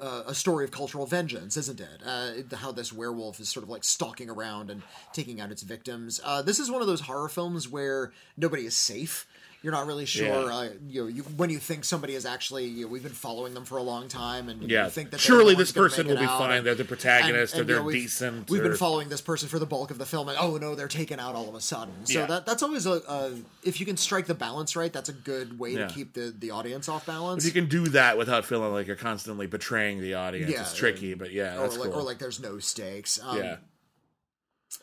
a 0.00 0.24
a 0.28 0.34
story 0.34 0.64
of 0.64 0.70
cultural 0.70 1.06
vengeance, 1.06 1.56
isn't 1.56 1.80
it? 1.80 2.00
Uh, 2.04 2.56
how 2.56 2.72
this 2.72 2.92
werewolf 2.92 3.40
is 3.40 3.48
sort 3.48 3.64
of 3.64 3.70
like 3.70 3.84
stalking 3.84 4.28
around 4.28 4.70
and 4.70 4.82
taking 5.12 5.40
out 5.40 5.50
its 5.50 5.62
victims. 5.62 6.20
Uh, 6.24 6.42
this 6.42 6.58
is 6.58 6.70
one 6.70 6.80
of 6.80 6.86
those 6.86 7.02
horror 7.02 7.28
films 7.28 7.68
where 7.68 8.12
nobody 8.36 8.66
is 8.66 8.76
safe. 8.76 9.26
You're 9.66 9.74
not 9.74 9.88
really 9.88 10.06
sure. 10.06 10.26
Yeah. 10.26 10.56
Uh, 10.56 10.68
you, 10.88 11.02
know, 11.02 11.08
you 11.08 11.22
when 11.24 11.50
you 11.50 11.58
think 11.58 11.84
somebody 11.84 12.14
is 12.14 12.24
actually, 12.24 12.66
you 12.66 12.84
know, 12.84 12.92
we've 12.92 13.02
been 13.02 13.10
following 13.10 13.52
them 13.52 13.64
for 13.64 13.78
a 13.78 13.82
long 13.82 14.06
time, 14.06 14.48
and 14.48 14.62
yeah. 14.70 14.84
you 14.84 14.90
think 14.90 15.10
that 15.10 15.18
Surely 15.18 15.56
this 15.56 15.72
person 15.72 16.06
will 16.06 16.16
be 16.16 16.24
fine. 16.24 16.62
They're 16.62 16.76
the 16.76 16.84
protagonist, 16.84 17.54
and, 17.54 17.62
and, 17.62 17.68
you 17.68 17.74
they're 17.74 17.82
know, 17.82 17.88
we've- 17.88 18.00
decent. 18.02 18.48
We've 18.48 18.60
or- 18.60 18.68
been 18.68 18.76
following 18.76 19.08
this 19.08 19.20
person 19.20 19.48
for 19.48 19.58
the 19.58 19.66
bulk 19.66 19.90
of 19.90 19.98
the 19.98 20.06
film, 20.06 20.28
and 20.28 20.38
oh 20.40 20.56
no, 20.56 20.76
they're 20.76 20.86
taken 20.86 21.18
out 21.18 21.34
all 21.34 21.48
of 21.48 21.56
a 21.56 21.60
sudden. 21.60 22.06
So 22.06 22.20
Yeah. 22.20 22.26
that 22.26 22.46
that's 22.46 22.62
always 22.62 22.86
a, 22.86 23.02
a 23.08 23.32
if 23.64 23.80
you 23.80 23.86
can 23.86 23.96
strike 23.96 24.26
the 24.26 24.34
balance 24.34 24.76
right, 24.76 24.92
that's 24.92 25.08
a 25.08 25.12
good 25.12 25.58
way 25.58 25.74
to 25.74 25.88
keep 25.88 26.12
the 26.12 26.32
the 26.38 26.52
audience 26.52 26.88
off 26.88 27.04
balance. 27.04 27.44
If 27.44 27.52
you 27.52 27.60
can 27.60 27.68
do 27.68 27.88
that 27.88 28.16
without 28.16 28.44
feeling 28.44 28.72
like 28.72 28.86
you're 28.86 28.94
constantly 28.94 29.48
betraying 29.48 30.00
the 30.00 30.14
audience, 30.14 30.48
it's 30.48 30.76
tricky. 30.76 31.14
But 31.14 31.32
yeah, 31.32 31.56
or 31.56 31.62
that's 31.62 31.76
like, 31.76 31.90
cool. 31.90 32.02
or 32.02 32.04
like 32.04 32.18
there's 32.18 32.38
no 32.38 32.60
stakes. 32.60 33.18
Um, 33.20 33.38
yeah. 33.38 33.56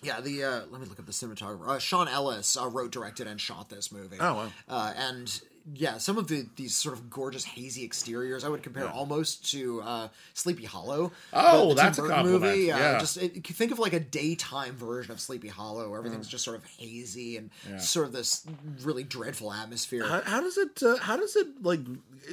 Yeah. 0.02 0.22
The 0.22 0.44
uh, 0.44 0.62
let 0.70 0.82
me 0.82 0.88
look 0.88 1.00
up 1.00 1.06
the 1.06 1.12
cinematographer. 1.12 1.68
Uh, 1.68 1.80
Sean 1.80 2.08
Ellis 2.08 2.58
uh, 2.58 2.68
wrote, 2.68 2.92
directed, 2.92 3.28
and 3.28 3.40
shot 3.40 3.70
this 3.70 3.92
movie. 3.92 4.18
Oh, 4.20 4.34
wow. 4.34 4.52
Uh, 4.68 4.94
and 4.96 5.42
yeah, 5.74 5.98
some 5.98 6.18
of 6.18 6.28
the 6.28 6.46
these 6.56 6.76
sort 6.76 6.94
of 6.96 7.10
gorgeous 7.10 7.46
hazy 7.46 7.86
exteriors 7.86 8.44
I 8.44 8.50
would 8.50 8.64
compare 8.64 8.90
almost 8.90 9.50
to 9.52 9.82
uh, 9.82 10.08
Sleepy 10.34 10.66
Hollow. 10.66 11.12
Oh, 11.32 11.70
the, 11.70 11.76
the 11.76 11.82
that's 11.82 11.98
a 11.98 12.02
Tim 12.02 12.10
Burton 12.10 12.24
compliment. 12.32 12.58
movie. 12.58 12.72
Uh, 12.72 12.78
Yeah. 12.80 13.00
just 13.00 13.18
it, 13.18 13.48
think 13.48 13.72
of 13.72 13.80
like 13.80 13.94
a 13.94 14.00
daytime 14.00 14.76
version 14.76 15.12
of 15.12 15.20
Sleepy 15.22 15.48
Hollow, 15.48 15.90
where 15.90 16.00
Mm. 16.00 16.06
everything's 16.06 16.28
just 16.28 16.44
sort 16.44 16.58
of 16.58 16.66
hazy 16.66 17.38
and 17.38 17.50
sort 17.82 18.08
of 18.08 18.12
this 18.12 18.46
really 18.82 19.04
dreadful 19.04 19.54
atmosphere. 19.54 20.06
How, 20.06 20.22
how 20.22 20.42
does 20.42 20.58
it? 20.58 20.84
Uh, 20.84 20.98
how 20.98 21.16
does 21.18 21.36
it 21.36 21.48
like? 21.64 21.80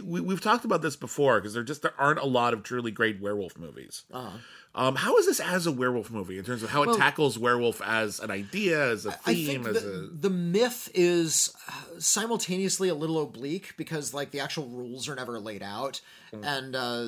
We, 0.03 0.21
we've 0.21 0.41
talked 0.41 0.65
about 0.65 0.83
this 0.83 0.97
before 0.97 1.41
because 1.41 1.55
there 1.55 1.63
just 1.63 1.83
there 1.83 1.95
aren't 1.99 2.19
a 2.21 2.27
lot 2.27 2.53
of 2.55 2.63
truly 2.63 2.91
great 2.91 3.21
werewolf 3.21 3.57
movies. 3.59 4.05
Uh-huh. 4.13 4.39
Um, 4.73 4.95
how 4.95 5.17
is 5.19 5.27
this 5.27 5.41
as 5.41 5.67
a 5.67 5.73
werewolf 5.73 6.13
movie 6.13 6.39
in 6.39 6.45
terms 6.45 6.63
of 6.63 6.71
how 6.71 6.85
it 6.85 6.97
tackles 6.97 7.37
werewolf 7.37 7.83
as 7.83 8.21
an 8.21 8.31
idea, 8.31 8.91
as 8.93 9.05
a 9.05 9.11
theme, 9.11 9.65
think 9.65 9.77
as 9.77 9.83
the, 9.83 9.91
a 9.91 10.07
the 10.17 10.31
myth 10.31 10.89
is 10.95 11.53
uh, 11.69 11.73
simultaneously 11.99 12.89
a 12.89 12.95
little 12.95 13.19
oblique 13.23 13.75
because 13.77 14.13
like 14.15 14.31
the 14.31 14.41
actual 14.41 14.67
rules 14.69 15.09
are 15.09 15.15
never 15.15 15.39
laid 15.41 15.63
out. 15.63 16.01
Hmm. 16.33 16.45
and 16.45 16.77
uh 16.77 17.07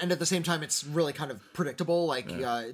and 0.00 0.12
at 0.12 0.18
the 0.18 0.26
same 0.26 0.42
time 0.42 0.62
it's 0.62 0.84
really 0.84 1.12
kind 1.12 1.30
of 1.30 1.40
predictable 1.54 2.06
like 2.06 2.30
uh 2.30 2.64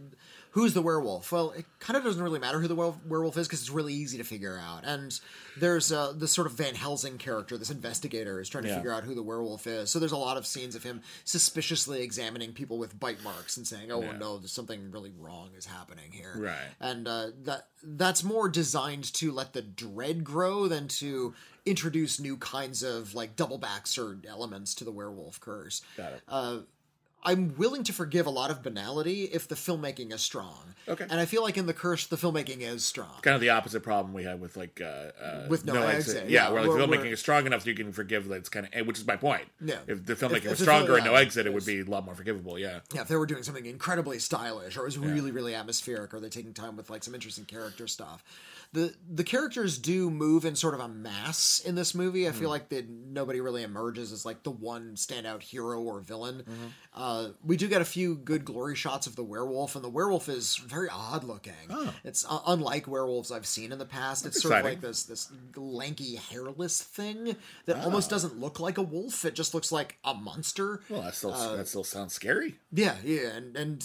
who's 0.52 0.74
the 0.74 0.82
werewolf? 0.82 1.30
Well 1.32 1.52
it 1.52 1.64
kind 1.78 1.96
of 1.96 2.04
doesn't 2.04 2.22
really 2.22 2.38
matter 2.38 2.60
who 2.60 2.68
the 2.68 2.74
werewolf, 2.74 3.36
is 3.38 3.46
because 3.46 3.60
it's 3.60 3.70
really 3.70 3.94
easy 3.94 4.18
to 4.18 4.24
figure 4.24 4.58
out. 4.58 4.82
And 4.84 5.18
there's 5.58 5.90
uh 5.92 6.12
this 6.16 6.32
sort 6.32 6.46
of 6.46 6.52
van 6.54 6.74
helsing 6.74 7.16
character 7.16 7.56
this 7.56 7.70
investigator 7.70 8.40
is 8.40 8.48
trying 8.50 8.64
to 8.64 8.70
Yeah. 8.70 8.76
figure 8.76 8.92
out 8.92 9.04
who 9.04 9.14
the 9.14 9.22
werewolf 9.22 9.66
is. 9.66 9.90
So 9.90 9.98
there's 9.98 10.12
a 10.12 10.16
lot 10.18 10.36
of 10.36 10.46
scenes 10.46 10.74
of 10.74 10.82
him 10.82 11.00
suspiciously 11.24 12.02
examining 12.02 12.52
people 12.52 12.76
with 12.78 12.98
bite 12.98 13.22
marks 13.22 13.56
and 13.56 13.66
saying 13.66 13.90
oh 13.90 14.00
no 14.12 14.36
there's 14.38 14.52
something 14.52 14.90
really 14.90 15.12
wrong 15.18 15.50
is 15.56 15.64
happening 15.66 16.10
here. 16.12 16.34
Right. 16.36 16.56
and 16.80 17.08
uh, 17.08 17.28
that 17.44 17.68
that's 17.82 18.22
more 18.24 18.48
designed 18.50 19.04
to 19.14 19.32
let 19.32 19.52
the 19.54 19.62
dread 19.62 20.24
grow 20.24 20.66
than 20.68 20.88
to 20.88 21.34
introduce 21.68 22.18
new 22.20 22.36
kinds 22.36 22.82
of 22.82 23.14
like 23.14 23.36
double 23.36 23.58
backs 23.58 23.98
or 23.98 24.18
elements 24.28 24.74
to 24.76 24.84
the 24.84 24.92
werewolf 24.92 25.40
curse. 25.40 25.82
Got 25.96 26.12
it. 26.12 26.22
Uh, 26.28 26.58
I'm 27.24 27.56
willing 27.58 27.82
to 27.84 27.92
forgive 27.92 28.26
a 28.26 28.30
lot 28.30 28.50
of 28.50 28.62
banality 28.62 29.24
if 29.24 29.48
the 29.48 29.56
filmmaking 29.56 30.12
is 30.12 30.20
strong. 30.20 30.74
Okay. 30.86 31.04
And 31.10 31.20
I 31.20 31.24
feel 31.26 31.42
like 31.42 31.58
in 31.58 31.66
the 31.66 31.74
curse, 31.74 32.06
the 32.06 32.16
filmmaking 32.16 32.60
is 32.60 32.84
strong. 32.84 33.20
kind 33.22 33.34
of 33.34 33.40
the 33.40 33.50
opposite 33.50 33.82
problem 33.82 34.14
we 34.14 34.22
had 34.22 34.40
with 34.40 34.56
like 34.56 34.80
uh, 34.80 35.10
uh 35.20 35.46
With 35.48 35.64
No 35.64 35.74
Exit, 35.82 36.30
Yeah, 36.30 36.44
yeah, 36.44 36.50
where 36.52 36.64
like 36.64 36.70
the 36.70 36.96
filmmaking 36.96 37.12
is 37.12 37.20
strong 37.20 37.44
enough 37.46 37.62
so 37.62 37.70
you 37.70 37.74
can 37.74 37.92
forgive 37.92 38.28
that 38.28 38.36
it's 38.36 38.48
kind 38.48 38.68
of 38.72 38.86
which 38.86 38.98
is 38.98 39.06
my 39.06 39.16
point. 39.16 39.44
Yeah. 39.60 39.78
If 39.86 40.06
the 40.06 40.14
filmmaking 40.14 40.36
If- 40.36 40.44
if 40.44 40.50
was 40.50 40.58
the 40.60 40.64
stronger 40.64 40.96
in 40.96 41.04
No 41.04 41.12
yeah, 41.12 41.20
Exit, 41.20 41.46
it 41.46 41.52
would 41.52 41.66
be 41.66 41.80
a 41.80 41.84
lot 41.84 42.04
more 42.04 42.14
forgivable. 42.14 42.58
Yeah. 42.58 42.80
Yeah, 42.94 43.02
if 43.02 43.08
they 43.08 43.16
were 43.16 43.26
doing 43.26 43.42
something 43.42 43.66
incredibly 43.66 44.20
stylish, 44.20 44.76
or 44.76 44.82
it 44.82 44.84
was 44.84 44.98
really, 44.98 45.32
really 45.32 45.54
atmospheric, 45.54 46.14
or 46.14 46.20
they're 46.20 46.30
taking 46.30 46.54
time 46.54 46.76
with 46.76 46.88
like 46.88 47.02
some 47.02 47.14
interesting 47.14 47.44
character 47.44 47.88
stuff. 47.88 48.24
The 48.74 48.94
the 49.10 49.24
characters 49.24 49.78
do 49.78 50.10
move 50.10 50.44
in 50.44 50.54
sort 50.54 50.74
of 50.74 50.80
a 50.80 50.88
mass 50.88 51.58
in 51.64 51.74
this 51.74 51.94
movie. 51.94 52.28
I 52.28 52.32
feel 52.32 52.50
like 52.50 52.68
that 52.68 52.86
nobody 52.88 53.40
really 53.40 53.62
emerges 53.62 54.12
as 54.12 54.26
like 54.26 54.42
the 54.42 54.50
one 54.50 54.94
standout 54.94 55.42
hero 55.42 55.80
or 55.80 56.00
villain. 56.00 56.44
Uh, 56.92 57.28
we 57.42 57.56
do 57.56 57.66
get 57.66 57.80
a 57.80 57.84
few 57.86 58.14
good 58.16 58.44
glory 58.44 58.76
shots 58.76 59.06
of 59.06 59.16
the 59.16 59.24
werewolf, 59.24 59.74
and 59.74 59.82
the 59.82 59.88
werewolf 59.88 60.28
is 60.28 60.56
very 60.56 60.88
odd 60.92 61.24
looking. 61.24 61.54
It's 62.04 62.26
uh, 62.28 62.40
unlike 62.46 62.86
werewolves 62.86 63.32
I've 63.32 63.46
seen 63.46 63.72
in 63.72 63.78
the 63.78 63.86
past. 63.86 64.26
it's 64.26 64.42
sort 64.42 64.52
of 64.58 64.64
like 64.64 64.80
this 64.82 65.04
this 65.04 65.32
lanky, 65.56 66.16
hairless 66.16 66.82
thing 66.82 67.36
that 67.64 67.76
almost 67.84 68.10
doesn't 68.10 68.38
look 68.38 68.60
like 68.60 68.76
a 68.76 68.82
wolf. 68.82 69.24
It 69.24 69.34
just 69.34 69.54
looks 69.54 69.72
like 69.72 69.96
a 70.04 70.12
monster. 70.12 70.80
Well, 70.90 71.02
that 71.02 71.14
still 71.14 71.32
Uh, 71.32 71.56
that 71.56 71.68
still 71.68 71.84
sounds 71.84 72.12
scary. 72.12 72.58
Yeah, 72.70 72.96
yeah, 73.02 73.28
and 73.30 73.56
and 73.56 73.82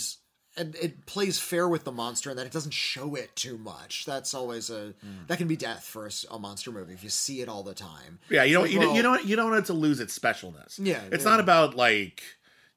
and 0.56 0.76
it 0.76 1.06
plays 1.06 1.40
fair 1.40 1.68
with 1.68 1.84
the 1.84 1.92
monster 1.92 2.30
in 2.30 2.38
that 2.38 2.46
it 2.46 2.52
doesn't 2.52 2.74
show 2.74 3.16
it 3.16 3.36
too 3.36 3.58
much. 3.58 4.06
That's 4.06 4.34
always 4.34 4.70
a 4.70 4.94
Hmm. 5.02 5.26
that 5.28 5.38
can 5.38 5.48
be 5.48 5.56
death 5.58 5.84
for 5.84 6.10
a 6.30 6.40
monster 6.40 6.72
movie 6.72 6.94
if 6.94 7.04
you 7.04 7.10
see 7.10 7.42
it 7.42 7.50
all 7.50 7.64
the 7.64 7.74
time. 7.74 8.20
Yeah, 8.30 8.44
you 8.44 8.56
know, 8.56 8.62
Like, 8.62 8.72
you, 8.72 8.80
well- 8.80 8.96
you 8.96 9.04
know, 9.04 9.18
you 9.20 9.36
don't 9.36 9.50
want 9.52 9.64
it 9.64 9.68
to 9.68 9.74
lose 9.74 10.00
its 10.00 10.18
specialness. 10.18 10.76
Yeah, 10.78 11.02
it's 11.12 11.24
yeah. 11.24 11.30
not 11.32 11.40
about 11.40 11.76
like, 11.76 12.22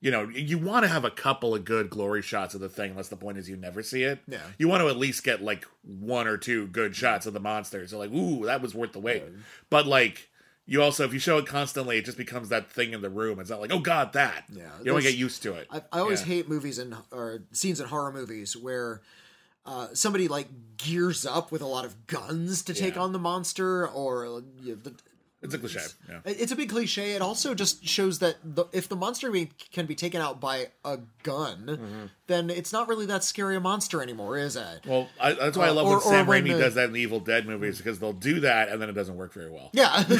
you 0.01 0.11
know, 0.11 0.29
you 0.29 0.59
want 0.59 0.85
to 0.85 0.89
have 0.89 1.05
a 1.05 1.11
couple 1.11 1.55
of 1.55 1.65
good 1.65 1.89
glory 1.91 2.23
shots 2.23 2.55
of 2.55 2.61
the 2.61 2.69
thing, 2.69 2.91
unless 2.93 3.09
the 3.09 3.17
point 3.17 3.39
is 3.39 3.49
you 3.49 3.57
never 3.57 3.83
see 3.83 4.03
it. 4.05 4.21
Yeah. 4.29 4.39
you 4.59 4.69
want 4.69 4.83
to 4.83 4.89
at 4.89 4.97
least 4.97 5.25
get 5.25 5.43
like 5.43 5.67
one 5.83 6.27
or 6.27 6.37
two 6.37 6.67
good 6.69 6.95
shots 6.95 7.27
of 7.27 7.33
the 7.33 7.41
monster. 7.41 7.87
So 7.89 7.99
like, 7.99 8.13
ooh, 8.13 8.45
that 8.47 8.61
was 8.63 8.75
worth 8.75 8.93
the 8.93 9.01
wait. 9.01 9.23
But 9.71 9.87
like, 9.87 10.29
you 10.67 10.83
also 10.83 11.05
if 11.05 11.13
you 11.13 11.19
show 11.19 11.39
it 11.39 11.47
constantly, 11.47 11.99
it 11.99 12.05
just 12.05 12.19
becomes 12.19 12.49
that 12.51 12.71
thing 12.71 12.93
in 12.93 13.01
the 13.01 13.11
room. 13.11 13.39
It's 13.41 13.51
not 13.51 13.61
like, 13.61 13.73
oh 13.73 13.79
god, 13.79 14.13
that. 14.15 14.45
Yeah, 14.53 14.65
you 14.79 14.85
don't 14.87 15.03
get 15.03 15.17
used 15.17 15.43
to 15.45 15.55
it. 15.55 15.67
I, 15.71 15.83
I 15.93 16.01
always 16.01 16.21
Yeah. 16.21 16.27
hate 16.27 16.49
movies 16.49 16.79
and 16.79 16.95
or 17.13 17.43
scenes 17.53 17.81
in 17.81 17.87
horror 17.89 18.13
movies 18.13 18.57
where 18.57 19.01
uh, 19.65 19.89
somebody 19.95 20.29
like 20.29 20.49
gears 20.77 21.27
up 21.27 21.51
with 21.51 21.61
a 21.63 21.67
lot 21.67 21.85
of 21.85 22.07
guns 22.07 22.63
to 22.63 22.75
take 22.75 22.95
Yeah. 22.97 23.03
on 23.03 23.13
the 23.13 23.19
monster, 23.19 23.87
or 23.89 24.43
you 24.63 24.75
know, 24.75 24.79
the, 24.83 24.95
It's 25.47 25.55
a 25.55 25.59
cliche. 25.59 25.81
Yeah. 26.09 26.21
it's 26.27 26.53
a 26.53 26.57
big 26.57 26.69
cliche. 26.69 27.13
It 27.13 27.23
also 27.23 27.55
just 27.55 27.87
shows 27.87 28.19
that 28.19 28.37
the, 28.45 28.67
if 28.73 28.89
the 28.89 28.97
monster 28.97 29.31
be, 29.31 29.51
can 29.73 29.87
be 29.87 29.95
taken 29.95 30.21
out 30.21 30.41
by 30.41 30.69
a 30.85 30.99
gun, 31.23 31.67
Mm-hmm. 31.67 32.07
then 32.27 32.51
it's 32.51 32.73
not 32.73 32.89
really 32.89 33.07
that 33.07 33.25
scary 33.25 33.57
a 33.57 33.61
monster 33.61 34.03
anymore, 34.03 34.37
is 34.39 34.57
it? 34.57 34.85
Well, 34.87 35.09
I, 35.21 35.33
that's 35.33 35.57
why 35.57 35.67
I 35.69 35.71
love 35.71 35.87
or- 35.87 35.93
when 35.93 36.01
Sam 36.01 36.27
Raimi 36.27 36.53
the- 36.53 36.59
does 36.61 36.75
that 36.75 36.87
in 36.89 36.93
the 36.93 37.01
Evil 37.01 37.21
Dead 37.21 37.47
movies 37.47 37.79
because 37.79 37.99
they'll 37.99 38.13
do 38.13 38.41
that 38.41 38.69
and 38.69 38.81
then 38.83 38.89
it 38.89 38.95
doesn't 38.95 39.17
work 39.17 39.33
very 39.33 39.51
well. 39.51 39.71
yeah. 39.73 39.97
Like, 39.97 40.09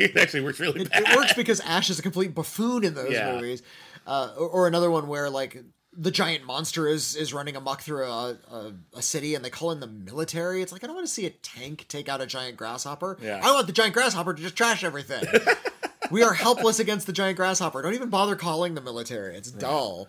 it 0.00 0.16
actually 0.16 0.40
works 0.42 0.60
really 0.60 0.84
bad. 0.84 1.02
it 1.06 1.16
works 1.16 1.34
because 1.34 1.60
Ash 1.60 1.90
is 1.90 1.98
a 1.98 2.02
complete 2.02 2.34
buffoon 2.34 2.84
in 2.84 2.94
those 2.94 3.12
Yeah. 3.12 3.32
movies. 3.34 3.62
Uh, 4.06 4.32
or, 4.38 4.48
or 4.48 4.66
another 4.66 4.90
one 4.90 5.08
where 5.08 5.30
like 5.30 5.56
the 5.96 6.10
giant 6.10 6.44
monster 6.44 6.86
is 6.86 7.14
is 7.16 7.32
running 7.32 7.56
amok 7.56 7.82
through 7.82 8.04
a, 8.04 8.36
a 8.50 8.72
a 8.94 9.02
city 9.02 9.34
and 9.34 9.44
they 9.44 9.50
call 9.50 9.70
in 9.70 9.80
the 9.80 9.86
military. 9.86 10.62
It's 10.62 10.72
like 10.72 10.84
I 10.84 10.86
don't 10.86 10.96
want 10.96 11.06
to 11.06 11.12
see 11.12 11.26
a 11.26 11.30
tank 11.30 11.86
take 11.88 12.08
out 12.08 12.20
a 12.20 12.26
giant 12.26 12.56
grasshopper. 12.56 13.18
Yeah. 13.20 13.40
I 13.42 13.52
want 13.52 13.66
the 13.66 13.72
giant 13.72 13.94
grasshopper 13.94 14.34
to 14.34 14.42
just 14.42 14.56
trash 14.56 14.84
everything. 14.84 15.24
we 16.10 16.22
are 16.22 16.34
helpless 16.34 16.78
against 16.78 17.06
the 17.06 17.12
giant 17.12 17.36
grasshopper. 17.36 17.82
Don't 17.82 17.94
even 17.94 18.10
bother 18.10 18.36
calling 18.36 18.74
the 18.74 18.80
military. 18.80 19.36
It's 19.36 19.50
dull. 19.50 20.08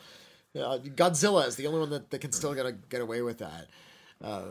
Uh, 0.56 0.78
Godzilla 0.78 1.46
is 1.48 1.58
the 1.58 1.68
only 1.68 1.80
one 1.82 1.90
that, 1.90 2.10
that 2.12 2.20
can 2.20 2.32
still 2.32 2.54
get 2.54 2.90
get 2.90 3.02
away 3.02 3.22
with 3.22 3.40
that. 3.40 3.68
Uh, 4.24 4.44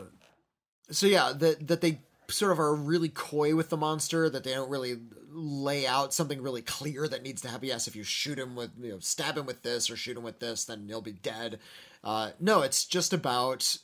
so 0.91 1.07
yeah, 1.07 1.33
that 1.35 1.67
that 1.67 1.81
they 1.81 1.99
sort 2.29 2.51
of 2.51 2.59
are 2.59 2.75
really 2.75 3.09
coy 3.09 3.55
with 3.55 3.69
the 3.69 3.77
monster, 3.77 4.29
that 4.29 4.43
they 4.43 4.53
don't 4.53 4.69
really 4.69 4.97
lay 5.31 5.85
out 5.85 6.13
something 6.13 6.41
really 6.41 6.61
clear 6.61 7.07
that 7.07 7.23
needs 7.23 7.41
to 7.41 7.49
happen. 7.49 7.67
Yes, 7.67 7.87
if 7.87 7.95
you 7.95 8.03
shoot 8.03 8.39
him 8.39 8.55
with, 8.55 8.71
you 8.81 8.91
know, 8.91 8.99
stab 8.99 9.37
him 9.37 9.45
with 9.45 9.63
this 9.63 9.89
or 9.89 9.97
shoot 9.97 10.15
him 10.15 10.23
with 10.23 10.39
this, 10.39 10.65
then 10.65 10.85
he'll 10.87 11.01
be 11.01 11.11
dead. 11.11 11.59
Uh, 12.03 12.31
no, 12.39 12.61
it's 12.61 12.85
just 12.85 13.13
about 13.13 13.77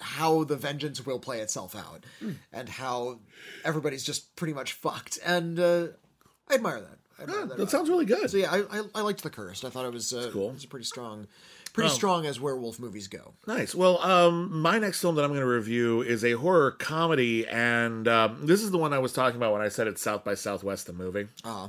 how 0.00 0.44
the 0.44 0.56
vengeance 0.56 1.04
will 1.04 1.18
play 1.18 1.40
itself 1.40 1.76
out 1.76 2.04
and 2.52 2.68
how 2.68 3.20
everybody's 3.64 4.02
just 4.02 4.34
pretty 4.34 4.54
much 4.54 4.72
fucked. 4.72 5.18
And 5.24 5.60
uh, 5.60 5.88
I 6.48 6.54
admire 6.54 6.80
that. 6.80 6.98
I 7.18 7.22
admire 7.24 7.46
that. 7.46 7.58
That 7.58 7.70
sounds 7.70 7.90
really 7.90 8.06
good. 8.06 8.30
So 8.30 8.38
yeah, 8.38 8.50
I, 8.50 8.78
I, 8.78 8.82
I 8.94 9.00
liked 9.02 9.22
the 9.22 9.30
cursed. 9.30 9.64
I 9.64 9.68
thought 9.68 9.84
it 9.84 9.92
was 9.92 10.12
uh, 10.14 10.30
cool. 10.32 10.48
It 10.48 10.54
was 10.54 10.66
pretty 10.66 10.86
strong, 10.86 11.26
pretty 11.70 11.90
strong 11.90 12.26
as 12.26 12.40
werewolf 12.40 12.78
movies 12.78 13.08
go. 13.08 13.34
Nice. 13.46 13.74
Well, 13.74 13.98
um, 14.02 14.60
my 14.60 14.78
next 14.78 15.00
film 15.00 15.14
that 15.16 15.24
I'm 15.24 15.30
going 15.30 15.40
to 15.40 15.46
review 15.46 16.02
is 16.02 16.24
a 16.24 16.32
horror 16.32 16.72
comedy, 16.72 17.46
and 17.46 18.06
um, 18.06 18.46
this 18.46 18.62
is 18.62 18.70
the 18.70 18.78
one 18.78 18.92
I 18.92 18.98
was 18.98 19.12
talking 19.12 19.36
about 19.36 19.52
when 19.52 19.62
I 19.62 19.68
said 19.68 19.86
it's 19.86 20.02
South 20.02 20.24
by 20.24 20.34
Southwest, 20.34 20.86
the 20.86 20.92
movie. 20.92 21.28
Uh, 21.44 21.68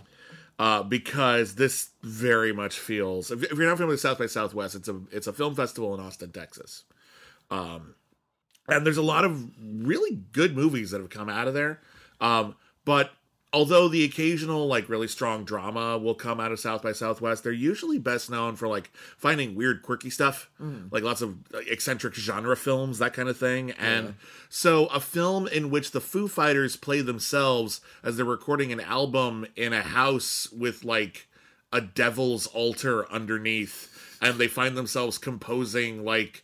uh, 0.60 0.84
because 0.84 1.56
this 1.56 1.90
very 2.04 2.54
much 2.54 2.78
feels. 2.78 3.32
If, 3.32 3.44
if 3.44 3.58
you're 3.58 3.68
not 3.68 3.78
familiar 3.78 3.94
with 3.94 4.00
South 4.00 4.20
by 4.20 4.28
Southwest, 4.28 4.76
it's 4.76 4.88
a 4.88 5.02
it's 5.12 5.28
a 5.28 5.34
film 5.34 5.56
festival 5.56 5.94
in 5.96 6.00
Austin, 6.00 6.32
Texas. 6.32 6.84
Um, 7.50 7.96
and 8.68 8.86
there's 8.86 8.98
a 8.98 9.02
lot 9.02 9.26
of 9.26 9.50
really 9.60 10.16
good 10.32 10.56
movies 10.56 10.92
that 10.92 11.02
have 11.02 11.10
come 11.10 11.30
out 11.30 11.48
of 11.48 11.54
there. 11.54 11.82
Um, 12.20 12.56
but 12.86 13.12
although 13.54 13.88
the 13.88 14.04
occasional 14.04 14.68
like 14.68 14.88
really 14.88 15.08
strong 15.08 15.44
drama 15.44 15.98
will 15.98 16.16
come 16.16 16.40
out 16.40 16.52
of 16.52 16.60
South 16.60 16.82
by 16.82 16.92
Southwest, 16.92 17.44
they're 17.44 17.52
usually 17.52 17.98
best 17.98 18.30
known 18.30 18.56
for 18.56 18.68
like 18.68 18.92
finding 19.18 19.56
weird, 19.56 19.82
quirky 19.82 20.10
stuff, 20.10 20.50
mm. 20.62 20.92
like 20.92 21.04
lots 21.04 21.22
of 21.22 21.38
eccentric 21.68 22.14
genre 22.14 22.56
films, 22.56 23.00
that 23.00 23.14
kind 23.14 23.30
of 23.30 23.38
thing. 23.38 23.72
And 23.72 24.16
so, 24.50 24.86
a 24.88 25.00
film 25.00 25.48
in 25.48 25.70
which 25.70 25.92
the 25.92 26.02
Foo 26.02 26.28
Fighters 26.28 26.76
play 26.76 27.02
themselves 27.02 27.82
as 28.04 28.18
they're 28.18 28.26
recording 28.26 28.72
an 28.72 28.80
album 28.80 29.46
in 29.56 29.74
a 29.74 29.82
house 29.82 30.50
with 30.52 30.84
like 30.84 31.28
a 31.74 31.82
devil's 31.82 32.48
altar 32.48 33.12
underneath, 33.12 34.18
and 34.22 34.38
they 34.38 34.48
find 34.48 34.78
themselves 34.78 35.18
composing 35.18 36.06
like 36.06 36.44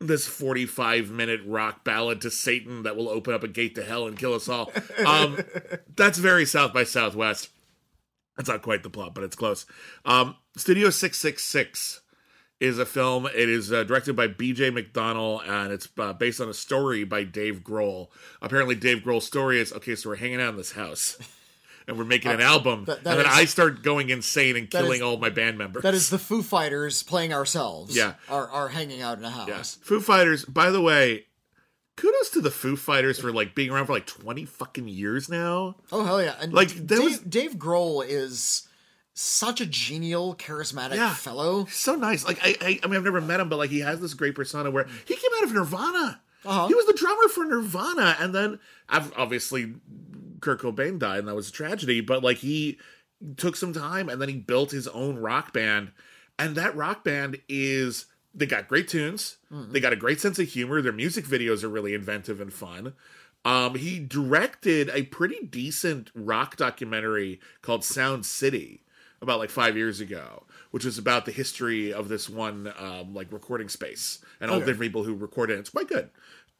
this 0.00 0.26
45 0.26 1.10
minute 1.10 1.40
rock 1.44 1.84
ballad 1.84 2.20
to 2.22 2.30
Satan 2.30 2.84
that 2.84 2.96
will 2.96 3.08
open 3.08 3.34
up 3.34 3.42
a 3.42 3.48
gate 3.48 3.74
to 3.74 3.84
hell 3.84 4.06
and 4.06 4.18
kill 4.18 4.34
us 4.34 4.48
all. 4.48 4.72
Um, 5.04 5.38
that's 5.96 6.18
very 6.18 6.44
South 6.44 6.72
by 6.72 6.84
Southwest. 6.84 7.50
That's 8.36 8.48
not 8.48 8.62
quite 8.62 8.84
the 8.84 8.90
plot, 8.90 9.14
but 9.14 9.24
it's 9.24 9.34
close. 9.34 9.66
Um, 10.04 10.36
Studio 10.56 10.90
666 10.90 12.00
is 12.60 12.78
a 12.78 12.86
film. 12.86 13.26
It 13.26 13.48
is 13.48 13.72
uh, 13.72 13.82
directed 13.84 14.14
by 14.14 14.28
B.J. 14.28 14.70
McDonnell, 14.70 15.46
and 15.48 15.72
it's 15.72 15.88
uh, 15.98 16.12
based 16.12 16.40
on 16.40 16.48
a 16.48 16.54
story 16.54 17.04
by 17.04 17.24
Dave 17.24 17.62
Grohl. 17.64 18.08
Apparently, 18.40 18.74
Dave 18.74 18.98
Grohl's 18.98 19.26
story 19.26 19.60
is 19.60 19.72
okay. 19.72 19.96
So 19.96 20.10
we're 20.10 20.16
hanging 20.16 20.40
out 20.40 20.50
in 20.50 20.56
this 20.56 20.72
house, 20.72 21.18
and 21.88 21.98
we're 21.98 22.04
making 22.04 22.30
an 22.30 22.40
album, 22.40 22.84
that- 22.84 23.02
that 23.04 23.10
and 23.18 23.20
then 23.20 23.26
is- 23.32 23.38
I 23.38 23.44
start 23.46 23.82
going 23.82 24.10
insane 24.10 24.54
and 24.56 24.70
that 24.70 24.78
is- 24.78 24.84
killing 24.84 25.02
all 25.02 25.16
my 25.16 25.30
band 25.30 25.58
members. 25.58 25.82
that 25.82 25.94
is 25.94 26.10
the 26.10 26.18
Foo 26.18 26.42
Fighters 26.42 27.02
playing 27.02 27.32
ourselves. 27.32 27.96
Yeah. 27.96 28.14
are 28.28 28.48
are 28.48 28.68
hanging 28.68 29.02
out 29.02 29.18
in 29.18 29.24
a 29.24 29.30
house. 29.30 29.48
Yes. 29.48 29.78
Foo 29.82 30.00
Fighters, 30.00 30.44
by 30.44 30.70
the 30.70 30.80
way, 30.80 31.26
kudos 31.96 32.30
to 32.30 32.40
the 32.40 32.50
Foo 32.50 32.76
Fighters 32.76 33.18
for 33.18 33.32
like 33.32 33.54
being 33.54 33.70
around 33.70 33.86
for 33.86 33.92
like 33.94 34.06
20 34.06 34.44
fucking 34.44 34.86
years 34.88 35.28
now. 35.28 35.76
Oh 35.90 36.04
hell 36.04 36.22
yeah! 36.22 36.36
And 36.40 36.52
Like, 36.52 36.86
Dave, 36.86 37.02
was- 37.02 37.18
Dave 37.20 37.52
Grohl 37.54 38.04
is 38.06 38.62
such 39.14 39.60
a 39.60 39.66
genial, 39.66 40.36
charismatic 40.36 40.94
Yeah. 40.94 41.12
fellow. 41.14 41.66
So 41.72 41.96
nice. 41.96 42.24
Like 42.24 42.38
I, 42.42 42.54
I 42.60 42.80
I 42.84 42.86
mean 42.86 42.96
I've 42.96 43.02
never 43.04 43.20
met 43.20 43.40
him, 43.40 43.48
but 43.48 43.56
like 43.56 43.70
he 43.70 43.80
has 43.80 43.98
this 44.00 44.14
great 44.14 44.34
persona 44.36 44.70
where 44.70 44.86
he 45.06 45.14
came 45.16 45.30
out 45.38 45.44
of 45.44 45.52
Nirvana. 45.52 46.20
Uh-huh. 46.44 46.68
He 46.68 46.74
was 46.74 46.86
the 46.86 46.92
drummer 46.92 47.26
for 47.28 47.44
Nirvana 47.44 48.16
and 48.20 48.32
then 48.32 48.60
I've 48.88 49.12
obviously 49.18 49.74
Kurt 50.40 50.60
Cobain 50.60 50.98
died 50.98 51.20
and 51.20 51.28
that 51.28 51.34
was 51.34 51.48
a 51.48 51.52
tragedy, 51.52 52.00
but 52.00 52.22
like 52.22 52.38
he 52.38 52.78
took 53.36 53.56
some 53.56 53.72
time 53.72 54.08
and 54.08 54.20
then 54.20 54.28
he 54.28 54.36
built 54.36 54.70
his 54.70 54.88
own 54.88 55.18
rock 55.18 55.52
band. 55.52 55.92
And 56.38 56.54
that 56.56 56.76
rock 56.76 57.04
band 57.04 57.40
is 57.48 58.06
they 58.34 58.46
got 58.46 58.68
great 58.68 58.88
tunes. 58.88 59.38
They 59.72 59.80
got 59.80 59.92
a 59.92 59.96
great 59.96 60.20
sense 60.20 60.38
of 60.38 60.48
humor. 60.48 60.80
Their 60.80 60.92
music 60.92 61.24
videos 61.24 61.64
are 61.64 61.68
really 61.68 61.94
inventive 61.94 62.40
and 62.40 62.52
fun. 62.52 62.94
Um, 63.44 63.74
he 63.74 63.98
directed 63.98 64.90
a 64.92 65.04
pretty 65.04 65.46
decent 65.46 66.10
rock 66.14 66.56
documentary 66.56 67.40
called 67.62 67.84
Sound 67.84 68.26
City 68.26 68.82
about 69.20 69.38
like 69.38 69.50
five 69.50 69.76
years 69.76 70.00
ago, 70.00 70.44
which 70.70 70.84
was 70.84 70.98
about 70.98 71.24
the 71.24 71.32
history 71.32 71.92
of 71.92 72.08
this 72.08 72.28
one 72.28 72.72
um, 72.78 73.14
like 73.14 73.32
recording 73.32 73.68
space 73.68 74.20
and 74.40 74.50
all 74.50 74.60
the 74.60 74.66
different 74.66 74.82
people 74.92 75.04
who 75.04 75.14
recorded 75.14 75.56
it. 75.56 75.60
It's 75.60 75.70
quite 75.70 75.88
good. 75.88 76.10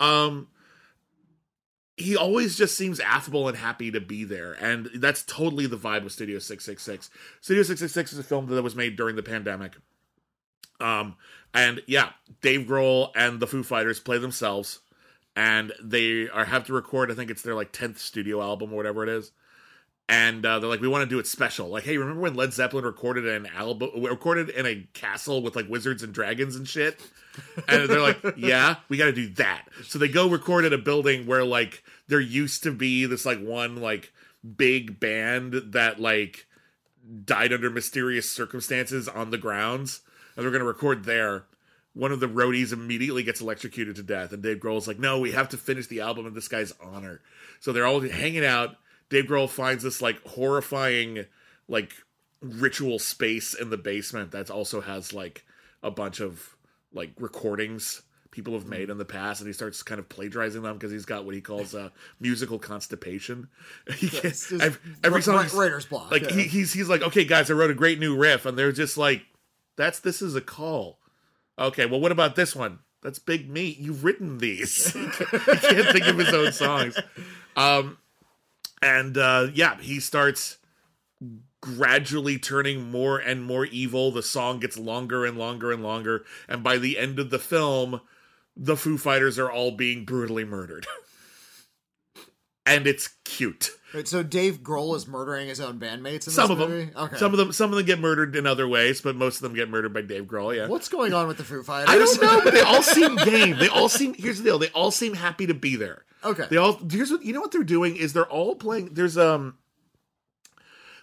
Um, 0.01 0.49
he 1.99 2.17
always 2.17 2.57
just 2.57 2.77
seems 2.77 3.01
affable 3.01 3.49
and 3.49 3.57
happy 3.57 3.91
to 3.91 4.01
be 4.01 4.25
there, 4.25 4.53
and 4.53 4.89
that's 4.95 5.23
totally 5.25 5.67
the 5.67 5.77
vibe 5.77 6.05
of 6.05 6.13
Studio 6.13 6.39
Six 6.39 6.65
Six 6.65 6.83
Six. 6.83 7.11
Studio 7.41 7.63
Six 7.63 7.81
Six 7.81 7.93
Six 7.93 8.13
is 8.13 8.19
a 8.19 8.25
film 8.25 8.47
that 8.47 8.63
was 8.63 8.77
made 8.77 8.97
during 8.97 9.17
the 9.17 9.23
pandemic. 9.23 9.77
Um, 10.81 11.17
and 11.53 11.83
yeah, 11.87 12.11
Dave 12.41 12.67
Grohl 12.67 13.11
and 13.17 13.41
the 13.41 13.47
Foo 13.47 13.63
Fighters 13.63 14.01
play 14.01 14.19
themselves, 14.19 14.81
and 15.35 15.73
they 15.83 16.29
are 16.29 16.45
have 16.45 16.65
to 16.67 16.73
record. 16.73 17.11
I 17.11 17.15
think 17.15 17.31
it's 17.31 17.43
their 17.43 17.55
like 17.55 17.73
tenth 17.73 17.99
studio 17.99 18.41
album 18.41 18.73
or 18.73 18.77
whatever 18.77 19.03
it 19.03 19.09
is. 19.09 19.33
And 20.09 20.45
uh, 20.47 20.59
they're 20.59 20.71
like, 20.71 20.81
we 20.81 20.89
want 20.89 21.03
to 21.03 21.15
do 21.15 21.19
it 21.19 21.27
special. 21.27 21.69
Like, 21.69 21.85
hey, 21.85 21.99
remember 21.99 22.23
when 22.23 22.35
Led 22.35 22.55
Zeppelin 22.55 22.85
recorded 22.85 23.27
an 23.29 23.47
album, 23.47 23.91
recorded 24.03 24.49
in 24.49 24.65
a 24.65 24.89
castle 24.95 25.43
with 25.43 25.55
like 25.55 25.69
wizards 25.69 26.03
and 26.03 26.15
dragons 26.15 26.57
and 26.57 26.67
shit? 26.67 26.99
And 27.69 27.89
they're 27.89 28.01
like, 28.01 28.19
yeah, 28.37 28.77
we 28.89 28.97
got 28.97 29.07
to 29.07 29.13
do 29.13 29.29
that. 29.35 29.67
So 29.85 29.99
they 29.99 30.09
go 30.09 30.29
record 30.29 30.65
at 30.65 30.73
a 30.73 30.79
building 30.79 31.27
where 31.27 31.45
like 31.45 31.85
there 32.09 32.21
used 32.21 32.63
to 32.63 32.73
be 32.73 33.05
this 33.05 33.27
like 33.27 33.41
one 33.41 33.77
like 33.77 34.13
big 34.57 34.99
band 34.99 35.53
that 35.73 36.01
like 36.01 36.47
died 37.25 37.53
under 37.53 37.71
mysterious 37.71 38.31
circumstances 38.31 39.09
on 39.09 39.31
the 39.31 39.39
grounds, 39.39 40.01
and 40.37 40.45
they're 40.45 40.51
going 40.51 40.61
to 40.63 40.67
record 40.67 41.05
there. 41.05 41.45
One 41.95 42.13
of 42.13 42.21
the 42.21 42.29
roadies 42.29 42.73
immediately 42.73 43.25
gets 43.25 43.41
electrocuted 43.41 43.97
to 43.97 44.03
death, 44.03 44.33
and 44.33 44.43
Dave 44.43 44.59
Grohl's 44.59 44.87
like, 44.87 44.99
"No, 44.99 45.19
we 45.19 45.33
have 45.33 45.49
to 45.51 45.57
finish 45.57 45.87
the 45.87 46.01
album 46.01 46.27
in 46.27 46.35
this 46.35 46.49
guy's 46.49 46.73
honor." 46.83 47.21
So 47.61 47.73
they're 47.73 47.87
all 47.87 48.01
hanging 48.01 48.45
out. 48.45 48.77
Dave 49.11 49.25
Grohl 49.27 49.49
finds 49.49 49.83
this 49.83 50.03
like 50.03 50.25
horrifying, 50.27 51.25
like 51.69 51.93
ritual 52.41 52.99
space 52.99 53.55
in 53.55 53.71
the 53.71 53.77
basement 53.77 54.31
that 54.33 54.51
also 54.51 54.81
has 54.81 55.13
like 55.13 55.45
a 55.83 55.91
bunch 55.91 56.21
of 56.21 56.57
like 56.93 57.11
recordings 57.19 58.03
people 58.31 58.53
have 58.53 58.67
made 58.67 58.91
in 58.91 58.99
the 58.99 59.05
past, 59.05 59.41
and 59.41 59.47
he 59.49 59.53
starts 59.53 59.83
kind 59.83 59.99
of 59.99 60.09
plagiarizing 60.09 60.63
them 60.63 60.75
because 60.75 60.93
he's 60.93 61.07
got 61.07 61.25
what 61.25 61.35
he 61.35 61.41
calls 61.41 61.75
uh, 61.75 61.89
musical 62.21 62.59
constipation. 62.59 63.49
He 63.97 64.09
can't- 64.09 64.25
It's 64.27 64.49
just 64.51 64.63
ev- 64.63 64.81
every 65.03 65.23
song, 65.23 65.41
he's- 65.41 65.55
writer's 65.55 65.87
block. 65.87 66.11
like 66.11 66.23
yeah. 66.23 66.33
he, 66.37 66.43
he's 66.45 66.73
he's 66.73 66.89
like, 66.89 67.03
okay, 67.03 67.25
guys, 67.25 67.51
I 67.51 67.55
wrote 67.55 67.71
a 67.71 67.75
great 67.75 67.99
new 67.99 68.17
riff, 68.17 68.45
and 68.47 68.57
they're 68.57 68.73
just 68.73 68.97
like, 68.99 69.23
that's 69.77 69.99
this 70.01 70.21
is 70.23 70.35
a 70.37 70.41
call. 70.41 70.99
Okay, 71.59 71.87
well, 71.87 72.01
what 72.01 72.13
about 72.13 72.37
this 72.37 72.55
one? 72.55 72.79
That's 73.03 73.19
Big 73.19 73.49
Me. 73.49 73.77
You've 73.81 74.05
written 74.05 74.39
these. 74.39 74.93
he 74.93 75.01
can't 75.09 75.89
think 75.93 76.07
of 76.07 76.19
his 76.19 76.33
own 76.35 76.53
songs. 76.53 76.97
Um, 77.57 77.97
and 78.83 79.17
uh, 79.19 79.49
yeah, 79.55 79.79
he 79.81 80.01
starts 80.01 80.59
gradually 81.61 82.39
turning 82.39 82.91
more 82.91 83.19
and 83.19 83.43
more 83.45 83.67
evil. 83.67 84.11
The 84.13 84.23
song 84.23 84.61
gets 84.61 84.79
longer 84.79 85.25
and 85.27 85.37
longer 85.39 85.73
and 85.73 85.83
longer, 85.83 86.25
and 86.49 86.63
by 86.63 86.79
the 86.79 86.99
end 86.99 87.19
of 87.19 87.31
the 87.31 87.39
film, 87.39 88.01
the 88.57 88.77
Foo 88.77 88.99
Fighters 88.99 89.39
are 89.39 89.51
all 89.51 89.71
being 89.73 90.05
brutally 90.05 90.45
murdered. 90.45 90.87
and 92.67 92.87
it's 92.87 93.09
cute. 93.25 93.71
Right, 93.95 94.07
so 94.07 94.23
Dave 94.23 94.59
Grohl 94.63 94.95
is 94.97 95.09
murdering 95.09 95.49
his 95.49 95.61
own 95.61 95.81
bandmates 95.81 96.27
in 96.27 96.33
Some 96.35 96.49
this 96.49 96.51
of 96.51 96.69
movie? 96.69 96.85
them, 96.87 97.05
Okay. 97.05 97.17
some 97.17 97.33
of 97.33 97.39
them, 97.39 97.53
some 97.53 97.71
of 97.71 97.77
them 97.79 97.87
get 97.87 97.99
murdered 97.99 98.37
in 98.37 98.47
other 98.47 98.69
ways, 98.69 99.01
but 99.01 99.17
most 99.17 99.37
of 99.37 99.43
them 99.43 99.55
get 99.55 99.71
murdered 99.71 99.95
by 99.95 100.03
Dave 100.03 100.25
Grohl. 100.25 100.55
Yeah, 100.55 100.67
What's 100.69 100.91
going 100.91 101.15
on 101.15 101.27
with 101.27 101.39
the 101.39 101.45
Foo 101.45 101.63
Fighters? 101.63 101.89
I 101.89 101.97
don't 101.97 102.21
know, 102.21 102.43
but 102.45 102.53
they 102.53 102.61
all 102.61 102.83
seem 102.83 103.17
game. 103.25 103.57
They 103.59 103.69
all 103.69 103.89
seem. 103.89 104.13
Here's 104.13 104.39
the 104.39 104.45
deal: 104.45 104.59
they 104.59 104.69
all 104.71 104.91
seem 104.91 105.15
happy 105.15 105.47
to 105.47 105.55
be 105.55 105.77
there. 105.77 106.05
Okay. 106.25 106.47
They 106.51 106.57
all. 106.57 106.79
Here's 106.91 107.11
what 107.11 107.25
you 107.25 107.33
know. 107.33 107.41
What 107.41 107.53
they're 107.53 107.63
doing 107.63 107.97
is 107.97 108.13
they're 108.13 108.27
all 108.27 108.55
playing. 108.57 108.95
There's 108.95 109.17
um. 109.19 109.57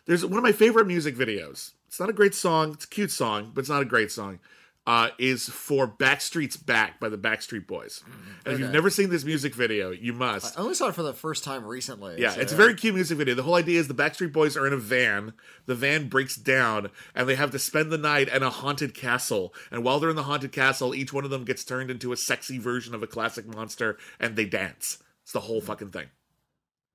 There's 0.06 0.26
one 0.26 0.38
of 0.38 0.44
my 0.44 0.52
favorite 0.52 0.88
music 0.88 1.16
videos. 1.16 1.72
It's 1.88 2.00
not 2.00 2.10
a 2.10 2.14
great 2.14 2.36
song. 2.36 2.74
It's 2.74 2.86
a 2.86 2.90
cute 2.90 3.12
song, 3.12 3.52
but 3.54 3.62
it's 3.62 3.70
not 3.70 3.82
a 3.82 3.86
great 3.86 4.12
song. 4.12 4.40
Uh, 4.88 5.10
is 5.18 5.50
for 5.50 5.88
Backstreet's 5.88 6.58
Back 6.58 7.00
by 7.00 7.10
the 7.10 7.18
Backstreet 7.18 7.66
Boys. 7.66 8.04
And 8.46 8.54
if 8.54 8.60
you've 8.60 8.70
never 8.72 8.92
seen 8.92 9.10
this 9.10 9.24
music 9.24 9.56
video, 9.56 9.90
you 9.90 10.14
must. 10.14 10.56
I 10.56 10.62
only 10.62 10.76
saw 10.76 10.90
it 10.90 10.94
for 10.94 11.02
the 11.02 11.12
first 11.12 11.44
time 11.44 11.66
recently. 11.66 12.18
Yeah, 12.22 12.34
so- 12.34 12.42
it's 12.42 12.54
a 12.54 12.56
very 12.56 12.76
cute 12.76 12.94
music 12.94 13.18
video. 13.18 13.34
The 13.34 13.42
whole 13.42 13.56
idea 13.56 13.80
is 13.80 13.88
the 13.88 13.96
Backstreet 13.96 14.32
Boys 14.32 14.56
are 14.56 14.68
in 14.68 14.74
a 14.74 14.78
van. 14.78 15.34
The 15.66 15.74
van 15.74 16.08
breaks 16.08 16.36
down, 16.36 16.92
and 17.16 17.28
they 17.28 17.34
have 17.34 17.50
to 17.50 17.58
spend 17.58 17.92
the 17.92 17.98
night 17.98 18.28
in 18.28 18.44
a 18.44 18.52
haunted 18.52 18.94
castle. 18.94 19.56
And 19.72 19.84
while 19.84 20.00
they're 20.00 20.12
in 20.12 20.16
the 20.16 20.22
haunted 20.22 20.52
castle, 20.52 20.94
each 20.94 21.12
one 21.12 21.24
of 21.24 21.32
them 21.32 21.46
gets 21.46 21.64
turned 21.64 21.90
into 21.90 22.12
a 22.14 22.18
sexy 22.18 22.60
version 22.60 22.94
of 22.94 23.02
a 23.02 23.08
classic 23.08 23.48
monster, 23.48 23.98
and 24.20 24.36
they 24.36 24.46
dance. 24.46 25.00
It's 25.26 25.34
the 25.34 25.40
whole 25.40 25.60
fucking 25.60 25.90
thing. 25.90 26.06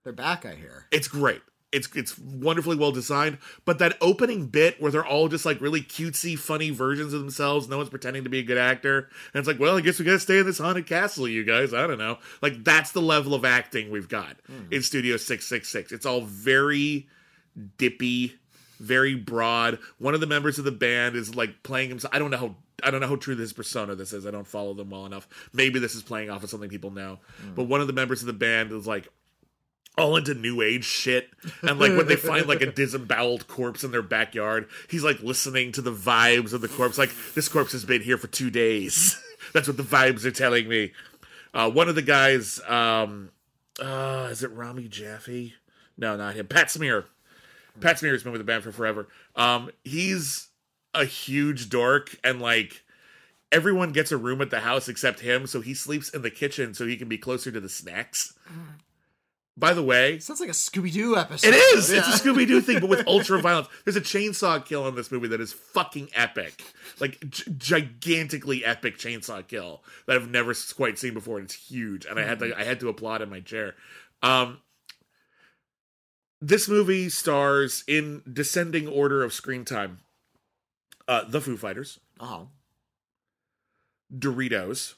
They're 0.04 0.12
back, 0.12 0.46
I 0.46 0.54
hear. 0.54 0.86
It's 0.92 1.08
great. 1.08 1.42
It's 1.72 1.88
it's 1.96 2.16
wonderfully 2.16 2.76
well 2.76 2.92
designed. 2.92 3.38
But 3.64 3.80
that 3.80 3.96
opening 4.00 4.46
bit 4.46 4.80
where 4.80 4.92
they're 4.92 5.04
all 5.04 5.28
just 5.28 5.44
like 5.44 5.60
really 5.60 5.82
cutesy, 5.82 6.38
funny 6.38 6.70
versions 6.70 7.12
of 7.12 7.20
themselves. 7.20 7.68
No 7.68 7.76
one's 7.76 7.90
pretending 7.90 8.22
to 8.22 8.30
be 8.30 8.38
a 8.38 8.44
good 8.44 8.56
actor, 8.58 9.08
and 9.32 9.40
it's 9.40 9.48
like, 9.48 9.58
well, 9.58 9.76
I 9.76 9.80
guess 9.80 9.98
we 9.98 10.04
gotta 10.04 10.20
stay 10.20 10.38
in 10.38 10.46
this 10.46 10.58
haunted 10.58 10.86
castle, 10.86 11.26
you 11.26 11.44
guys. 11.44 11.74
I 11.74 11.88
don't 11.88 11.98
know. 11.98 12.18
Like 12.40 12.62
that's 12.62 12.92
the 12.92 13.02
level 13.02 13.34
of 13.34 13.44
acting 13.44 13.90
we've 13.90 14.08
got 14.08 14.36
hmm. 14.46 14.72
in 14.72 14.82
Studio 14.82 15.16
Six 15.16 15.46
Six 15.46 15.68
Six. 15.68 15.90
It's 15.92 16.06
all 16.06 16.22
very 16.22 17.08
dippy, 17.78 18.36
very 18.78 19.16
broad. 19.16 19.78
One 19.98 20.14
of 20.14 20.20
the 20.20 20.26
members 20.26 20.58
of 20.58 20.64
the 20.64 20.72
band 20.72 21.16
is 21.16 21.34
like 21.34 21.64
playing 21.64 21.88
himself. 21.88 22.14
I 22.14 22.20
don't 22.20 22.30
know 22.30 22.38
how. 22.38 22.56
I 22.82 22.90
don't 22.90 23.00
know 23.00 23.08
how 23.08 23.16
true 23.16 23.34
this 23.34 23.52
persona 23.52 23.94
this 23.94 24.12
is. 24.12 24.26
I 24.26 24.30
don't 24.30 24.46
follow 24.46 24.74
them 24.74 24.90
well 24.90 25.06
enough. 25.06 25.28
Maybe 25.52 25.78
this 25.78 25.94
is 25.94 26.02
playing 26.02 26.30
off 26.30 26.42
of 26.44 26.50
something 26.50 26.70
people 26.70 26.90
know. 26.90 27.18
But 27.54 27.64
one 27.64 27.80
of 27.80 27.86
the 27.86 27.92
members 27.92 28.20
of 28.20 28.26
the 28.26 28.32
band 28.32 28.72
is 28.72 28.86
like 28.86 29.08
all 29.98 30.16
into 30.16 30.34
new 30.34 30.62
age 30.62 30.84
shit. 30.84 31.30
And 31.62 31.78
like 31.78 31.96
when 31.96 32.06
they 32.06 32.16
find 32.16 32.46
like 32.46 32.62
a 32.62 32.70
disemboweled 32.70 33.46
corpse 33.48 33.84
in 33.84 33.90
their 33.90 34.02
backyard 34.02 34.68
he's 34.88 35.04
like 35.04 35.20
listening 35.22 35.72
to 35.72 35.82
the 35.82 35.92
vibes 35.92 36.52
of 36.52 36.60
the 36.60 36.68
corpse. 36.68 36.98
Like 36.98 37.10
this 37.34 37.48
corpse 37.48 37.72
has 37.72 37.84
been 37.84 38.02
here 38.02 38.16
for 38.16 38.28
two 38.28 38.50
days. 38.50 39.20
That's 39.52 39.68
what 39.68 39.76
the 39.76 39.82
vibes 39.82 40.24
are 40.24 40.30
telling 40.30 40.68
me. 40.68 40.92
Uh 41.52 41.70
one 41.70 41.88
of 41.88 41.94
the 41.94 42.02
guys 42.02 42.60
um 42.66 43.30
uh 43.80 44.28
is 44.30 44.42
it 44.42 44.52
Rami 44.52 44.88
Jaffee? 44.88 45.54
No 45.96 46.16
not 46.16 46.34
him. 46.34 46.46
Pat 46.46 46.70
smear. 46.70 47.06
Pat 47.80 47.98
smear 47.98 48.12
has 48.12 48.22
been 48.22 48.32
with 48.32 48.40
the 48.40 48.44
band 48.44 48.62
for 48.62 48.72
forever. 48.72 49.08
Um 49.34 49.70
he's 49.84 50.48
a 50.94 51.04
huge 51.04 51.68
dork 51.68 52.16
and 52.24 52.40
like 52.40 52.82
everyone 53.52 53.92
gets 53.92 54.12
a 54.12 54.16
room 54.16 54.40
at 54.40 54.50
the 54.50 54.60
house 54.60 54.88
except 54.88 55.20
him 55.20 55.46
so 55.46 55.60
he 55.60 55.74
sleeps 55.74 56.08
in 56.08 56.22
the 56.22 56.30
kitchen 56.30 56.74
so 56.74 56.86
he 56.86 56.96
can 56.96 57.08
be 57.08 57.18
closer 57.18 57.50
to 57.50 57.60
the 57.60 57.68
snacks 57.68 58.34
by 59.56 59.74
the 59.74 59.82
way 59.82 60.18
Sounds 60.18 60.40
like 60.40 60.48
a 60.48 60.52
Scooby 60.52 60.90
Doo 60.92 61.16
episode. 61.16 61.48
it 61.48 61.54
is. 61.54 61.90
Yeah. 61.92 61.98
It's 61.98 62.08
a 62.08 62.12
Scooby 62.28 62.46
Doo 62.46 62.60
thing, 62.62 62.80
but 62.80 62.88
with 62.88 63.06
ultra 63.06 63.40
violence. 63.40 63.68
There's 63.84 63.96
a 63.96 64.00
chainsaw 64.00 64.64
kill 64.64 64.88
in 64.88 64.94
this 64.94 65.10
movie 65.10 65.28
that 65.28 65.40
is 65.40 65.52
fucking 65.52 66.08
epic, 66.14 66.62
like 66.98 67.20
g- 67.28 67.42
gigantically 67.58 68.64
epic 68.64 68.96
chainsaw 68.96 69.46
kill 69.46 69.82
that 70.06 70.16
I've 70.16 70.30
never 70.30 70.54
quite 70.74 70.98
seen 70.98 71.12
before. 71.12 71.36
And 71.38 71.44
it's 71.44 71.54
huge, 71.54 72.06
and 72.06 72.18
I 72.18 72.22
had 72.24 72.38
to 72.38 72.58
I 72.58 72.64
had 72.64 72.80
to 72.80 72.88
applaud 72.88 73.20
in 73.20 73.28
my 73.28 73.40
chair. 73.40 73.74
Um, 74.22 74.60
this 76.40 76.66
movie 76.68 77.10
stars 77.10 77.84
in 77.86 78.22
descending 78.32 78.88
order 78.88 79.22
of 79.22 79.32
screen 79.34 79.66
time. 79.66 79.98
Uh, 81.10 81.24
the 81.28 81.40
Foo 81.40 81.56
Fighters, 81.56 81.98
Oh. 82.20 82.48
Doritos, 84.16 84.94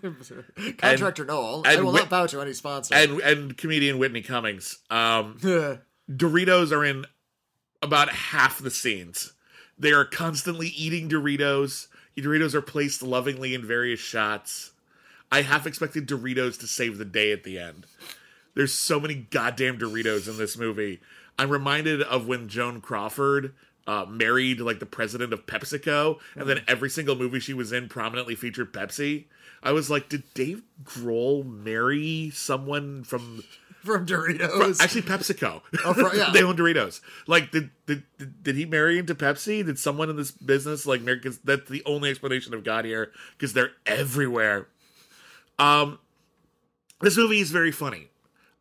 Contractor 0.78 1.24
Noel. 1.24 1.62
I 1.66 1.76
will 1.80 1.92
Whit- 1.92 2.02
not 2.02 2.10
bow 2.10 2.26
to 2.26 2.40
any 2.40 2.52
sponsor. 2.52 2.94
and 2.94 3.20
and 3.20 3.56
comedian 3.56 3.98
Whitney 3.98 4.22
Cummings. 4.22 4.78
Um, 4.90 5.36
Doritos 6.10 6.72
are 6.72 6.84
in 6.84 7.04
about 7.82 8.08
half 8.10 8.58
the 8.60 8.70
scenes. 8.70 9.32
They 9.78 9.92
are 9.92 10.04
constantly 10.04 10.68
eating 10.68 11.08
Doritos. 11.08 11.88
Doritos 12.16 12.54
are 12.54 12.62
placed 12.62 13.02
lovingly 13.02 13.54
in 13.54 13.64
various 13.66 14.00
shots. 14.00 14.72
I 15.30 15.42
half 15.42 15.66
expected 15.66 16.06
Doritos 16.08 16.58
to 16.60 16.66
save 16.66 16.98
the 16.98 17.04
day 17.04 17.32
at 17.32 17.42
the 17.44 17.58
end. 17.58 17.86
There's 18.54 18.74
so 18.74 19.00
many 19.00 19.14
goddamn 19.14 19.78
Doritos 19.78 20.28
in 20.28 20.36
this 20.38 20.56
movie. 20.58 21.00
I'm 21.38 21.48
reminded 21.50 22.02
of 22.02 22.26
when 22.28 22.48
Joan 22.48 22.80
Crawford 22.82 23.54
uh, 23.86 24.04
married 24.08 24.60
like 24.60 24.78
the 24.78 24.86
president 24.86 25.32
of 25.32 25.46
PepsiCo, 25.46 26.18
and 26.36 26.48
then 26.48 26.62
every 26.68 26.90
single 26.90 27.16
movie 27.16 27.40
she 27.40 27.54
was 27.54 27.72
in 27.72 27.88
prominently 27.88 28.34
featured 28.34 28.72
Pepsi. 28.72 29.24
I 29.62 29.72
was 29.72 29.88
like, 29.90 30.08
did 30.08 30.24
Dave 30.34 30.62
Grohl 30.84 31.44
marry 31.44 32.30
someone 32.34 33.04
from 33.04 33.44
From 33.82 34.06
Doritos. 34.06 34.80
Actually, 34.80 35.02
PepsiCo. 35.02 35.62
Oh, 35.84 35.92
for- 35.92 36.14
yeah. 36.14 36.30
they 36.32 36.42
own 36.42 36.56
Doritos. 36.56 37.00
Like, 37.26 37.50
did, 37.50 37.70
did 37.86 38.04
did 38.18 38.42
did 38.42 38.56
he 38.56 38.64
marry 38.64 38.98
into 38.98 39.14
Pepsi? 39.14 39.64
Did 39.64 39.78
someone 39.78 40.08
in 40.10 40.16
this 40.16 40.30
business 40.30 40.86
like 40.86 41.02
marry? 41.02 41.18
Because 41.18 41.38
that's 41.38 41.68
the 41.68 41.82
only 41.84 42.10
explanation 42.10 42.54
I've 42.54 42.62
got 42.64 42.84
here. 42.84 43.10
Because 43.36 43.52
they're 43.52 43.72
everywhere. 43.86 44.68
Um, 45.58 45.98
this 47.00 47.16
movie 47.16 47.40
is 47.40 47.50
very 47.50 47.72
funny. 47.72 48.08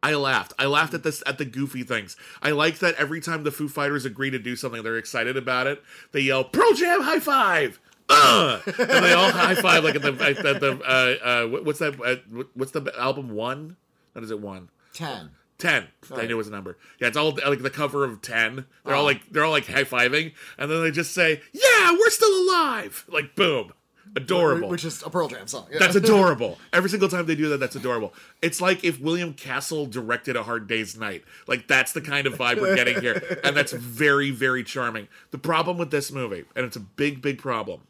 I 0.04 0.16
laughed. 0.16 0.54
I 0.58 0.66
laughed 0.66 0.94
at 0.94 1.04
this 1.04 1.22
at 1.26 1.38
the 1.38 1.46
goofy 1.46 1.84
things. 1.84 2.18
I 2.42 2.52
like 2.52 2.80
that 2.80 2.96
every 2.96 3.22
time 3.22 3.44
the 3.44 3.52
Foo 3.52 3.68
Fighters 3.68 4.04
agree 4.06 4.32
to 4.32 4.40
do 4.40 4.56
something, 4.56 4.82
they're 4.84 4.98
excited 4.98 5.38
about 5.38 5.68
it. 5.68 5.84
They 6.12 6.22
yell 6.22 6.44
"Pearl 6.44 6.74
Jam 6.74 7.02
high 7.02 7.20
five! 7.20 7.80
Ugh! 8.10 8.62
and 8.66 9.06
they 9.06 9.14
all 9.14 9.32
high 9.32 9.56
five 9.56 9.84
like 9.84 9.96
at 9.96 10.02
the 10.02 10.10
at 10.12 10.60
the 10.60 10.82
uh, 10.84 11.26
uh, 11.26 11.48
what's 11.64 11.80
that? 11.80 12.00
Uh, 12.02 12.44
what's 12.56 12.72
the 12.72 12.92
album 12.98 13.30
one? 13.30 13.78
What 14.14 14.24
is 14.24 14.32
it 14.32 14.40
one? 14.42 14.70
Ten. 14.94 15.30
Ten. 15.58 15.88
I 16.16 16.26
knew 16.26 16.34
it 16.34 16.38
was 16.38 16.48
a 16.48 16.52
number. 16.52 16.78
Yeah, 17.00 17.08
it's 17.08 17.16
all 17.18 17.38
like 17.48 17.62
the 17.62 17.70
cover 17.70 18.04
of 18.04 18.22
ten. 18.24 18.66
They're 18.84 18.96
all 18.96 19.04
Oh. 19.04 19.06
like 19.06 19.22
they're 19.32 19.46
all 19.46 19.52
like 19.52 19.68
high 19.68 19.84
fiving, 19.84 20.34
and 20.58 20.72
then 20.72 20.82
they 20.82 20.90
just 20.90 21.14
say, 21.14 21.42
"Yeah, 21.54 21.92
we're 21.92 22.10
still 22.10 22.36
alive!" 22.50 23.06
Like 23.08 23.36
boom, 23.36 23.72
adorable. 24.16 24.70
Which 24.70 24.86
is 24.86 25.02
a 25.04 25.10
Pearl 25.10 25.28
Jam 25.28 25.48
song. 25.48 25.68
Yeah. 25.72 25.80
that's 25.80 25.96
adorable. 26.04 26.58
Every 26.74 26.90
single 26.90 27.10
time 27.10 27.26
they 27.26 27.36
do 27.36 27.50
that, 27.50 27.60
that's 27.60 27.76
adorable. 27.76 28.14
It's 28.42 28.62
like 28.62 28.84
if 28.84 29.00
William 29.00 29.34
Castle 29.34 29.86
directed 29.86 30.36
A 30.36 30.44
Hard 30.44 30.68
Day's 30.68 30.98
Night. 30.98 31.24
Like 31.48 31.68
that's 31.68 31.94
the 31.94 32.02
kind 32.02 32.28
of 32.28 32.34
vibe 32.34 32.60
we're 32.62 32.76
getting 32.76 33.00
here, 33.02 33.40
and 33.44 33.56
that's 33.56 33.74
very, 33.74 34.32
very 34.32 34.64
charming. 34.64 35.08
The 35.32 35.38
problem 35.38 35.78
with 35.78 35.92
this 35.92 36.12
movie, 36.12 36.46
and 36.56 36.66
it's 36.66 36.76
a 36.76 36.82
big, 36.82 37.22
big 37.22 37.38
problem. 37.38 37.82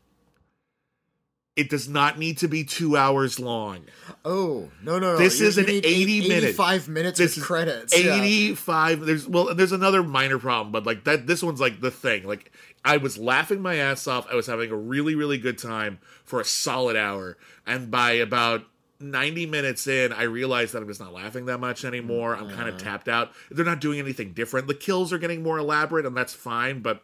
It 1.62 1.70
does 1.70 1.88
not 1.88 2.18
need 2.18 2.40
to 2.40 2.48
be 2.48 2.64
two 2.64 2.98
hours 2.98 3.40
long. 3.40 3.82
Oh 4.26 4.70
no 4.82 4.98
no 4.98 5.14
no! 5.14 5.18
This 5.18 5.40
You- 5.40 5.46
is 5.48 5.58
you 5.58 5.64
an 5.64 5.70
80 5.70 6.22
minute- 6.28 6.44
eighty-five 6.46 6.88
minutes 6.88 7.20
This 7.20 7.36
with 7.36 7.44
is 7.44 7.48
credits. 7.48 7.98
yeah. 8.04 8.16
85 8.16 9.02
there's 9.02 9.28
well 9.28 9.54
there's 9.54 9.72
another 9.72 10.02
minor 10.02 10.40
problem 10.40 10.72
but 10.72 10.88
like 10.88 11.04
that 11.04 11.28
this 11.28 11.44
one's 11.44 11.60
like 11.62 11.80
the 11.80 11.92
thing 11.92 12.24
like 12.26 12.52
i 12.84 12.98
was 12.98 13.18
laughing 13.20 13.62
my 13.62 13.76
ass 13.76 14.08
off 14.08 14.26
i 14.32 14.36
was 14.36 14.48
having 14.48 14.72
a 14.72 14.76
really 14.76 15.14
really 15.14 15.38
good 15.38 15.58
time 15.60 16.00
for 16.24 16.40
a 16.40 16.46
solid 16.46 16.96
hour 16.96 17.38
and 17.68 17.92
by 17.92 18.14
about 18.14 18.64
90 19.00 19.46
minutes 19.46 19.86
in 19.88 20.12
i 20.14 20.24
realized 20.24 20.74
that 20.74 20.82
i'm 20.82 20.88
just 20.88 21.00
not 21.00 21.14
laughing 21.14 21.46
that 21.46 21.60
much 21.60 21.86
anymore 21.86 22.36
i'm 22.36 22.50
kind 22.50 22.68
of 22.70 22.76
uh-huh. 22.76 22.84
tapped 22.84 23.08
out 23.08 23.32
they're 23.52 23.66
not 23.66 23.80
doing 23.82 24.00
anything 24.00 24.34
different 24.34 24.68
the 24.68 24.74
kills 24.74 25.14
are 25.14 25.20
getting 25.20 25.44
more 25.44 25.58
elaborate 25.60 26.06
and 26.08 26.18
that's 26.18 26.34
fine 26.34 26.82
but 26.82 27.04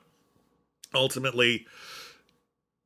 ultimately 0.94 1.66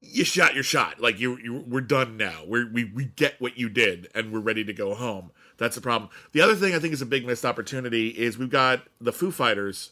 you 0.01 0.25
shot 0.25 0.55
your 0.55 0.63
shot. 0.63 0.99
Like 0.99 1.19
you, 1.19 1.37
you 1.37 1.53
we're 1.67 1.81
done 1.81 2.17
now. 2.17 2.41
We're, 2.45 2.69
we 2.71 2.85
we 2.85 3.05
get 3.05 3.39
what 3.39 3.57
you 3.57 3.69
did, 3.69 4.09
and 4.15 4.31
we're 4.31 4.39
ready 4.39 4.63
to 4.63 4.73
go 4.73 4.93
home. 4.95 5.31
That's 5.57 5.75
the 5.75 5.81
problem. 5.81 6.09
The 6.31 6.41
other 6.41 6.55
thing 6.55 6.73
I 6.73 6.79
think 6.79 6.93
is 6.93 7.01
a 7.01 7.05
big 7.05 7.25
missed 7.25 7.45
opportunity 7.45 8.09
is 8.09 8.37
we've 8.37 8.49
got 8.49 8.83
the 8.99 9.13
Foo 9.13 9.31
Fighters 9.31 9.91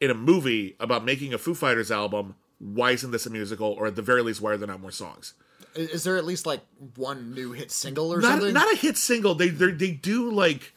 in 0.00 0.10
a 0.10 0.14
movie 0.14 0.76
about 0.78 1.04
making 1.04 1.32
a 1.32 1.38
Foo 1.38 1.54
Fighters 1.54 1.90
album. 1.90 2.34
Why 2.58 2.90
isn't 2.90 3.10
this 3.10 3.24
a 3.24 3.30
musical? 3.30 3.68
Or 3.68 3.86
at 3.86 3.96
the 3.96 4.02
very 4.02 4.22
least, 4.22 4.42
why 4.42 4.52
are 4.52 4.56
there 4.58 4.68
not 4.68 4.80
more 4.80 4.90
songs? 4.90 5.32
Is 5.74 6.04
there 6.04 6.18
at 6.18 6.26
least 6.26 6.44
like 6.44 6.60
one 6.96 7.32
new 7.32 7.52
hit 7.52 7.70
single 7.70 8.12
or 8.12 8.20
Not 8.20 8.32
something? 8.32 8.52
not 8.52 8.70
a 8.72 8.76
hit 8.76 8.98
single. 8.98 9.34
They 9.34 9.48
they 9.48 9.70
they 9.70 9.92
do 9.92 10.30
like 10.30 10.74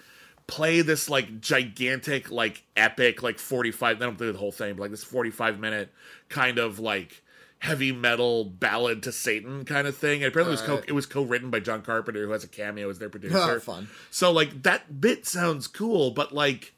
play 0.48 0.82
this 0.82 1.10
like 1.10 1.42
gigantic 1.42 2.30
like 2.30 2.64
epic 2.76 3.24
like 3.24 3.40
45 3.40 3.98
they 3.98 4.06
don't 4.06 4.18
do 4.18 4.30
the 4.32 4.38
whole 4.38 4.52
thing 4.52 4.74
but 4.76 4.82
like 4.82 4.92
this 4.92 5.02
45 5.02 5.58
minute 5.58 5.90
kind 6.28 6.58
of 6.58 6.80
like 6.80 7.23
heavy 7.64 7.92
metal 7.94 8.44
ballad 8.44 9.02
to 9.02 9.10
satan 9.12 9.64
kind 9.64 9.88
of 9.88 9.96
thing 9.96 10.22
and 10.22 10.28
apparently 10.32 10.54
it 10.54 10.60
was 10.60 10.68
co- 10.68 10.84
it 10.86 10.92
was 10.92 11.06
co-written 11.06 11.50
by 11.50 11.62
john 11.62 11.82
carpenter 11.82 12.26
who 12.26 12.32
has 12.34 12.44
a 12.44 12.48
cameo 12.48 12.90
as 12.90 13.00
their 13.00 13.08
producer 13.10 13.38
Oh, 13.38 13.60
fun. 13.60 13.88
so 14.12 14.32
like 14.34 14.64
that 14.64 15.00
bit 15.00 15.26
sounds 15.26 15.68
cool 15.68 16.12
but 16.12 16.34
like 16.34 16.74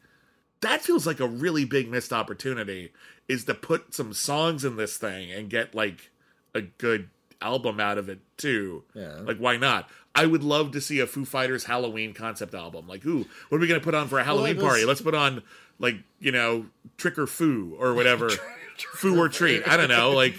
that 0.60 0.82
feels 0.82 1.04
like 1.04 1.18
a 1.18 1.26
really 1.26 1.64
big 1.64 1.90
missed 1.90 2.12
opportunity 2.12 2.92
is 3.28 3.44
to 3.46 3.54
put 3.54 3.94
some 3.94 4.12
songs 4.14 4.64
in 4.64 4.76
this 4.76 4.96
thing 4.96 5.32
and 5.32 5.50
get 5.50 5.74
like 5.74 6.10
a 6.54 6.60
good 6.62 7.10
album 7.42 7.78
out 7.80 7.98
of 7.98 8.08
it 8.08 8.20
too. 8.38 8.82
Yeah. 8.94 9.18
Like 9.22 9.36
why 9.38 9.56
not? 9.58 9.90
I 10.14 10.24
would 10.24 10.42
love 10.42 10.70
to 10.72 10.80
see 10.80 11.00
a 11.00 11.06
Foo 11.06 11.26
Fighters 11.26 11.64
Halloween 11.64 12.14
concept 12.14 12.54
album. 12.54 12.88
Like, 12.88 13.04
ooh, 13.04 13.26
what 13.48 13.58
are 13.58 13.60
we 13.60 13.66
gonna 13.66 13.80
put 13.80 13.94
on 13.94 14.08
for 14.08 14.18
a 14.18 14.24
Halloween 14.24 14.52
it 14.52 14.56
was- 14.56 14.64
party? 14.64 14.84
Let's 14.86 15.02
put 15.02 15.14
on 15.14 15.42
like 15.78 15.96
you 16.20 16.32
know 16.32 16.66
Trick 16.96 17.18
or 17.18 17.26
Foo 17.26 17.76
or 17.78 17.92
whatever, 17.92 18.30
Foo 18.94 19.20
or 19.20 19.28
Treat. 19.28 19.68
I 19.68 19.76
don't 19.76 19.90
know, 19.90 20.12
like 20.12 20.34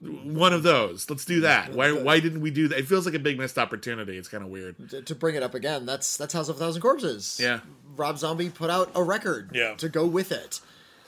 one 0.00 0.52
of 0.52 0.62
those. 0.62 1.08
Let's 1.10 1.24
do 1.24 1.40
that. 1.40 1.72
Why 1.72 1.90
why 1.92 2.20
didn't 2.20 2.40
we 2.40 2.50
do 2.50 2.68
that? 2.68 2.78
It 2.78 2.86
feels 2.86 3.04
like 3.06 3.14
a 3.14 3.18
big 3.18 3.38
missed 3.38 3.58
opportunity. 3.58 4.16
It's 4.16 4.28
kind 4.28 4.44
of 4.44 4.50
weird. 4.50 4.90
To, 4.90 5.02
to 5.02 5.14
bring 5.14 5.34
it 5.34 5.42
up 5.42 5.54
again, 5.54 5.86
that's 5.86 6.16
that's 6.16 6.32
House 6.34 6.48
of 6.48 6.56
a 6.56 6.58
Thousand 6.58 6.82
Corpses. 6.82 7.38
Yeah. 7.42 7.60
Rob 7.96 8.16
Zombie 8.18 8.48
put 8.50 8.70
out 8.70 8.92
a 8.94 9.02
record. 9.02 9.50
Yeah. 9.54 9.74
To 9.74 9.88
go 9.88 10.06
with 10.06 10.30
it, 10.30 10.60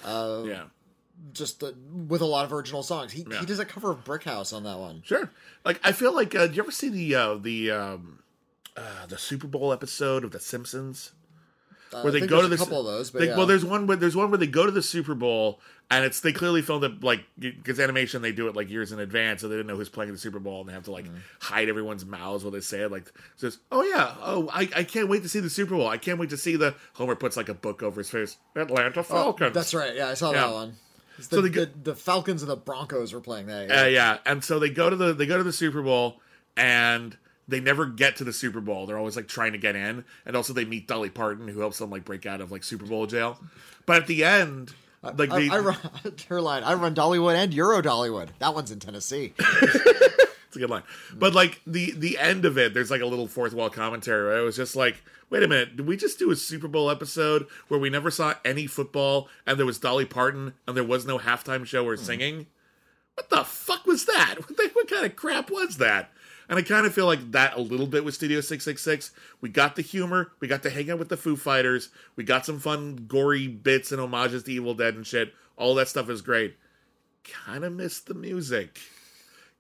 Yeah. 0.05 0.65
just 1.33 1.63
uh, 1.63 1.73
with 2.09 2.21
a 2.21 2.27
lot 2.27 2.45
of 2.45 2.53
original 2.53 2.83
songs. 2.83 3.13
He 3.13 3.25
Yeah. 3.31 3.39
he 3.41 3.47
does 3.47 3.61
a 3.61 3.65
cover 3.65 3.91
of 3.91 4.05
Brick 4.05 4.25
House 4.25 4.53
on 4.53 4.65
that 4.65 4.79
one. 4.79 5.03
Sure. 5.05 5.31
Like 5.65 5.81
I 5.85 5.93
feel 5.93 6.13
like 6.15 6.35
uh, 6.35 6.47
do 6.49 6.55
you 6.55 6.63
ever 6.63 6.73
see 6.73 6.89
the 6.89 7.15
uh, 7.15 7.35
the 7.37 7.71
um, 7.71 8.19
uh, 8.77 9.07
the 9.09 9.19
Super 9.19 9.47
Bowl 9.47 9.73
episode 9.73 10.25
of 10.25 10.33
The 10.33 10.41
Simpsons 10.41 11.13
Uh, 11.93 12.01
where 12.03 12.09
I 12.09 12.11
they 12.13 12.19
think 12.21 12.31
go 12.31 12.43
to 12.43 12.49
there's 12.49 12.59
the 12.61 12.65
a 12.65 12.67
couple 12.67 12.81
of 12.81 12.87
those, 12.87 13.11
but 13.11 13.21
they- 13.21 13.27
yeah. 13.29 13.37
well, 13.37 13.47
there's 13.47 13.65
one 13.65 13.87
where 13.87 13.97
there's 13.97 14.17
one 14.17 14.31
where 14.31 14.39
they 14.39 14.47
go 14.47 14.65
to 14.67 14.73
the 14.73 14.83
Super 14.83 15.15
Bowl 15.15 15.61
and 15.91 16.05
it's 16.05 16.21
they 16.21 16.33
clearly 16.33 16.63
filmed 16.63 16.85
it 16.85 17.03
like 17.03 17.25
because 17.39 17.81
animation 17.81 18.23
they 18.23 18.33
do 18.33 18.47
it 18.49 18.55
like 18.55 18.71
years 18.71 18.93
in 18.93 19.01
advance, 19.01 19.41
so 19.41 19.49
they 19.49 19.55
didn't 19.57 19.67
know 19.67 19.77
who's 19.77 19.89
playing 19.89 20.13
the 20.13 20.19
Super 20.19 20.39
Bowl 20.39 20.61
and 20.61 20.69
they 20.69 20.73
have 20.73 20.85
to 20.85 20.93
like 20.93 21.05
Mm-hmm. 21.07 21.17
hide 21.41 21.69
everyone's 21.69 22.05
mouths 22.07 22.45
while 22.45 22.51
they 22.53 22.61
say 22.61 22.81
it. 22.83 22.91
Like 22.93 23.13
says, 23.37 23.59
"Oh 23.73 23.83
yeah, 23.83 24.15
oh 24.23 24.49
I, 24.53 24.69
I 24.77 24.85
can't 24.85 25.09
wait 25.09 25.23
to 25.25 25.29
see 25.29 25.41
the 25.41 25.51
Super 25.51 25.75
Bowl. 25.77 25.89
I 25.89 25.97
can't 25.99 26.19
wait 26.19 26.31
to 26.31 26.37
see 26.37 26.57
the." 26.57 26.75
Homer 26.95 27.17
puts 27.17 27.37
like 27.37 27.49
a 27.49 27.55
book 27.55 27.83
over 27.83 28.01
his 28.01 28.11
face. 28.11 28.37
Atlanta 28.55 29.01
Oh, 29.01 29.03
Falcons. 29.03 29.55
that's 29.55 29.75
right. 29.75 29.95
Yeah, 29.95 30.09
I 30.09 30.15
saw 30.15 30.31
Yeah. 30.33 30.47
that 30.47 30.53
one. 30.55 30.75
It's 31.19 31.29
So 31.29 31.41
The, 31.41 31.51
go- 31.51 31.65
the, 31.65 31.71
the 31.83 31.95
Falcons 31.95 32.43
and 32.43 32.51
the 32.51 32.57
Broncos 32.57 33.13
were 33.13 33.21
playing 33.21 33.47
that. 33.47 33.71
Uh, 33.71 33.87
yeah, 33.89 34.19
and 34.25 34.43
so 34.45 34.59
they 34.59 34.71
go 34.71 34.89
to 34.91 34.97
the 34.97 35.13
they 35.13 35.27
go 35.27 35.37
to 35.37 35.43
the 35.45 35.53
Super 35.53 35.83
Bowl, 35.83 36.21
and 36.57 37.17
they 37.49 37.59
never 37.61 37.85
get 37.87 38.17
to 38.17 38.25
the 38.25 38.33
Super 38.33 38.61
Bowl. 38.61 38.87
They're 38.87 38.97
always 38.99 39.17
like 39.17 39.27
trying 39.29 39.53
to 39.53 39.59
get 39.59 39.75
in, 39.75 40.05
and 40.25 40.37
also 40.37 40.53
they 40.53 40.65
meet 40.65 40.87
Dolly 40.87 41.11
Parton, 41.11 41.49
who 41.49 41.61
helps 41.61 41.79
them 41.79 41.91
like 41.91 42.05
break 42.05 42.27
out 42.27 42.41
of 42.41 42.53
like 42.53 42.63
Super 42.63 42.87
Bowl 42.87 43.07
jail. 43.07 43.41
But 43.87 43.97
at 44.03 44.07
the 44.07 44.23
end, 44.25 44.73
like 45.03 45.31
I, 45.31 45.41
they, 45.41 45.49
I 45.49 45.59
run 45.59 45.79
her 46.29 46.41
line. 46.41 46.63
I 46.63 46.75
run 46.75 46.95
Dollywood 46.95 47.35
and 47.35 47.55
Euro 47.55 47.81
Dollywood. 47.83 48.29
That 48.39 48.55
one's 48.55 48.71
in 48.71 48.81
Tennessee. 48.81 49.33
it's 49.39 50.57
a 50.57 50.59
good 50.59 50.71
line. 50.71 50.83
But 51.15 51.35
like 51.35 51.61
the 51.67 51.93
the 51.93 52.19
end 52.19 52.45
of 52.45 52.59
it, 52.59 52.75
there's 52.75 52.91
like 52.91 53.01
a 53.01 53.07
little 53.07 53.27
fourth 53.27 53.55
wall 53.55 53.71
commentary. 53.71 54.27
Where 54.27 54.39
it 54.39 54.45
was 54.45 54.57
just 54.57 54.77
like, 54.77 55.03
wait 55.31 55.43
a 55.43 55.49
minute, 55.49 55.77
did 55.77 55.87
we 55.87 55.97
just 55.97 56.19
do 56.19 56.31
a 56.31 56.37
Super 56.37 56.69
Bowl 56.69 56.91
episode 56.91 57.47
where 57.69 57.81
we 57.81 57.89
never 57.89 58.11
saw 58.11 58.35
any 58.45 58.67
football, 58.67 59.29
and 59.47 59.59
there 59.59 59.67
was 59.67 59.79
Dolly 59.79 60.05
Parton, 60.05 60.55
and 60.67 60.77
there 60.77 60.85
was 60.85 61.07
no 61.07 61.19
halftime 61.19 61.65
show 61.65 61.87
or 61.87 61.97
mm-hmm. 61.97 62.05
singing? 62.05 62.47
What 63.15 63.31
the 63.31 63.45
fuck 63.45 63.87
was 63.87 64.07
that? 64.07 64.37
What, 64.39 64.57
the, 64.57 64.71
what 64.73 64.89
kind 64.89 65.07
of 65.07 65.17
crap 65.17 65.51
was 65.51 65.79
that? 65.79 66.11
And 66.51 66.59
I 66.59 66.63
kind 66.63 66.85
of 66.85 66.93
feel 66.93 67.07
like 67.07 67.31
that 67.31 67.57
a 67.57 67.61
little 67.61 67.87
bit 67.87 68.05
with 68.05 68.17
Studio 68.17 68.41
666. 68.41 69.13
We 69.41 69.49
got 69.49 69.77
the 69.77 69.83
humor, 69.83 70.33
we 70.41 70.49
got 70.49 70.65
to 70.65 70.71
hang 70.71 70.91
out 70.91 70.99
with 70.99 71.09
the 71.09 71.17
Foo 71.17 71.37
Fighters, 71.37 71.91
we 72.17 72.25
got 72.25 72.45
some 72.45 72.59
fun, 72.59 73.05
gory 73.07 73.47
bits 73.47 73.93
and 73.93 74.01
homages 74.01 74.43
to 74.43 74.53
Evil 74.53 74.75
Dead 74.75 74.97
and 74.97 75.07
shit. 75.07 75.33
All 75.57 75.77
that 75.77 75.87
stuff 75.87 76.11
is 76.11 76.23
great. 76.23 76.57
Kind 77.23 77.65
of 77.65 77.73
missed 77.73 78.07
the 78.07 78.15
music. 78.15 78.81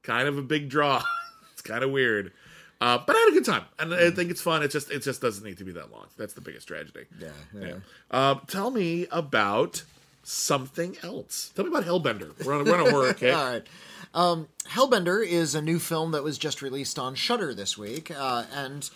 Kind 0.02 0.26
of 0.26 0.36
a 0.36 0.42
big 0.42 0.68
draw. 0.68 1.04
it's 1.52 1.62
kind 1.62 1.84
of 1.84 1.92
weird. 1.92 2.32
Uh, 2.80 2.98
but 3.06 3.14
I 3.14 3.18
had 3.20 3.28
a 3.28 3.32
good 3.32 3.44
time, 3.44 3.64
and 3.78 3.94
I 3.94 4.10
think 4.10 4.32
it's 4.32 4.40
fun. 4.40 4.62
It 4.62 4.70
just 4.70 4.90
it 4.90 5.02
just 5.02 5.20
doesn't 5.20 5.44
need 5.44 5.58
to 5.58 5.64
be 5.64 5.72
that 5.72 5.92
long. 5.92 6.06
That's 6.16 6.32
the 6.32 6.40
biggest 6.40 6.66
tragedy. 6.66 7.04
Yeah, 7.20 7.28
yeah. 7.54 7.74
Uh, 8.10 8.36
tell 8.46 8.70
me 8.70 9.06
about 9.12 9.84
something 10.22 10.96
else. 11.02 11.50
Tell 11.54 11.64
me 11.64 11.70
about 11.70 11.84
Hellbender. 11.84 12.44
We're 12.44 12.54
on, 12.58 12.64
we're 12.64 12.74
on 12.74 12.86
a 12.86 12.90
horror. 12.90 13.16
All 13.22 13.52
right. 13.52 13.66
Um, 14.14 14.48
Hellbender 14.68 15.26
is 15.26 15.54
a 15.54 15.62
new 15.62 15.78
film 15.78 16.12
that 16.12 16.22
was 16.24 16.38
just 16.38 16.62
released 16.62 16.98
on 16.98 17.14
Shudder 17.14 17.54
this 17.54 17.78
week, 17.78 18.10
uh, 18.10 18.44
and 18.52 18.88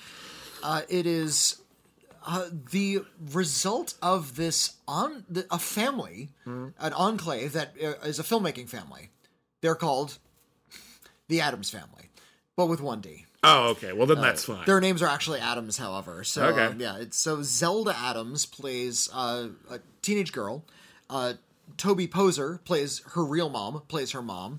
uh, 0.62 0.82
it 0.88 1.06
is 1.06 1.60
uh, 2.26 2.48
the 2.72 3.00
result 3.32 3.94
of 4.02 4.36
this 4.36 4.74
on 4.88 5.24
the, 5.28 5.46
a 5.50 5.58
family, 5.58 6.30
an 6.46 6.92
enclave 6.94 7.52
that 7.52 7.74
uh, 7.82 7.92
a 8.02 8.08
filmmaking 8.10 8.68
family. 8.68 9.10
They're 9.60 9.74
called 9.74 10.18
the 11.28 11.40
Adams 11.40 11.70
Family, 11.70 12.10
but 12.56 12.66
with 12.66 12.80
one 12.80 13.00
D. 13.00 13.24
Oh, 13.42 13.68
okay. 13.70 13.92
Well, 13.92 14.06
then 14.06 14.20
that's 14.22 14.44
fine. 14.44 14.64
Their 14.64 14.80
names 14.80 15.02
are 15.02 15.08
actually 15.08 15.38
Adams, 15.40 15.76
however. 15.76 16.24
So 16.24 16.44
Okay. 16.46 16.64
um, 16.66 16.80
yeah, 16.80 16.96
it's 16.98 17.18
so 17.18 17.42
Zelda 17.42 17.94
Adams 17.96 18.46
plays 18.46 19.08
uh, 19.12 19.48
a 19.70 19.78
teenage 20.02 20.32
girl. 20.32 20.64
Uh, 21.14 21.34
Toby 21.76 22.06
Poser 22.08 22.60
plays 22.64 23.00
her 23.14 23.24
real 23.24 23.48
mom, 23.48 23.82
plays 23.88 24.10
her 24.10 24.20
mom, 24.22 24.58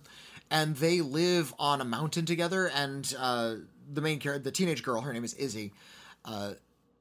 and 0.50 0.76
they 0.78 1.02
live 1.02 1.54
on 1.60 1.82
a 1.82 1.86
mountain 1.86 2.26
together. 2.26 2.68
And 2.74 3.14
uh, 3.20 3.56
the 3.94 4.02
main 4.02 4.20
character, 4.20 4.44
the 4.44 4.52
teenage 4.52 4.82
girl, 4.82 5.02
her 5.02 5.14
name 5.14 5.24
is 5.26 5.34
Izzy, 5.34 5.74
uh, 6.24 6.54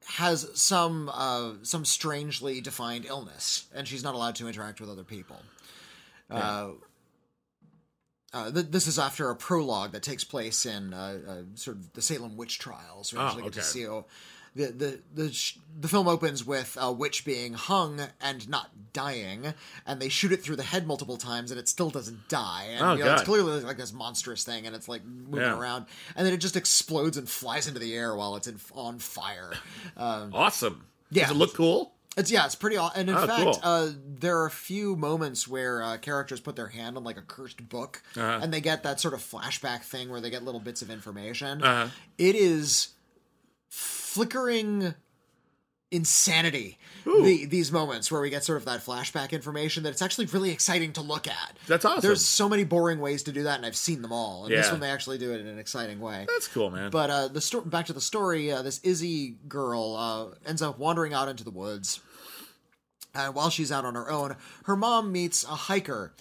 has 0.07 0.51
some 0.55 1.09
uh, 1.15 1.53
some 1.63 1.85
strangely 1.85 2.61
defined 2.61 3.07
illness, 3.07 3.67
and 3.75 3.87
she's 3.89 4.03
not 4.03 4.15
allowed 4.15 4.35
to 4.37 4.49
interact 4.49 4.81
with 4.81 4.91
other 4.91 5.05
people. 5.05 5.41
Uh, 6.31 6.71
uh, 8.33 8.51
th- 8.51 8.67
this 8.71 8.87
is 8.89 8.99
after 8.99 9.31
a 9.31 9.37
prologue 9.37 9.93
that 9.93 10.03
takes 10.03 10.25
place 10.25 10.67
in 10.67 10.93
uh, 10.93 11.43
sort 11.55 11.77
of 11.77 11.93
the 11.93 12.03
Salem 12.03 12.37
witch 12.37 12.59
trials. 12.59 13.13
We 13.13 13.19
Oh, 13.21 13.23
actually 13.23 13.45
get 13.45 13.53
to 13.55 13.61
okay. 13.61 13.67
see 13.67 13.87
the 14.55 14.67
the 14.67 15.01
the 15.15 15.33
sh- 15.33 15.59
the 15.81 15.89
film 15.89 16.07
opens 16.09 16.45
with 16.47 16.77
a 16.81 16.93
witch 16.93 17.25
being 17.25 17.55
hung 17.55 18.01
and 18.21 18.49
not 18.49 18.71
dying, 18.93 19.55
and 19.87 20.01
they 20.01 20.09
shoot 20.09 20.31
it 20.31 20.43
through 20.43 20.55
the 20.57 20.63
head 20.63 20.87
multiple 20.87 21.17
times, 21.17 21.51
and 21.51 21.59
it 21.59 21.69
still 21.69 21.91
doesn't 21.91 22.29
die. 22.29 22.67
And 22.71 22.83
Oh, 22.85 22.95
you 22.95 23.05
know, 23.05 23.15
it's 23.15 23.23
clearly 23.25 23.61
like 23.63 23.77
this 23.77 23.93
monstrous 23.93 24.45
thing, 24.45 24.67
and 24.67 24.75
it's 24.77 24.89
like 24.89 25.05
moving 25.05 25.41
Yeah. 25.41 25.59
around, 25.59 25.87
and 26.15 26.25
then 26.27 26.33
it 26.33 26.39
just 26.39 26.57
explodes 26.57 27.17
and 27.17 27.29
flies 27.29 27.67
into 27.67 27.81
the 27.81 27.93
air 27.95 28.15
while 28.15 28.37
it's 28.37 28.47
in, 28.47 28.61
on 28.75 28.99
fire. 29.01 29.53
Um, 29.97 30.31
awesome. 30.33 30.87
Yeah. 31.11 31.25
Does 31.25 31.33
it 31.33 31.39
look 31.39 31.55
cool? 31.55 31.93
it's 32.17 32.31
yeah, 32.31 32.45
it's 32.47 32.55
pretty. 32.55 32.77
aw- 32.77 32.93
And 32.95 33.09
in 33.11 33.17
Oh, 33.17 33.27
fact, 33.27 33.43
cool. 33.43 33.59
uh, 33.65 33.89
there 34.07 34.39
are 34.39 34.47
a 34.47 34.51
few 34.53 34.95
moments 34.95 35.49
where 35.49 35.83
uh, 35.83 35.97
characters 35.99 36.39
put 36.39 36.55
their 36.55 36.69
hand 36.69 36.97
on 36.97 37.03
like 37.03 37.17
a 37.17 37.23
cursed 37.23 37.69
book, 37.69 38.03
Uh-huh. 38.17 38.39
and 38.41 38.55
they 38.55 38.61
get 38.61 38.85
that 38.85 39.01
sort 39.01 39.15
of 39.15 39.21
flashback 39.21 39.83
thing 39.83 40.09
where 40.11 40.21
they 40.21 40.31
get 40.31 40.45
little 40.45 40.61
bits 40.61 40.81
of 40.83 40.91
information. 40.91 41.63
Uh-huh. 41.65 41.89
It 42.19 42.37
is 42.37 42.89
flickering 44.15 44.95
insanity. 45.91 46.79
The, 47.05 47.47
these 47.47 47.71
moments 47.71 48.11
where 48.11 48.21
we 48.21 48.31
get 48.31 48.45
sort 48.45 48.59
of 48.59 48.65
that 48.65 48.81
flashback 48.81 49.33
information 49.33 49.83
that 49.83 49.91
it's 49.91 50.01
actually 50.01 50.27
really 50.27 50.51
exciting 50.51 50.93
to 50.95 51.03
look 51.03 51.27
at. 51.29 51.57
That's 51.67 51.85
awesome. 51.85 52.01
There's 52.01 52.25
so 52.25 52.49
many 52.49 52.65
boring 52.65 52.99
ways 53.01 53.25
to 53.25 53.33
do 53.33 53.43
that, 53.43 53.57
and 53.57 53.67
I've 53.67 53.77
seen 53.77 54.03
them 54.03 54.13
all. 54.13 54.45
And 54.47 54.55
this 54.55 54.71
one 54.71 54.81
they 54.81 54.89
actually 54.91 55.19
do 55.19 55.33
it 55.33 55.41
in 55.41 55.47
an 55.47 55.59
exciting 55.59 56.01
way. 56.01 56.27
That's 56.29 56.49
cool, 56.49 56.71
man. 56.71 56.91
But 56.91 57.11
uh, 57.11 57.29
the 57.29 57.41
sto- 57.41 57.61
back 57.63 57.87
to 57.87 57.93
the 57.93 58.01
story, 58.01 58.51
uh, 58.51 58.63
this 58.63 58.79
Izzy 58.83 59.37
girl 59.49 59.97
uh, 59.97 60.49
ends 60.49 60.63
up 60.63 60.79
wandering 60.79 61.13
out 61.13 61.29
into 61.29 61.45
the 61.45 61.51
woods. 61.51 62.01
And 63.15 63.35
while 63.35 63.51
she's 63.51 63.71
out 63.71 63.85
on 63.85 63.95
her 63.95 64.11
own, 64.11 64.37
her 64.65 64.77
mom 64.77 65.13
meets 65.13 65.45
a 65.45 65.49
hiker, 65.49 66.15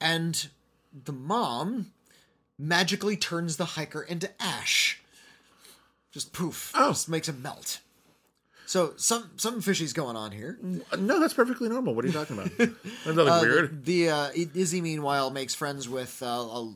and 0.00 0.48
the 0.92 1.12
mom 1.12 1.92
magically 2.58 3.16
turns 3.16 3.56
the 3.58 3.64
hiker 3.64 4.02
into 4.02 4.30
ash. 4.40 5.01
Just 6.12 6.32
poof, 6.32 6.70
Oh. 6.74 6.90
just 6.90 7.08
makes 7.08 7.28
him 7.28 7.42
melt. 7.42 7.80
So 8.66 8.94
some 8.96 9.30
some 9.36 9.60
fishy's 9.60 9.92
going 9.92 10.16
on 10.16 10.30
here. 10.32 10.58
no, 10.98 11.18
that's 11.20 11.34
perfectly 11.34 11.68
normal. 11.68 11.94
What 11.94 12.04
are 12.04 12.08
you 12.08 12.14
talking 12.14 12.38
about? 12.38 12.56
That's 12.58 13.06
nothing 13.06 13.28
Uh, 13.28 13.40
weird. 13.42 13.84
The 13.84 14.08
uh, 14.10 14.30
Izzy, 14.34 14.80
meanwhile, 14.80 15.30
makes 15.30 15.54
friends 15.54 15.88
with 15.88 16.22
uh, 16.22 16.26
a, 16.26 16.72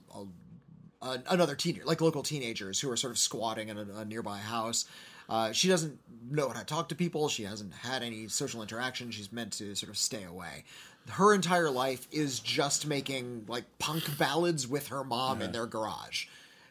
a, 1.02 1.18
another 1.30 1.54
teenager, 1.54 1.84
like 1.86 2.00
local 2.02 2.22
teenagers 2.22 2.80
who 2.80 2.90
are 2.90 2.96
sort 2.96 3.12
of 3.12 3.18
squatting 3.18 3.68
in 3.68 3.78
a, 3.78 3.86
a 3.98 4.04
nearby 4.04 4.36
house. 4.38 4.84
Uh, 5.28 5.52
she 5.52 5.68
doesn't 5.68 5.98
know 6.30 6.48
how 6.48 6.58
to 6.60 6.66
talk 6.66 6.88
to 6.90 6.94
people. 6.94 7.28
She 7.28 7.44
hasn't 7.44 7.72
had 7.74 8.02
any 8.02 8.28
social 8.28 8.60
interaction. 8.62 9.10
She's 9.10 9.32
meant 9.32 9.52
to 9.54 9.74
sort 9.74 9.88
of 9.90 9.96
stay 9.96 10.24
away. 10.24 10.64
Her 11.08 11.32
entire 11.34 11.70
life 11.70 12.08
is 12.12 12.40
just 12.40 12.86
making 12.86 13.46
like 13.48 13.64
punk 13.78 14.18
ballads 14.18 14.66
with 14.68 14.88
her 14.88 15.02
mom 15.04 15.40
in 15.40 15.52
their 15.52 15.66
garage 15.66 16.26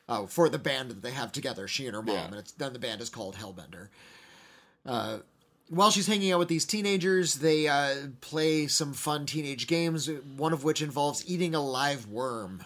uh, 0.07 0.25
for 0.25 0.49
the 0.49 0.59
band 0.59 0.89
that 0.89 1.01
they 1.01 1.11
have 1.11 1.31
together. 1.31 1.67
She 1.67 1.85
and 1.87 1.95
her 1.95 2.01
mom, 2.01 2.15
Yeah. 2.15 2.25
and 2.25 2.35
it's 2.35 2.51
then 2.53 2.73
the 2.73 2.79
band 2.79 3.01
is 3.01 3.09
called 3.09 3.35
Hellbender 3.35 3.89
while 5.69 5.89
she's 5.91 6.07
hanging 6.07 6.31
out 6.31 6.39
with 6.39 6.47
these 6.47 6.65
teenagers, 6.65 7.35
they 7.35 7.67
uh, 7.67 7.95
play 8.21 8.67
some 8.67 8.93
fun 8.93 9.25
teenage 9.25 9.67
games, 9.67 10.09
one 10.37 10.53
of 10.53 10.63
which 10.63 10.81
involves 10.81 11.27
eating 11.29 11.55
a 11.55 11.61
live 11.61 12.07
worm. 12.07 12.63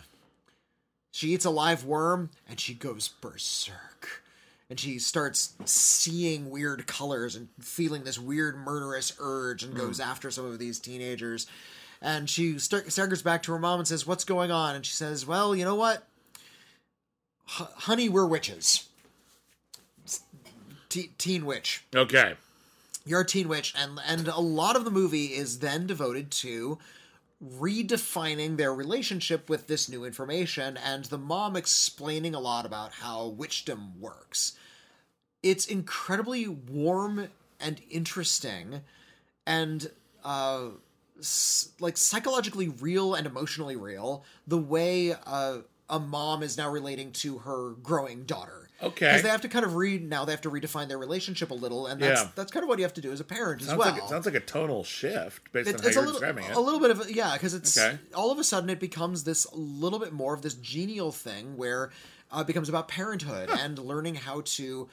She 1.12 1.30
eats 1.30 1.46
a 1.46 1.50
live 1.50 1.86
worm 1.86 2.30
and 2.48 2.60
she 2.60 2.74
goes 2.74 3.08
berserk. 3.08 4.24
And 4.70 4.80
she 4.80 5.00
starts 5.00 5.56
seeing 5.66 6.52
weird 6.52 6.86
colors 6.86 7.36
and 7.36 7.48
feeling 7.60 8.04
this 8.04 8.20
weird 8.20 8.56
murderous 8.56 9.16
urge 9.20 9.64
and 9.64 9.76
goes 9.76 10.00
after 10.00 10.30
some 10.30 10.46
of 10.46 10.60
these 10.60 10.78
teenagers. 10.78 11.48
And 12.02 12.30
she 12.30 12.60
staggers 12.60 13.24
back 13.24 13.42
to 13.44 13.52
her 13.54 13.58
mom 13.60 13.80
and 13.80 13.88
says, 13.88 14.06
What's 14.06 14.24
going 14.24 14.52
on? 14.52 14.76
And 14.76 14.86
she 14.86 14.94
says, 14.94 15.26
Well, 15.26 15.56
you 15.56 15.66
know 15.66 15.74
what? 15.74 16.04
Honey, 17.50 18.10
we're 18.10 18.26
witches. 18.28 18.88
Te- 20.88 21.12
teen 21.20 21.46
witch 21.46 21.84
Okay. 21.96 22.36
you're 23.06 23.22
a 23.22 23.26
teen 23.26 23.48
witch 23.48 23.74
and 23.78 24.00
and 24.08 24.28
a 24.28 24.40
lot 24.40 24.76
of 24.76 24.86
the 24.86 24.92
movie 24.92 25.28
is 25.28 25.60
then 25.60 25.86
devoted 25.86 26.32
to 26.32 26.80
redefining 27.44 28.58
their 28.58 28.74
relationship 28.74 29.50
with 29.50 29.68
this 29.68 29.88
new 29.88 30.04
information 30.04 30.78
and 30.78 31.06
the 31.06 31.18
mom 31.18 31.56
explaining 31.56 32.34
a 32.34 32.40
lot 32.40 32.66
about 32.66 32.92
how 32.94 33.28
witchdom 33.28 34.00
works. 34.00 34.54
It's 35.44 35.66
incredibly 35.68 36.48
warm 36.48 37.30
and 37.60 37.82
interesting 37.90 38.82
and 39.46 39.92
uh 40.24 40.70
s- 41.20 41.70
like 41.80 41.98
psychologically 41.98 42.68
real 42.68 43.14
and 43.14 43.28
emotionally 43.28 43.76
real 43.76 44.24
the 44.48 44.58
way 44.58 45.14
uh, 45.28 45.60
a 45.90 46.00
mom 46.00 46.44
is 46.44 46.58
now 46.58 46.70
relating 46.70 47.12
to 47.14 47.40
her 47.40 47.72
growing 47.82 48.24
daughter. 48.24 48.70
Okay. 48.82 49.08
Because 49.08 49.24
they 49.24 49.30
have 49.30 49.42
to 49.42 49.50
kind 49.50 49.66
of 49.66 49.76
read 49.76 50.08
now 50.08 50.24
they 50.24 50.32
have 50.32 50.42
to 50.42 50.50
redefine 50.52 50.88
their 50.88 50.98
relationship 50.98 51.52
a 51.52 51.54
little, 51.54 51.88
and 51.88 52.02
that's 52.02 52.22
Yeah. 52.22 52.30
that's 52.36 52.52
kind 52.52 52.64
of 52.64 52.70
what 52.70 52.80
you 52.80 52.86
have 52.86 52.94
to 52.94 53.02
do 53.02 53.12
as 53.12 53.20
a 53.20 53.26
parent 53.26 53.62
as 53.62 53.68
well. 53.68 53.80
like 53.80 53.98
it 54.02 54.08
sounds 54.08 54.26
like 54.26 54.36
a 54.36 54.40
tonal 54.40 54.84
shift 54.86 55.52
based 55.52 55.68
It- 55.70 55.76
on 55.76 55.82
how 55.82 55.88
it's 55.88 55.96
a 55.98 56.00
you're 56.00 56.06
little, 56.06 56.20
describing 56.20 56.46
it. 56.46 56.56
a 56.56 56.60
little 56.62 56.80
bit 56.80 56.92
of 56.92 57.02
a- 57.08 57.14
yeah, 57.14 57.34
because 57.34 57.54
it's 57.54 57.78
Okay. 57.78 57.98
all 58.14 58.32
of 58.32 58.40
a 58.40 58.44
sudden 58.44 58.70
it 58.70 58.80
becomes 58.80 59.26
this 59.26 59.46
little 59.52 60.00
bit 60.00 60.14
more 60.14 60.34
of 60.34 60.44
this 60.44 60.54
genial 60.54 61.12
thing 61.12 61.58
where 61.58 61.92
uh, 62.32 62.40
it 62.42 62.48
becomes 62.48 62.70
about 62.70 62.88
parenthood 62.88 63.50
and 63.50 63.78
learning 63.80 64.16
how 64.16 64.42
to 64.46 64.88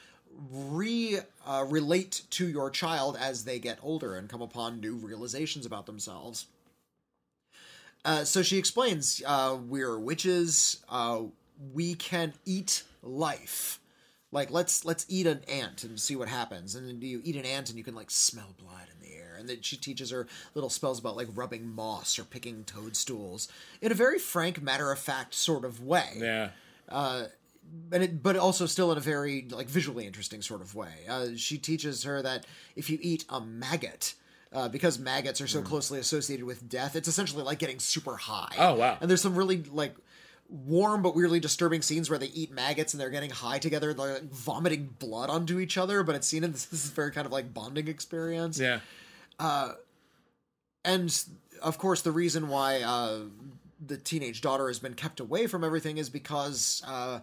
re 0.51 1.19
uh, 1.47 1.65
relate 1.69 2.23
to 2.31 2.49
your 2.49 2.71
child 2.71 3.17
as 3.21 3.45
they 3.45 3.59
get 3.59 3.79
older 3.83 4.15
and 4.17 4.29
come 4.29 4.43
upon 4.43 4.81
new 4.81 4.95
realizations 4.97 5.65
about 5.65 5.87
themselves. 5.87 6.47
Uh, 8.07 8.25
so 8.25 8.41
she 8.41 8.57
explains, 8.57 9.21
uh, 9.27 9.59
we're 9.67 9.99
witches. 9.99 10.83
Uh, 10.89 11.23
we 11.75 11.95
can 11.95 12.33
eat 12.45 12.85
life. 13.03 13.81
Like 14.31 14.51
let's 14.51 14.85
let's 14.85 15.07
eat 15.09 15.27
an 15.27 15.43
ant 15.49 15.83
and 15.83 15.99
see 15.99 16.15
what 16.15 16.29
happens. 16.29 16.75
And 16.75 16.89
then 16.89 17.01
you 17.01 17.21
eat 17.25 17.37
an 17.37 17.45
ant 17.45 17.69
and 17.69 17.79
you 17.79 17.85
can 17.85 17.95
like 17.95 18.11
smell 18.11 18.55
blood 18.59 18.89
in 18.93 19.09
the 19.09 19.17
air. 19.17 19.37
And 19.39 19.49
then 19.49 19.59
she 19.61 19.77
teaches 19.77 20.11
her 20.11 20.27
little 20.55 20.71
spells 20.71 20.99
about 20.99 21.17
like 21.17 21.29
rubbing 21.35 21.67
moss 21.67 22.19
or 22.19 22.25
picking 22.25 22.65
toadstools 22.65 23.49
in 23.81 23.91
a 23.91 23.95
very 23.95 24.19
frank, 24.19 24.63
matter 24.63 24.93
of 24.93 24.99
fact 24.99 25.35
sort 25.35 25.65
of 25.65 25.83
way 25.83 26.11
yeah. 26.17 26.51
but 26.89 28.03
it, 28.03 28.23
but 28.23 28.37
also 28.37 28.67
still 28.67 28.93
in 28.93 28.99
a 28.99 29.01
very 29.01 29.47
like 29.51 29.69
visually 29.69 30.07
interesting 30.07 30.43
sort 30.43 30.61
of 30.61 30.75
way. 30.75 31.07
Uh, 31.09 31.29
she 31.37 31.59
teaches 31.59 32.03
her 32.05 32.23
that 32.23 32.47
if 32.75 32.91
you 32.91 32.99
eat 33.01 33.25
a 33.29 33.41
maggot, 33.41 34.15
uh, 34.53 34.69
because 34.69 34.99
maggots 34.99 35.41
are 35.41 35.47
so 35.47 35.63
closely 35.63 35.99
associated 35.99 36.47
with 36.47 36.69
death, 36.69 36.97
it's 36.97 37.09
essentially 37.09 37.43
like 37.43 37.59
getting 37.59 37.79
super 37.79 38.17
high. 38.17 38.55
Oh, 38.59 38.75
wow. 38.75 38.99
And 39.01 39.11
there's 39.11 39.23
some 39.23 39.35
really 39.35 39.63
like 39.73 39.95
warm 40.49 41.03
but 41.03 41.17
weirdly 41.17 41.41
disturbing 41.41 41.83
scenes 41.83 42.09
where 42.09 42.19
they 42.19 42.27
eat 42.27 42.53
maggots 42.53 42.95
and 42.95 43.01
they're 43.01 43.11
getting 43.11 43.31
high 43.31 43.59
together. 43.59 43.91
and 43.91 43.99
They're 43.99 44.15
like, 44.15 44.31
vomiting 44.31 44.95
blood 44.99 45.29
onto 45.31 45.59
each 45.59 45.77
other, 45.77 46.03
but 46.03 46.15
it's 46.15 46.27
seen 46.27 46.45
in 46.45 46.53
this, 46.53 46.67
this 46.67 46.85
is 46.85 46.91
very 46.91 47.11
kind 47.11 47.27
of 47.27 47.33
like 47.33 47.53
bonding 47.53 47.89
experience. 47.89 48.61
Yeah. 48.61 48.81
And 50.85 51.25
of 51.63 51.79
course, 51.79 52.03
the 52.03 52.13
reason 52.13 52.49
why 52.49 52.83
uh, 52.83 53.19
the 53.85 53.97
teenage 53.97 54.41
daughter 54.41 54.69
has 54.69 54.79
been 54.79 54.95
kept 54.95 55.19
away 55.21 55.49
from 55.49 55.65
everything 55.65 55.99
is 55.99 56.09
because 56.09 56.83
uh, 56.87 57.21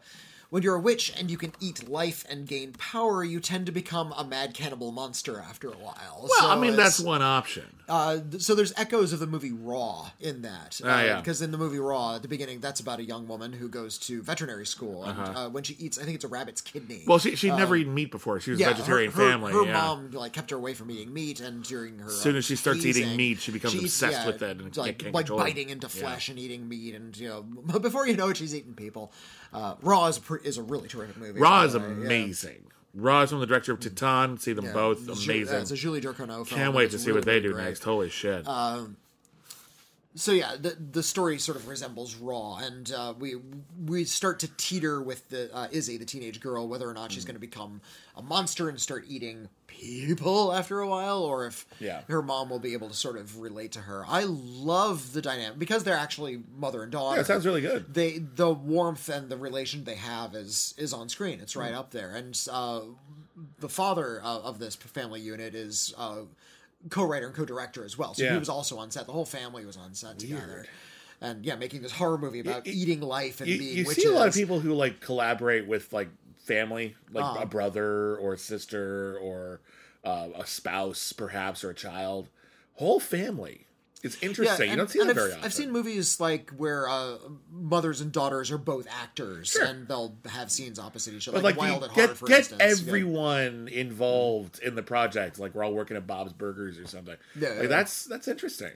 when 0.53 0.61
you're 0.61 0.75
a 0.75 0.79
witch 0.79 1.11
and 1.17 1.31
you 1.31 1.37
can 1.37 1.51
eat 1.59 1.89
life 1.89 2.23
and 2.29 2.45
gain 2.45 2.73
power, 2.73 3.23
you 3.23 3.39
tend 3.39 3.65
to 3.65 3.71
become 3.71 4.13
a 4.15 4.23
mad 4.23 4.53
cannibal 4.53 4.91
monster 4.91 5.39
after 5.39 5.67
a 5.69 5.77
while. 5.77 6.29
Well, 6.29 6.51
I 6.51 6.59
mean 6.59 6.75
that's 6.75 6.99
one 6.99 7.23
option. 7.23 7.63
uh, 7.89 8.19
so 8.37 8.53
there's 8.53 8.71
echoes 8.77 9.13
of 9.13 9.19
the 9.19 9.25
movie 9.25 9.51
Raw 9.51 10.11
in 10.19 10.43
that. 10.43 10.79
Ah, 10.83 11.01
yeah. 11.01 11.15
Because 11.19 11.41
in 11.41 11.49
the 11.49 11.57
movie 11.57 11.79
Raw, 11.79 12.17
at 12.17 12.21
the 12.21 12.27
beginning, 12.27 12.59
that's 12.59 12.79
about 12.79 12.99
a 12.99 13.03
young 13.03 13.27
woman 13.27 13.51
who 13.51 13.67
goes 13.67 13.97
to 13.97 14.21
veterinary 14.21 14.67
school, 14.67 15.05
and 15.05 15.19
uh, 15.19 15.49
when 15.49 15.63
she 15.63 15.73
eats, 15.79 15.97
I 15.97 16.03
think 16.03 16.13
it's 16.13 16.23
a 16.23 16.27
rabbit's 16.27 16.61
kidney. 16.61 16.97
Uh-huh. 16.97 17.05
Well, 17.07 17.17
she 17.17 17.35
she'd 17.35 17.55
never 17.55 17.75
eaten 17.75 17.95
meat 17.95 18.11
before. 18.11 18.39
She 18.39 18.51
was 18.51 18.61
a 18.61 18.65
vegetarian 18.65 19.11
her, 19.11 19.23
her- 19.23 19.31
family. 19.31 19.53
Her 19.53 19.65
yeah. 19.65 19.73
mom 19.73 20.11
like 20.11 20.33
kept 20.33 20.51
her 20.51 20.57
away 20.57 20.75
from 20.75 20.91
eating 20.91 21.11
meat, 21.11 21.39
and 21.39 21.63
during 21.63 21.97
her 21.97 22.09
As 22.09 22.21
soon 22.21 22.35
uh, 22.35 22.37
as 22.37 22.45
she 22.45 22.57
starts 22.57 22.85
eating 22.85 23.15
meat, 23.17 23.39
she 23.39 23.51
becomes 23.51 23.73
eats- 23.73 23.85
obsessed 23.99 24.27
with 24.27 24.43
it 24.43 24.61
and 24.61 24.77
like 24.77 25.03
like 25.11 25.29
biting 25.29 25.71
into 25.71 25.87
Yeah. 25.87 26.01
flesh 26.01 26.29
and 26.29 26.37
eating 26.37 26.69
meat, 26.69 26.93
and 26.93 27.17
you 27.17 27.27
know 27.27 27.41
before 27.79 28.05
you 28.05 28.15
know 28.15 28.29
it, 28.29 28.37
she's 28.37 28.53
eating 28.53 28.75
people. 28.75 29.11
Uh, 29.53 29.75
Raw 29.81 30.07
is 30.07 30.17
a, 30.17 30.21
pre- 30.21 30.39
is 30.43 30.57
a 30.57 30.63
really 30.63 30.87
terrific 30.87 31.17
movie. 31.17 31.39
Raw 31.39 31.63
is 31.63 31.75
way, 31.75 31.81
yeah. 31.81 31.87
amazing. 31.87 32.65
Raw 32.95 33.21
is 33.23 33.29
from 33.31 33.39
the 33.39 33.45
director 33.47 33.73
of 33.73 33.79
Titane. 33.79 34.39
See 34.39 34.53
them 34.53 34.65
Yeah. 34.65 34.73
both. 34.73 35.07
Amazing. 35.07 35.59
It's 35.61 35.71
a 35.71 35.75
Julia 35.75 36.01
Ducournau 36.01 36.45
film. 36.45 36.59
Can't 36.59 36.73
wait 36.75 36.91
to 36.91 36.99
see 36.99 37.07
really, 37.07 37.17
what 37.19 37.25
they 37.25 37.31
really 37.35 37.47
do 37.49 37.53
great. 37.53 37.63
next. 37.65 37.83
Holy 37.83 38.09
shit. 38.09 38.45
so 40.15 40.31
yeah, 40.31 40.55
the 40.59 40.77
the 40.91 41.01
story 41.01 41.39
sort 41.39 41.57
of 41.57 41.67
resembles 41.67 42.15
Raw, 42.15 42.57
and 42.57 42.91
uh, 42.91 43.13
we 43.17 43.35
we 43.87 44.03
start 44.05 44.39
to 44.41 44.47
teeter 44.57 45.01
with 45.01 45.27
the 45.29 45.53
uh, 45.55 45.67
Izzy, 45.71 45.97
the 45.97 46.05
teenage 46.05 46.39
girl, 46.39 46.67
whether 46.67 46.87
or 46.87 46.93
not 46.93 47.09
Mm. 47.09 47.13
she's 47.13 47.25
going 47.25 47.35
to 47.35 47.39
become 47.41 47.81
a 48.15 48.21
monster 48.21 48.69
and 48.69 48.79
start 48.79 49.05
eating 49.07 49.49
people 49.83 50.53
after 50.53 50.79
a 50.79 50.87
while, 50.87 51.19
or 51.23 51.45
if 51.45 51.65
Yeah. 51.79 52.01
her 52.07 52.21
mom 52.21 52.49
will 52.49 52.59
be 52.59 52.73
able 52.73 52.87
to 52.89 52.93
sort 52.95 53.17
of 53.17 53.39
relate 53.39 53.71
to 53.73 53.79
her. 53.81 54.05
I 54.07 54.23
love 54.23 55.13
the 55.13 55.21
dynamic 55.21 55.59
because 55.59 55.83
they're 55.83 55.95
actually 55.97 56.43
mother 56.55 56.83
and 56.83 56.91
daughter. 56.91 57.17
yeah, 57.17 57.21
it 57.21 57.27
sounds 57.27 57.45
really 57.45 57.61
good. 57.61 57.93
they 57.93 58.17
the 58.19 58.53
warmth 58.53 59.09
and 59.09 59.29
the 59.29 59.37
relation 59.37 59.83
they 59.83 59.95
have 59.95 60.35
is 60.35 60.73
is 60.77 60.93
on 60.93 61.09
screen. 61.09 61.39
It's 61.41 61.53
Mm. 61.55 61.59
right 61.59 61.73
up 61.73 61.91
there, 61.91 62.11
and 62.15 62.39
uh, 62.51 62.81
the 63.59 63.69
father 63.69 64.21
uh, 64.23 64.39
of 64.39 64.59
this 64.59 64.75
family 64.75 65.19
unit 65.21 65.55
is. 65.55 65.93
Uh, 65.97 66.21
co-writer 66.89 67.27
and 67.27 67.33
co-director 67.33 67.85
as 67.85 67.97
well 67.97 68.13
so 68.13 68.23
Yeah. 68.23 68.33
he 68.33 68.37
was 68.39 68.49
also 68.49 68.77
on 68.77 68.91
set 68.91 69.05
the 69.05 69.13
whole 69.13 69.23
family 69.23 69.65
was 69.65 69.77
on 69.77 69.93
set 69.93 70.19
together 70.19 70.65
and 71.21 71.45
yeah 71.45 71.55
making 71.55 71.81
this 71.81 71.93
horror 71.93 72.17
movie 72.17 72.41
about 72.41 72.67
eating 72.67 72.99
life 72.99 73.39
and 73.39 73.49
You, 73.49 73.57
being 73.57 73.77
you 73.77 73.85
witches 73.85 74.03
see 74.03 74.09
a 74.09 74.11
lot 74.13 74.27
of 74.27 74.33
people 74.33 74.59
who 74.59 74.73
like 74.73 74.99
collaborate 74.99 75.65
with 75.65 75.93
like 75.93 76.09
family, 76.39 76.93
like 77.13 77.23
Uh. 77.23 77.39
a 77.43 77.45
brother 77.45 78.17
or 78.17 78.33
a 78.33 78.37
sister 78.37 79.17
or 79.23 79.61
uh, 80.03 80.29
a 80.35 80.45
spouse, 80.45 81.13
perhaps, 81.13 81.63
or 81.63 81.69
a 81.69 81.75
child. 81.75 82.29
Whole 82.75 82.99
family. 82.99 83.67
It's 84.01 84.21
interesting. 84.21 84.65
you 84.65 84.71
and- 84.73 84.77
don't 84.79 84.89
see 84.89 84.99
that 84.99 85.07
I've, 85.09 85.15
very 85.15 85.31
often. 85.31 85.45
I've 85.45 85.53
seen 85.53 85.71
movies 85.71 86.19
like 86.19 86.49
where 86.57 86.89
uh, 86.89 87.15
mothers 87.49 88.01
and 88.01 88.11
daughters 88.11 88.51
are 88.51 88.57
both 88.57 88.85
actors, 88.91 89.51
Sure. 89.51 89.63
and 89.63 89.87
they'll 89.87 90.17
have 90.29 90.51
scenes 90.51 90.77
opposite 90.77 91.13
each 91.13 91.29
other, 91.29 91.37
But 91.37 91.43
like, 91.45 91.55
like, 91.55 91.69
Wild 91.69 91.83
you 91.83 91.89
at 91.89 91.95
get 91.95 92.05
Heart, 92.07 92.17
for 92.17 92.27
get 92.27 92.39
instance. 92.39 92.59
Yeah. 92.61 92.67
everyone 92.87 93.69
involved 93.69 94.59
in 94.59 94.75
the 94.75 94.83
project. 94.83 95.39
Like 95.39 95.55
we're 95.55 95.63
all 95.63 95.73
working 95.73 95.95
at 95.95 96.05
Bob's 96.05 96.33
Burgers 96.33 96.77
or 96.77 96.85
something. 96.85 97.15
Yeah, 97.39 97.49
like 97.49 97.61
yeah. 97.61 97.67
that's 97.67 98.03
that's 98.03 98.27
interesting. 98.27 98.71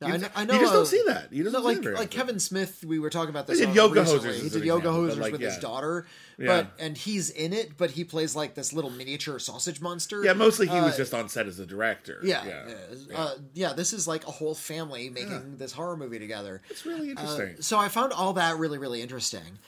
Yeah, 0.00 0.06
I, 0.08 0.12
You- 0.12 0.18
know, 0.18 0.28
I 0.36 0.44
know. 0.44 0.54
you 0.54 0.60
just 0.60 0.72
uh, 0.72 0.76
don't 0.76 0.86
see 0.86 1.02
that. 1.08 1.32
You 1.32 1.42
just 1.42 1.54
no, 1.54 1.60
like 1.60 1.84
it 1.84 1.94
like. 1.94 2.10
Kevin 2.10 2.38
Smith. 2.38 2.84
We 2.86 3.00
were 3.00 3.10
talking 3.10 3.30
about 3.30 3.48
this. 3.48 3.58
He 3.58 3.66
did 3.66 3.74
Yoga 3.74 4.00
recently. 4.02 4.28
Hosers 4.30 4.42
He 4.44 4.48
did 4.48 4.64
yoga 4.64 4.88
example, 4.88 5.02
hosers 5.16 5.20
like, 5.20 5.32
with 5.32 5.40
his 5.40 5.54
yeah. 5.54 5.60
daughter, 5.60 6.06
Yeah. 6.38 6.46
but 6.46 6.70
and 6.78 6.96
he's 6.96 7.30
in 7.30 7.52
it, 7.52 7.76
but 7.76 7.90
he 7.90 8.04
plays 8.04 8.36
like 8.36 8.54
this 8.54 8.72
little 8.72 8.90
miniature 8.90 9.40
sausage 9.40 9.80
monster. 9.80 10.24
Yeah, 10.24 10.34
mostly 10.34 10.68
he 10.68 10.80
was 10.80 10.94
Uh, 10.94 10.98
just 10.98 11.14
on 11.14 11.28
set 11.28 11.48
as 11.48 11.56
the 11.56 11.66
director. 11.66 12.20
Yeah, 12.22 12.44
yeah. 12.46 12.68
yeah. 13.10 13.16
Uh, 13.18 13.34
yeah. 13.54 13.72
This 13.72 13.92
is 13.92 14.06
like 14.06 14.24
a 14.28 14.30
whole 14.30 14.54
family 14.54 15.10
making 15.10 15.56
this 15.56 15.72
horror 15.72 15.96
movie 15.96 16.20
together. 16.20 16.62
It's 16.70 16.86
really 16.86 17.08
Uh, 17.08 17.20
interesting. 17.20 17.56
so 17.62 17.76
I 17.78 17.88
found 17.88 18.12
all 18.12 18.34
that 18.34 18.56
really, 18.56 18.78
really 18.78 19.02
interesting. 19.02 19.58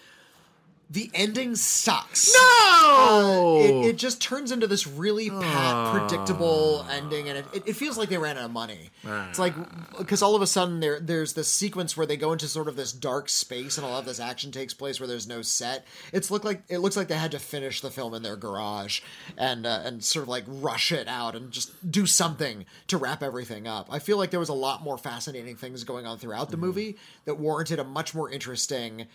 The 0.93 1.09
ending 1.15 1.55
sucks. 1.55 2.35
no, 2.35 3.61
It, 3.61 3.91
it 3.91 3.97
just 3.97 4.21
turns 4.21 4.51
into 4.51 4.67
this 4.67 4.89
really 4.89 5.31
pat, 5.31 5.95
predictable 5.95 6.85
ending, 6.91 7.29
and 7.29 7.39
it, 7.39 7.45
it, 7.53 7.63
it 7.69 7.73
feels 7.77 7.97
like 7.97 8.09
they 8.09 8.19
ran 8.19 8.37
out 8.37 8.47
of 8.47 8.51
money. 8.51 8.91
It's 9.29 9.39
like 9.39 9.55
because 9.97 10.21
all 10.21 10.35
of 10.35 10.43
a 10.43 10.49
sudden 10.49 10.81
there 10.81 10.99
there's 10.99 11.35
this 11.35 11.47
sequence 11.47 11.97
where 11.97 12.07
they 12.07 12.17
go 12.17 12.33
into 12.33 12.49
sort 12.49 12.67
of 12.67 12.75
this 12.75 12.93
dark 12.93 13.29
space, 13.29 13.79
and 13.79 13.87
a 13.87 13.91
lot 13.91 14.01
of 14.01 14.05
this 14.07 14.19
action 14.19 14.51
takes 14.51 14.75
place 14.75 14.99
where 14.99 15.07
there's 15.07 15.29
no 15.29 15.43
set. 15.43 15.87
It's 16.13 16.29
look 16.31 16.43
like 16.45 16.63
it 16.69 16.79
looks 16.79 16.97
like 16.97 17.07
they 17.07 17.15
had 17.17 17.31
to 17.33 17.39
finish 17.39 17.81
the 17.81 17.91
film 17.91 18.13
in 18.13 18.23
their 18.25 18.37
garage 18.37 19.01
and 19.39 19.67
uh, 19.67 19.83
and 19.85 20.03
sort 20.03 20.25
of 20.25 20.29
like 20.29 20.45
rush 20.49 20.91
it 20.91 21.07
out 21.07 21.37
and 21.37 21.53
just 21.53 21.89
do 21.89 22.05
something 22.05 22.67
to 22.89 22.97
wrap 22.97 23.23
everything 23.23 23.69
up. 23.69 23.87
I 23.91 24.01
feel 24.01 24.17
like 24.19 24.31
there 24.33 24.41
was 24.41 24.49
a 24.49 24.55
lot 24.55 24.83
more 24.83 24.99
fascinating 24.99 25.55
things 25.55 25.85
going 25.85 26.05
on 26.07 26.19
throughout 26.19 26.51
the 26.51 26.57
movie 26.57 26.97
that 27.27 27.39
warranted 27.39 27.79
a 27.79 27.85
much 27.85 28.13
more 28.13 28.29
interesting 28.29 29.07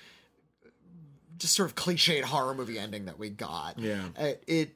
just 1.38 1.54
sort 1.56 1.70
of 1.70 1.76
cliched 1.76 2.24
horror 2.24 2.54
movie 2.54 2.80
ending 2.80 3.06
that 3.06 3.20
we 3.20 3.30
got. 3.30 3.78
Yeah. 3.80 4.04
Uh, 4.18 4.32
it 4.48 4.76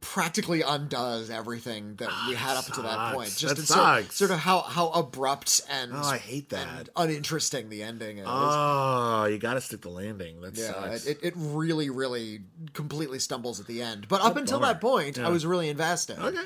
practically 0.00 0.62
undoes 0.62 1.28
everything 1.28 1.94
that 1.96 2.08
we 2.26 2.34
had 2.34 2.56
up 2.56 2.64
to 2.64 2.80
that 2.82 3.14
point. 3.14 3.28
Just 3.36 3.56
That 3.56 3.66
sort, 3.66 3.66
sucks. 4.06 4.16
sort 4.16 4.30
of 4.30 4.38
how 4.38 4.60
how 4.60 4.88
abrupt 4.90 5.60
and 5.70 5.92
Oh, 5.94 5.98
I 6.02 6.16
hate 6.16 6.48
that. 6.50 6.88
uninteresting 6.96 7.68
the 7.68 7.82
ending 7.82 8.16
is. 8.18 8.24
Oh, 8.26 9.26
you 9.26 9.36
got 9.38 9.54
to 9.54 9.60
stick 9.60 9.82
the 9.82 9.90
landing. 9.90 10.40
That 10.40 10.56
yeah, 10.56 10.72
sucks. 10.72 11.04
it, 11.06 11.18
it 11.22 11.34
really, 11.36 11.90
really 11.90 12.40
completely 12.72 13.18
stumbles 13.18 13.60
at 13.60 13.66
the 13.66 13.82
end. 13.82 14.08
But 14.08 14.22
up 14.22 14.36
until 14.36 14.58
bummer. 14.60 14.72
that 14.72 14.80
point, 14.80 15.18
Yeah. 15.18 15.26
I 15.26 15.30
was 15.30 15.44
really 15.44 15.68
invested. 15.68 16.18
Okay. 16.18 16.44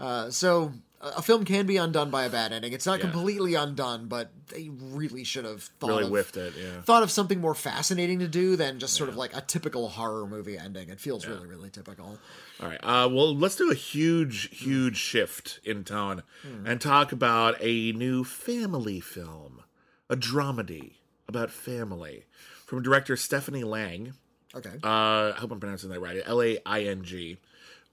Uh, 0.00 0.30
so 0.30 0.72
a 1.00 1.20
film 1.22 1.44
can 1.44 1.66
be 1.66 1.76
undone 1.76 2.10
by 2.10 2.24
a 2.24 2.30
bad 2.30 2.52
ending. 2.52 2.72
It's 2.72 2.86
not 2.86 2.98
Yeah. 2.98 3.10
completely 3.10 3.54
undone, 3.54 4.06
but 4.06 4.30
they 4.48 4.70
really 4.70 5.24
should 5.24 5.44
have 5.44 5.64
thought 5.78 5.88
really 5.88 6.04
of, 6.04 6.08
whiffed 6.10 6.36
it. 6.36 6.54
Yeah. 6.56 6.80
thought 6.82 7.02
of 7.02 7.10
something 7.10 7.40
more 7.40 7.54
fascinating 7.54 8.18
to 8.20 8.28
do 8.28 8.56
than 8.56 8.78
just 8.78 8.94
sort 8.94 9.08
of 9.08 9.16
like 9.16 9.36
a 9.36 9.40
typical 9.42 9.88
horror 9.90 10.26
movie 10.26 10.56
ending. 10.56 10.88
It 10.88 10.98
feels 11.00 11.26
really, 11.26 11.46
really 11.46 11.70
typical. 11.70 12.18
All 12.60 12.68
right. 12.68 12.80
Uh, 12.82 13.08
well, 13.12 13.36
let's 13.36 13.56
do 13.56 13.70
a 13.70 13.74
huge, 13.74 14.48
huge 14.56 14.96
shift 14.96 15.60
in 15.64 15.84
tone 15.84 16.22
Hmm. 16.42 16.66
and 16.66 16.80
talk 16.80 17.12
about 17.12 17.56
a 17.60 17.92
new 17.92 18.24
family 18.24 19.00
film, 19.00 19.62
a 20.08 20.16
dramedy 20.16 20.92
about 21.28 21.50
family 21.50 22.24
from 22.64 22.82
director 22.82 23.16
Stephanie 23.16 23.64
Laing. 23.64 24.14
Okay. 24.54 24.70
Uh, 24.82 25.32
I 25.32 25.34
hope 25.36 25.52
I'm 25.52 25.60
pronouncing 25.60 25.90
that 25.90 26.00
right. 26.00 26.22
L 26.24 26.40
A 26.42 26.58
I 26.64 26.84
N 26.84 27.04
G. 27.04 27.36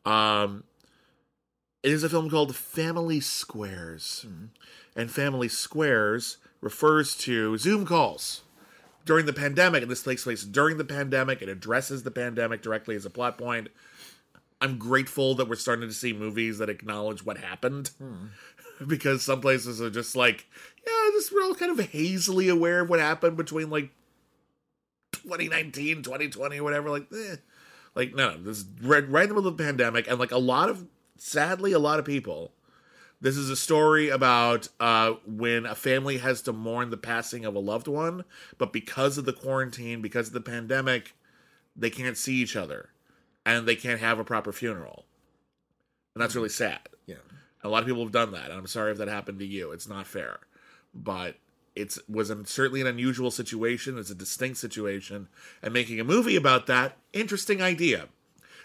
Um, 0.05 0.63
it 1.83 1.91
is 1.91 2.03
a 2.03 2.09
film 2.09 2.29
called 2.29 2.55
Family 2.55 3.19
Squares. 3.19 4.25
And 4.95 5.11
Family 5.11 5.49
Squares 5.49 6.37
refers 6.61 7.15
to 7.17 7.57
Zoom 7.57 7.85
calls 7.85 8.43
during 9.05 9.25
the 9.25 9.33
pandemic, 9.33 9.81
and 9.81 9.91
this 9.91 10.03
takes 10.03 10.23
place 10.23 10.43
during 10.43 10.77
the 10.77 10.85
pandemic. 10.85 11.41
It 11.41 11.49
addresses 11.49 12.03
the 12.03 12.11
pandemic 12.11 12.61
directly 12.61 12.95
as 12.95 13.05
a 13.05 13.09
plot 13.09 13.37
point. 13.37 13.67
I'm 14.61 14.77
grateful 14.77 15.35
that 15.35 15.49
we're 15.49 15.55
starting 15.55 15.89
to 15.89 15.93
see 15.93 16.13
movies 16.13 16.57
that 16.59 16.69
acknowledge 16.69 17.25
what 17.25 17.37
happened 17.37 17.91
because 18.87 19.21
some 19.21 19.41
places 19.41 19.81
are 19.81 19.89
just 19.89 20.15
like, 20.15 20.47
yeah, 20.87 21.09
just 21.11 21.33
we're 21.33 21.43
all 21.43 21.53
kind 21.53 21.77
of 21.77 21.91
hazily 21.91 22.47
aware 22.47 22.81
of 22.81 22.89
what 22.89 22.99
happened 23.01 23.35
between 23.35 23.69
like 23.69 23.89
2019, 25.11 26.03
2020, 26.03 26.59
or 26.59 26.63
whatever. 26.63 26.89
Like, 26.89 27.07
eh. 27.13 27.35
like 27.93 28.15
no, 28.15 28.37
this 28.37 28.59
is 28.59 28.65
right, 28.81 29.07
right 29.09 29.23
in 29.23 29.29
the 29.29 29.35
middle 29.35 29.49
of 29.49 29.57
the 29.57 29.63
pandemic, 29.63 30.07
and 30.09 30.17
like 30.17 30.31
a 30.31 30.37
lot 30.37 30.69
of, 30.69 30.85
sadly, 31.23 31.71
a 31.71 31.79
lot 31.79 31.99
of 31.99 32.05
people. 32.05 32.51
This 33.21 33.37
is 33.37 33.49
a 33.49 33.55
story 33.55 34.09
about 34.09 34.67
uh, 34.81 35.13
when 35.25 35.65
a 35.65 35.75
family 35.75 36.17
has 36.17 36.41
to 36.41 36.53
mourn 36.53 36.89
the 36.89 36.97
passing 36.97 37.45
of 37.45 37.55
a 37.55 37.59
loved 37.59 37.87
one, 37.87 38.25
but 38.57 38.73
because 38.73 39.17
of 39.17 39.23
the 39.23 39.31
quarantine, 39.31 40.01
because 40.01 40.27
of 40.27 40.33
the 40.33 40.41
pandemic, 40.41 41.15
they 41.75 41.89
can't 41.89 42.17
see 42.17 42.35
each 42.35 42.57
other, 42.57 42.89
and 43.45 43.65
they 43.65 43.77
can't 43.77 44.01
have 44.01 44.19
a 44.19 44.25
proper 44.25 44.51
funeral, 44.51 45.05
and 46.13 46.21
that's 46.21 46.35
really 46.35 46.49
sad. 46.49 46.81
Yeah. 47.05 47.15
A 47.63 47.69
lot 47.69 47.81
of 47.81 47.87
people 47.87 48.03
have 48.03 48.11
done 48.11 48.31
that. 48.33 48.51
and 48.51 48.59
I'm 48.59 48.67
sorry 48.67 48.91
if 48.91 48.97
that 48.97 49.07
happened 49.07 49.39
to 49.39 49.45
you. 49.45 49.71
It's 49.71 49.87
not 49.87 50.05
fair, 50.05 50.39
but 50.93 51.37
it's 51.73 51.97
was 52.09 52.29
an, 52.29 52.43
certainly 52.45 52.81
an 52.81 52.87
unusual 52.87 53.31
situation. 53.31 53.97
It's 53.97 54.09
a 54.09 54.15
distinct 54.15 54.57
situation, 54.57 55.29
and 55.61 55.73
making 55.73 56.01
a 56.01 56.03
movie 56.03 56.35
about 56.35 56.67
that 56.67 56.97
interesting 57.13 57.61
idea, 57.61 58.09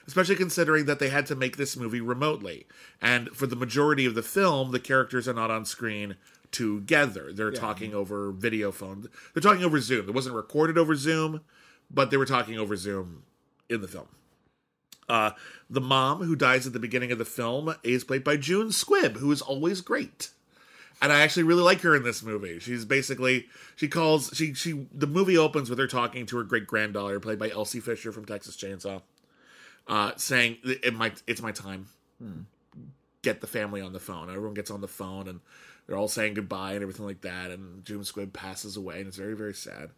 especially 0.09 0.35
considering 0.35 0.87
that 0.87 0.99
they 0.99 1.11
had 1.11 1.27
to 1.27 1.37
make 1.37 1.57
this 1.57 1.77
movie 1.77 2.01
remotely, 2.01 2.67
and 3.01 3.29
for 3.29 3.47
the 3.47 3.55
majority 3.55 4.07
of 4.07 4.15
the 4.15 4.23
film, 4.23 4.73
the 4.73 4.81
characters 4.81 5.29
are 5.29 5.35
not 5.35 5.51
on 5.51 5.65
screen 5.65 6.17
together. 6.51 7.31
They're 7.33 7.53
talking 7.53 7.95
over 7.95 8.33
video 8.33 8.73
phone. 8.73 9.09
They're 9.35 9.43
talking 9.43 9.65
over 9.65 9.81
Zoom. 9.81 10.09
It 10.09 10.15
wasn't 10.15 10.35
recorded 10.35 10.79
over 10.79 10.95
Zoom, 10.95 11.43
but 11.91 12.11
they 12.11 12.17
were 12.17 12.27
talking 12.27 12.59
over 12.59 12.75
Zoom 12.75 13.23
in 13.69 13.83
the 13.83 13.89
film. 13.89 14.09
Uh, 15.09 15.33
the 15.71 15.81
mom 15.81 16.23
who 16.23 16.37
dies 16.37 16.67
at 16.67 16.73
the 16.73 16.79
beginning 16.79 17.13
of 17.13 17.19
the 17.19 17.25
film 17.25 17.75
is 17.83 18.05
played 18.05 18.25
by 18.25 18.37
June 18.37 18.69
Squibb, 18.69 19.17
who 19.17 19.31
is 19.33 19.41
always 19.41 19.81
great. 19.81 20.31
And 21.01 21.13
I 21.13 21.21
actually 21.21 21.45
really 21.45 21.63
like 21.63 21.81
her 21.83 21.95
in 21.95 22.03
this 22.03 22.23
movie. 22.23 22.59
She's 22.59 22.85
basically 22.85 23.47
she 23.77 23.89
calls 23.89 24.31
she 24.35 24.53
she 24.55 24.87
the 24.93 25.07
movie 25.07 25.39
opens 25.39 25.71
with 25.71 25.79
her 25.79 25.87
talking 25.87 26.27
to 26.27 26.37
her 26.39 26.43
great 26.43 26.67
granddaughter, 26.67 27.21
played 27.21 27.39
by 27.39 27.51
Elsie 27.51 27.81
Fisher 27.81 28.11
from 28.11 28.25
Texas 28.25 28.57
Chainsaw, 28.57 29.03
uh, 29.89 30.13
saying 30.17 30.59
it 30.65 30.95
might 30.95 31.23
it's 31.27 31.43
my 31.43 31.53
time. 31.53 31.89
Get 33.23 33.41
the 33.41 33.47
family 33.47 33.81
on 33.81 33.93
the 33.93 34.01
phone. 34.01 34.29
Everyone 34.29 34.55
gets 34.55 34.71
on 34.71 34.81
the 34.81 34.89
phone 34.89 35.29
and 35.29 35.41
they're 35.87 35.97
all 35.97 36.09
saying 36.09 36.35
goodbye 36.35 36.75
and 36.75 36.83
everything 36.83 37.07
like 37.07 37.23
that. 37.23 37.51
And 37.51 37.85
June 37.85 38.03
Squibb 38.03 38.33
passes 38.33 38.77
away, 38.77 38.99
and 38.99 39.09
it's 39.09 39.17
very 39.17 39.35
very 39.35 39.55
sad. 39.55 39.91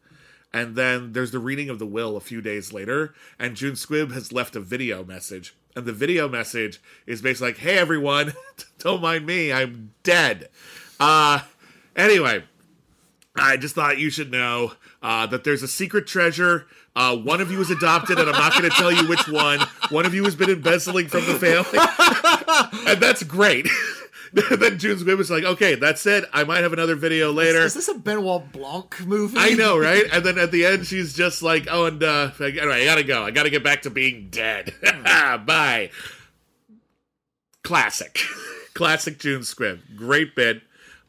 And 0.52 0.74
then 0.74 1.12
there's 1.12 1.30
the 1.30 1.38
reading 1.38 1.68
of 1.68 1.78
the 1.78 1.86
will 1.86 2.16
a 2.16 2.20
few 2.20 2.40
days 2.40 2.72
later, 2.72 3.14
and 3.38 3.56
June 3.56 3.74
Squibb 3.74 4.12
has 4.12 4.32
left 4.32 4.56
a 4.56 4.60
video 4.60 5.04
message. 5.04 5.54
And 5.76 5.86
the 5.86 5.92
video 5.92 6.28
message 6.28 6.80
is 7.06 7.22
basically 7.22 7.48
like, 7.48 7.58
hey 7.58 7.78
everyone, 7.78 8.32
don't 8.78 9.02
mind 9.02 9.26
me, 9.26 9.52
I'm 9.52 9.92
dead. 10.02 10.48
Uh 10.98 11.40
anyway, 11.94 12.44
I 13.36 13.56
just 13.56 13.74
thought 13.74 13.98
you 13.98 14.10
should 14.10 14.30
know 14.30 14.72
uh, 15.02 15.26
that 15.26 15.44
there's 15.44 15.62
a 15.62 15.68
secret 15.68 16.06
treasure. 16.06 16.66
Uh, 16.96 17.16
one 17.16 17.40
of 17.40 17.52
you 17.52 17.60
is 17.60 17.70
adopted, 17.70 18.18
and 18.18 18.28
I'm 18.28 18.36
not 18.36 18.52
going 18.52 18.68
to 18.68 18.76
tell 18.76 18.90
you 18.90 19.08
which 19.08 19.28
one. 19.28 19.60
One 19.90 20.06
of 20.06 20.14
you 20.14 20.24
has 20.24 20.34
been 20.34 20.50
embezzling 20.50 21.06
from 21.06 21.24
the 21.24 21.34
family, 21.34 21.78
and 22.90 23.00
that's 23.00 23.22
great. 23.22 23.68
then 24.32 24.78
June 24.78 24.96
Squibb 24.98 25.18
was 25.18 25.30
like, 25.30 25.44
"Okay, 25.44 25.74
that's 25.74 26.06
it. 26.06 26.24
I 26.32 26.44
might 26.44 26.62
have 26.62 26.72
another 26.72 26.94
video 26.94 27.32
later." 27.32 27.58
Is 27.60 27.74
this 27.74 27.88
a 27.88 27.94
Benoit 27.94 28.52
Blanc 28.52 29.06
movie? 29.06 29.36
I 29.38 29.54
know, 29.54 29.76
right? 29.78 30.04
And 30.12 30.24
then 30.24 30.38
at 30.38 30.52
the 30.52 30.64
end, 30.66 30.86
she's 30.86 31.14
just 31.14 31.42
like, 31.42 31.66
"Oh, 31.70 31.86
and 31.86 32.02
uh, 32.02 32.30
anyway, 32.40 32.82
I 32.82 32.84
gotta 32.84 33.02
go. 33.02 33.24
I 33.24 33.30
gotta 33.30 33.50
get 33.50 33.64
back 33.64 33.82
to 33.82 33.90
being 33.90 34.28
dead. 34.30 34.72
Bye." 35.04 35.90
Classic, 37.62 38.18
classic 38.74 39.18
June 39.18 39.42
Squibb. 39.42 39.80
Great 39.96 40.34
bit. 40.34 40.62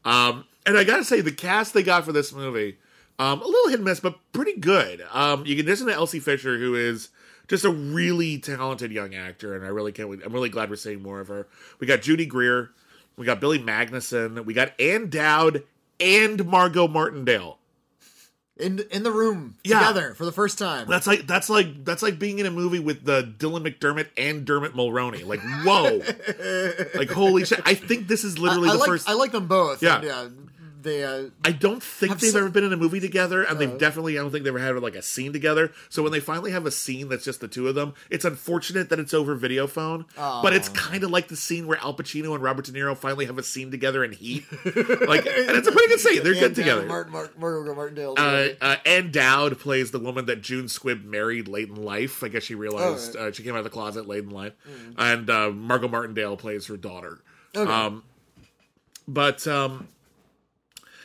Um, 0.03 0.45
and 0.65 0.77
I 0.77 0.83
gotta 0.83 1.03
say, 1.03 1.21
the 1.21 1.31
cast 1.31 1.73
they 1.73 1.83
got 1.83 2.05
for 2.05 2.11
this 2.11 2.33
movie, 2.33 2.77
um, 3.21 3.41
a 3.41 3.45
little 3.45 3.69
hit 3.69 3.75
and 3.79 3.85
miss, 3.85 3.99
but 3.99 4.17
pretty 4.33 4.57
good. 4.59 5.05
Um, 5.11 5.45
you 5.45 5.55
can 5.55 5.65
listen 5.65 5.87
to 5.87 5.93
Elsie 5.93 6.19
Fisher, 6.19 6.57
who 6.57 6.75
is 6.75 7.09
just 7.47 7.65
a 7.65 7.69
really 7.69 8.39
talented 8.39 8.91
young 8.91 9.13
actor, 9.13 9.55
and 9.55 9.63
I 9.63 9.67
really 9.67 9.91
can't. 9.91 10.09
wait- 10.09 10.21
I'm 10.25 10.33
really 10.33 10.49
glad 10.49 10.69
we're 10.69 10.75
seeing 10.75 11.01
more 11.03 11.19
of 11.19 11.27
her. 11.27 11.47
We 11.79 11.87
got 11.87 12.01
Judy 12.01 12.25
Greer, 12.25 12.71
we 13.17 13.25
got 13.25 13.39
Billy 13.39 13.59
Magnussen, 13.59 14.43
we 14.45 14.53
got 14.53 14.73
Ann 14.79 15.09
Dowd 15.09 15.63
and 15.99 16.45
Margot 16.45 16.87
Martindale. 16.87 17.59
in 18.57 18.79
in 18.91 19.03
the 19.03 19.11
room 19.11 19.55
Yeah. 19.63 19.79
together 19.79 20.13
for 20.13 20.25
the 20.25 20.31
first 20.31 20.57
time. 20.59 20.87
That's 20.87 21.07
like 21.07 21.25
that's 21.27 21.49
like 21.49 21.83
that's 21.85 22.01
like 22.03 22.17
being 22.19 22.39
in 22.39 22.45
a 22.45 22.51
movie 22.51 22.79
with 22.79 23.05
the 23.05 23.23
Dylan 23.23 23.65
McDermott 23.67 24.07
and 24.17 24.45
Dermot 24.45 24.73
Mulroney. 24.75 25.25
Like 25.25 25.41
whoa, 25.63 26.01
like 26.99 27.09
holy 27.09 27.45
shit! 27.45 27.61
I 27.65 27.73
think 27.75 28.07
this 28.07 28.23
is 28.23 28.37
literally 28.39 28.69
I 28.69 28.73
the 28.73 28.77
like 28.79 28.87
first. 28.89 29.09
I 29.09 29.13
like 29.13 29.31
them 29.31 29.47
both. 29.47 29.81
Yeah. 29.81 29.95
and, 29.95 30.03
yeah 30.03 30.27
they 30.81 31.03
uh, 31.03 31.25
I 31.45 31.51
don't 31.51 31.81
think 31.83 32.19
they've 32.19 32.31
some- 32.31 32.41
ever 32.41 32.49
been 32.49 32.63
in 32.63 32.73
a 32.73 32.77
movie 32.77 32.99
together, 32.99 33.43
and 33.43 33.57
Uh. 33.57 33.59
they've 33.59 33.77
definitely 33.77 34.17
I 34.17 34.21
don't 34.21 34.31
think 34.31 34.43
they've 34.43 34.55
ever 34.55 34.63
had 34.63 34.81
like 34.81 34.95
a 34.95 35.01
scene 35.01 35.31
together. 35.33 35.71
So 35.89 36.01
when 36.03 36.11
they 36.11 36.19
finally 36.19 36.51
have 36.51 36.65
a 36.65 36.71
scene 36.71 37.09
that's 37.09 37.23
just 37.25 37.39
the 37.41 37.47
two 37.47 37.67
of 37.67 37.75
them, 37.75 37.93
it's 38.09 38.25
unfortunate 38.25 38.89
that 38.89 38.99
it's 38.99 39.13
over 39.13 39.35
video 39.35 39.67
phone. 39.67 40.05
But 40.15 40.53
it's 40.53 40.69
kind 40.69 41.03
of 41.03 41.11
like 41.11 41.27
the 41.27 41.35
scene 41.35 41.67
where 41.67 41.77
Al 41.79 41.93
Pacino 41.95 42.33
and 42.33 42.43
Robert 42.43 42.65
De 42.65 42.71
Niro 42.71 42.97
finally 42.97 43.25
have 43.25 43.37
a 43.37 43.43
scene 43.43 43.71
together 43.71 44.03
in 44.03 44.11
Heat. 44.11 44.45
like, 44.65 45.25
and 45.25 45.51
it's 45.57 45.67
a 45.67 45.71
pretty 45.71 45.87
good 45.89 45.99
scene. 45.99 46.23
They're 46.23 46.33
good 46.33 46.43
and, 46.43 46.51
uh, 46.53 46.55
together. 46.61 46.85
Martin, 46.87 47.11
Martin, 47.13 47.33
Martin 47.39 47.75
Martindale. 47.75 48.15
uh, 48.17 48.47
uh, 48.61 48.75
Ann 48.85 49.11
Dowd 49.11 49.59
plays 49.59 49.91
the 49.91 49.99
woman 49.99 50.25
that 50.25 50.41
June 50.41 50.65
Squibb 50.65 51.03
married 51.03 51.47
late 51.47 51.69
in 51.69 51.75
life. 51.75 52.23
I 52.23 52.27
guess 52.27 52.43
she 52.43 52.55
realized 52.55 53.15
Oh, 53.17 53.27
uh, 53.27 53.31
she 53.31 53.43
came 53.43 53.53
out 53.53 53.59
of 53.59 53.63
the 53.65 53.69
closet 53.69 54.07
late 54.07 54.23
in 54.23 54.29
life. 54.29 54.53
And 54.97 55.29
uh, 55.29 55.49
Margot 55.51 55.87
Martindale 55.87 56.37
plays 56.37 56.65
her 56.67 56.77
daughter. 56.77 57.19
Okay. 57.55 57.69
Um, 57.71 58.03
but 59.07 59.45
um, 59.47 59.87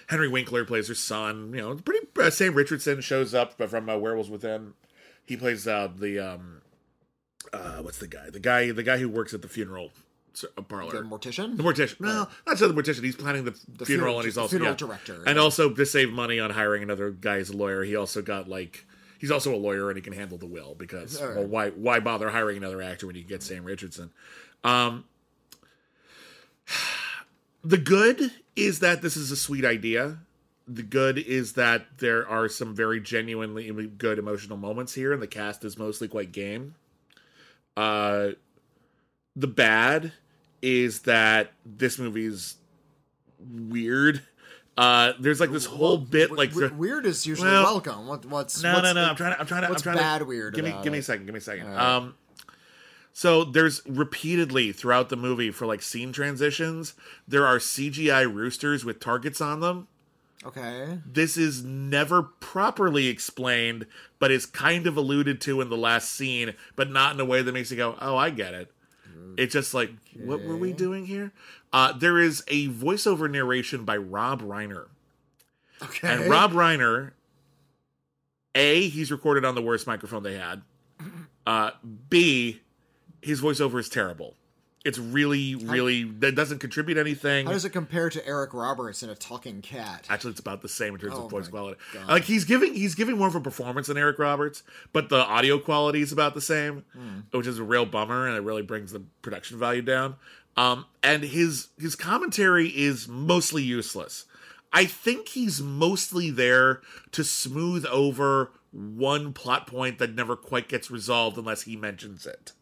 Henry 0.06 0.28
Winkler 0.28 0.64
plays 0.64 0.88
her 0.88 0.94
son. 0.94 1.52
You 1.54 1.60
know, 1.60 1.74
pretty. 1.76 2.06
Uh, 2.18 2.30
Sam 2.30 2.54
Richardson 2.54 3.00
shows 3.00 3.34
up 3.34 3.60
from 3.68 3.88
uh, 3.88 3.96
Werewolves 3.96 4.30
Within. 4.30 4.74
He 5.24 5.36
plays 5.36 5.66
uh, 5.66 5.88
the 5.94 6.18
um, 6.20 6.62
uh, 7.52 7.78
what's 7.82 7.98
the 7.98 8.06
guy? 8.08 8.30
The 8.30 8.40
guy, 8.40 8.70
the 8.70 8.82
guy 8.82 8.98
who 8.98 9.08
works 9.08 9.34
at 9.34 9.42
the 9.42 9.48
funeral 9.48 9.90
uh, 10.56 10.62
parlor. 10.62 10.92
the 10.92 11.02
mortician. 11.02 11.56
The 11.56 11.62
mortician. 11.62 12.00
No, 12.00 12.28
not 12.46 12.56
just 12.56 12.60
the 12.60 12.82
mortician. 12.82 13.02
He's 13.02 13.16
planning 13.16 13.44
the, 13.44 13.52
funeral, 13.52 13.86
funeral- 13.86 14.16
and 14.18 14.24
he's 14.24 14.38
also 14.38 14.50
funeral 14.50 14.72
yeah. 14.72 14.76
director, 14.76 15.22
And 15.26 15.36
yeah. 15.36 15.42
also 15.42 15.70
to 15.70 15.86
save 15.86 16.10
money 16.10 16.38
on 16.38 16.50
hiring 16.50 16.82
another 16.82 17.10
guy 17.10 17.36
as 17.36 17.50
a 17.50 17.56
lawyer, 17.56 17.82
he 17.82 17.96
also 17.96 18.22
got 18.22 18.48
like 18.48 18.86
he's 19.18 19.30
also 19.30 19.54
a 19.54 19.56
lawyer 19.56 19.88
and 19.88 19.96
he 19.96 20.02
can 20.02 20.12
handle 20.12 20.38
the 20.38 20.46
will 20.46 20.74
because 20.74 21.20
right. 21.20 21.36
well, 21.36 21.46
why 21.46 21.70
why 21.70 22.00
bother 22.00 22.30
hiring 22.30 22.56
another 22.56 22.82
actor 22.82 23.06
when 23.06 23.16
you 23.16 23.24
get 23.24 23.42
Sam 23.42 23.64
Richardson? 23.64 24.10
Um, 24.64 25.04
the 27.64 27.78
good 27.78 28.32
is 28.56 28.80
that 28.80 29.02
this 29.02 29.16
is 29.16 29.30
a 29.30 29.36
sweet 29.36 29.64
idea. 29.64 30.18
The 30.68 30.82
good 30.82 31.18
is 31.18 31.52
that 31.52 31.98
there 31.98 32.26
are 32.28 32.48
some 32.48 32.74
very 32.74 33.00
genuinely 33.00 33.86
good 33.86 34.18
emotional 34.18 34.56
moments 34.58 34.94
here, 34.94 35.12
and 35.12 35.22
the 35.22 35.28
cast 35.28 35.64
is 35.64 35.78
mostly 35.78 36.08
quite 36.08 36.32
game. 36.32 36.74
Uh, 37.76 38.30
the 39.36 39.46
bad 39.46 40.12
is 40.62 41.00
that 41.02 41.52
this 41.64 41.98
movie's 41.98 42.56
weird. 43.38 44.22
Uh, 44.76 45.12
there's 45.20 45.40
like 45.40 45.52
this 45.52 45.64
whole 45.66 45.98
bit 45.98 46.32
like 46.32 46.50
W- 46.50 46.74
weird 46.74 47.06
is 47.06 47.26
usually 47.26 47.48
Well, 47.48 47.62
welcome. 47.62 48.06
What, 48.06 48.26
what's 48.26 48.62
no, 48.62 48.72
what's 48.74 48.82
no, 48.82 48.92
no. 48.92 49.02
the- 49.02 49.08
I'm 49.10 49.16
trying 49.16 49.32
to. 49.34 49.40
I'm 49.40 49.46
trying 49.46 49.62
to. 49.62 49.68
what's 49.68 49.82
I'm 49.86 49.94
trying 49.94 49.96
bad 49.98 50.18
to, 50.18 50.24
weird 50.24 50.54
Give 50.54 50.64
me, 50.64 50.74
give 50.82 50.92
me 50.92 50.98
a 50.98 51.02
second. 51.02 51.26
Give 51.26 51.32
me 51.34 51.38
a 51.38 51.42
second. 51.42 51.66
Alright. 51.68 51.80
Um, 51.80 52.14
so 53.16 53.44
there's 53.44 53.80
repeatedly 53.86 54.72
throughout 54.72 55.08
the 55.08 55.16
movie 55.16 55.50
for 55.50 55.64
like 55.64 55.80
scene 55.80 56.12
transitions, 56.12 56.92
there 57.26 57.46
are 57.46 57.56
CGI 57.56 58.30
roosters 58.30 58.84
with 58.84 59.00
targets 59.00 59.40
on 59.40 59.60
them. 59.60 59.88
Okay. 60.44 60.98
This 61.06 61.38
is 61.38 61.64
never 61.64 62.22
properly 62.22 63.06
explained, 63.06 63.86
but 64.18 64.30
is 64.30 64.44
kind 64.44 64.86
of 64.86 64.98
alluded 64.98 65.40
to 65.40 65.62
in 65.62 65.70
the 65.70 65.78
last 65.78 66.12
scene, 66.12 66.52
but 66.76 66.90
not 66.90 67.14
in 67.14 67.20
a 67.20 67.24
way 67.24 67.40
that 67.40 67.52
makes 67.52 67.70
you 67.70 67.78
go, 67.78 67.96
"Oh, 68.02 68.18
I 68.18 68.28
get 68.28 68.52
it." 68.52 68.70
It's 69.38 69.54
just 69.54 69.72
like, 69.72 69.92
what 70.22 70.42
were 70.42 70.58
we 70.58 70.74
doing 70.74 71.06
here? 71.06 71.32
Uh, 71.72 71.92
there 71.92 72.18
is 72.18 72.44
a 72.48 72.68
voiceover 72.68 73.30
narration 73.30 73.86
by 73.86 73.96
Rob 73.96 74.42
Reiner. 74.42 74.88
Okay. 75.82 76.06
And 76.06 76.28
Rob 76.28 76.52
Reiner, 76.52 77.12
A, 78.54 78.88
he's 78.88 79.10
recorded 79.10 79.46
on 79.46 79.54
the 79.54 79.62
worst 79.62 79.86
microphone 79.86 80.22
they 80.22 80.36
had. 80.36 80.60
Uh, 81.46 81.70
B, 82.10 82.60
his 83.26 83.40
voiceover 83.42 83.78
is 83.80 83.88
terrible. 83.88 84.34
It's 84.84 84.98
really, 84.98 85.56
really 85.56 86.04
that 86.20 86.36
doesn't 86.36 86.60
contribute 86.60 86.96
anything. 86.96 87.46
How 87.46 87.52
does 87.52 87.64
it 87.64 87.70
compare 87.70 88.08
to 88.08 88.24
Eric 88.24 88.54
Roberts 88.54 89.02
in 89.02 89.10
A 89.10 89.16
Talking 89.16 89.60
Cat? 89.60 90.06
Actually, 90.08 90.30
it's 90.30 90.38
about 90.40 90.62
the 90.62 90.68
same 90.68 90.94
in 90.94 91.00
terms 91.00 91.14
Oh 91.16 91.24
of 91.24 91.30
voice 91.32 91.46
my 91.46 91.50
quality. 91.50 91.80
God. 91.92 92.08
Like 92.08 92.22
he's 92.22 92.44
giving 92.44 92.72
he's 92.74 92.94
giving 92.94 93.18
more 93.18 93.26
of 93.26 93.34
a 93.34 93.40
performance 93.40 93.88
than 93.88 93.96
Eric 93.98 94.20
Roberts, 94.20 94.62
but 94.92 95.08
the 95.08 95.24
audio 95.26 95.58
quality 95.58 96.02
is 96.02 96.12
about 96.12 96.34
the 96.34 96.40
same, 96.40 96.84
Hmm. 96.92 97.20
which 97.32 97.48
is 97.48 97.58
a 97.58 97.64
real 97.64 97.84
bummer, 97.84 98.28
and 98.28 98.36
it 98.36 98.42
really 98.42 98.62
brings 98.62 98.92
the 98.92 99.00
production 99.22 99.58
value 99.58 99.82
down. 99.82 100.14
Um, 100.56 100.86
and 101.02 101.24
his 101.24 101.68
his 101.80 101.96
commentary 101.96 102.68
is 102.68 103.08
mostly 103.08 103.64
useless. 103.64 104.26
I 104.72 104.84
think 104.84 105.28
he's 105.30 105.60
mostly 105.60 106.30
there 106.30 106.80
to 107.10 107.24
smooth 107.24 107.84
over 107.86 108.52
one 108.70 109.32
plot 109.32 109.66
point 109.66 109.98
that 109.98 110.14
never 110.14 110.36
quite 110.36 110.68
gets 110.68 110.92
resolved 110.92 111.36
unless 111.38 111.62
he 111.62 111.74
mentions 111.74 112.24
it. 112.24 112.52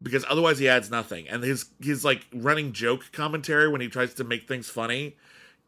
Because 0.00 0.24
otherwise 0.28 0.58
he 0.58 0.68
adds 0.68 0.90
nothing. 0.90 1.28
And 1.28 1.42
his 1.42 1.66
his 1.80 2.04
like 2.04 2.26
running 2.32 2.72
joke 2.72 3.10
commentary 3.12 3.68
when 3.68 3.80
he 3.80 3.88
tries 3.88 4.14
to 4.14 4.24
make 4.24 4.46
things 4.46 4.68
funny 4.70 5.16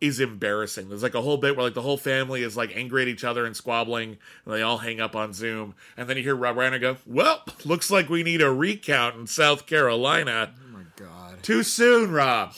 is 0.01 0.19
embarrassing. 0.19 0.89
There's 0.89 1.03
like 1.03 1.15
a 1.15 1.21
whole 1.21 1.37
bit 1.37 1.57
where 1.57 1.65
like 1.65 1.75
the 1.75 1.83
whole 1.83 1.99
family 1.99 2.43
is 2.43 2.57
like 2.57 2.75
angry 2.75 3.03
at 3.03 3.09
each 3.09 3.25
other 3.25 3.45
and 3.45 3.57
squabbling, 3.57 4.19
and 4.45 4.55
they 4.55 4.63
all 4.63 4.79
hang 4.79 5.01
up 5.01 5.15
on 5.15 5.33
Zoom. 5.33 5.75
And 5.97 6.09
then 6.09 6.17
you 6.17 6.23
hear 6.23 6.35
Rob 6.35 6.57
Reiner 6.57 6.81
go, 6.81 6.97
"Well, 7.07 7.43
looks 7.65 7.91
like 7.91 8.09
we 8.09 8.23
need 8.23 8.41
a 8.41 8.51
recount 8.51 9.17
in 9.17 9.27
South 9.27 9.67
Carolina." 9.67 10.55
Oh 10.65 10.73
my 10.73 10.85
god. 10.97 11.43
Too 11.43 11.63
soon, 11.63 12.11
Rob. 12.11 12.55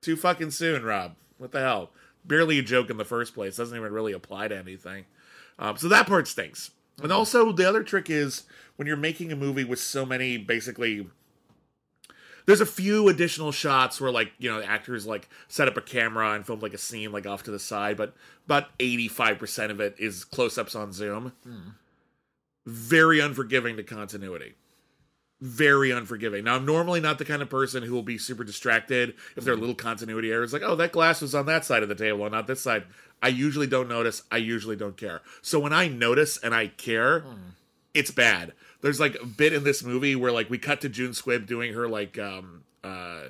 Too 0.00 0.16
fucking 0.16 0.50
soon, 0.50 0.84
Rob. 0.84 1.16
What 1.38 1.52
the 1.52 1.60
hell? 1.60 1.90
Barely 2.24 2.58
a 2.58 2.62
joke 2.62 2.90
in 2.90 2.98
the 2.98 3.04
first 3.04 3.34
place. 3.34 3.56
Doesn't 3.56 3.76
even 3.76 3.92
really 3.92 4.12
apply 4.12 4.48
to 4.48 4.56
anything. 4.56 5.06
Um, 5.58 5.76
so 5.76 5.88
that 5.88 6.06
part 6.06 6.28
stinks. 6.28 6.70
And 7.02 7.12
also, 7.12 7.52
the 7.52 7.68
other 7.68 7.82
trick 7.82 8.10
is 8.10 8.44
when 8.76 8.86
you're 8.86 8.96
making 8.96 9.32
a 9.32 9.36
movie 9.36 9.64
with 9.64 9.78
so 9.78 10.04
many 10.06 10.36
basically. 10.36 11.08
There's 12.44 12.60
a 12.60 12.66
few 12.66 13.08
additional 13.08 13.52
shots 13.52 14.00
where, 14.00 14.10
like, 14.10 14.32
you 14.38 14.50
know, 14.50 14.58
the 14.58 14.66
actors 14.66 15.06
like 15.06 15.28
set 15.46 15.68
up 15.68 15.76
a 15.76 15.80
camera 15.80 16.32
and 16.32 16.44
film 16.44 16.58
like 16.58 16.74
a 16.74 16.78
scene 16.78 17.12
like 17.12 17.24
off 17.24 17.44
to 17.44 17.52
the 17.52 17.60
side, 17.60 17.96
but 17.96 18.16
about 18.46 18.76
85% 18.80 19.70
of 19.70 19.80
it 19.80 19.94
is 19.96 20.24
close 20.24 20.58
ups 20.58 20.74
on 20.74 20.92
Zoom. 20.92 21.34
Very 22.66 23.20
unforgiving 23.20 23.76
to 23.76 23.84
continuity 23.84 24.54
very 25.42 25.90
unforgiving. 25.90 26.44
Now, 26.44 26.54
I'm 26.54 26.64
normally 26.64 27.00
not 27.00 27.18
the 27.18 27.24
kind 27.24 27.42
of 27.42 27.50
person 27.50 27.82
who 27.82 27.92
will 27.92 28.04
be 28.04 28.16
super 28.16 28.44
distracted 28.44 29.14
if 29.36 29.44
there 29.44 29.52
are 29.52 29.56
little 29.56 29.74
continuity 29.74 30.30
errors, 30.30 30.52
like, 30.52 30.62
oh, 30.62 30.76
that 30.76 30.92
glass 30.92 31.20
was 31.20 31.34
on 31.34 31.46
that 31.46 31.64
side 31.64 31.82
of 31.82 31.88
the 31.88 31.96
table 31.96 32.24
and 32.24 32.32
not 32.32 32.46
this 32.46 32.60
side. 32.60 32.84
I 33.20 33.28
usually 33.28 33.66
don't 33.66 33.88
notice. 33.88 34.22
I 34.30 34.36
usually 34.36 34.76
don't 34.76 34.96
care. 34.96 35.20
So 35.42 35.58
when 35.58 35.72
I 35.72 35.88
notice 35.88 36.38
and 36.38 36.54
I 36.54 36.68
care, 36.68 37.24
it's 37.94 38.10
bad. 38.10 38.52
There's 38.80 39.00
like 39.00 39.16
a 39.22 39.26
bit 39.26 39.52
in 39.52 39.64
this 39.64 39.82
movie 39.84 40.16
where 40.16 40.32
like 40.32 40.50
we 40.50 40.58
cut 40.58 40.80
to 40.82 40.88
June 40.88 41.12
Squibb 41.12 41.46
doing 41.46 41.72
her 41.74 41.88
like 41.88 42.18
um 42.18 42.64
uh 42.82 43.28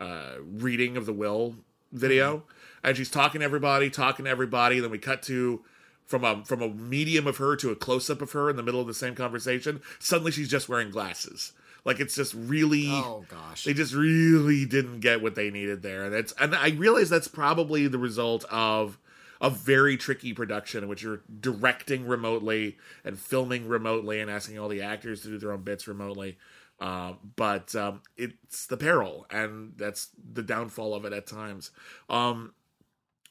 uh 0.00 0.34
reading 0.40 0.96
of 0.96 1.06
the 1.06 1.12
will 1.12 1.56
video, 1.92 2.44
and 2.82 2.96
she's 2.96 3.10
talking 3.10 3.40
to 3.40 3.44
everybody, 3.44 3.90
talking 3.90 4.24
to 4.24 4.30
everybody. 4.30 4.80
Then 4.80 4.90
we 4.90 4.98
cut 4.98 5.22
to 5.24 5.62
from 6.06 6.24
a 6.24 6.44
from 6.44 6.62
a 6.62 6.68
medium 6.68 7.26
of 7.26 7.38
her 7.38 7.56
to 7.56 7.70
a 7.70 7.76
close 7.76 8.10
up 8.10 8.20
of 8.22 8.32
her 8.32 8.50
in 8.50 8.56
the 8.56 8.62
middle 8.62 8.80
of 8.80 8.86
the 8.86 8.94
same 8.94 9.14
conversation. 9.14 9.80
Suddenly 9.98 10.32
she's 10.32 10.48
just 10.48 10.68
wearing 10.68 10.90
glasses. 10.90 11.52
Like 11.84 11.98
it's 11.98 12.14
just 12.14 12.34
really 12.34 12.88
Oh 12.88 13.24
gosh. 13.28 13.64
they 13.64 13.74
just 13.74 13.92
really 13.92 14.64
didn't 14.66 15.00
get 15.00 15.20
what 15.20 15.34
they 15.34 15.50
needed 15.50 15.82
there. 15.82 16.04
And 16.04 16.14
it's 16.14 16.32
and 16.38 16.54
I 16.54 16.70
realize 16.70 17.10
that's 17.10 17.28
probably 17.28 17.88
the 17.88 17.98
result 17.98 18.44
of 18.50 18.98
a 19.42 19.50
very 19.50 19.96
tricky 19.96 20.32
production 20.32 20.84
in 20.84 20.88
which 20.88 21.02
you're 21.02 21.22
directing 21.40 22.06
remotely 22.06 22.78
and 23.04 23.18
filming 23.18 23.66
remotely 23.66 24.20
and 24.20 24.30
asking 24.30 24.56
all 24.58 24.68
the 24.68 24.80
actors 24.80 25.20
to 25.22 25.28
do 25.28 25.38
their 25.38 25.52
own 25.52 25.62
bits 25.62 25.88
remotely. 25.88 26.38
Uh, 26.80 27.14
but 27.36 27.74
um, 27.74 28.00
it's 28.16 28.66
the 28.66 28.76
peril, 28.76 29.26
and 29.30 29.72
that's 29.76 30.08
the 30.32 30.42
downfall 30.42 30.94
of 30.94 31.04
it 31.04 31.12
at 31.12 31.26
times. 31.26 31.70
Um, 32.08 32.54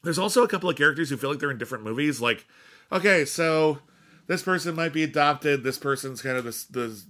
there's 0.04 0.20
also 0.20 0.44
a 0.44 0.48
couple 0.48 0.70
of 0.70 0.76
characters 0.76 1.10
who 1.10 1.18
feel 1.18 1.32
like 1.32 1.40
they're 1.40 1.52
in 1.52 1.58
different 1.58 1.84
movies. 1.84 2.22
Like, 2.22 2.46
okay, 2.92 3.26
so 3.26 3.80
this 4.28 4.42
person 4.42 4.76
might 4.76 4.94
be 4.94 5.04
adopted. 5.04 5.64
This 5.64 5.78
person's 5.78 6.22
kind 6.22 6.38
of 6.38 6.44
this 6.44 6.64
the 6.66 7.02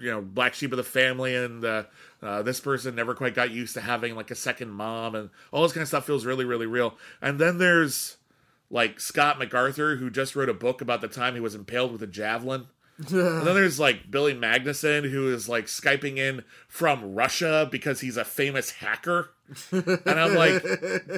you 0.00 0.10
know 0.10 0.20
black 0.20 0.54
sheep 0.54 0.72
of 0.72 0.76
the 0.76 0.84
family, 0.84 1.34
and 1.34 1.64
uh, 1.64 1.84
uh, 2.22 2.42
this 2.42 2.60
person 2.60 2.94
never 2.94 3.14
quite 3.14 3.34
got 3.34 3.50
used 3.50 3.74
to 3.74 3.80
having 3.80 4.14
like 4.14 4.30
a 4.30 4.34
second 4.34 4.70
mom, 4.70 5.14
and 5.14 5.30
all 5.52 5.62
this 5.62 5.72
kind 5.72 5.82
of 5.82 5.88
stuff 5.88 6.06
feels 6.06 6.26
really 6.26 6.44
really 6.44 6.66
real. 6.66 6.96
And 7.20 7.38
then 7.38 7.58
there's 7.58 8.16
like 8.70 9.00
Scott 9.00 9.38
MacArthur, 9.38 9.96
who 9.96 10.10
just 10.10 10.36
wrote 10.36 10.48
a 10.48 10.54
book 10.54 10.80
about 10.80 11.00
the 11.00 11.08
time 11.08 11.34
he 11.34 11.40
was 11.40 11.54
impaled 11.54 11.92
with 11.92 12.02
a 12.02 12.06
javelin. 12.06 12.66
And 12.98 13.08
then 13.08 13.44
there's 13.54 13.78
like 13.78 14.10
Billy 14.10 14.34
Magnussen, 14.34 15.08
who 15.08 15.32
is 15.32 15.48
like 15.48 15.66
Skyping 15.66 16.18
in 16.18 16.44
from 16.66 17.14
Russia 17.14 17.68
because 17.70 18.00
he's 18.00 18.16
a 18.16 18.24
famous 18.24 18.72
hacker. 18.72 19.30
And 19.70 20.06
I'm 20.06 20.34
like, 20.34 20.62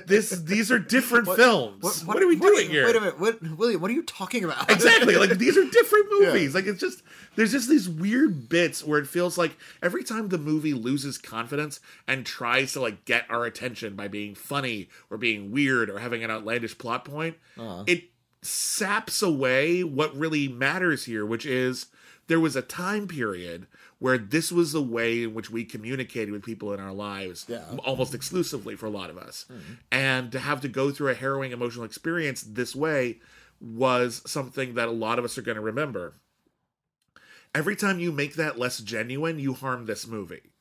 this 0.06 0.30
these 0.30 0.70
are 0.70 0.78
different 0.78 1.26
films. 1.26 2.04
What, 2.04 2.22
are 2.22 2.26
we 2.28 2.36
doing 2.36 2.70
here? 2.70 2.86
Wait 2.86 2.96
a 2.96 3.00
minute, 3.00 3.18
what, 3.18 3.42
William? 3.56 3.80
What 3.80 3.90
are 3.90 3.94
you 3.94 4.04
talking 4.04 4.44
about? 4.44 4.70
exactly. 4.70 5.16
Like 5.16 5.30
these 5.38 5.56
are 5.56 5.64
different 5.64 6.06
movies. 6.10 6.54
Like 6.54 6.66
it's 6.66 6.80
just 6.80 7.02
there's 7.34 7.52
just 7.52 7.68
these 7.68 7.88
weird 7.88 8.48
bits 8.48 8.84
where 8.84 9.00
it 9.00 9.06
feels 9.06 9.38
like 9.38 9.56
every 9.82 10.04
time 10.04 10.28
the 10.28 10.38
movie 10.38 10.74
loses 10.74 11.18
confidence 11.18 11.80
and 12.06 12.24
tries 12.24 12.74
to 12.74 12.80
like 12.80 13.04
get 13.04 13.24
our 13.30 13.46
attention 13.46 13.96
by 13.96 14.06
being 14.06 14.34
funny 14.34 14.90
or 15.10 15.16
being 15.16 15.50
weird 15.50 15.90
or 15.90 15.98
having 15.98 16.22
an 16.22 16.30
outlandish 16.30 16.78
plot 16.78 17.04
point, 17.04 17.36
uh-huh. 17.58 17.84
it 17.86 18.10
saps 18.42 19.22
away 19.22 19.84
what 19.84 20.16
really 20.16 20.48
matters 20.48 21.04
here, 21.04 21.26
which 21.26 21.44
is 21.44 21.86
there 22.26 22.40
was 22.40 22.56
a 22.56 22.62
time 22.62 23.08
period 23.08 23.66
where 23.98 24.16
this 24.16 24.50
was 24.50 24.72
the 24.72 24.82
way 24.82 25.24
in 25.24 25.34
which 25.34 25.50
we 25.50 25.64
communicated 25.64 26.30
with 26.30 26.42
people 26.44 26.72
in 26.72 26.80
our 26.80 26.92
lives 26.92 27.44
Yeah. 27.48 27.64
almost 27.84 28.14
exclusively 28.14 28.76
for 28.76 28.86
a 28.86 28.90
lot 28.90 29.10
of 29.10 29.18
us. 29.18 29.44
Hmm. 29.48 29.58
And 29.90 30.32
to 30.32 30.38
have 30.38 30.60
to 30.62 30.68
go 30.68 30.90
through 30.90 31.08
a 31.08 31.14
harrowing 31.14 31.52
emotional 31.52 31.84
experience 31.84 32.42
this 32.42 32.74
way 32.74 33.20
was 33.60 34.22
something 34.26 34.74
that 34.74 34.88
a 34.88 34.92
lot 34.92 35.18
of 35.18 35.24
us 35.24 35.36
are 35.36 35.42
going 35.42 35.56
to 35.56 35.60
remember. 35.60 36.14
Every 37.54 37.76
time 37.76 37.98
you 37.98 38.12
make 38.12 38.36
that 38.36 38.58
less 38.58 38.78
genuine, 38.78 39.38
you 39.38 39.52
harm 39.52 39.84
this 39.84 40.06
movie. 40.06 40.52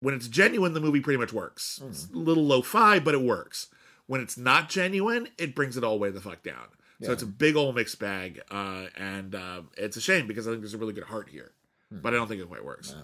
When 0.00 0.14
it's 0.14 0.28
genuine, 0.28 0.72
the 0.72 0.80
movie 0.80 1.00
pretty 1.00 1.18
much 1.20 1.32
works. 1.32 1.80
It's 1.88 2.06
hmm. 2.06 2.16
a 2.16 2.20
little 2.20 2.44
low 2.44 2.62
fi, 2.62 2.98
but 2.98 3.14
it 3.14 3.22
works. 3.22 3.68
When 4.06 4.20
it's 4.20 4.36
not 4.36 4.68
genuine, 4.68 5.28
it 5.38 5.54
brings 5.54 5.76
it 5.76 5.84
all 5.84 5.94
the 5.94 6.00
way 6.00 6.10
the 6.10 6.20
fuck 6.20 6.42
down. 6.42 6.66
So 7.02 7.12
it's 7.12 7.22
a 7.22 7.26
big 7.26 7.54
old 7.56 7.74
mixed 7.74 7.98
bag, 7.98 8.40
uh, 8.50 8.86
and 8.96 9.34
uh, 9.34 9.62
it's 9.76 9.96
a 9.98 10.00
shame 10.00 10.26
because 10.26 10.46
I 10.48 10.52
think 10.52 10.62
there's 10.62 10.72
a 10.74 10.78
really 10.78 10.94
good 10.94 11.04
heart 11.04 11.28
here, 11.28 11.52
but 11.90 12.14
I 12.14 12.16
don't 12.16 12.28
think 12.28 12.40
it 12.40 12.48
quite 12.48 12.64
works. 12.64 12.94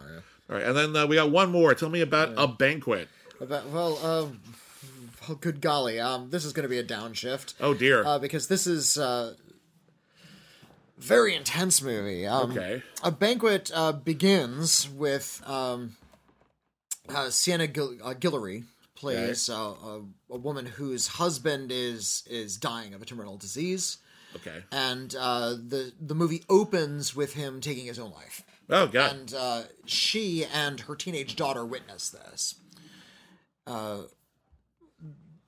All 0.48 0.56
right, 0.56 0.64
and 0.64 0.74
then 0.77 0.97
uh, 0.97 1.06
we 1.06 1.16
got 1.16 1.31
one 1.31 1.51
more. 1.51 1.74
Tell 1.74 1.90
me 1.90 2.01
about 2.01 2.32
a 2.36 2.47
banquet. 2.47 3.09
About- 3.40 3.68
well, 3.68 3.98
um, 4.05 4.40
well, 5.28 5.36
good 5.36 5.60
golly, 5.60 6.01
um, 6.01 6.31
this 6.31 6.44
is 6.47 6.52
going 6.55 6.62
to 6.62 6.68
be 6.68 6.78
a 6.78 6.85
downshift. 6.85 7.55
Oh 7.60 7.74
dear. 7.74 8.05
uh, 8.06 8.18
because 8.18 8.47
this 8.48 8.66
is 8.66 8.97
uh, 8.97 9.35
very 10.98 11.35
intense 11.35 11.82
movie. 11.82 12.27
Um, 12.27 12.52
Okay. 12.52 12.82
A 13.02 13.10
banquet 13.10 13.70
uh, 13.74 13.93
begins 13.93 14.89
with 14.89 15.43
um, 15.47 15.97
uh, 17.09 17.28
Sienna 17.31 17.66
Gil- 17.66 17.98
uh, 18.02 18.14
Guillory 18.14 18.64
plays 19.01 19.48
uh, 19.48 19.55
a, 19.85 20.01
a 20.31 20.36
woman 20.39 20.66
whose 20.66 21.06
husband 21.09 21.72
is 21.72 22.22
is 22.28 22.56
dying 22.56 22.94
of 22.94 23.02
a 23.02 23.05
terminal 23.05 23.36
disease, 23.36 23.98
okay. 24.36 24.62
and 24.70 25.14
uh, 25.18 25.51
the 25.51 25.93
the 26.01 26.14
movie 26.14 26.44
opens 26.48 27.16
with 27.16 27.35
him 27.35 27.60
taking 27.60 27.86
his 27.86 27.98
own 27.98 28.12
life 28.12 28.43
Oh 28.68 28.86
god. 28.86 29.12
and 29.14 29.35
uh, 29.35 29.62
she 29.86 30.44
and 30.44 30.81
her 30.81 30.94
teenage 30.97 31.35
daughter 31.36 31.64
witness 31.64 32.10
this. 32.10 32.55
Uh, 33.66 34.02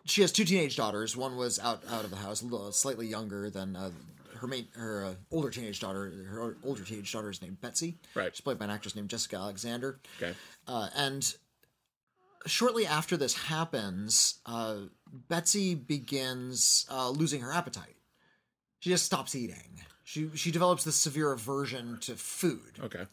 she 0.04 0.20
has 0.22 0.32
two 0.32 0.44
teenage 0.44 0.76
daughters. 0.76 1.16
One 1.16 1.36
was 1.36 1.58
out 1.58 1.82
out 1.90 2.04
of 2.04 2.10
the 2.10 2.16
house, 2.16 2.42
a 2.42 2.46
little, 2.46 2.72
slightly 2.72 3.06
younger 3.06 3.50
than 3.50 3.76
uh, 3.76 3.90
her 4.38 4.46
main 4.48 4.66
her 4.74 5.04
uh, 5.04 5.14
older 5.30 5.50
teenage 5.50 5.78
daughter. 5.78 6.10
Her 6.28 6.56
older 6.64 6.82
teenage 6.82 7.12
daughter 7.12 7.30
is 7.30 7.40
named 7.40 7.60
Betsy. 7.60 7.98
Right. 8.14 8.34
She's 8.34 8.40
played 8.40 8.58
by 8.58 8.64
an 8.64 8.70
actress 8.72 8.96
named 8.96 9.10
Jessica 9.10 9.36
Alexander. 9.36 10.00
okay. 10.20 10.34
Uh, 10.66 10.88
and 10.96 11.34
shortly 12.46 12.86
after 12.86 13.16
this 13.16 13.34
happens, 13.34 14.40
uh, 14.46 14.76
Betsy 15.28 15.74
begins 15.74 16.86
uh, 16.90 17.10
losing 17.10 17.40
her 17.40 17.52
appetite. 17.52 17.96
She 18.80 18.90
just 18.90 19.04
stops 19.04 19.34
eating. 19.34 19.80
She 20.04 20.30
she 20.34 20.50
develops 20.50 20.84
this 20.84 20.96
severe 20.96 21.32
aversion 21.32 21.98
to 22.02 22.16
food. 22.16 22.78
Okay. 22.82 23.06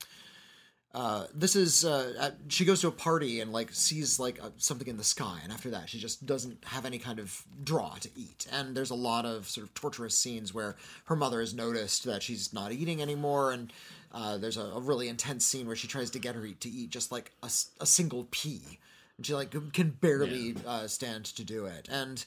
Uh, 0.91 1.25
this 1.35 1.55
is 1.55 1.85
uh, 1.85 2.13
at, 2.19 2.35
she 2.47 2.65
goes 2.65 2.81
to 2.81 2.87
a 2.87 2.91
party 2.91 3.41
and 3.41 3.53
like 3.53 3.71
sees 3.71 4.19
like 4.19 4.43
uh, 4.43 4.49
something 4.57 4.87
in 4.87 4.97
the 4.97 5.03
sky, 5.03 5.39
and 5.43 5.53
after 5.53 5.69
that 5.69 5.87
she 5.87 5.99
just 5.99 6.25
doesn't 6.25 6.63
have 6.65 6.83
any 6.83 6.97
kind 6.97 7.19
of 7.19 7.43
draw 7.63 7.93
to 7.99 8.09
eat. 8.15 8.47
And 8.51 8.75
there's 8.75 8.89
a 8.89 8.95
lot 8.95 9.25
of 9.25 9.47
sort 9.47 9.67
of 9.67 9.73
torturous 9.75 10.17
scenes 10.17 10.51
where 10.51 10.77
her 11.05 11.15
mother 11.15 11.41
has 11.41 11.53
noticed 11.53 12.05
that 12.05 12.23
she's 12.23 12.51
not 12.53 12.71
eating 12.71 13.03
anymore, 13.03 13.51
and 13.51 13.71
uh, 14.11 14.39
there's 14.39 14.57
a, 14.57 14.61
a 14.61 14.79
really 14.79 15.07
intense 15.07 15.45
scene 15.45 15.67
where 15.67 15.75
she 15.75 15.87
tries 15.87 16.09
to 16.09 16.19
get 16.19 16.33
her 16.33 16.47
to 16.47 16.69
eat 16.69 16.89
just 16.89 17.11
like 17.11 17.33
a 17.43 17.85
single 17.85 18.27
pea, 18.31 18.79
and 19.19 19.25
she 19.25 19.35
like 19.35 19.53
can 19.73 19.89
barely 19.91 20.55
uh, 20.65 20.87
stand 20.87 21.25
to 21.25 21.43
do 21.43 21.65
it, 21.65 21.89
and 21.91 22.25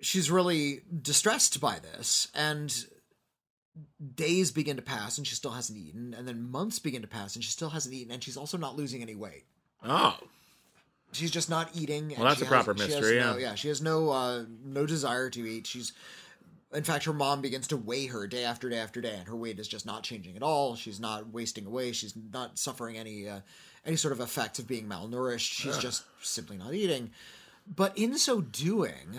she's 0.00 0.30
really 0.30 0.80
distressed 1.02 1.60
by 1.60 1.78
this, 1.78 2.28
and 2.34 2.86
days 4.14 4.50
begin 4.50 4.74
to 4.76 4.82
pass 4.82 5.18
and 5.18 5.26
she 5.26 5.36
still 5.36 5.52
hasn't 5.52 5.78
eaten 5.78 6.12
and 6.18 6.26
then 6.26 6.50
months 6.50 6.80
begin 6.80 7.00
to 7.00 7.06
pass 7.06 7.36
and 7.36 7.44
she 7.44 7.50
still 7.52 7.68
hasn't 7.70 7.94
eaten 7.94 8.12
and 8.12 8.24
she's 8.24 8.36
also 8.36 8.58
not 8.58 8.74
losing 8.74 9.02
any 9.02 9.14
weight 9.14 9.44
Oh. 9.84 10.16
she's 11.12 11.30
just 11.30 11.48
not 11.48 11.70
eating 11.76 12.10
and 12.10 12.18
Well, 12.18 12.28
that's 12.28 12.42
a 12.42 12.46
proper 12.46 12.74
has, 12.74 12.82
she 12.86 12.92
has 12.92 13.00
mystery, 13.00 13.20
no, 13.20 13.36
yeah. 13.36 13.50
yeah 13.50 13.54
she 13.54 13.68
has 13.68 13.80
no 13.80 14.10
uh 14.10 14.44
no 14.64 14.84
desire 14.84 15.30
to 15.30 15.46
eat 15.48 15.68
she's 15.68 15.92
in 16.72 16.82
fact, 16.82 17.04
her 17.04 17.12
mom 17.12 17.40
begins 17.40 17.68
to 17.68 17.76
weigh 17.76 18.06
her 18.06 18.26
day 18.26 18.44
after 18.44 18.68
day 18.68 18.76
after 18.78 19.00
day, 19.00 19.14
and 19.18 19.26
her 19.28 19.36
weight 19.36 19.58
is 19.58 19.68
just 19.68 19.86
not 19.86 20.02
changing 20.02 20.36
at 20.36 20.42
all. 20.42 20.76
She's 20.76 21.00
not 21.00 21.32
wasting 21.32 21.64
away. 21.64 21.92
She's 21.92 22.14
not 22.30 22.58
suffering 22.58 22.98
any 22.98 23.26
uh, 23.26 23.40
any 23.88 23.96
sort 23.96 24.12
of 24.12 24.20
effect 24.20 24.58
of 24.58 24.68
being 24.68 24.86
malnourished. 24.86 25.50
She's 25.50 25.74
just 25.78 26.04
simply 26.22 26.56
not 26.58 26.74
eating. 26.74 27.10
But 27.66 27.96
in 27.98 28.16
so 28.18 28.40
doing, 28.42 29.16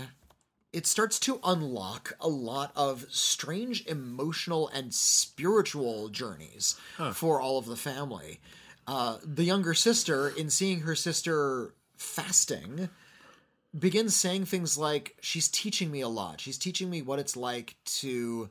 it 0.71 0.85
starts 0.85 1.19
to 1.21 1.39
unlock 1.43 2.13
a 2.21 2.27
lot 2.29 2.71
of 2.75 3.05
strange 3.09 3.85
emotional 3.87 4.69
and 4.69 4.93
spiritual 4.93 6.09
journeys 6.09 6.75
for 7.13 7.41
all 7.41 7.57
of 7.57 7.65
the 7.65 7.75
family. 7.75 8.39
Uh, 8.87 9.17
the 9.23 9.43
younger 9.43 9.73
sister, 9.73 10.29
in 10.29 10.49
seeing 10.49 10.81
her 10.81 10.95
sister 10.95 11.73
fasting, 11.97 12.89
begins 13.77 14.15
saying 14.15 14.45
things 14.45 14.77
like, 14.77 15.15
She's 15.21 15.47
teaching 15.47 15.91
me 15.91 16.01
a 16.01 16.07
lot. 16.07 16.41
She's 16.41 16.57
teaching 16.57 16.89
me 16.89 17.01
what 17.01 17.19
it's 17.19 17.35
like 17.35 17.75
to 17.85 18.49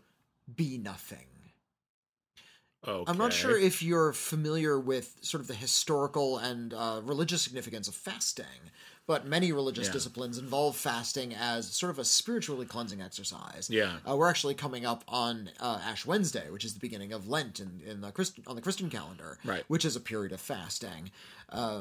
be 0.54 0.78
nothing. 0.78 1.26
Okay. 2.88 3.10
I'm 3.10 3.18
not 3.18 3.32
sure 3.32 3.56
if 3.58 3.82
you're 3.82 4.12
familiar 4.12 4.78
with 4.80 5.16
sort 5.20 5.40
of 5.42 5.46
the 5.46 5.54
historical 5.54 6.38
and 6.38 6.72
uh, 6.74 7.00
religious 7.04 7.42
significance 7.42 7.86
of 7.88 7.94
fasting, 7.94 8.44
but 9.06 9.26
many 9.26 9.52
religious 9.52 9.86
Yeah. 9.88 9.92
disciplines 9.94 10.38
involve 10.38 10.76
fasting 10.76 11.34
as 11.34 11.70
sort 11.70 11.90
of 11.90 11.98
a 11.98 12.04
spiritually 12.04 12.66
cleansing 12.66 13.00
exercise. 13.02 13.68
Yeah. 13.70 13.98
uh, 14.08 14.16
we're 14.16 14.28
actually 14.28 14.54
coming 14.54 14.84
up 14.86 15.02
on 15.08 15.50
uh, 15.60 15.80
Ash 15.84 16.04
Wednesday, 16.06 16.50
which 16.50 16.64
is 16.64 16.74
the 16.74 16.80
beginning 16.80 17.12
of 17.12 17.28
Lent 17.28 17.60
in, 17.60 17.80
in 17.86 18.00
the 18.00 18.10
Christ- 18.12 18.38
on 18.46 18.56
the 18.56 18.62
Christian 18.62 18.88
calendar, 18.90 19.38
Right. 19.44 19.64
Which 19.68 19.84
is 19.84 19.94
a 19.96 20.00
period 20.00 20.32
of 20.32 20.40
fasting. 20.40 21.10
Uh, 21.50 21.80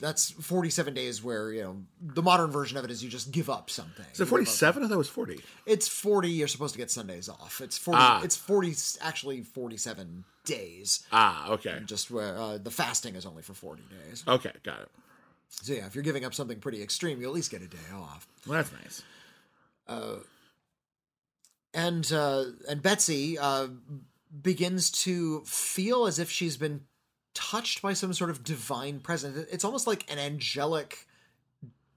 that's 0.00 0.30
47 0.30 0.94
days 0.94 1.24
where 1.24 1.50
you 1.52 1.62
know 1.62 1.76
the 2.00 2.22
modern 2.22 2.52
version 2.52 2.78
of 2.78 2.84
it 2.84 2.90
is 2.92 3.02
you 3.02 3.10
just 3.10 3.32
give 3.32 3.50
up 3.50 3.68
something. 3.68 4.06
Is 4.12 4.20
it 4.20 4.26
47? 4.26 4.84
I 4.84 4.86
thought 4.86 4.94
it 4.94 4.96
was 4.96 5.08
40. 5.08 5.40
It's 5.66 5.88
40. 5.88 6.30
You're 6.30 6.46
supposed 6.46 6.74
to 6.74 6.78
get 6.78 6.88
Sundays 6.88 7.28
off. 7.28 7.60
It's 7.60 7.76
40. 7.76 7.98
Ah. 8.00 8.22
It's 8.22 8.36
40. 8.36 8.76
Actually, 9.00 9.42
47 9.42 10.22
days. 10.48 11.06
Ah, 11.12 11.50
okay. 11.50 11.78
Just 11.84 12.10
where 12.10 12.36
uh, 12.36 12.58
the 12.58 12.70
fasting 12.70 13.14
is 13.14 13.24
only 13.24 13.42
for 13.42 13.54
40 13.54 13.82
days. 14.06 14.24
Okay, 14.26 14.52
got 14.64 14.80
it. 14.80 14.88
So 15.50 15.72
yeah, 15.72 15.86
if 15.86 15.94
you're 15.94 16.04
giving 16.04 16.24
up 16.24 16.34
something 16.34 16.58
pretty 16.58 16.82
extreme, 16.82 17.20
you 17.20 17.28
at 17.28 17.34
least 17.34 17.50
get 17.50 17.62
a 17.62 17.68
day 17.68 17.78
off. 17.94 18.26
Well, 18.46 18.56
that's 18.56 18.72
nice. 18.72 19.02
And 21.74 22.10
uh, 22.12 22.44
and 22.68 22.82
Betsy 22.82 23.38
uh, 23.38 23.68
begins 24.42 24.90
to 25.04 25.40
feel 25.44 26.06
as 26.06 26.18
if 26.18 26.30
she's 26.30 26.56
been 26.56 26.82
touched 27.34 27.82
by 27.82 27.92
some 27.92 28.12
sort 28.12 28.30
of 28.30 28.42
divine 28.42 29.00
presence. 29.00 29.46
It's 29.52 29.64
almost 29.64 29.86
like 29.86 30.10
an 30.10 30.18
angelic 30.18 31.06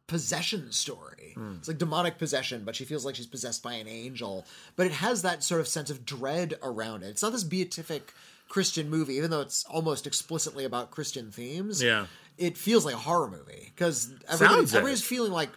possession 0.08 0.72
story. 0.72 1.34
It's 1.58 1.68
like 1.70 1.78
demonic 1.78 2.18
possession, 2.18 2.64
but 2.66 2.76
she 2.76 2.84
feels 2.84 3.06
like 3.06 3.16
she's 3.16 3.26
possessed 3.26 3.64
by 3.64 3.74
an 3.74 3.88
angel. 3.88 4.46
But 4.76 4.88
it 4.88 4.92
has 4.94 5.22
that 5.22 5.44
sort 5.44 5.62
of 5.62 5.68
sense 5.68 5.90
of 5.90 6.06
dread 6.06 6.56
around 6.62 7.04
it. 7.04 7.08
It's 7.08 7.24
not 7.24 7.32
this 7.32 7.46
beatific 7.46 8.14
Christian 8.52 8.90
movie, 8.90 9.14
even 9.16 9.32
though 9.32 9.40
it's 9.40 9.64
almost 9.64 10.06
explicitly 10.06 10.66
about 10.66 10.92
Christian 10.92 11.32
themes. 11.32 11.82
Yeah. 11.82 12.08
It 12.38 12.58
feels 12.58 12.84
like 12.84 12.96
a 12.96 12.98
horror 12.98 13.32
movie 13.32 13.72
because 13.74 14.12
everybody, 14.28 14.56
Sounds 14.56 14.74
it. 14.74 14.78
everybody's 14.78 15.04
feeling 15.04 15.32
like 15.32 15.52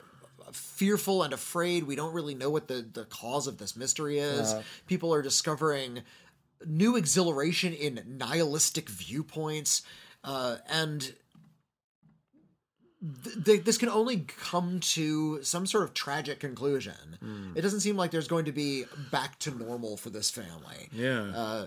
fearful 0.53 1.25
and 1.25 1.33
afraid. 1.33 1.89
We 1.89 1.97
don't 1.97 2.15
really 2.15 2.37
know 2.37 2.51
what 2.51 2.69
the, 2.69 2.87
the 2.93 3.05
cause 3.07 3.49
of 3.49 3.59
this 3.59 3.77
mystery 3.77 4.21
is. 4.21 4.55
People 4.87 5.13
are 5.13 5.23
discovering 5.23 6.03
new 6.65 6.95
exhilaration 6.95 7.73
in 7.73 8.01
nihilistic 8.17 8.89
viewpoints. 8.89 9.83
Uh, 10.23 10.59
and 10.69 11.01
th- 13.25 13.45
th- 13.45 13.65
this 13.65 13.77
can 13.77 13.89
only 13.89 14.19
come 14.19 14.79
to 14.79 15.43
some 15.43 15.67
sort 15.67 15.83
of 15.83 15.95
tragic 15.95 16.39
conclusion. 16.39 17.19
It 17.57 17.63
doesn't 17.63 17.81
seem 17.81 17.97
like 17.97 18.13
there's 18.13 18.29
going 18.29 18.45
to 18.45 18.53
be 18.53 18.85
back 19.11 19.41
to 19.41 19.51
normal 19.51 19.97
for 19.97 20.11
this 20.11 20.31
family. 20.31 20.91
Yeah. 20.93 21.33
Uh, 21.35 21.67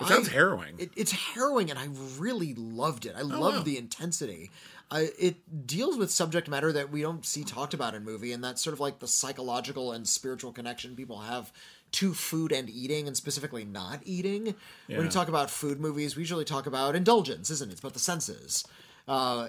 it 0.00 0.06
sounds 0.08 0.28
I- 0.28 0.32
harrowing. 0.32 0.74
It, 0.78 0.90
it's 0.96 1.12
harrowing, 1.12 1.70
and 1.70 1.78
I 1.78 1.88
really 2.18 2.54
loved 2.54 3.06
it. 3.06 3.14
I 3.16 3.22
loved 3.22 3.58
wow. 3.58 3.62
the 3.62 3.78
intensity. 3.78 4.50
I, 4.90 5.08
it 5.18 5.66
deals 5.66 5.96
with 5.96 6.10
subject 6.10 6.48
matter 6.48 6.70
that 6.72 6.92
we 6.92 7.02
don't 7.02 7.24
see 7.26 7.42
talked 7.44 7.74
about 7.74 7.94
in 7.94 8.04
movie, 8.04 8.32
and 8.32 8.42
that's 8.44 8.62
sort 8.62 8.74
of 8.74 8.80
like 8.80 8.98
the 9.00 9.08
psychological 9.08 9.92
and 9.92 10.06
spiritual 10.06 10.52
connection 10.52 10.94
people 10.94 11.20
have 11.20 11.52
to 11.92 12.14
food 12.14 12.52
and 12.52 12.68
eating, 12.68 13.06
and 13.06 13.16
specifically 13.16 13.64
not 13.64 14.00
eating. 14.04 14.44
When 14.44 14.54
Yeah. 14.88 15.00
we 15.00 15.08
talk 15.08 15.28
about 15.28 15.50
food 15.50 15.80
movies, 15.80 16.14
we 16.14 16.22
usually 16.22 16.44
talk 16.44 16.66
about 16.66 16.94
indulgence, 16.94 17.48
isn't 17.50 17.70
it? 17.70 17.72
It's 17.72 17.80
about 17.80 17.94
the 17.94 18.00
senses. 18.00 18.64
Uh, 19.08 19.48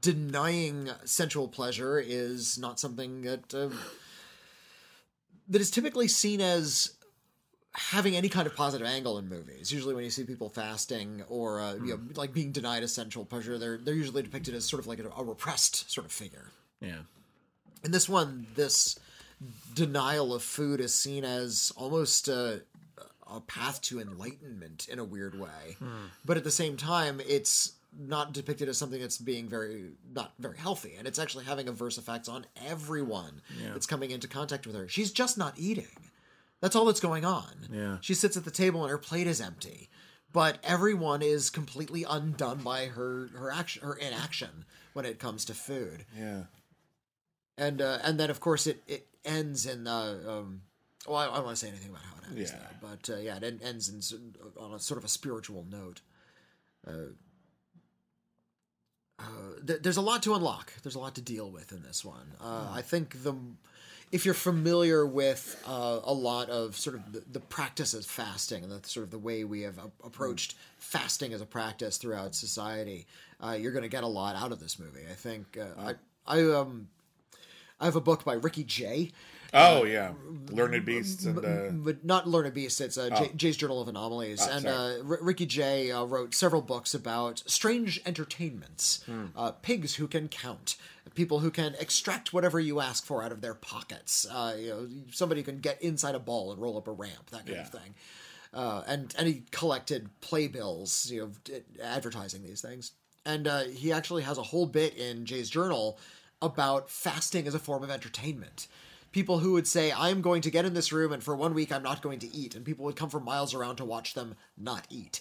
denying 0.00 0.90
sensual 1.04 1.46
pleasure 1.48 1.98
is 1.98 2.58
not 2.58 2.80
something 2.80 3.22
that 3.22 3.54
uh, 3.54 3.70
that 5.48 5.60
is 5.60 5.70
typically 5.70 6.08
seen 6.08 6.40
as 6.40 6.92
having 7.72 8.16
any 8.16 8.28
kind 8.28 8.46
of 8.46 8.54
positive 8.56 8.86
angle 8.86 9.18
in 9.18 9.28
movies. 9.28 9.72
Usually, 9.72 9.94
when 9.94 10.04
you 10.04 10.10
see 10.10 10.24
people 10.24 10.48
fasting 10.48 11.22
or 11.28 11.60
uh, 11.60 11.74
you 11.74 11.94
know, 11.94 12.00
like 12.14 12.32
being 12.32 12.52
denied 12.52 12.82
essential 12.82 13.24
pleasure, 13.24 13.58
they're 13.58 13.78
they're 13.78 13.94
usually 13.94 14.22
depicted 14.22 14.54
as 14.54 14.64
sort 14.64 14.80
of 14.80 14.86
like 14.86 14.98
a, 14.98 15.08
a 15.16 15.24
repressed 15.24 15.90
sort 15.90 16.06
of 16.06 16.12
figure. 16.12 16.48
yeah. 16.80 17.00
In 17.82 17.92
this 17.92 18.08
one, 18.10 18.46
this 18.56 18.98
denial 19.74 20.34
of 20.34 20.42
food 20.42 20.80
is 20.80 20.94
seen 20.94 21.24
as 21.24 21.72
almost 21.74 22.28
a, 22.28 22.60
a 23.26 23.40
path 23.40 23.80
to 23.82 24.00
enlightenment 24.00 24.86
in 24.90 24.98
a 24.98 25.04
weird 25.04 25.38
way, 25.40 25.78
but 26.26 26.36
at 26.36 26.44
the 26.44 26.50
same 26.50 26.76
time, 26.76 27.22
it's 27.26 27.72
not 27.98 28.34
depicted 28.34 28.68
as 28.68 28.76
something 28.76 29.00
that's 29.00 29.16
being 29.16 29.48
very 29.48 29.92
not 30.12 30.34
very 30.38 30.58
healthy 30.58 30.94
and 30.98 31.08
it's 31.08 31.18
actually 31.18 31.44
having 31.44 31.68
adverse 31.68 31.96
effects 31.98 32.28
on 32.28 32.44
everyone 32.68 33.40
that's 33.72 33.86
coming 33.86 34.12
into 34.12 34.28
contact 34.28 34.64
with 34.64 34.76
her 34.76 34.86
she's 34.86 35.10
just 35.10 35.36
not 35.36 35.54
eating 35.58 35.88
that's 36.60 36.76
all 36.76 36.84
that's 36.84 37.00
going 37.00 37.24
on 37.24 37.68
Yeah. 37.72 37.98
she 38.00 38.14
sits 38.14 38.36
at 38.36 38.44
the 38.44 38.50
table 38.50 38.82
and 38.82 38.90
her 38.90 38.98
plate 38.98 39.26
is 39.26 39.40
empty 39.40 39.88
but 40.32 40.58
everyone 40.62 41.22
is 41.22 41.50
completely 41.50 42.04
undone 42.08 42.58
by 42.58 42.86
her 42.86 43.28
her 43.34 43.50
action 43.50 43.82
her 43.82 43.94
inaction 43.94 44.64
when 44.92 45.04
it 45.04 45.18
comes 45.18 45.44
to 45.46 45.54
food 45.54 46.04
Yeah. 46.16 46.44
and 47.58 47.80
uh, 47.82 47.98
and 48.02 48.18
then 48.20 48.30
of 48.30 48.40
course 48.40 48.66
it 48.66 48.82
it 48.86 49.06
ends 49.24 49.66
in 49.66 49.86
uh, 49.86 50.18
um 50.26 50.62
well 51.06 51.16
I, 51.16 51.24
I 51.30 51.34
don't 51.36 51.44
want 51.44 51.56
to 51.56 51.60
say 51.64 51.68
anything 51.68 51.90
about 51.90 52.02
how 52.02 52.14
it 52.22 52.36
ends 52.38 52.50
Yeah. 52.52 52.58
though, 52.80 52.88
but 52.88 53.10
uh, 53.14 53.18
yeah 53.18 53.36
it 53.42 53.60
ends 53.62 53.88
in, 54.12 54.34
on 54.58 54.72
a 54.74 54.78
sort 54.78 54.98
of 54.98 55.04
a 55.04 55.08
spiritual 55.08 55.66
note 55.70 56.00
uh, 56.86 57.12
uh, 59.18 59.24
th- 59.66 59.82
there's 59.82 59.96
a 59.98 60.00
lot 60.02 60.22
to 60.22 60.34
unlock 60.34 60.72
there's 60.82 60.94
a 60.94 60.98
lot 60.98 61.14
to 61.14 61.20
deal 61.20 61.50
with 61.50 61.72
in 61.72 61.82
this 61.82 62.04
one 62.04 62.32
uh, 62.40 62.70
I 62.72 62.82
think 62.82 63.22
the 63.22 63.34
if 64.12 64.24
you're 64.24 64.34
familiar 64.34 65.06
with 65.06 65.62
uh, 65.66 66.00
a 66.02 66.12
lot 66.12 66.50
of 66.50 66.76
sort 66.76 66.96
of 66.96 67.12
the, 67.12 67.22
the 67.32 67.40
practice 67.40 67.94
of 67.94 68.04
fasting 68.04 68.64
and 68.64 68.72
the 68.72 68.86
sort 68.88 69.04
of 69.04 69.10
the 69.10 69.18
way 69.18 69.44
we 69.44 69.62
have 69.62 69.78
a- 69.78 70.06
approached 70.06 70.56
fasting 70.78 71.32
as 71.32 71.40
a 71.40 71.46
practice 71.46 71.96
throughout 71.96 72.34
society, 72.34 73.06
uh, 73.44 73.52
you're 73.52 73.72
going 73.72 73.82
to 73.82 73.88
get 73.88 74.02
a 74.02 74.08
lot 74.08 74.34
out 74.34 74.52
of 74.52 74.58
this 74.58 74.78
movie. 74.78 75.02
I 75.10 75.14
think 75.14 75.58
uh, 75.58 75.94
I, 76.26 76.38
I 76.38 76.52
um 76.52 76.88
I 77.80 77.86
have 77.86 77.96
a 77.96 78.00
book 78.00 78.24
by 78.24 78.34
Ricky 78.34 78.64
Jay, 78.64 79.10
Oh, 79.52 79.84
yeah. 79.84 80.12
Learned 80.50 80.84
Beasts 80.84 81.24
and. 81.24 81.44
Uh, 81.44 81.70
but 81.72 82.04
not 82.04 82.28
Learned 82.28 82.54
Beasts. 82.54 82.80
It's 82.80 82.98
uh, 82.98 83.10
J- 83.10 83.30
Jay's 83.36 83.56
Journal 83.56 83.80
of 83.80 83.88
Anomalies, 83.88 84.44
and 84.46 84.66
uh. 84.66 84.96
R- 85.08 85.18
Ricky 85.22 85.46
Jay 85.46 85.90
uh, 85.92 86.04
wrote 86.04 86.34
several 86.34 86.62
books 86.62 86.92
about 86.94 87.42
strange 87.46 88.00
entertainments, 88.06 89.04
uh, 89.36 89.52
pigs 89.52 89.94
who 89.96 90.08
can 90.08 90.28
count, 90.28 90.76
people 91.14 91.40
who 91.40 91.50
can 91.50 91.74
extract 91.78 92.32
whatever 92.32 92.58
you 92.58 92.80
ask 92.80 93.04
for 93.06 93.22
out 93.22 93.30
of 93.32 93.40
their 93.40 93.54
pockets. 93.54 94.26
Uh, 94.30 94.56
you 94.58 94.68
know, 94.70 94.88
somebody 95.12 95.40
who 95.40 95.44
can 95.44 95.60
get 95.60 95.80
inside 95.82 96.14
a 96.14 96.20
ball 96.20 96.50
and 96.52 96.60
roll 96.60 96.76
up 96.76 96.88
a 96.88 96.92
ramp, 96.92 97.30
that 97.30 97.46
kind 97.46 97.58
of 97.62 97.70
thing. 97.70 97.94
Uh, 98.52 98.82
and 98.88 99.14
and 99.16 99.28
he 99.28 99.44
collected 99.52 100.08
playbills, 100.20 101.08
you 101.10 101.20
know, 101.20 101.30
d- 101.44 101.60
advertising 101.82 102.42
these 102.42 102.60
things. 102.60 102.92
And 103.24 103.46
uh, 103.46 103.64
he 103.64 103.92
actually 103.92 104.22
has 104.22 104.38
a 104.38 104.42
whole 104.42 104.66
bit 104.66 104.96
in 104.96 105.26
Jay's 105.26 105.50
journal 105.50 105.98
about 106.42 106.90
fasting 106.90 107.46
as 107.46 107.54
a 107.54 107.58
form 107.60 107.84
of 107.84 107.90
entertainment. 107.90 108.66
People 109.12 109.40
who 109.40 109.52
would 109.54 109.66
say, 109.66 109.92
"I'm 109.92 110.20
going 110.22 110.42
to 110.42 110.50
get 110.50 110.64
in 110.64 110.74
this 110.74 110.92
room, 110.92 111.12
and 111.12 111.22
for 111.22 111.34
one 111.36 111.52
week 111.54 111.72
I'm 111.72 111.82
not 111.82 112.00
going 112.02 112.18
to 112.20 112.34
eat," 112.34 112.54
and 112.54 112.64
people 112.64 112.84
would 112.84 112.96
come 112.96 113.10
from 113.10 113.24
miles 113.24 113.54
around 113.54 113.76
to 113.76 113.84
watch 113.84 114.14
them 114.14 114.36
not 114.56 114.86
eat. 114.90 115.20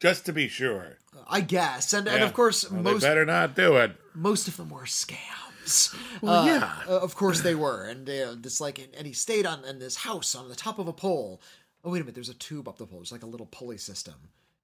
just 0.00 0.26
to 0.26 0.32
be 0.32 0.48
sure. 0.48 0.98
I 1.28 1.40
guess, 1.40 1.92
and 1.92 2.06
and 2.08 2.22
of 2.22 2.32
course, 2.34 2.70
Well, 2.70 2.82
most 2.82 3.02
They 3.02 3.08
better 3.08 3.24
not 3.24 3.54
do 3.54 3.76
it. 3.76 3.96
most 4.14 4.48
of 4.48 4.56
them 4.56 4.68
were 4.70 4.82
scams. 4.82 5.94
Well, 6.20 6.42
Uh, 6.42 6.46
yeah. 6.46 6.72
uh, 6.88 6.98
of 7.00 7.14
course 7.14 7.40
they 7.40 7.54
were, 7.54 7.84
and 7.84 8.08
uh, 8.08 8.34
this 8.38 8.60
like, 8.60 8.78
and 8.96 9.06
he 9.06 9.12
stayed 9.14 9.46
on 9.46 9.64
in 9.64 9.78
this 9.78 9.96
house 9.96 10.34
on 10.34 10.48
the 10.48 10.54
top 10.56 10.78
of 10.78 10.88
a 10.88 10.92
pole. 10.92 11.40
Oh 11.84 11.90
wait 11.90 11.98
a 12.00 12.04
minute, 12.04 12.14
there's 12.14 12.28
a 12.28 12.34
tube 12.34 12.68
up 12.68 12.76
the 12.78 12.86
pole. 12.86 12.98
There's 13.00 13.12
like 13.12 13.22
a 13.22 13.26
little 13.26 13.46
pulley 13.46 13.78
system. 13.78 14.14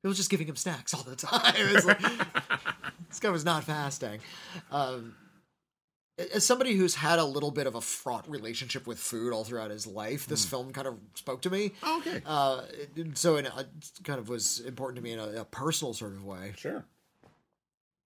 It 0.02 0.08
was 0.08 0.16
just 0.16 0.30
giving 0.30 0.46
him 0.46 0.56
snacks 0.56 0.92
all 0.94 1.02
the 1.02 1.16
time. 1.28 1.54
Like, 1.84 2.00
this 3.08 3.18
guy 3.20 3.30
was 3.30 3.44
not 3.44 3.64
fasting. 3.64 4.20
Um, 4.70 5.14
as 6.34 6.44
somebody 6.44 6.74
who's 6.74 6.94
had 6.94 7.18
a 7.18 7.24
little 7.24 7.50
bit 7.50 7.66
of 7.66 7.74
a 7.74 7.80
fraught 7.80 8.28
relationship 8.28 8.86
with 8.86 8.98
food 8.98 9.32
all 9.32 9.44
throughout 9.44 9.70
his 9.70 9.86
life, 9.86 10.26
this 10.26 10.44
film 10.44 10.72
kind 10.72 10.86
of 10.86 10.94
spoke 11.14 11.40
to 11.42 11.50
me. 11.50 11.72
Okay. 11.86 12.20
Uh, 12.26 12.62
so 13.14 13.36
it, 13.36 13.46
it 13.46 13.66
kind 14.04 14.18
of 14.18 14.28
was 14.28 14.60
important 14.60 14.96
to 14.96 15.02
me 15.02 15.12
in 15.12 15.18
a, 15.18 15.40
a 15.40 15.44
personal 15.44 15.94
sort 15.94 16.12
of 16.12 16.24
way. 16.24 16.52
Sure. 16.56 16.84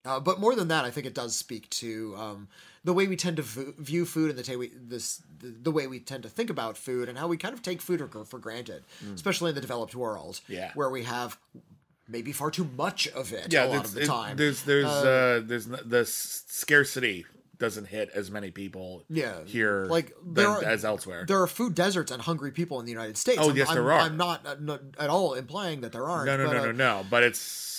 Uh, 0.06 0.20
but 0.20 0.38
more 0.38 0.54
than 0.54 0.68
that, 0.68 0.84
I 0.84 0.90
think 0.90 1.06
it 1.06 1.14
does 1.14 1.34
speak 1.34 1.68
to 1.70 2.14
um, 2.18 2.48
the 2.84 2.92
way 2.92 3.06
we 3.06 3.16
tend 3.16 3.36
to 3.38 3.42
v- 3.42 3.72
view 3.78 4.04
food 4.04 4.28
and 4.28 4.38
the, 4.38 4.42
ta- 4.42 4.58
we, 4.58 4.70
this, 4.74 5.22
the, 5.38 5.46
the 5.48 5.70
way 5.70 5.86
we 5.86 5.98
tend 5.98 6.24
to 6.24 6.28
think 6.28 6.50
about 6.50 6.76
food 6.76 7.08
and 7.08 7.16
how 7.16 7.26
we 7.26 7.38
kind 7.38 7.54
of 7.54 7.62
take 7.62 7.80
food 7.80 8.06
for, 8.12 8.24
for 8.26 8.38
granted, 8.38 8.84
especially 9.14 9.48
in 9.48 9.54
the 9.54 9.62
developed 9.62 9.94
world, 9.94 10.40
Mm. 10.46 10.54
Yeah. 10.54 10.70
where 10.74 10.90
we 10.90 11.04
have 11.04 11.38
maybe 12.06 12.32
far 12.32 12.50
too 12.50 12.68
much 12.76 13.08
of 13.08 13.32
it 13.32 13.50
Yeah, 13.50 13.64
a 13.64 13.68
lot 13.68 13.86
of 13.86 13.94
the 13.94 14.02
it- 14.02 14.06
time. 14.06 14.36
there's 14.36 14.62
there's 14.64 14.84
uh, 14.84 15.40
there's 15.42 15.64
the 15.66 16.04
scarcity 16.04 17.24
doesn't 17.58 17.86
hit 17.86 18.10
as 18.14 18.30
many 18.30 18.50
people 18.50 19.04
Yeah, 19.08 19.44
here 19.44 19.86
like, 19.86 20.14
than, 20.24 20.34
there 20.34 20.48
are- 20.48 20.64
as 20.64 20.84
elsewhere. 20.84 21.24
there 21.26 21.40
are 21.40 21.46
food 21.46 21.74
deserts 21.74 22.10
and 22.12 22.22
hungry 22.22 22.50
people 22.50 22.80
in 22.80 22.86
the 22.86 22.92
United 22.92 23.16
States. 23.16 23.38
Oh, 23.42 23.48
I'm- 23.48 23.56
yes, 23.56 23.68
I'm, 23.68 23.74
there 23.76 23.92
are. 23.92 24.00
I'm 24.00 24.16
not, 24.16 24.46
uh, 24.46 24.56
not 24.60 24.80
at 24.98 25.10
all 25.10 25.34
implying 25.34 25.80
that 25.82 25.92
there 25.92 26.04
aren't. 26.06 26.26
no, 26.26 26.36
no, 26.36 26.46
but, 26.46 26.52
no, 26.52 26.58
uh, 26.62 26.66
no, 26.66 26.72
no. 26.72 27.06
But 27.08 27.22
it's 27.22 27.72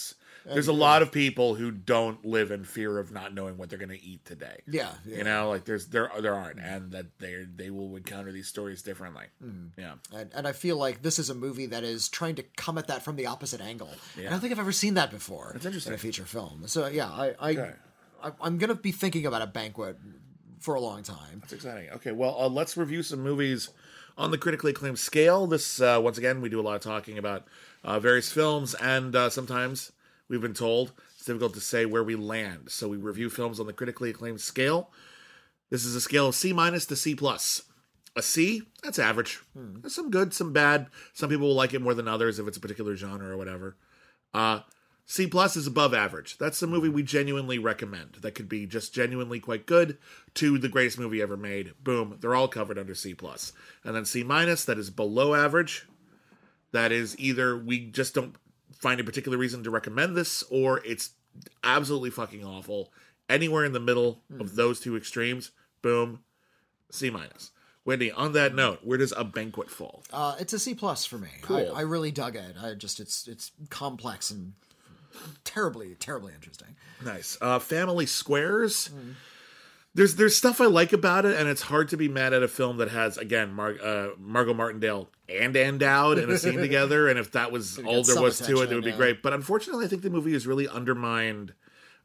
there's 0.48 0.68
a 0.68 0.74
lot 0.74 1.02
of 1.02 1.12
people 1.12 1.56
who 1.56 1.72
don't 1.72 2.24
live 2.24 2.52
in 2.52 2.66
fear 2.66 3.00
of 3.00 3.12
not 3.12 3.34
knowing 3.34 3.58
what 3.58 3.68
they're 3.72 3.80
going 3.80 3.90
to 3.90 4.04
eat 4.04 4.24
today. 4.26 4.62
Yeah, 4.68 4.92
yeah. 5.04 5.18
You 5.18 5.24
know, 5.24 5.50
like 5.50 5.66
there's 5.66 5.88
there 5.88 6.12
there 6.20 6.36
aren't, 6.36 6.60
and 6.60 6.92
that 6.92 7.18
they 7.18 7.46
they 7.56 7.72
will 7.72 7.96
encounter 7.96 8.32
these 8.32 8.48
stories 8.48 8.84
differently. 8.84 9.26
Mm. 9.44 9.70
Yeah, 9.76 9.94
And, 10.16 10.30
and 10.36 10.48
I 10.48 10.52
feel 10.52 10.78
like 10.78 11.02
this 11.02 11.18
is 11.18 11.32
a 11.32 11.34
movie 11.34 11.66
that 11.66 11.84
is 11.84 12.10
trying 12.10 12.36
to 12.36 12.44
come 12.58 12.78
at 12.78 12.86
that 12.90 13.02
from 13.02 13.16
the 13.16 13.26
opposite 13.26 13.60
angle. 13.60 13.90
yeah. 14.16 14.28
I 14.28 14.30
don't 14.30 14.40
think 14.40 14.52
I've 14.54 14.60
ever 14.60 14.72
seen 14.72 14.94
that 14.94 15.10
before. 15.10 15.52
it's 15.56 15.66
interesting. 15.66 15.94
in 15.94 15.96
a 15.96 16.00
feature 16.00 16.26
film. 16.26 16.68
So 16.68 16.86
yeah, 16.88 17.08
I, 17.10 17.34
I, 17.40 17.50
Okay. 17.54 17.72
I 18.26 18.32
I'm 18.42 18.58
gonna 18.58 18.76
be 18.76 18.92
thinking 18.92 19.26
about 19.26 19.42
a 19.42 19.48
banquet 19.48 19.98
for 20.60 20.76
a 20.76 20.82
long 20.82 21.04
time. 21.04 21.42
It's 21.44 21.54
exciting. 21.54 21.90
Okay, 21.92 22.12
well, 22.12 22.36
uh, 22.40 22.50
let's 22.50 22.76
review 22.76 23.04
some 23.04 23.22
movies 23.22 23.70
on 24.18 24.32
the 24.32 24.38
critically 24.38 24.72
acclaimed 24.72 24.98
scale. 24.98 25.46
This, 25.46 25.80
uh, 25.80 26.00
once 26.02 26.18
again, 26.18 26.42
we 26.42 26.50
do 26.50 26.60
a 26.60 26.64
lot 26.64 26.76
of 26.76 26.82
talking 26.82 27.18
about 27.18 27.48
uh, 27.84 28.00
various 28.00 28.32
films, 28.32 28.74
and 28.76 29.16
uh, 29.16 29.30
sometimes 29.30 29.92
we've 30.28 30.42
been 30.42 30.54
told 30.54 30.94
it's 31.16 31.26
difficult 31.26 31.54
to 31.54 31.62
say 31.62 31.86
where 31.86 32.04
we 32.04 32.16
land. 32.16 32.72
So 32.72 32.88
we 32.88 32.98
review 32.98 33.30
films 33.30 33.60
on 33.60 33.68
the 33.68 33.74
critically 33.74 34.10
acclaimed 34.10 34.42
scale. 34.42 34.90
This 35.70 35.86
is 35.86 35.96
a 35.96 36.02
scale 36.02 36.28
of 36.28 36.36
C 36.36 36.54
minus 36.54 36.86
to 36.88 36.96
C 36.96 37.16
plus. 37.16 37.64
A 38.18 38.22
C, 38.22 38.62
that's 38.82 38.98
average. 38.98 39.42
There's 39.54 39.94
some 39.94 40.10
good, 40.10 40.34
some 40.34 40.54
bad. 40.54 40.88
Some 41.14 41.30
people 41.30 41.48
will 41.48 41.56
like 41.56 41.74
it 41.74 41.82
more 41.82 41.94
than 41.94 42.08
others 42.08 42.40
if 42.40 42.48
it's 42.48 42.56
a 42.56 42.62
particular 42.62 42.96
genre 42.96 43.28
or 43.28 43.36
whatever. 43.36 43.76
Uh, 44.34 44.62
C 45.08 45.28
plus 45.28 45.56
is 45.56 45.68
above 45.68 45.94
average. 45.94 46.38
That's 46.38 46.62
a 46.64 46.68
movie 46.68 46.90
we 46.90 47.04
genuinely 47.04 47.60
recommend. 47.60 48.16
That 48.22 48.34
could 48.34 48.50
be 48.50 48.66
just 48.66 48.94
genuinely 48.94 49.40
quite 49.40 49.68
good 49.68 49.98
to 50.36 50.58
the 50.58 50.70
greatest 50.70 50.98
movie 50.98 51.22
ever 51.22 51.38
made. 51.38 51.74
Boom, 51.84 52.18
they're 52.20 52.36
all 52.36 52.48
covered 52.48 52.80
under 52.80 52.96
C 52.96 53.14
plus. 53.14 53.54
And 53.84 53.96
then 53.96 54.06
C 54.06 54.24
minus, 54.24 54.66
that 54.66 54.80
is 54.80 54.90
below 54.90 55.36
average. 55.36 55.86
That 56.72 56.92
is 56.92 57.18
either 57.20 57.56
we 57.56 57.86
just 57.86 58.16
don't 58.16 58.36
find 58.74 59.00
a 59.00 59.04
particular 59.04 59.38
reason 59.38 59.64
to 59.64 59.70
recommend 59.70 60.16
this, 60.16 60.44
or 60.50 60.84
it's 60.84 61.12
absolutely 61.64 62.10
fucking 62.10 62.44
awful. 62.44 62.92
Anywhere 63.30 63.64
in 63.66 63.74
the 63.74 63.80
middle 63.80 64.22
of 64.40 64.56
those 64.56 64.80
two 64.80 64.98
extremes, 64.98 65.52
boom, 65.82 66.20
C 66.92 67.10
minus. 67.10 67.52
Wendy, 67.86 68.12
on 68.12 68.34
that 68.34 68.56
note, 68.56 68.80
where 68.84 68.98
does 68.98 69.14
a 69.16 69.24
banquet 69.24 69.70
fall? 69.70 70.04
Uh, 70.12 70.36
it's 70.40 70.54
a 70.54 70.60
C 70.60 70.74
plus 70.74 71.06
for 71.06 71.20
me. 71.20 71.30
Cool. 71.42 71.72
I, 71.74 71.80
I 71.80 71.82
really 71.82 72.12
dug 72.12 72.36
it. 72.36 72.56
I 72.60 72.74
just 72.74 73.00
it's 73.00 73.28
it's 73.28 73.52
complex 73.70 74.32
and 74.32 74.54
terribly 75.44 75.96
terribly 75.96 76.34
interesting. 76.34 76.76
Nice. 77.04 77.38
Uh, 77.42 77.60
Family 77.60 78.06
Squares. 78.06 78.90
There's 79.94 80.16
there's 80.16 80.36
stuff 80.36 80.60
I 80.60 80.66
like 80.66 80.92
about 80.92 81.26
it, 81.26 81.38
and 81.40 81.48
it's 81.48 81.62
hard 81.62 81.88
to 81.90 81.98
be 81.98 82.10
mad 82.10 82.34
at 82.34 82.44
a 82.44 82.50
film 82.50 82.78
that 82.78 82.90
has 82.90 83.18
again 83.18 83.54
Mar- 83.54 83.78
uh, 83.82 84.08
Margo 84.20 84.54
Martindale 84.54 85.10
and 85.30 85.56
Ann 85.56 85.78
Dowd 85.78 86.18
in 86.18 86.30
a 86.30 86.38
scene 86.38 86.58
together. 86.60 87.08
And 87.08 87.18
if 87.18 87.32
that 87.32 87.52
was 87.52 87.80
all 87.80 88.04
there 88.04 88.22
was 88.22 88.40
to 88.40 88.62
it, 88.62 88.72
it 88.72 88.76
would 88.76 88.84
be 88.84 88.92
great. 88.92 89.22
But 89.24 89.32
unfortunately, 89.32 89.86
I 89.86 89.88
think 89.88 90.02
the 90.02 90.10
movie 90.10 90.34
is 90.34 90.46
really 90.46 90.68
undermined 90.68 91.54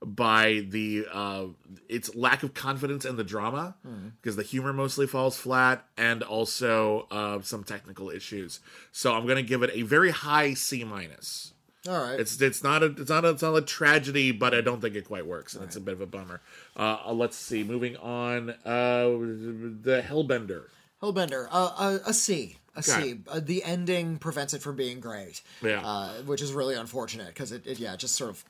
by 0.02 0.64
the 0.68 1.04
uh, 1.12 1.46
its 1.88 2.14
lack 2.14 2.44
of 2.44 2.54
confidence 2.54 3.04
in 3.04 3.16
the 3.16 3.24
drama 3.24 3.74
because 4.22 4.36
the 4.36 4.42
humor 4.44 4.72
mostly 4.72 5.08
falls 5.08 5.36
flat, 5.36 5.84
and 5.98 6.22
also 6.22 7.08
uh, 7.10 7.40
some 7.42 7.64
technical 7.64 8.08
issues. 8.08 8.60
So 8.92 9.12
I'm 9.14 9.24
going 9.24 9.36
to 9.36 9.42
give 9.42 9.64
it 9.64 9.70
a 9.74 9.82
very 9.82 10.10
high 10.12 10.54
C 10.54 10.84
minus. 10.84 11.54
All 11.88 11.98
right. 11.98 12.20
It's 12.20 12.40
it's 12.40 12.62
not 12.62 12.82
a 12.82 12.86
it's 12.86 13.08
not 13.08 13.24
a, 13.24 13.30
it's 13.30 13.42
not 13.42 13.54
a 13.54 13.62
tragedy, 13.62 14.32
but 14.32 14.54
I 14.54 14.60
don't 14.60 14.80
think 14.80 14.94
it 14.96 15.06
quite 15.06 15.26
works, 15.26 15.54
and 15.54 15.64
it's 15.64 15.76
a 15.76 15.80
bit 15.80 15.94
of 15.94 16.00
a 16.00 16.06
bummer. 16.06 16.42
Uh, 16.76 16.98
uh, 17.06 17.12
let's 17.12 17.36
see. 17.36 17.64
Moving 17.64 17.96
on, 17.96 18.50
uh, 18.50 19.04
the 19.04 20.04
Hellbender. 20.06 20.64
Hellbender, 21.02 21.48
uh, 21.50 21.98
a, 22.04 22.10
a 22.10 22.12
C. 22.12 22.56
A 22.76 22.82
C. 22.82 22.92
Okay. 22.92 23.18
Uh, 23.26 23.40
the 23.42 23.64
ending 23.64 24.18
prevents 24.18 24.52
it 24.52 24.60
from 24.60 24.76
being 24.76 25.00
great. 25.00 25.40
Yeah. 25.62 25.80
Uh, 25.82 26.12
which 26.26 26.42
is 26.42 26.52
really 26.52 26.74
unfortunate 26.74 27.28
because 27.28 27.50
it, 27.50 27.66
it, 27.66 27.78
yeah, 27.78 27.96
just 27.96 28.14
sort 28.14 28.30
of 28.30 28.44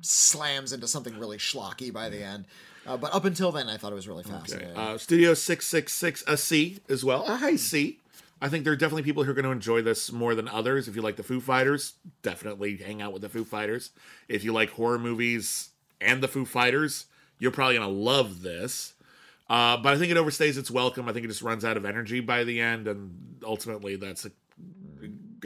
slams 0.00 0.72
into 0.72 0.88
something 0.88 1.18
really 1.18 1.38
schlocky 1.38 1.92
by 1.92 2.08
the 2.08 2.22
end. 2.22 2.46
Uh, 2.86 2.96
but 2.96 3.12
up 3.14 3.24
until 3.24 3.52
then, 3.52 3.68
I 3.68 3.76
thought 3.76 3.92
it 3.92 3.96
was 3.96 4.08
really 4.08 4.22
fascinating. 4.22 4.76
Uh, 4.76 4.96
Studio 4.96 5.34
six 5.34 5.66
six 5.66 5.92
six 5.92 6.24
a 6.26 6.36
C 6.36 6.78
as 6.88 7.04
well, 7.04 7.24
a 7.26 7.36
high 7.36 7.56
C. 7.56 7.98
I 8.40 8.48
think 8.48 8.64
there 8.64 8.72
are 8.72 8.76
definitely 8.76 9.02
people 9.02 9.24
who 9.24 9.30
are 9.30 9.34
going 9.34 9.46
to 9.46 9.50
enjoy 9.50 9.80
this 9.80 10.12
more 10.12 10.34
than 10.34 10.48
others. 10.48 10.88
If 10.88 10.96
you 10.96 11.02
like 11.02 11.16
the 11.16 11.22
Foo 11.22 11.40
Fighters, 11.40 11.94
definitely 12.22 12.76
hang 12.76 13.00
out 13.00 13.12
with 13.12 13.22
the 13.22 13.28
Foo 13.28 13.44
Fighters. 13.44 13.90
If 14.28 14.44
you 14.44 14.52
like 14.52 14.70
horror 14.70 14.98
movies 14.98 15.70
and 16.00 16.22
the 16.22 16.28
Foo 16.28 16.44
Fighters, 16.44 17.06
you're 17.38 17.50
probably 17.50 17.76
going 17.76 17.88
to 17.88 17.94
love 17.94 18.42
this. 18.42 18.94
Uh, 19.48 19.76
but 19.76 19.94
I 19.94 19.98
think 19.98 20.10
it 20.10 20.16
overstays 20.16 20.58
its 20.58 20.70
welcome. 20.70 21.08
I 21.08 21.12
think 21.12 21.24
it 21.24 21.28
just 21.28 21.42
runs 21.42 21.64
out 21.64 21.76
of 21.76 21.84
energy 21.84 22.20
by 22.20 22.44
the 22.44 22.60
end, 22.60 22.88
and 22.88 23.38
ultimately, 23.44 23.96
that's 23.96 24.26
a, 24.26 24.32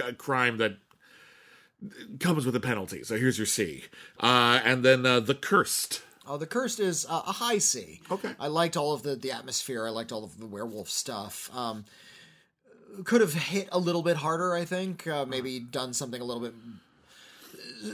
a 0.03 0.15
crime 0.15 0.57
that 0.57 0.77
comes 2.19 2.47
with 2.47 2.57
a 2.57 2.61
penalty. 2.61 3.05
So 3.05 3.17
here's 3.17 3.39
your 3.39 3.47
C. 3.47 3.85
Uh, 4.19 4.61
and 4.65 4.85
then 4.85 5.05
uh, 5.05 5.21
The 5.21 5.35
Cursed. 5.35 6.03
Oh, 6.27 6.39
the 6.39 6.47
Cursed 6.47 6.81
is 6.81 7.07
uh, 7.09 7.23
a 7.27 7.33
high 7.33 7.59
C. 7.59 8.01
Okay. 8.11 8.35
I 8.39 8.49
liked 8.49 8.77
all 8.77 8.93
of 8.93 9.03
the, 9.03 9.17
the 9.17 9.33
atmosphere. 9.33 9.87
I 9.87 9.91
liked 9.91 10.12
all 10.12 10.25
of 10.25 10.39
the 10.39 10.47
werewolf 10.47 10.89
stuff. 10.89 11.51
Um, 11.55 11.85
could 13.05 13.21
have 13.21 13.35
hit 13.35 13.69
a 13.73 13.79
little 13.79 14.03
bit 14.03 14.17
harder, 14.19 14.55
I 14.55 14.65
think. 14.65 15.07
Uh, 15.07 15.25
maybe 15.27 15.59
done 15.59 15.93
something 15.93 16.21
a 16.21 16.25
little 16.25 16.43
bit 16.43 16.55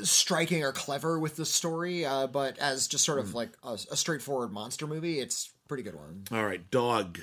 striking 0.03 0.65
or 0.65 0.73
clever 0.73 1.19
with 1.19 1.37
the 1.37 1.47
story. 1.47 2.05
Uh, 2.05 2.27
but 2.27 2.59
as 2.59 2.87
just 2.89 3.05
sort 3.05 3.19
of 3.19 3.35
like 3.35 3.51
a, 3.63 3.79
a 3.91 3.97
straightforward 3.97 4.53
monster 4.53 4.87
movie, 4.87 5.21
it's 5.21 5.51
a 5.65 5.69
pretty 5.69 5.83
good 5.83 5.95
one. 5.95 6.25
All 6.33 6.45
right, 6.45 6.71
Dog. 6.71 7.21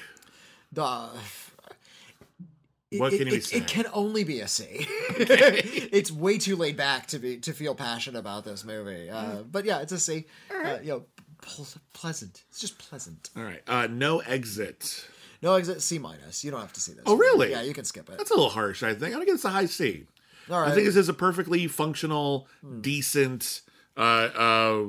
What 2.97 3.13
it, 3.13 3.17
can 3.17 3.27
you 3.27 3.35
it, 3.35 3.45
say? 3.45 3.57
it 3.57 3.67
can 3.67 3.85
only 3.93 4.23
be 4.23 4.39
a 4.41 4.47
C. 4.47 4.65
it's 5.17 6.11
way 6.11 6.37
too 6.37 6.55
laid 6.55 6.77
back 6.77 7.07
to 7.07 7.19
be 7.19 7.37
to 7.37 7.53
feel 7.53 7.75
passionate 7.75 8.19
about 8.19 8.45
this 8.45 8.63
movie. 8.63 9.09
Uh, 9.09 9.43
but 9.43 9.65
yeah, 9.65 9.81
it's 9.81 9.91
a 9.91 9.99
C. 9.99 10.25
Uh, 10.53 10.77
you 10.81 10.89
know, 10.89 11.03
ple- 11.41 11.67
pleasant. 11.93 12.43
It's 12.49 12.59
just 12.59 12.77
pleasant. 12.77 13.29
All 13.35 13.43
right, 13.43 13.61
uh, 13.67 13.87
No 13.87 14.19
Exit. 14.19 15.07
No 15.43 15.55
exit 15.55 15.81
C 15.81 15.99
minus. 15.99 16.43
You 16.45 16.51
don't 16.51 16.61
have 16.61 16.71
to 16.71 16.79
see 16.79 16.93
this. 16.93 17.03
Oh, 17.05 17.17
really? 17.17 17.51
Yeah, 17.51 17.63
you 17.63 17.73
can 17.73 17.83
skip 17.83 18.09
it. 18.09 18.17
That's 18.17 18.31
a 18.31 18.33
little 18.33 18.49
harsh, 18.49 18.81
I 18.81 18.93
think. 18.93 19.11
Gonna 19.11 19.25
give 19.25 19.35
this 19.35 19.43
a 19.43 19.49
high 19.49 19.65
C. 19.65 20.05
All 20.49 20.61
right. 20.61 20.71
I 20.71 20.73
think 20.73 20.85
this 20.85 20.95
is 20.95 21.09
a 21.09 21.13
perfectly 21.13 21.67
functional, 21.67 22.47
decent. 22.79 23.61
Uh, 23.97 23.99
uh, 23.99 24.83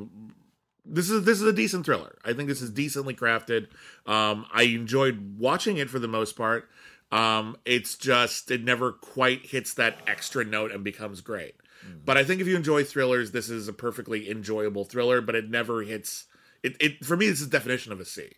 this 0.86 1.10
is 1.10 1.24
this 1.24 1.40
is 1.40 1.47
a 1.48 1.52
decent 1.52 1.85
thriller. 1.85 2.16
I 2.24 2.35
think 2.35 2.48
this 2.48 2.62
is 2.62 2.70
decently 2.70 3.14
crafted. 3.14 3.66
Um, 4.06 4.47
I 4.52 4.62
enjoyed 4.62 5.39
watching 5.39 5.76
it 5.76 5.90
for 5.90 5.98
the 5.98 6.06
most 6.06 6.36
part. 6.36 6.70
Um, 7.10 7.56
it's 7.64 7.97
just 7.97 8.52
it 8.52 8.62
never 8.62 8.93
quite 8.93 9.47
hits 9.47 9.74
that 9.74 9.98
extra 10.06 10.44
note 10.44 10.70
and 10.70 10.85
becomes 10.85 11.20
great. 11.20 11.56
But 12.05 12.16
I 12.16 12.24
think 12.24 12.40
if 12.40 12.47
you 12.47 12.56
enjoy 12.56 12.85
thrillers, 12.85 13.32
this 13.32 13.51
is 13.51 13.68
a 13.68 13.72
perfectly 13.72 14.31
enjoyable 14.31 14.85
thriller. 14.85 15.20
But 15.20 15.35
it 15.35 15.51
never 15.51 15.82
hits. 15.82 16.26
It, 16.62 16.76
it 16.81 17.05
for 17.05 17.16
me, 17.16 17.28
this 17.28 17.40
is 17.40 17.48
the 17.51 17.59
definition 17.59 17.93
of 17.93 18.01
a 18.01 18.05
C. 18.05 18.35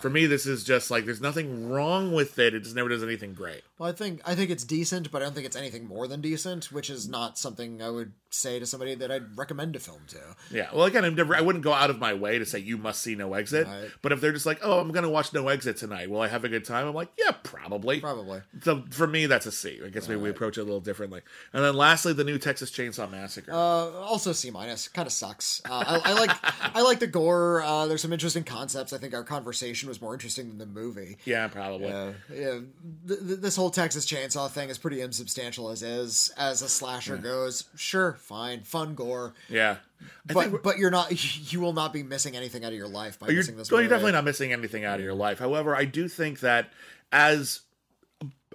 For 0.00 0.10
me, 0.10 0.26
this 0.26 0.46
is 0.46 0.64
just 0.64 0.90
like 0.90 1.04
there's 1.04 1.20
nothing 1.20 1.68
wrong 1.68 2.12
with 2.12 2.38
it. 2.38 2.54
It 2.54 2.64
just 2.64 2.74
never 2.74 2.88
does 2.88 3.02
anything 3.02 3.34
great. 3.34 3.62
Well, 3.78 3.88
I 3.88 3.92
think 3.92 4.20
I 4.26 4.34
think 4.34 4.50
it's 4.50 4.64
decent, 4.64 5.10
but 5.10 5.22
I 5.22 5.26
don't 5.26 5.34
think 5.34 5.46
it's 5.46 5.56
anything 5.56 5.86
more 5.86 6.06
than 6.06 6.20
decent, 6.20 6.72
which 6.72 6.90
is 6.90 7.08
not 7.08 7.38
something 7.38 7.82
I 7.82 7.90
would 7.90 8.12
say 8.30 8.58
to 8.58 8.66
somebody 8.66 8.94
that 8.94 9.10
I'd 9.10 9.36
recommend 9.36 9.76
a 9.76 9.78
film 9.80 10.00
to. 10.08 10.18
Yeah. 10.50 10.68
Well, 10.72 10.84
again, 10.84 11.04
I'm 11.04 11.14
never. 11.14 11.34
I 11.34 11.40
wouldn't 11.40 11.64
go 11.64 11.72
out 11.72 11.90
of 11.90 11.98
my 11.98 12.14
way 12.14 12.38
to 12.38 12.46
say 12.46 12.58
you 12.58 12.76
must 12.78 13.02
see 13.02 13.14
No 13.14 13.34
Exit. 13.34 13.66
Right. 13.66 13.90
But 14.02 14.12
if 14.12 14.20
they're 14.20 14.32
just 14.32 14.46
like, 14.46 14.60
oh, 14.62 14.80
I'm 14.80 14.92
going 14.92 15.02
to 15.04 15.10
watch 15.10 15.32
No 15.32 15.48
Exit 15.48 15.76
tonight, 15.76 16.10
will 16.10 16.20
I 16.20 16.28
have 16.28 16.44
a 16.44 16.48
good 16.48 16.64
time? 16.64 16.86
I'm 16.86 16.94
like, 16.94 17.08
yeah, 17.18 17.32
probably. 17.42 18.00
Probably. 18.00 18.42
So 18.62 18.84
for 18.90 19.06
me, 19.06 19.26
that's 19.26 19.46
a 19.46 19.52
C. 19.52 19.80
I 19.84 19.88
guess 19.88 20.08
maybe 20.08 20.20
we 20.20 20.30
approach 20.30 20.58
it 20.58 20.62
a 20.62 20.64
little 20.64 20.80
differently. 20.80 21.22
And 21.52 21.64
then 21.64 21.74
lastly, 21.74 22.12
the 22.12 22.24
new 22.24 22.38
Texas 22.38 22.70
Chainsaw 22.70 23.10
Massacre. 23.10 23.52
Uh, 23.52 23.56
also 23.56 24.32
C 24.32 24.50
minus. 24.50 24.88
Kind 24.88 25.06
of 25.06 25.12
sucks. 25.12 25.60
Uh, 25.68 26.00
I, 26.04 26.10
I 26.10 26.12
like 26.14 26.30
I 26.76 26.82
like 26.82 26.98
the 27.00 27.06
gore. 27.06 27.62
Uh, 27.62 27.86
there's 27.86 28.02
some 28.02 28.12
interesting 28.12 28.44
concepts. 28.44 28.92
I 28.92 28.98
think 28.98 29.14
our 29.14 29.24
conversation 29.24 29.88
was 29.88 30.00
more 30.00 30.12
interesting 30.14 30.48
than 30.48 30.58
the 30.58 30.66
movie. 30.66 31.18
yeah, 31.24 31.48
probably. 31.48 31.88
Yeah, 31.88 32.12
th- 33.08 33.20
th- 33.26 33.40
this 33.40 33.56
whole 33.56 33.70
Texas 33.70 34.06
Chainsaw 34.06 34.50
thing 34.50 34.68
is 34.70 34.78
pretty 34.78 35.00
insubstantial 35.00 35.70
as 35.70 35.82
is. 35.82 36.32
As 36.36 36.62
a 36.62 36.68
slasher 36.68 37.16
goes, 37.16 37.64
sure, 37.76 38.18
fine, 38.20 38.62
fun 38.62 38.94
gore, 38.94 39.34
Yeah. 39.48 39.76
I 40.28 40.32
but 40.32 40.62
but 40.62 40.78
you're 40.78 40.90
not. 40.90 41.12
You 41.52 41.60
will 41.60 41.72
not 41.72 41.92
be 41.92 42.02
missing 42.02 42.36
anything 42.36 42.64
out 42.64 42.72
of 42.72 42.78
your 42.78 42.88
life 42.88 43.18
by 43.18 43.26
missing 43.28 43.56
this. 43.56 43.70
well, 43.70 43.80
you're 43.80 43.90
definitely 43.90 44.12
not 44.12 44.24
missing 44.24 44.52
anything 44.52 44.84
out 44.84 44.98
of 44.98 45.04
your 45.04 45.14
life. 45.14 45.38
However, 45.38 45.76
I 45.76 45.84
do 45.84 46.08
think 46.08 46.40
that 46.40 46.70
as 47.12 47.60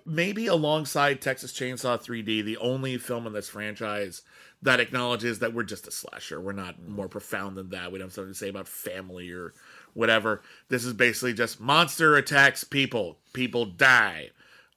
maybe 0.05 0.47
alongside 0.47 1.21
Texas 1.21 1.51
Chainsaw 1.51 2.01
3D, 2.01 2.43
the 2.45 2.57
only 2.57 2.97
film 2.97 3.27
in 3.27 3.33
this 3.33 3.49
franchise 3.49 4.21
that 4.61 4.79
acknowledges 4.79 5.39
that 5.39 5.53
we're 5.53 5.63
just 5.63 5.87
a 5.87 5.91
slasher. 5.91 6.39
We're 6.41 6.51
not 6.53 6.81
more 6.87 7.07
profound 7.07 7.57
than 7.57 7.69
that. 7.69 7.91
We 7.91 7.99
don't 7.99 8.07
have 8.07 8.13
something 8.13 8.33
to 8.33 8.37
say 8.37 8.49
about 8.49 8.67
family 8.67 9.31
or 9.31 9.53
whatever. 9.93 10.41
This 10.69 10.85
is 10.85 10.93
basically 10.93 11.33
just 11.33 11.59
monster 11.59 12.15
attacks 12.15 12.63
people. 12.63 13.19
People 13.33 13.65
die. 13.65 14.29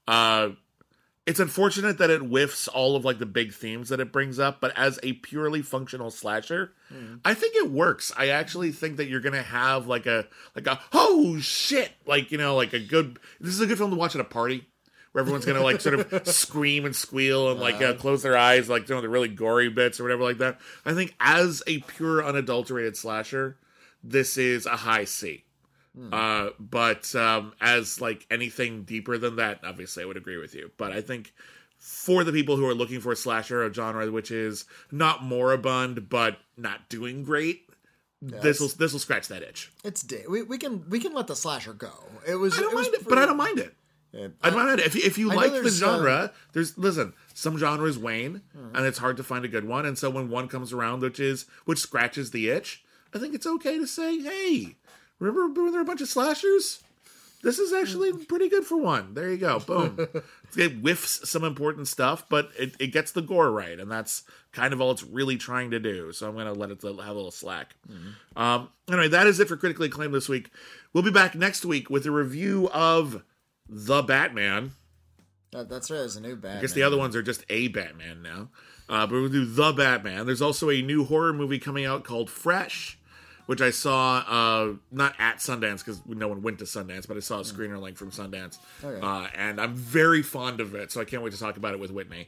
Uh, 0.07 0.51
it's 1.29 1.41
unfortunate 1.41 1.99
that 1.99 2.09
it 2.09 2.23
whiffs 2.23 2.69
all 2.69 2.97
of 2.97 3.05
like 3.05 3.19
the 3.19 3.27
big 3.27 3.53
themes 3.53 3.91
that 3.91 4.01
it 4.01 4.11
brings 4.11 4.39
up, 4.39 4.63
but 4.63 4.73
as 4.79 4.99
a 5.03 5.13
purely 5.13 5.61
functional 5.61 6.11
slasher, 6.11 6.73
mm. 6.91 7.21
I 7.23 7.35
think 7.35 7.55
it 7.55 7.71
works. 7.71 8.11
I 8.17 8.29
actually 8.29 8.73
think 8.73 8.97
that 8.97 9.09
you're 9.09 9.21
gonna 9.21 9.43
have 9.43 9.87
like 9.87 10.07
a 10.07 10.27
like 10.57 10.67
a 10.67 10.81
oh 10.95 11.39
shit, 11.39 11.93
like 12.07 12.33
you 12.33 12.39
know, 12.39 12.57
like 12.57 12.73
a 12.73 12.81
good. 12.81 13.19
This 13.41 13.53
is 13.53 13.61
a 13.61 13.67
good 13.67 13.77
film 13.77 13.91
to 13.91 13.97
watch 13.97 14.15
at 14.15 14.23
a 14.23 14.25
party 14.25 14.67
where 15.13 15.21
everyone's 15.21 15.45
gonna 15.45 15.63
like 15.63 15.83
sort 15.83 16.01
of 16.01 16.27
scream 16.27 16.87
and 16.87 16.97
squeal 16.97 17.51
and 17.51 17.61
like 17.61 17.83
uh, 17.83 17.93
close 17.93 18.23
their 18.23 18.37
eyes, 18.37 18.71
like 18.71 18.89
you 18.89 18.95
know 18.95 19.03
the 19.03 19.09
really 19.11 19.29
gory 19.29 19.69
bits 19.69 20.01
or 20.01 20.05
whatever 20.05 20.23
like 20.23 20.39
that. 20.39 20.59
I 20.87 20.95
think 20.95 21.15
as 21.21 21.63
a 21.67 21.81
pure 21.81 22.25
unadulterated 22.25 22.97
slasher, 22.97 23.59
this 24.03 24.39
is 24.39 24.65
a 24.65 24.77
high 24.77 25.05
C. 25.05 25.45
Hmm. 25.97 26.13
Uh, 26.13 26.51
but 26.59 27.15
um, 27.15 27.53
as 27.61 28.01
like 28.01 28.27
anything 28.31 28.85
deeper 28.85 29.19
than 29.19 29.37
that, 29.37 29.61
obviously 29.65 30.03
I 30.03 30.07
would 30.07 30.17
agree 30.17 30.37
with 30.37 30.55
you. 30.55 30.71
But 30.77 30.93
I 30.93 31.01
think 31.01 31.33
for 31.79 32.25
the 32.25 32.33
people 32.33 32.57
who 32.57 32.67
are 32.67 32.75
looking 32.75 33.01
for 33.01 33.13
a 33.13 33.17
slasher, 33.17 33.63
a 33.63 33.73
genre 33.73 34.11
which 34.11 34.31
is 34.31 34.65
not 34.91 35.23
moribund 35.23 36.09
but 36.09 36.39
not 36.57 36.89
doing 36.89 37.25
great, 37.25 37.69
yeah, 38.21 38.41
this 38.41 38.61
will 38.61 38.69
this 38.69 38.93
will 38.93 39.01
scratch 39.01 39.29
that 39.29 39.43
itch. 39.43 39.71
It's 39.85 40.03
day. 40.03 40.25
We, 40.29 40.43
we 40.43 40.59
can 40.59 40.89
we 40.89 40.99
can 40.99 41.13
let 41.13 41.29
the 41.29 41.37
slasher 41.37 41.73
go. 41.73 41.93
It 42.27 42.35
was. 42.35 42.57
I 42.59 42.63
don't 42.63 42.73
it 42.73 42.77
mind 42.77 42.95
it, 42.95 43.09
but 43.09 43.19
I 43.19 43.27
don't 43.27 43.37
mind 43.37 43.59
it. 43.59 43.75
Yeah, 44.13 44.29
I, 44.43 44.49
I 44.49 44.51
don't 44.51 44.59
mind 44.65 44.81
it. 44.81 44.87
If 44.87 44.97
if 44.97 45.19
you 45.19 45.29
like 45.29 45.53
the 45.53 45.71
genre, 45.71 46.13
uh, 46.13 46.29
there's 46.53 46.77
listen. 46.77 47.13
Some 47.35 47.57
genres 47.57 47.97
wane, 47.97 48.43
hmm. 48.53 48.75
and 48.75 48.85
it's 48.85 48.99
hard 48.99 49.17
to 49.19 49.23
find 49.23 49.45
a 49.45 49.49
good 49.49 49.65
one. 49.65 49.87
And 49.87 49.97
so 49.97 50.11
when 50.11 50.29
one 50.29 50.49
comes 50.49 50.73
around, 50.73 51.03
which 51.03 51.21
is 51.21 51.47
which 51.67 51.79
scratches 51.79 52.33
the 52.33 52.49
itch, 52.49 52.83
I 53.15 53.19
think 53.19 53.35
it's 53.35 53.47
okay 53.47 53.79
to 53.79 53.87
say, 53.87 54.19
hey, 54.21 54.77
Remember 55.19 55.47
when 55.49 55.73
there 55.73 55.81
were 55.81 55.81
a 55.81 55.85
bunch 55.85 56.01
of 56.01 56.09
slashers? 56.09 56.83
This 57.43 57.61
is 57.61 57.73
actually 57.73 58.13
pretty 58.13 58.49
good 58.49 58.65
for 58.65 58.77
one. 58.77 59.15
There 59.15 59.31
you 59.31 59.37
go. 59.37 59.61
Boom. 59.61 60.09
it 60.57 60.73
whiffs 60.73 61.29
some 61.31 61.45
important 61.45 61.87
stuff, 61.87 62.25
but 62.29 62.51
it, 62.59 62.75
it 62.81 62.89
gets 62.89 63.13
the 63.13 63.23
gore 63.23 63.53
right, 63.53 63.79
and 63.79 63.91
that's 63.91 64.25
kind 64.53 64.73
of 64.73 64.81
all 64.81 64.91
it's 64.91 65.05
really 65.05 65.37
trying 65.37 65.71
to 65.71 65.79
do. 65.79 66.13
So 66.13 66.27
I'm 66.27 66.35
going 66.35 66.47
to 66.47 66.53
let 66.53 66.71
it 66.71 66.83
have 66.83 66.97
a 66.97 67.13
little 67.13 67.31
slack. 67.31 67.77
Mm-hmm. 67.89 68.39
Um, 68.39 68.71
anyway, 68.89 69.09
that 69.09 69.29
is 69.29 69.39
it 69.39 69.47
for 69.47 69.57
critically 69.57 69.87
acclaimed 69.87 70.15
this 70.15 70.29
week. 70.29 70.51
We'll 70.93 71.05
be 71.05 71.13
back 71.13 71.37
next 71.37 71.65
week 71.65 71.89
with 71.89 72.07
a 72.07 72.11
review 72.11 72.69
of 72.73 73.23
The 73.69 74.03
Batman. 74.03 74.73
that's 75.53 75.93
right. 75.93 76.01
It's 76.01 76.17
a 76.17 76.21
new 76.21 76.35
Batman. 76.35 76.59
I 76.59 76.61
guess 76.61 76.73
the 76.73 76.83
other 76.83 76.99
ones 76.99 77.15
are 77.15 77.23
just 77.23 77.45
a 77.49 77.69
Batman 77.69 78.21
now. 78.21 78.49
Uh, 78.89 79.07
but 79.07 79.13
we'll 79.13 79.29
do 79.29 79.45
The 79.45 79.73
Batman. 79.73 80.27
There's 80.27 80.43
also 80.43 80.71
a 80.71 80.83
new 80.83 81.05
horror 81.05 81.33
movie 81.33 81.61
coming 81.61 81.85
out 81.85 82.03
called 82.03 82.31
Fresh 82.31 82.98
which 83.49 83.63
I 83.63 83.71
saw 83.71 84.19
uh, 84.29 84.75
not 84.93 85.15
at 85.19 85.39
Sundance 85.39 85.79
because 85.79 86.03
no 86.05 86.29
one 86.29 86.43
went 86.43 86.59
to 86.59 86.67
Sundance, 86.67 87.09
but 87.09 87.17
I 87.17 87.21
saw 87.21 87.39
a 87.39 87.45
screener 87.45 87.81
link 87.81 87.97
from 87.97 88.11
Sundance, 88.11 88.59
okay. 88.85 89.01
uh, 89.01 89.27
and 89.35 89.59
I'm 89.59 89.75
very 89.75 90.21
fond 90.21 90.61
of 90.61 90.75
it. 90.75 90.93
So 90.93 91.01
I 91.01 91.07
can't 91.07 91.23
wait 91.23 91.33
to 91.33 91.39
talk 91.39 91.57
about 91.57 91.73
it 91.73 91.81
with 91.81 91.91
Witney. 91.91 92.27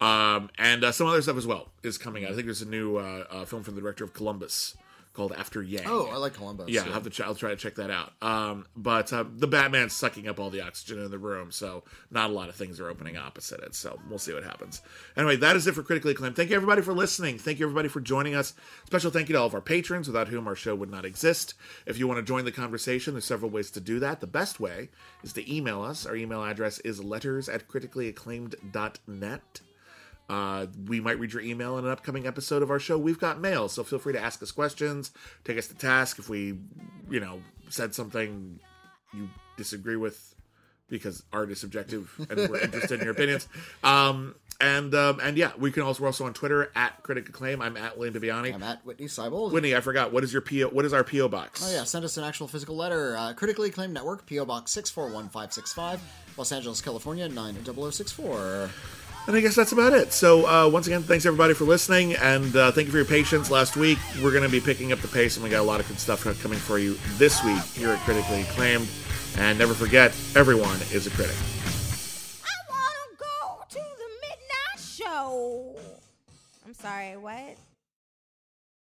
Um, 0.00 0.48
and 0.56 0.82
uh, 0.82 0.90
some 0.90 1.06
other 1.08 1.20
stuff 1.20 1.36
as 1.36 1.46
well 1.46 1.68
is 1.82 1.98
coming 1.98 2.24
out. 2.24 2.30
I 2.30 2.34
think 2.34 2.46
there's 2.46 2.62
a 2.62 2.68
new 2.68 2.96
uh, 2.96 3.24
uh, 3.30 3.44
film 3.44 3.62
from 3.62 3.74
the 3.74 3.82
director 3.82 4.02
of 4.02 4.14
Columbus 4.14 4.74
called 5.12 5.32
After 5.32 5.62
Yang. 5.62 5.84
Oh, 5.86 6.08
I 6.10 6.16
like 6.16 6.34
Columbus. 6.34 6.68
Yeah, 6.68 6.82
yeah. 6.82 6.88
I'll 6.88 6.94
have 6.94 7.04
to. 7.04 7.10
Ch- 7.10 7.20
I'll 7.20 7.34
try 7.34 7.50
to 7.50 7.56
check 7.56 7.74
that 7.76 7.90
out. 7.90 8.12
Um, 8.22 8.66
but 8.76 9.12
uh, 9.12 9.24
the 9.28 9.46
Batman's 9.46 9.92
sucking 9.92 10.26
up 10.28 10.40
all 10.40 10.50
the 10.50 10.60
oxygen 10.62 10.98
in 11.02 11.10
the 11.10 11.18
room, 11.18 11.50
so 11.52 11.84
not 12.10 12.30
a 12.30 12.32
lot 12.32 12.48
of 12.48 12.54
things 12.54 12.80
are 12.80 12.88
opening 12.88 13.16
opposite 13.16 13.60
it. 13.60 13.74
So 13.74 13.98
we'll 14.08 14.18
see 14.18 14.32
what 14.32 14.44
happens. 14.44 14.80
Anyway, 15.16 15.36
that 15.36 15.56
is 15.56 15.66
it 15.66 15.74
for 15.74 15.82
critically 15.82 16.12
acclaimed. 16.12 16.36
Thank 16.36 16.50
you 16.50 16.56
everybody 16.56 16.82
for 16.82 16.92
listening. 16.94 17.38
Thank 17.38 17.58
you 17.58 17.66
everybody 17.66 17.88
for 17.88 18.00
joining 18.00 18.34
us. 18.34 18.54
Special 18.86 19.10
thank 19.10 19.28
you 19.28 19.34
to 19.34 19.40
all 19.40 19.46
of 19.46 19.54
our 19.54 19.60
patrons, 19.60 20.06
without 20.06 20.28
whom 20.28 20.48
our 20.48 20.56
show 20.56 20.74
would 20.74 20.90
not 20.90 21.04
exist. 21.04 21.54
If 21.86 21.98
you 21.98 22.06
want 22.08 22.18
to 22.18 22.22
join 22.24 22.44
the 22.44 22.52
conversation, 22.52 23.14
there's 23.14 23.24
several 23.24 23.50
ways 23.50 23.70
to 23.72 23.80
do 23.80 23.98
that. 24.00 24.20
The 24.20 24.26
best 24.26 24.60
way 24.60 24.88
is 25.22 25.32
to 25.34 25.54
email 25.54 25.82
us. 25.82 26.06
Our 26.06 26.16
email 26.16 26.42
address 26.42 26.78
is 26.80 27.02
letters 27.02 27.48
at 27.48 27.68
criticallyacclaimed.net. 27.68 29.60
Uh, 30.28 30.66
we 30.86 31.00
might 31.00 31.18
read 31.18 31.32
your 31.32 31.42
email 31.42 31.78
in 31.78 31.84
an 31.84 31.90
upcoming 31.90 32.26
episode 32.26 32.62
of 32.62 32.70
our 32.70 32.78
show. 32.78 32.96
We've 32.96 33.18
got 33.18 33.40
mail, 33.40 33.68
so 33.68 33.84
feel 33.84 33.98
free 33.98 34.12
to 34.14 34.20
ask 34.20 34.42
us 34.42 34.50
questions, 34.50 35.10
take 35.44 35.58
us 35.58 35.66
to 35.68 35.74
task 35.74 36.18
if 36.18 36.28
we, 36.28 36.58
you 37.10 37.20
know, 37.20 37.40
said 37.68 37.94
something 37.94 38.58
you 39.12 39.28
disagree 39.56 39.96
with 39.96 40.34
because 40.88 41.22
art 41.32 41.50
is 41.50 41.58
subjective 41.58 42.14
and 42.30 42.50
we're 42.50 42.60
interested 42.62 43.00
in 43.00 43.04
your 43.04 43.12
opinions. 43.12 43.48
Um, 43.82 44.34
and 44.60 44.94
um, 44.94 45.18
and 45.20 45.36
yeah, 45.36 45.50
we 45.58 45.72
can 45.72 45.82
also 45.82 46.02
we're 46.02 46.08
also 46.08 46.24
on 46.24 46.34
Twitter 46.34 46.70
at 46.76 47.02
Critic 47.02 47.28
Acclaim. 47.28 47.60
I'm 47.60 47.76
at 47.76 47.98
William 47.98 48.14
Bibbiani. 48.14 48.54
I'm 48.54 48.62
at 48.62 48.84
Witney 48.84 49.06
Seibold. 49.06 49.52
Witney, 49.52 49.76
I 49.76 49.80
forgot. 49.80 50.12
What 50.12 50.22
is 50.22 50.32
your 50.32 50.42
PO? 50.42 50.68
What 50.68 50.84
is 50.84 50.92
our 50.92 51.02
PO 51.02 51.28
box? 51.28 51.66
Oh 51.66 51.72
yeah, 51.72 51.82
send 51.84 52.04
us 52.04 52.16
an 52.16 52.24
actual 52.24 52.46
physical 52.46 52.76
letter. 52.76 53.16
Uh, 53.16 53.32
Critically 53.32 53.70
Acclaimed 53.70 53.92
Network, 53.92 54.28
PO 54.28 54.44
Box 54.44 54.70
six 54.70 54.88
four 54.88 55.10
one 55.10 55.28
five 55.28 55.52
six 55.52 55.72
five, 55.72 56.00
Los 56.36 56.52
Angeles, 56.52 56.80
California 56.80 57.28
nine 57.28 57.62
zero 57.64 57.90
six 57.90 58.12
four. 58.12 58.70
And 59.26 59.36
I 59.36 59.40
guess 59.40 59.54
that's 59.54 59.70
about 59.70 59.92
it. 59.92 60.12
So, 60.12 60.46
uh, 60.48 60.68
once 60.68 60.88
again, 60.88 61.02
thanks 61.04 61.26
everybody 61.26 61.54
for 61.54 61.64
listening, 61.64 62.14
and 62.14 62.54
uh, 62.56 62.72
thank 62.72 62.86
you 62.86 62.90
for 62.90 62.98
your 62.98 63.06
patience 63.06 63.52
last 63.52 63.76
week. 63.76 63.98
We're 64.20 64.32
going 64.32 64.42
to 64.42 64.48
be 64.48 64.60
picking 64.60 64.92
up 64.92 64.98
the 64.98 65.08
pace, 65.08 65.36
and 65.36 65.44
we 65.44 65.50
got 65.50 65.60
a 65.60 65.62
lot 65.62 65.78
of 65.78 65.86
good 65.86 66.00
stuff 66.00 66.24
coming 66.42 66.58
for 66.58 66.78
you 66.78 66.98
this 67.18 67.42
week 67.44 67.62
here 67.62 67.90
at 67.90 68.00
Critically 68.00 68.42
Acclaimed. 68.42 68.88
And 69.38 69.58
never 69.58 69.74
forget, 69.74 70.12
everyone 70.34 70.76
is 70.92 71.06
a 71.06 71.10
critic. 71.10 71.36
I 72.44 72.56
want 72.68 72.94
to 73.10 73.16
go 73.16 73.64
to 73.68 73.74
the 73.78 74.08
midnight 74.22 74.80
show. 74.80 75.76
I'm 76.66 76.74
sorry, 76.74 77.16
what? 77.16 77.56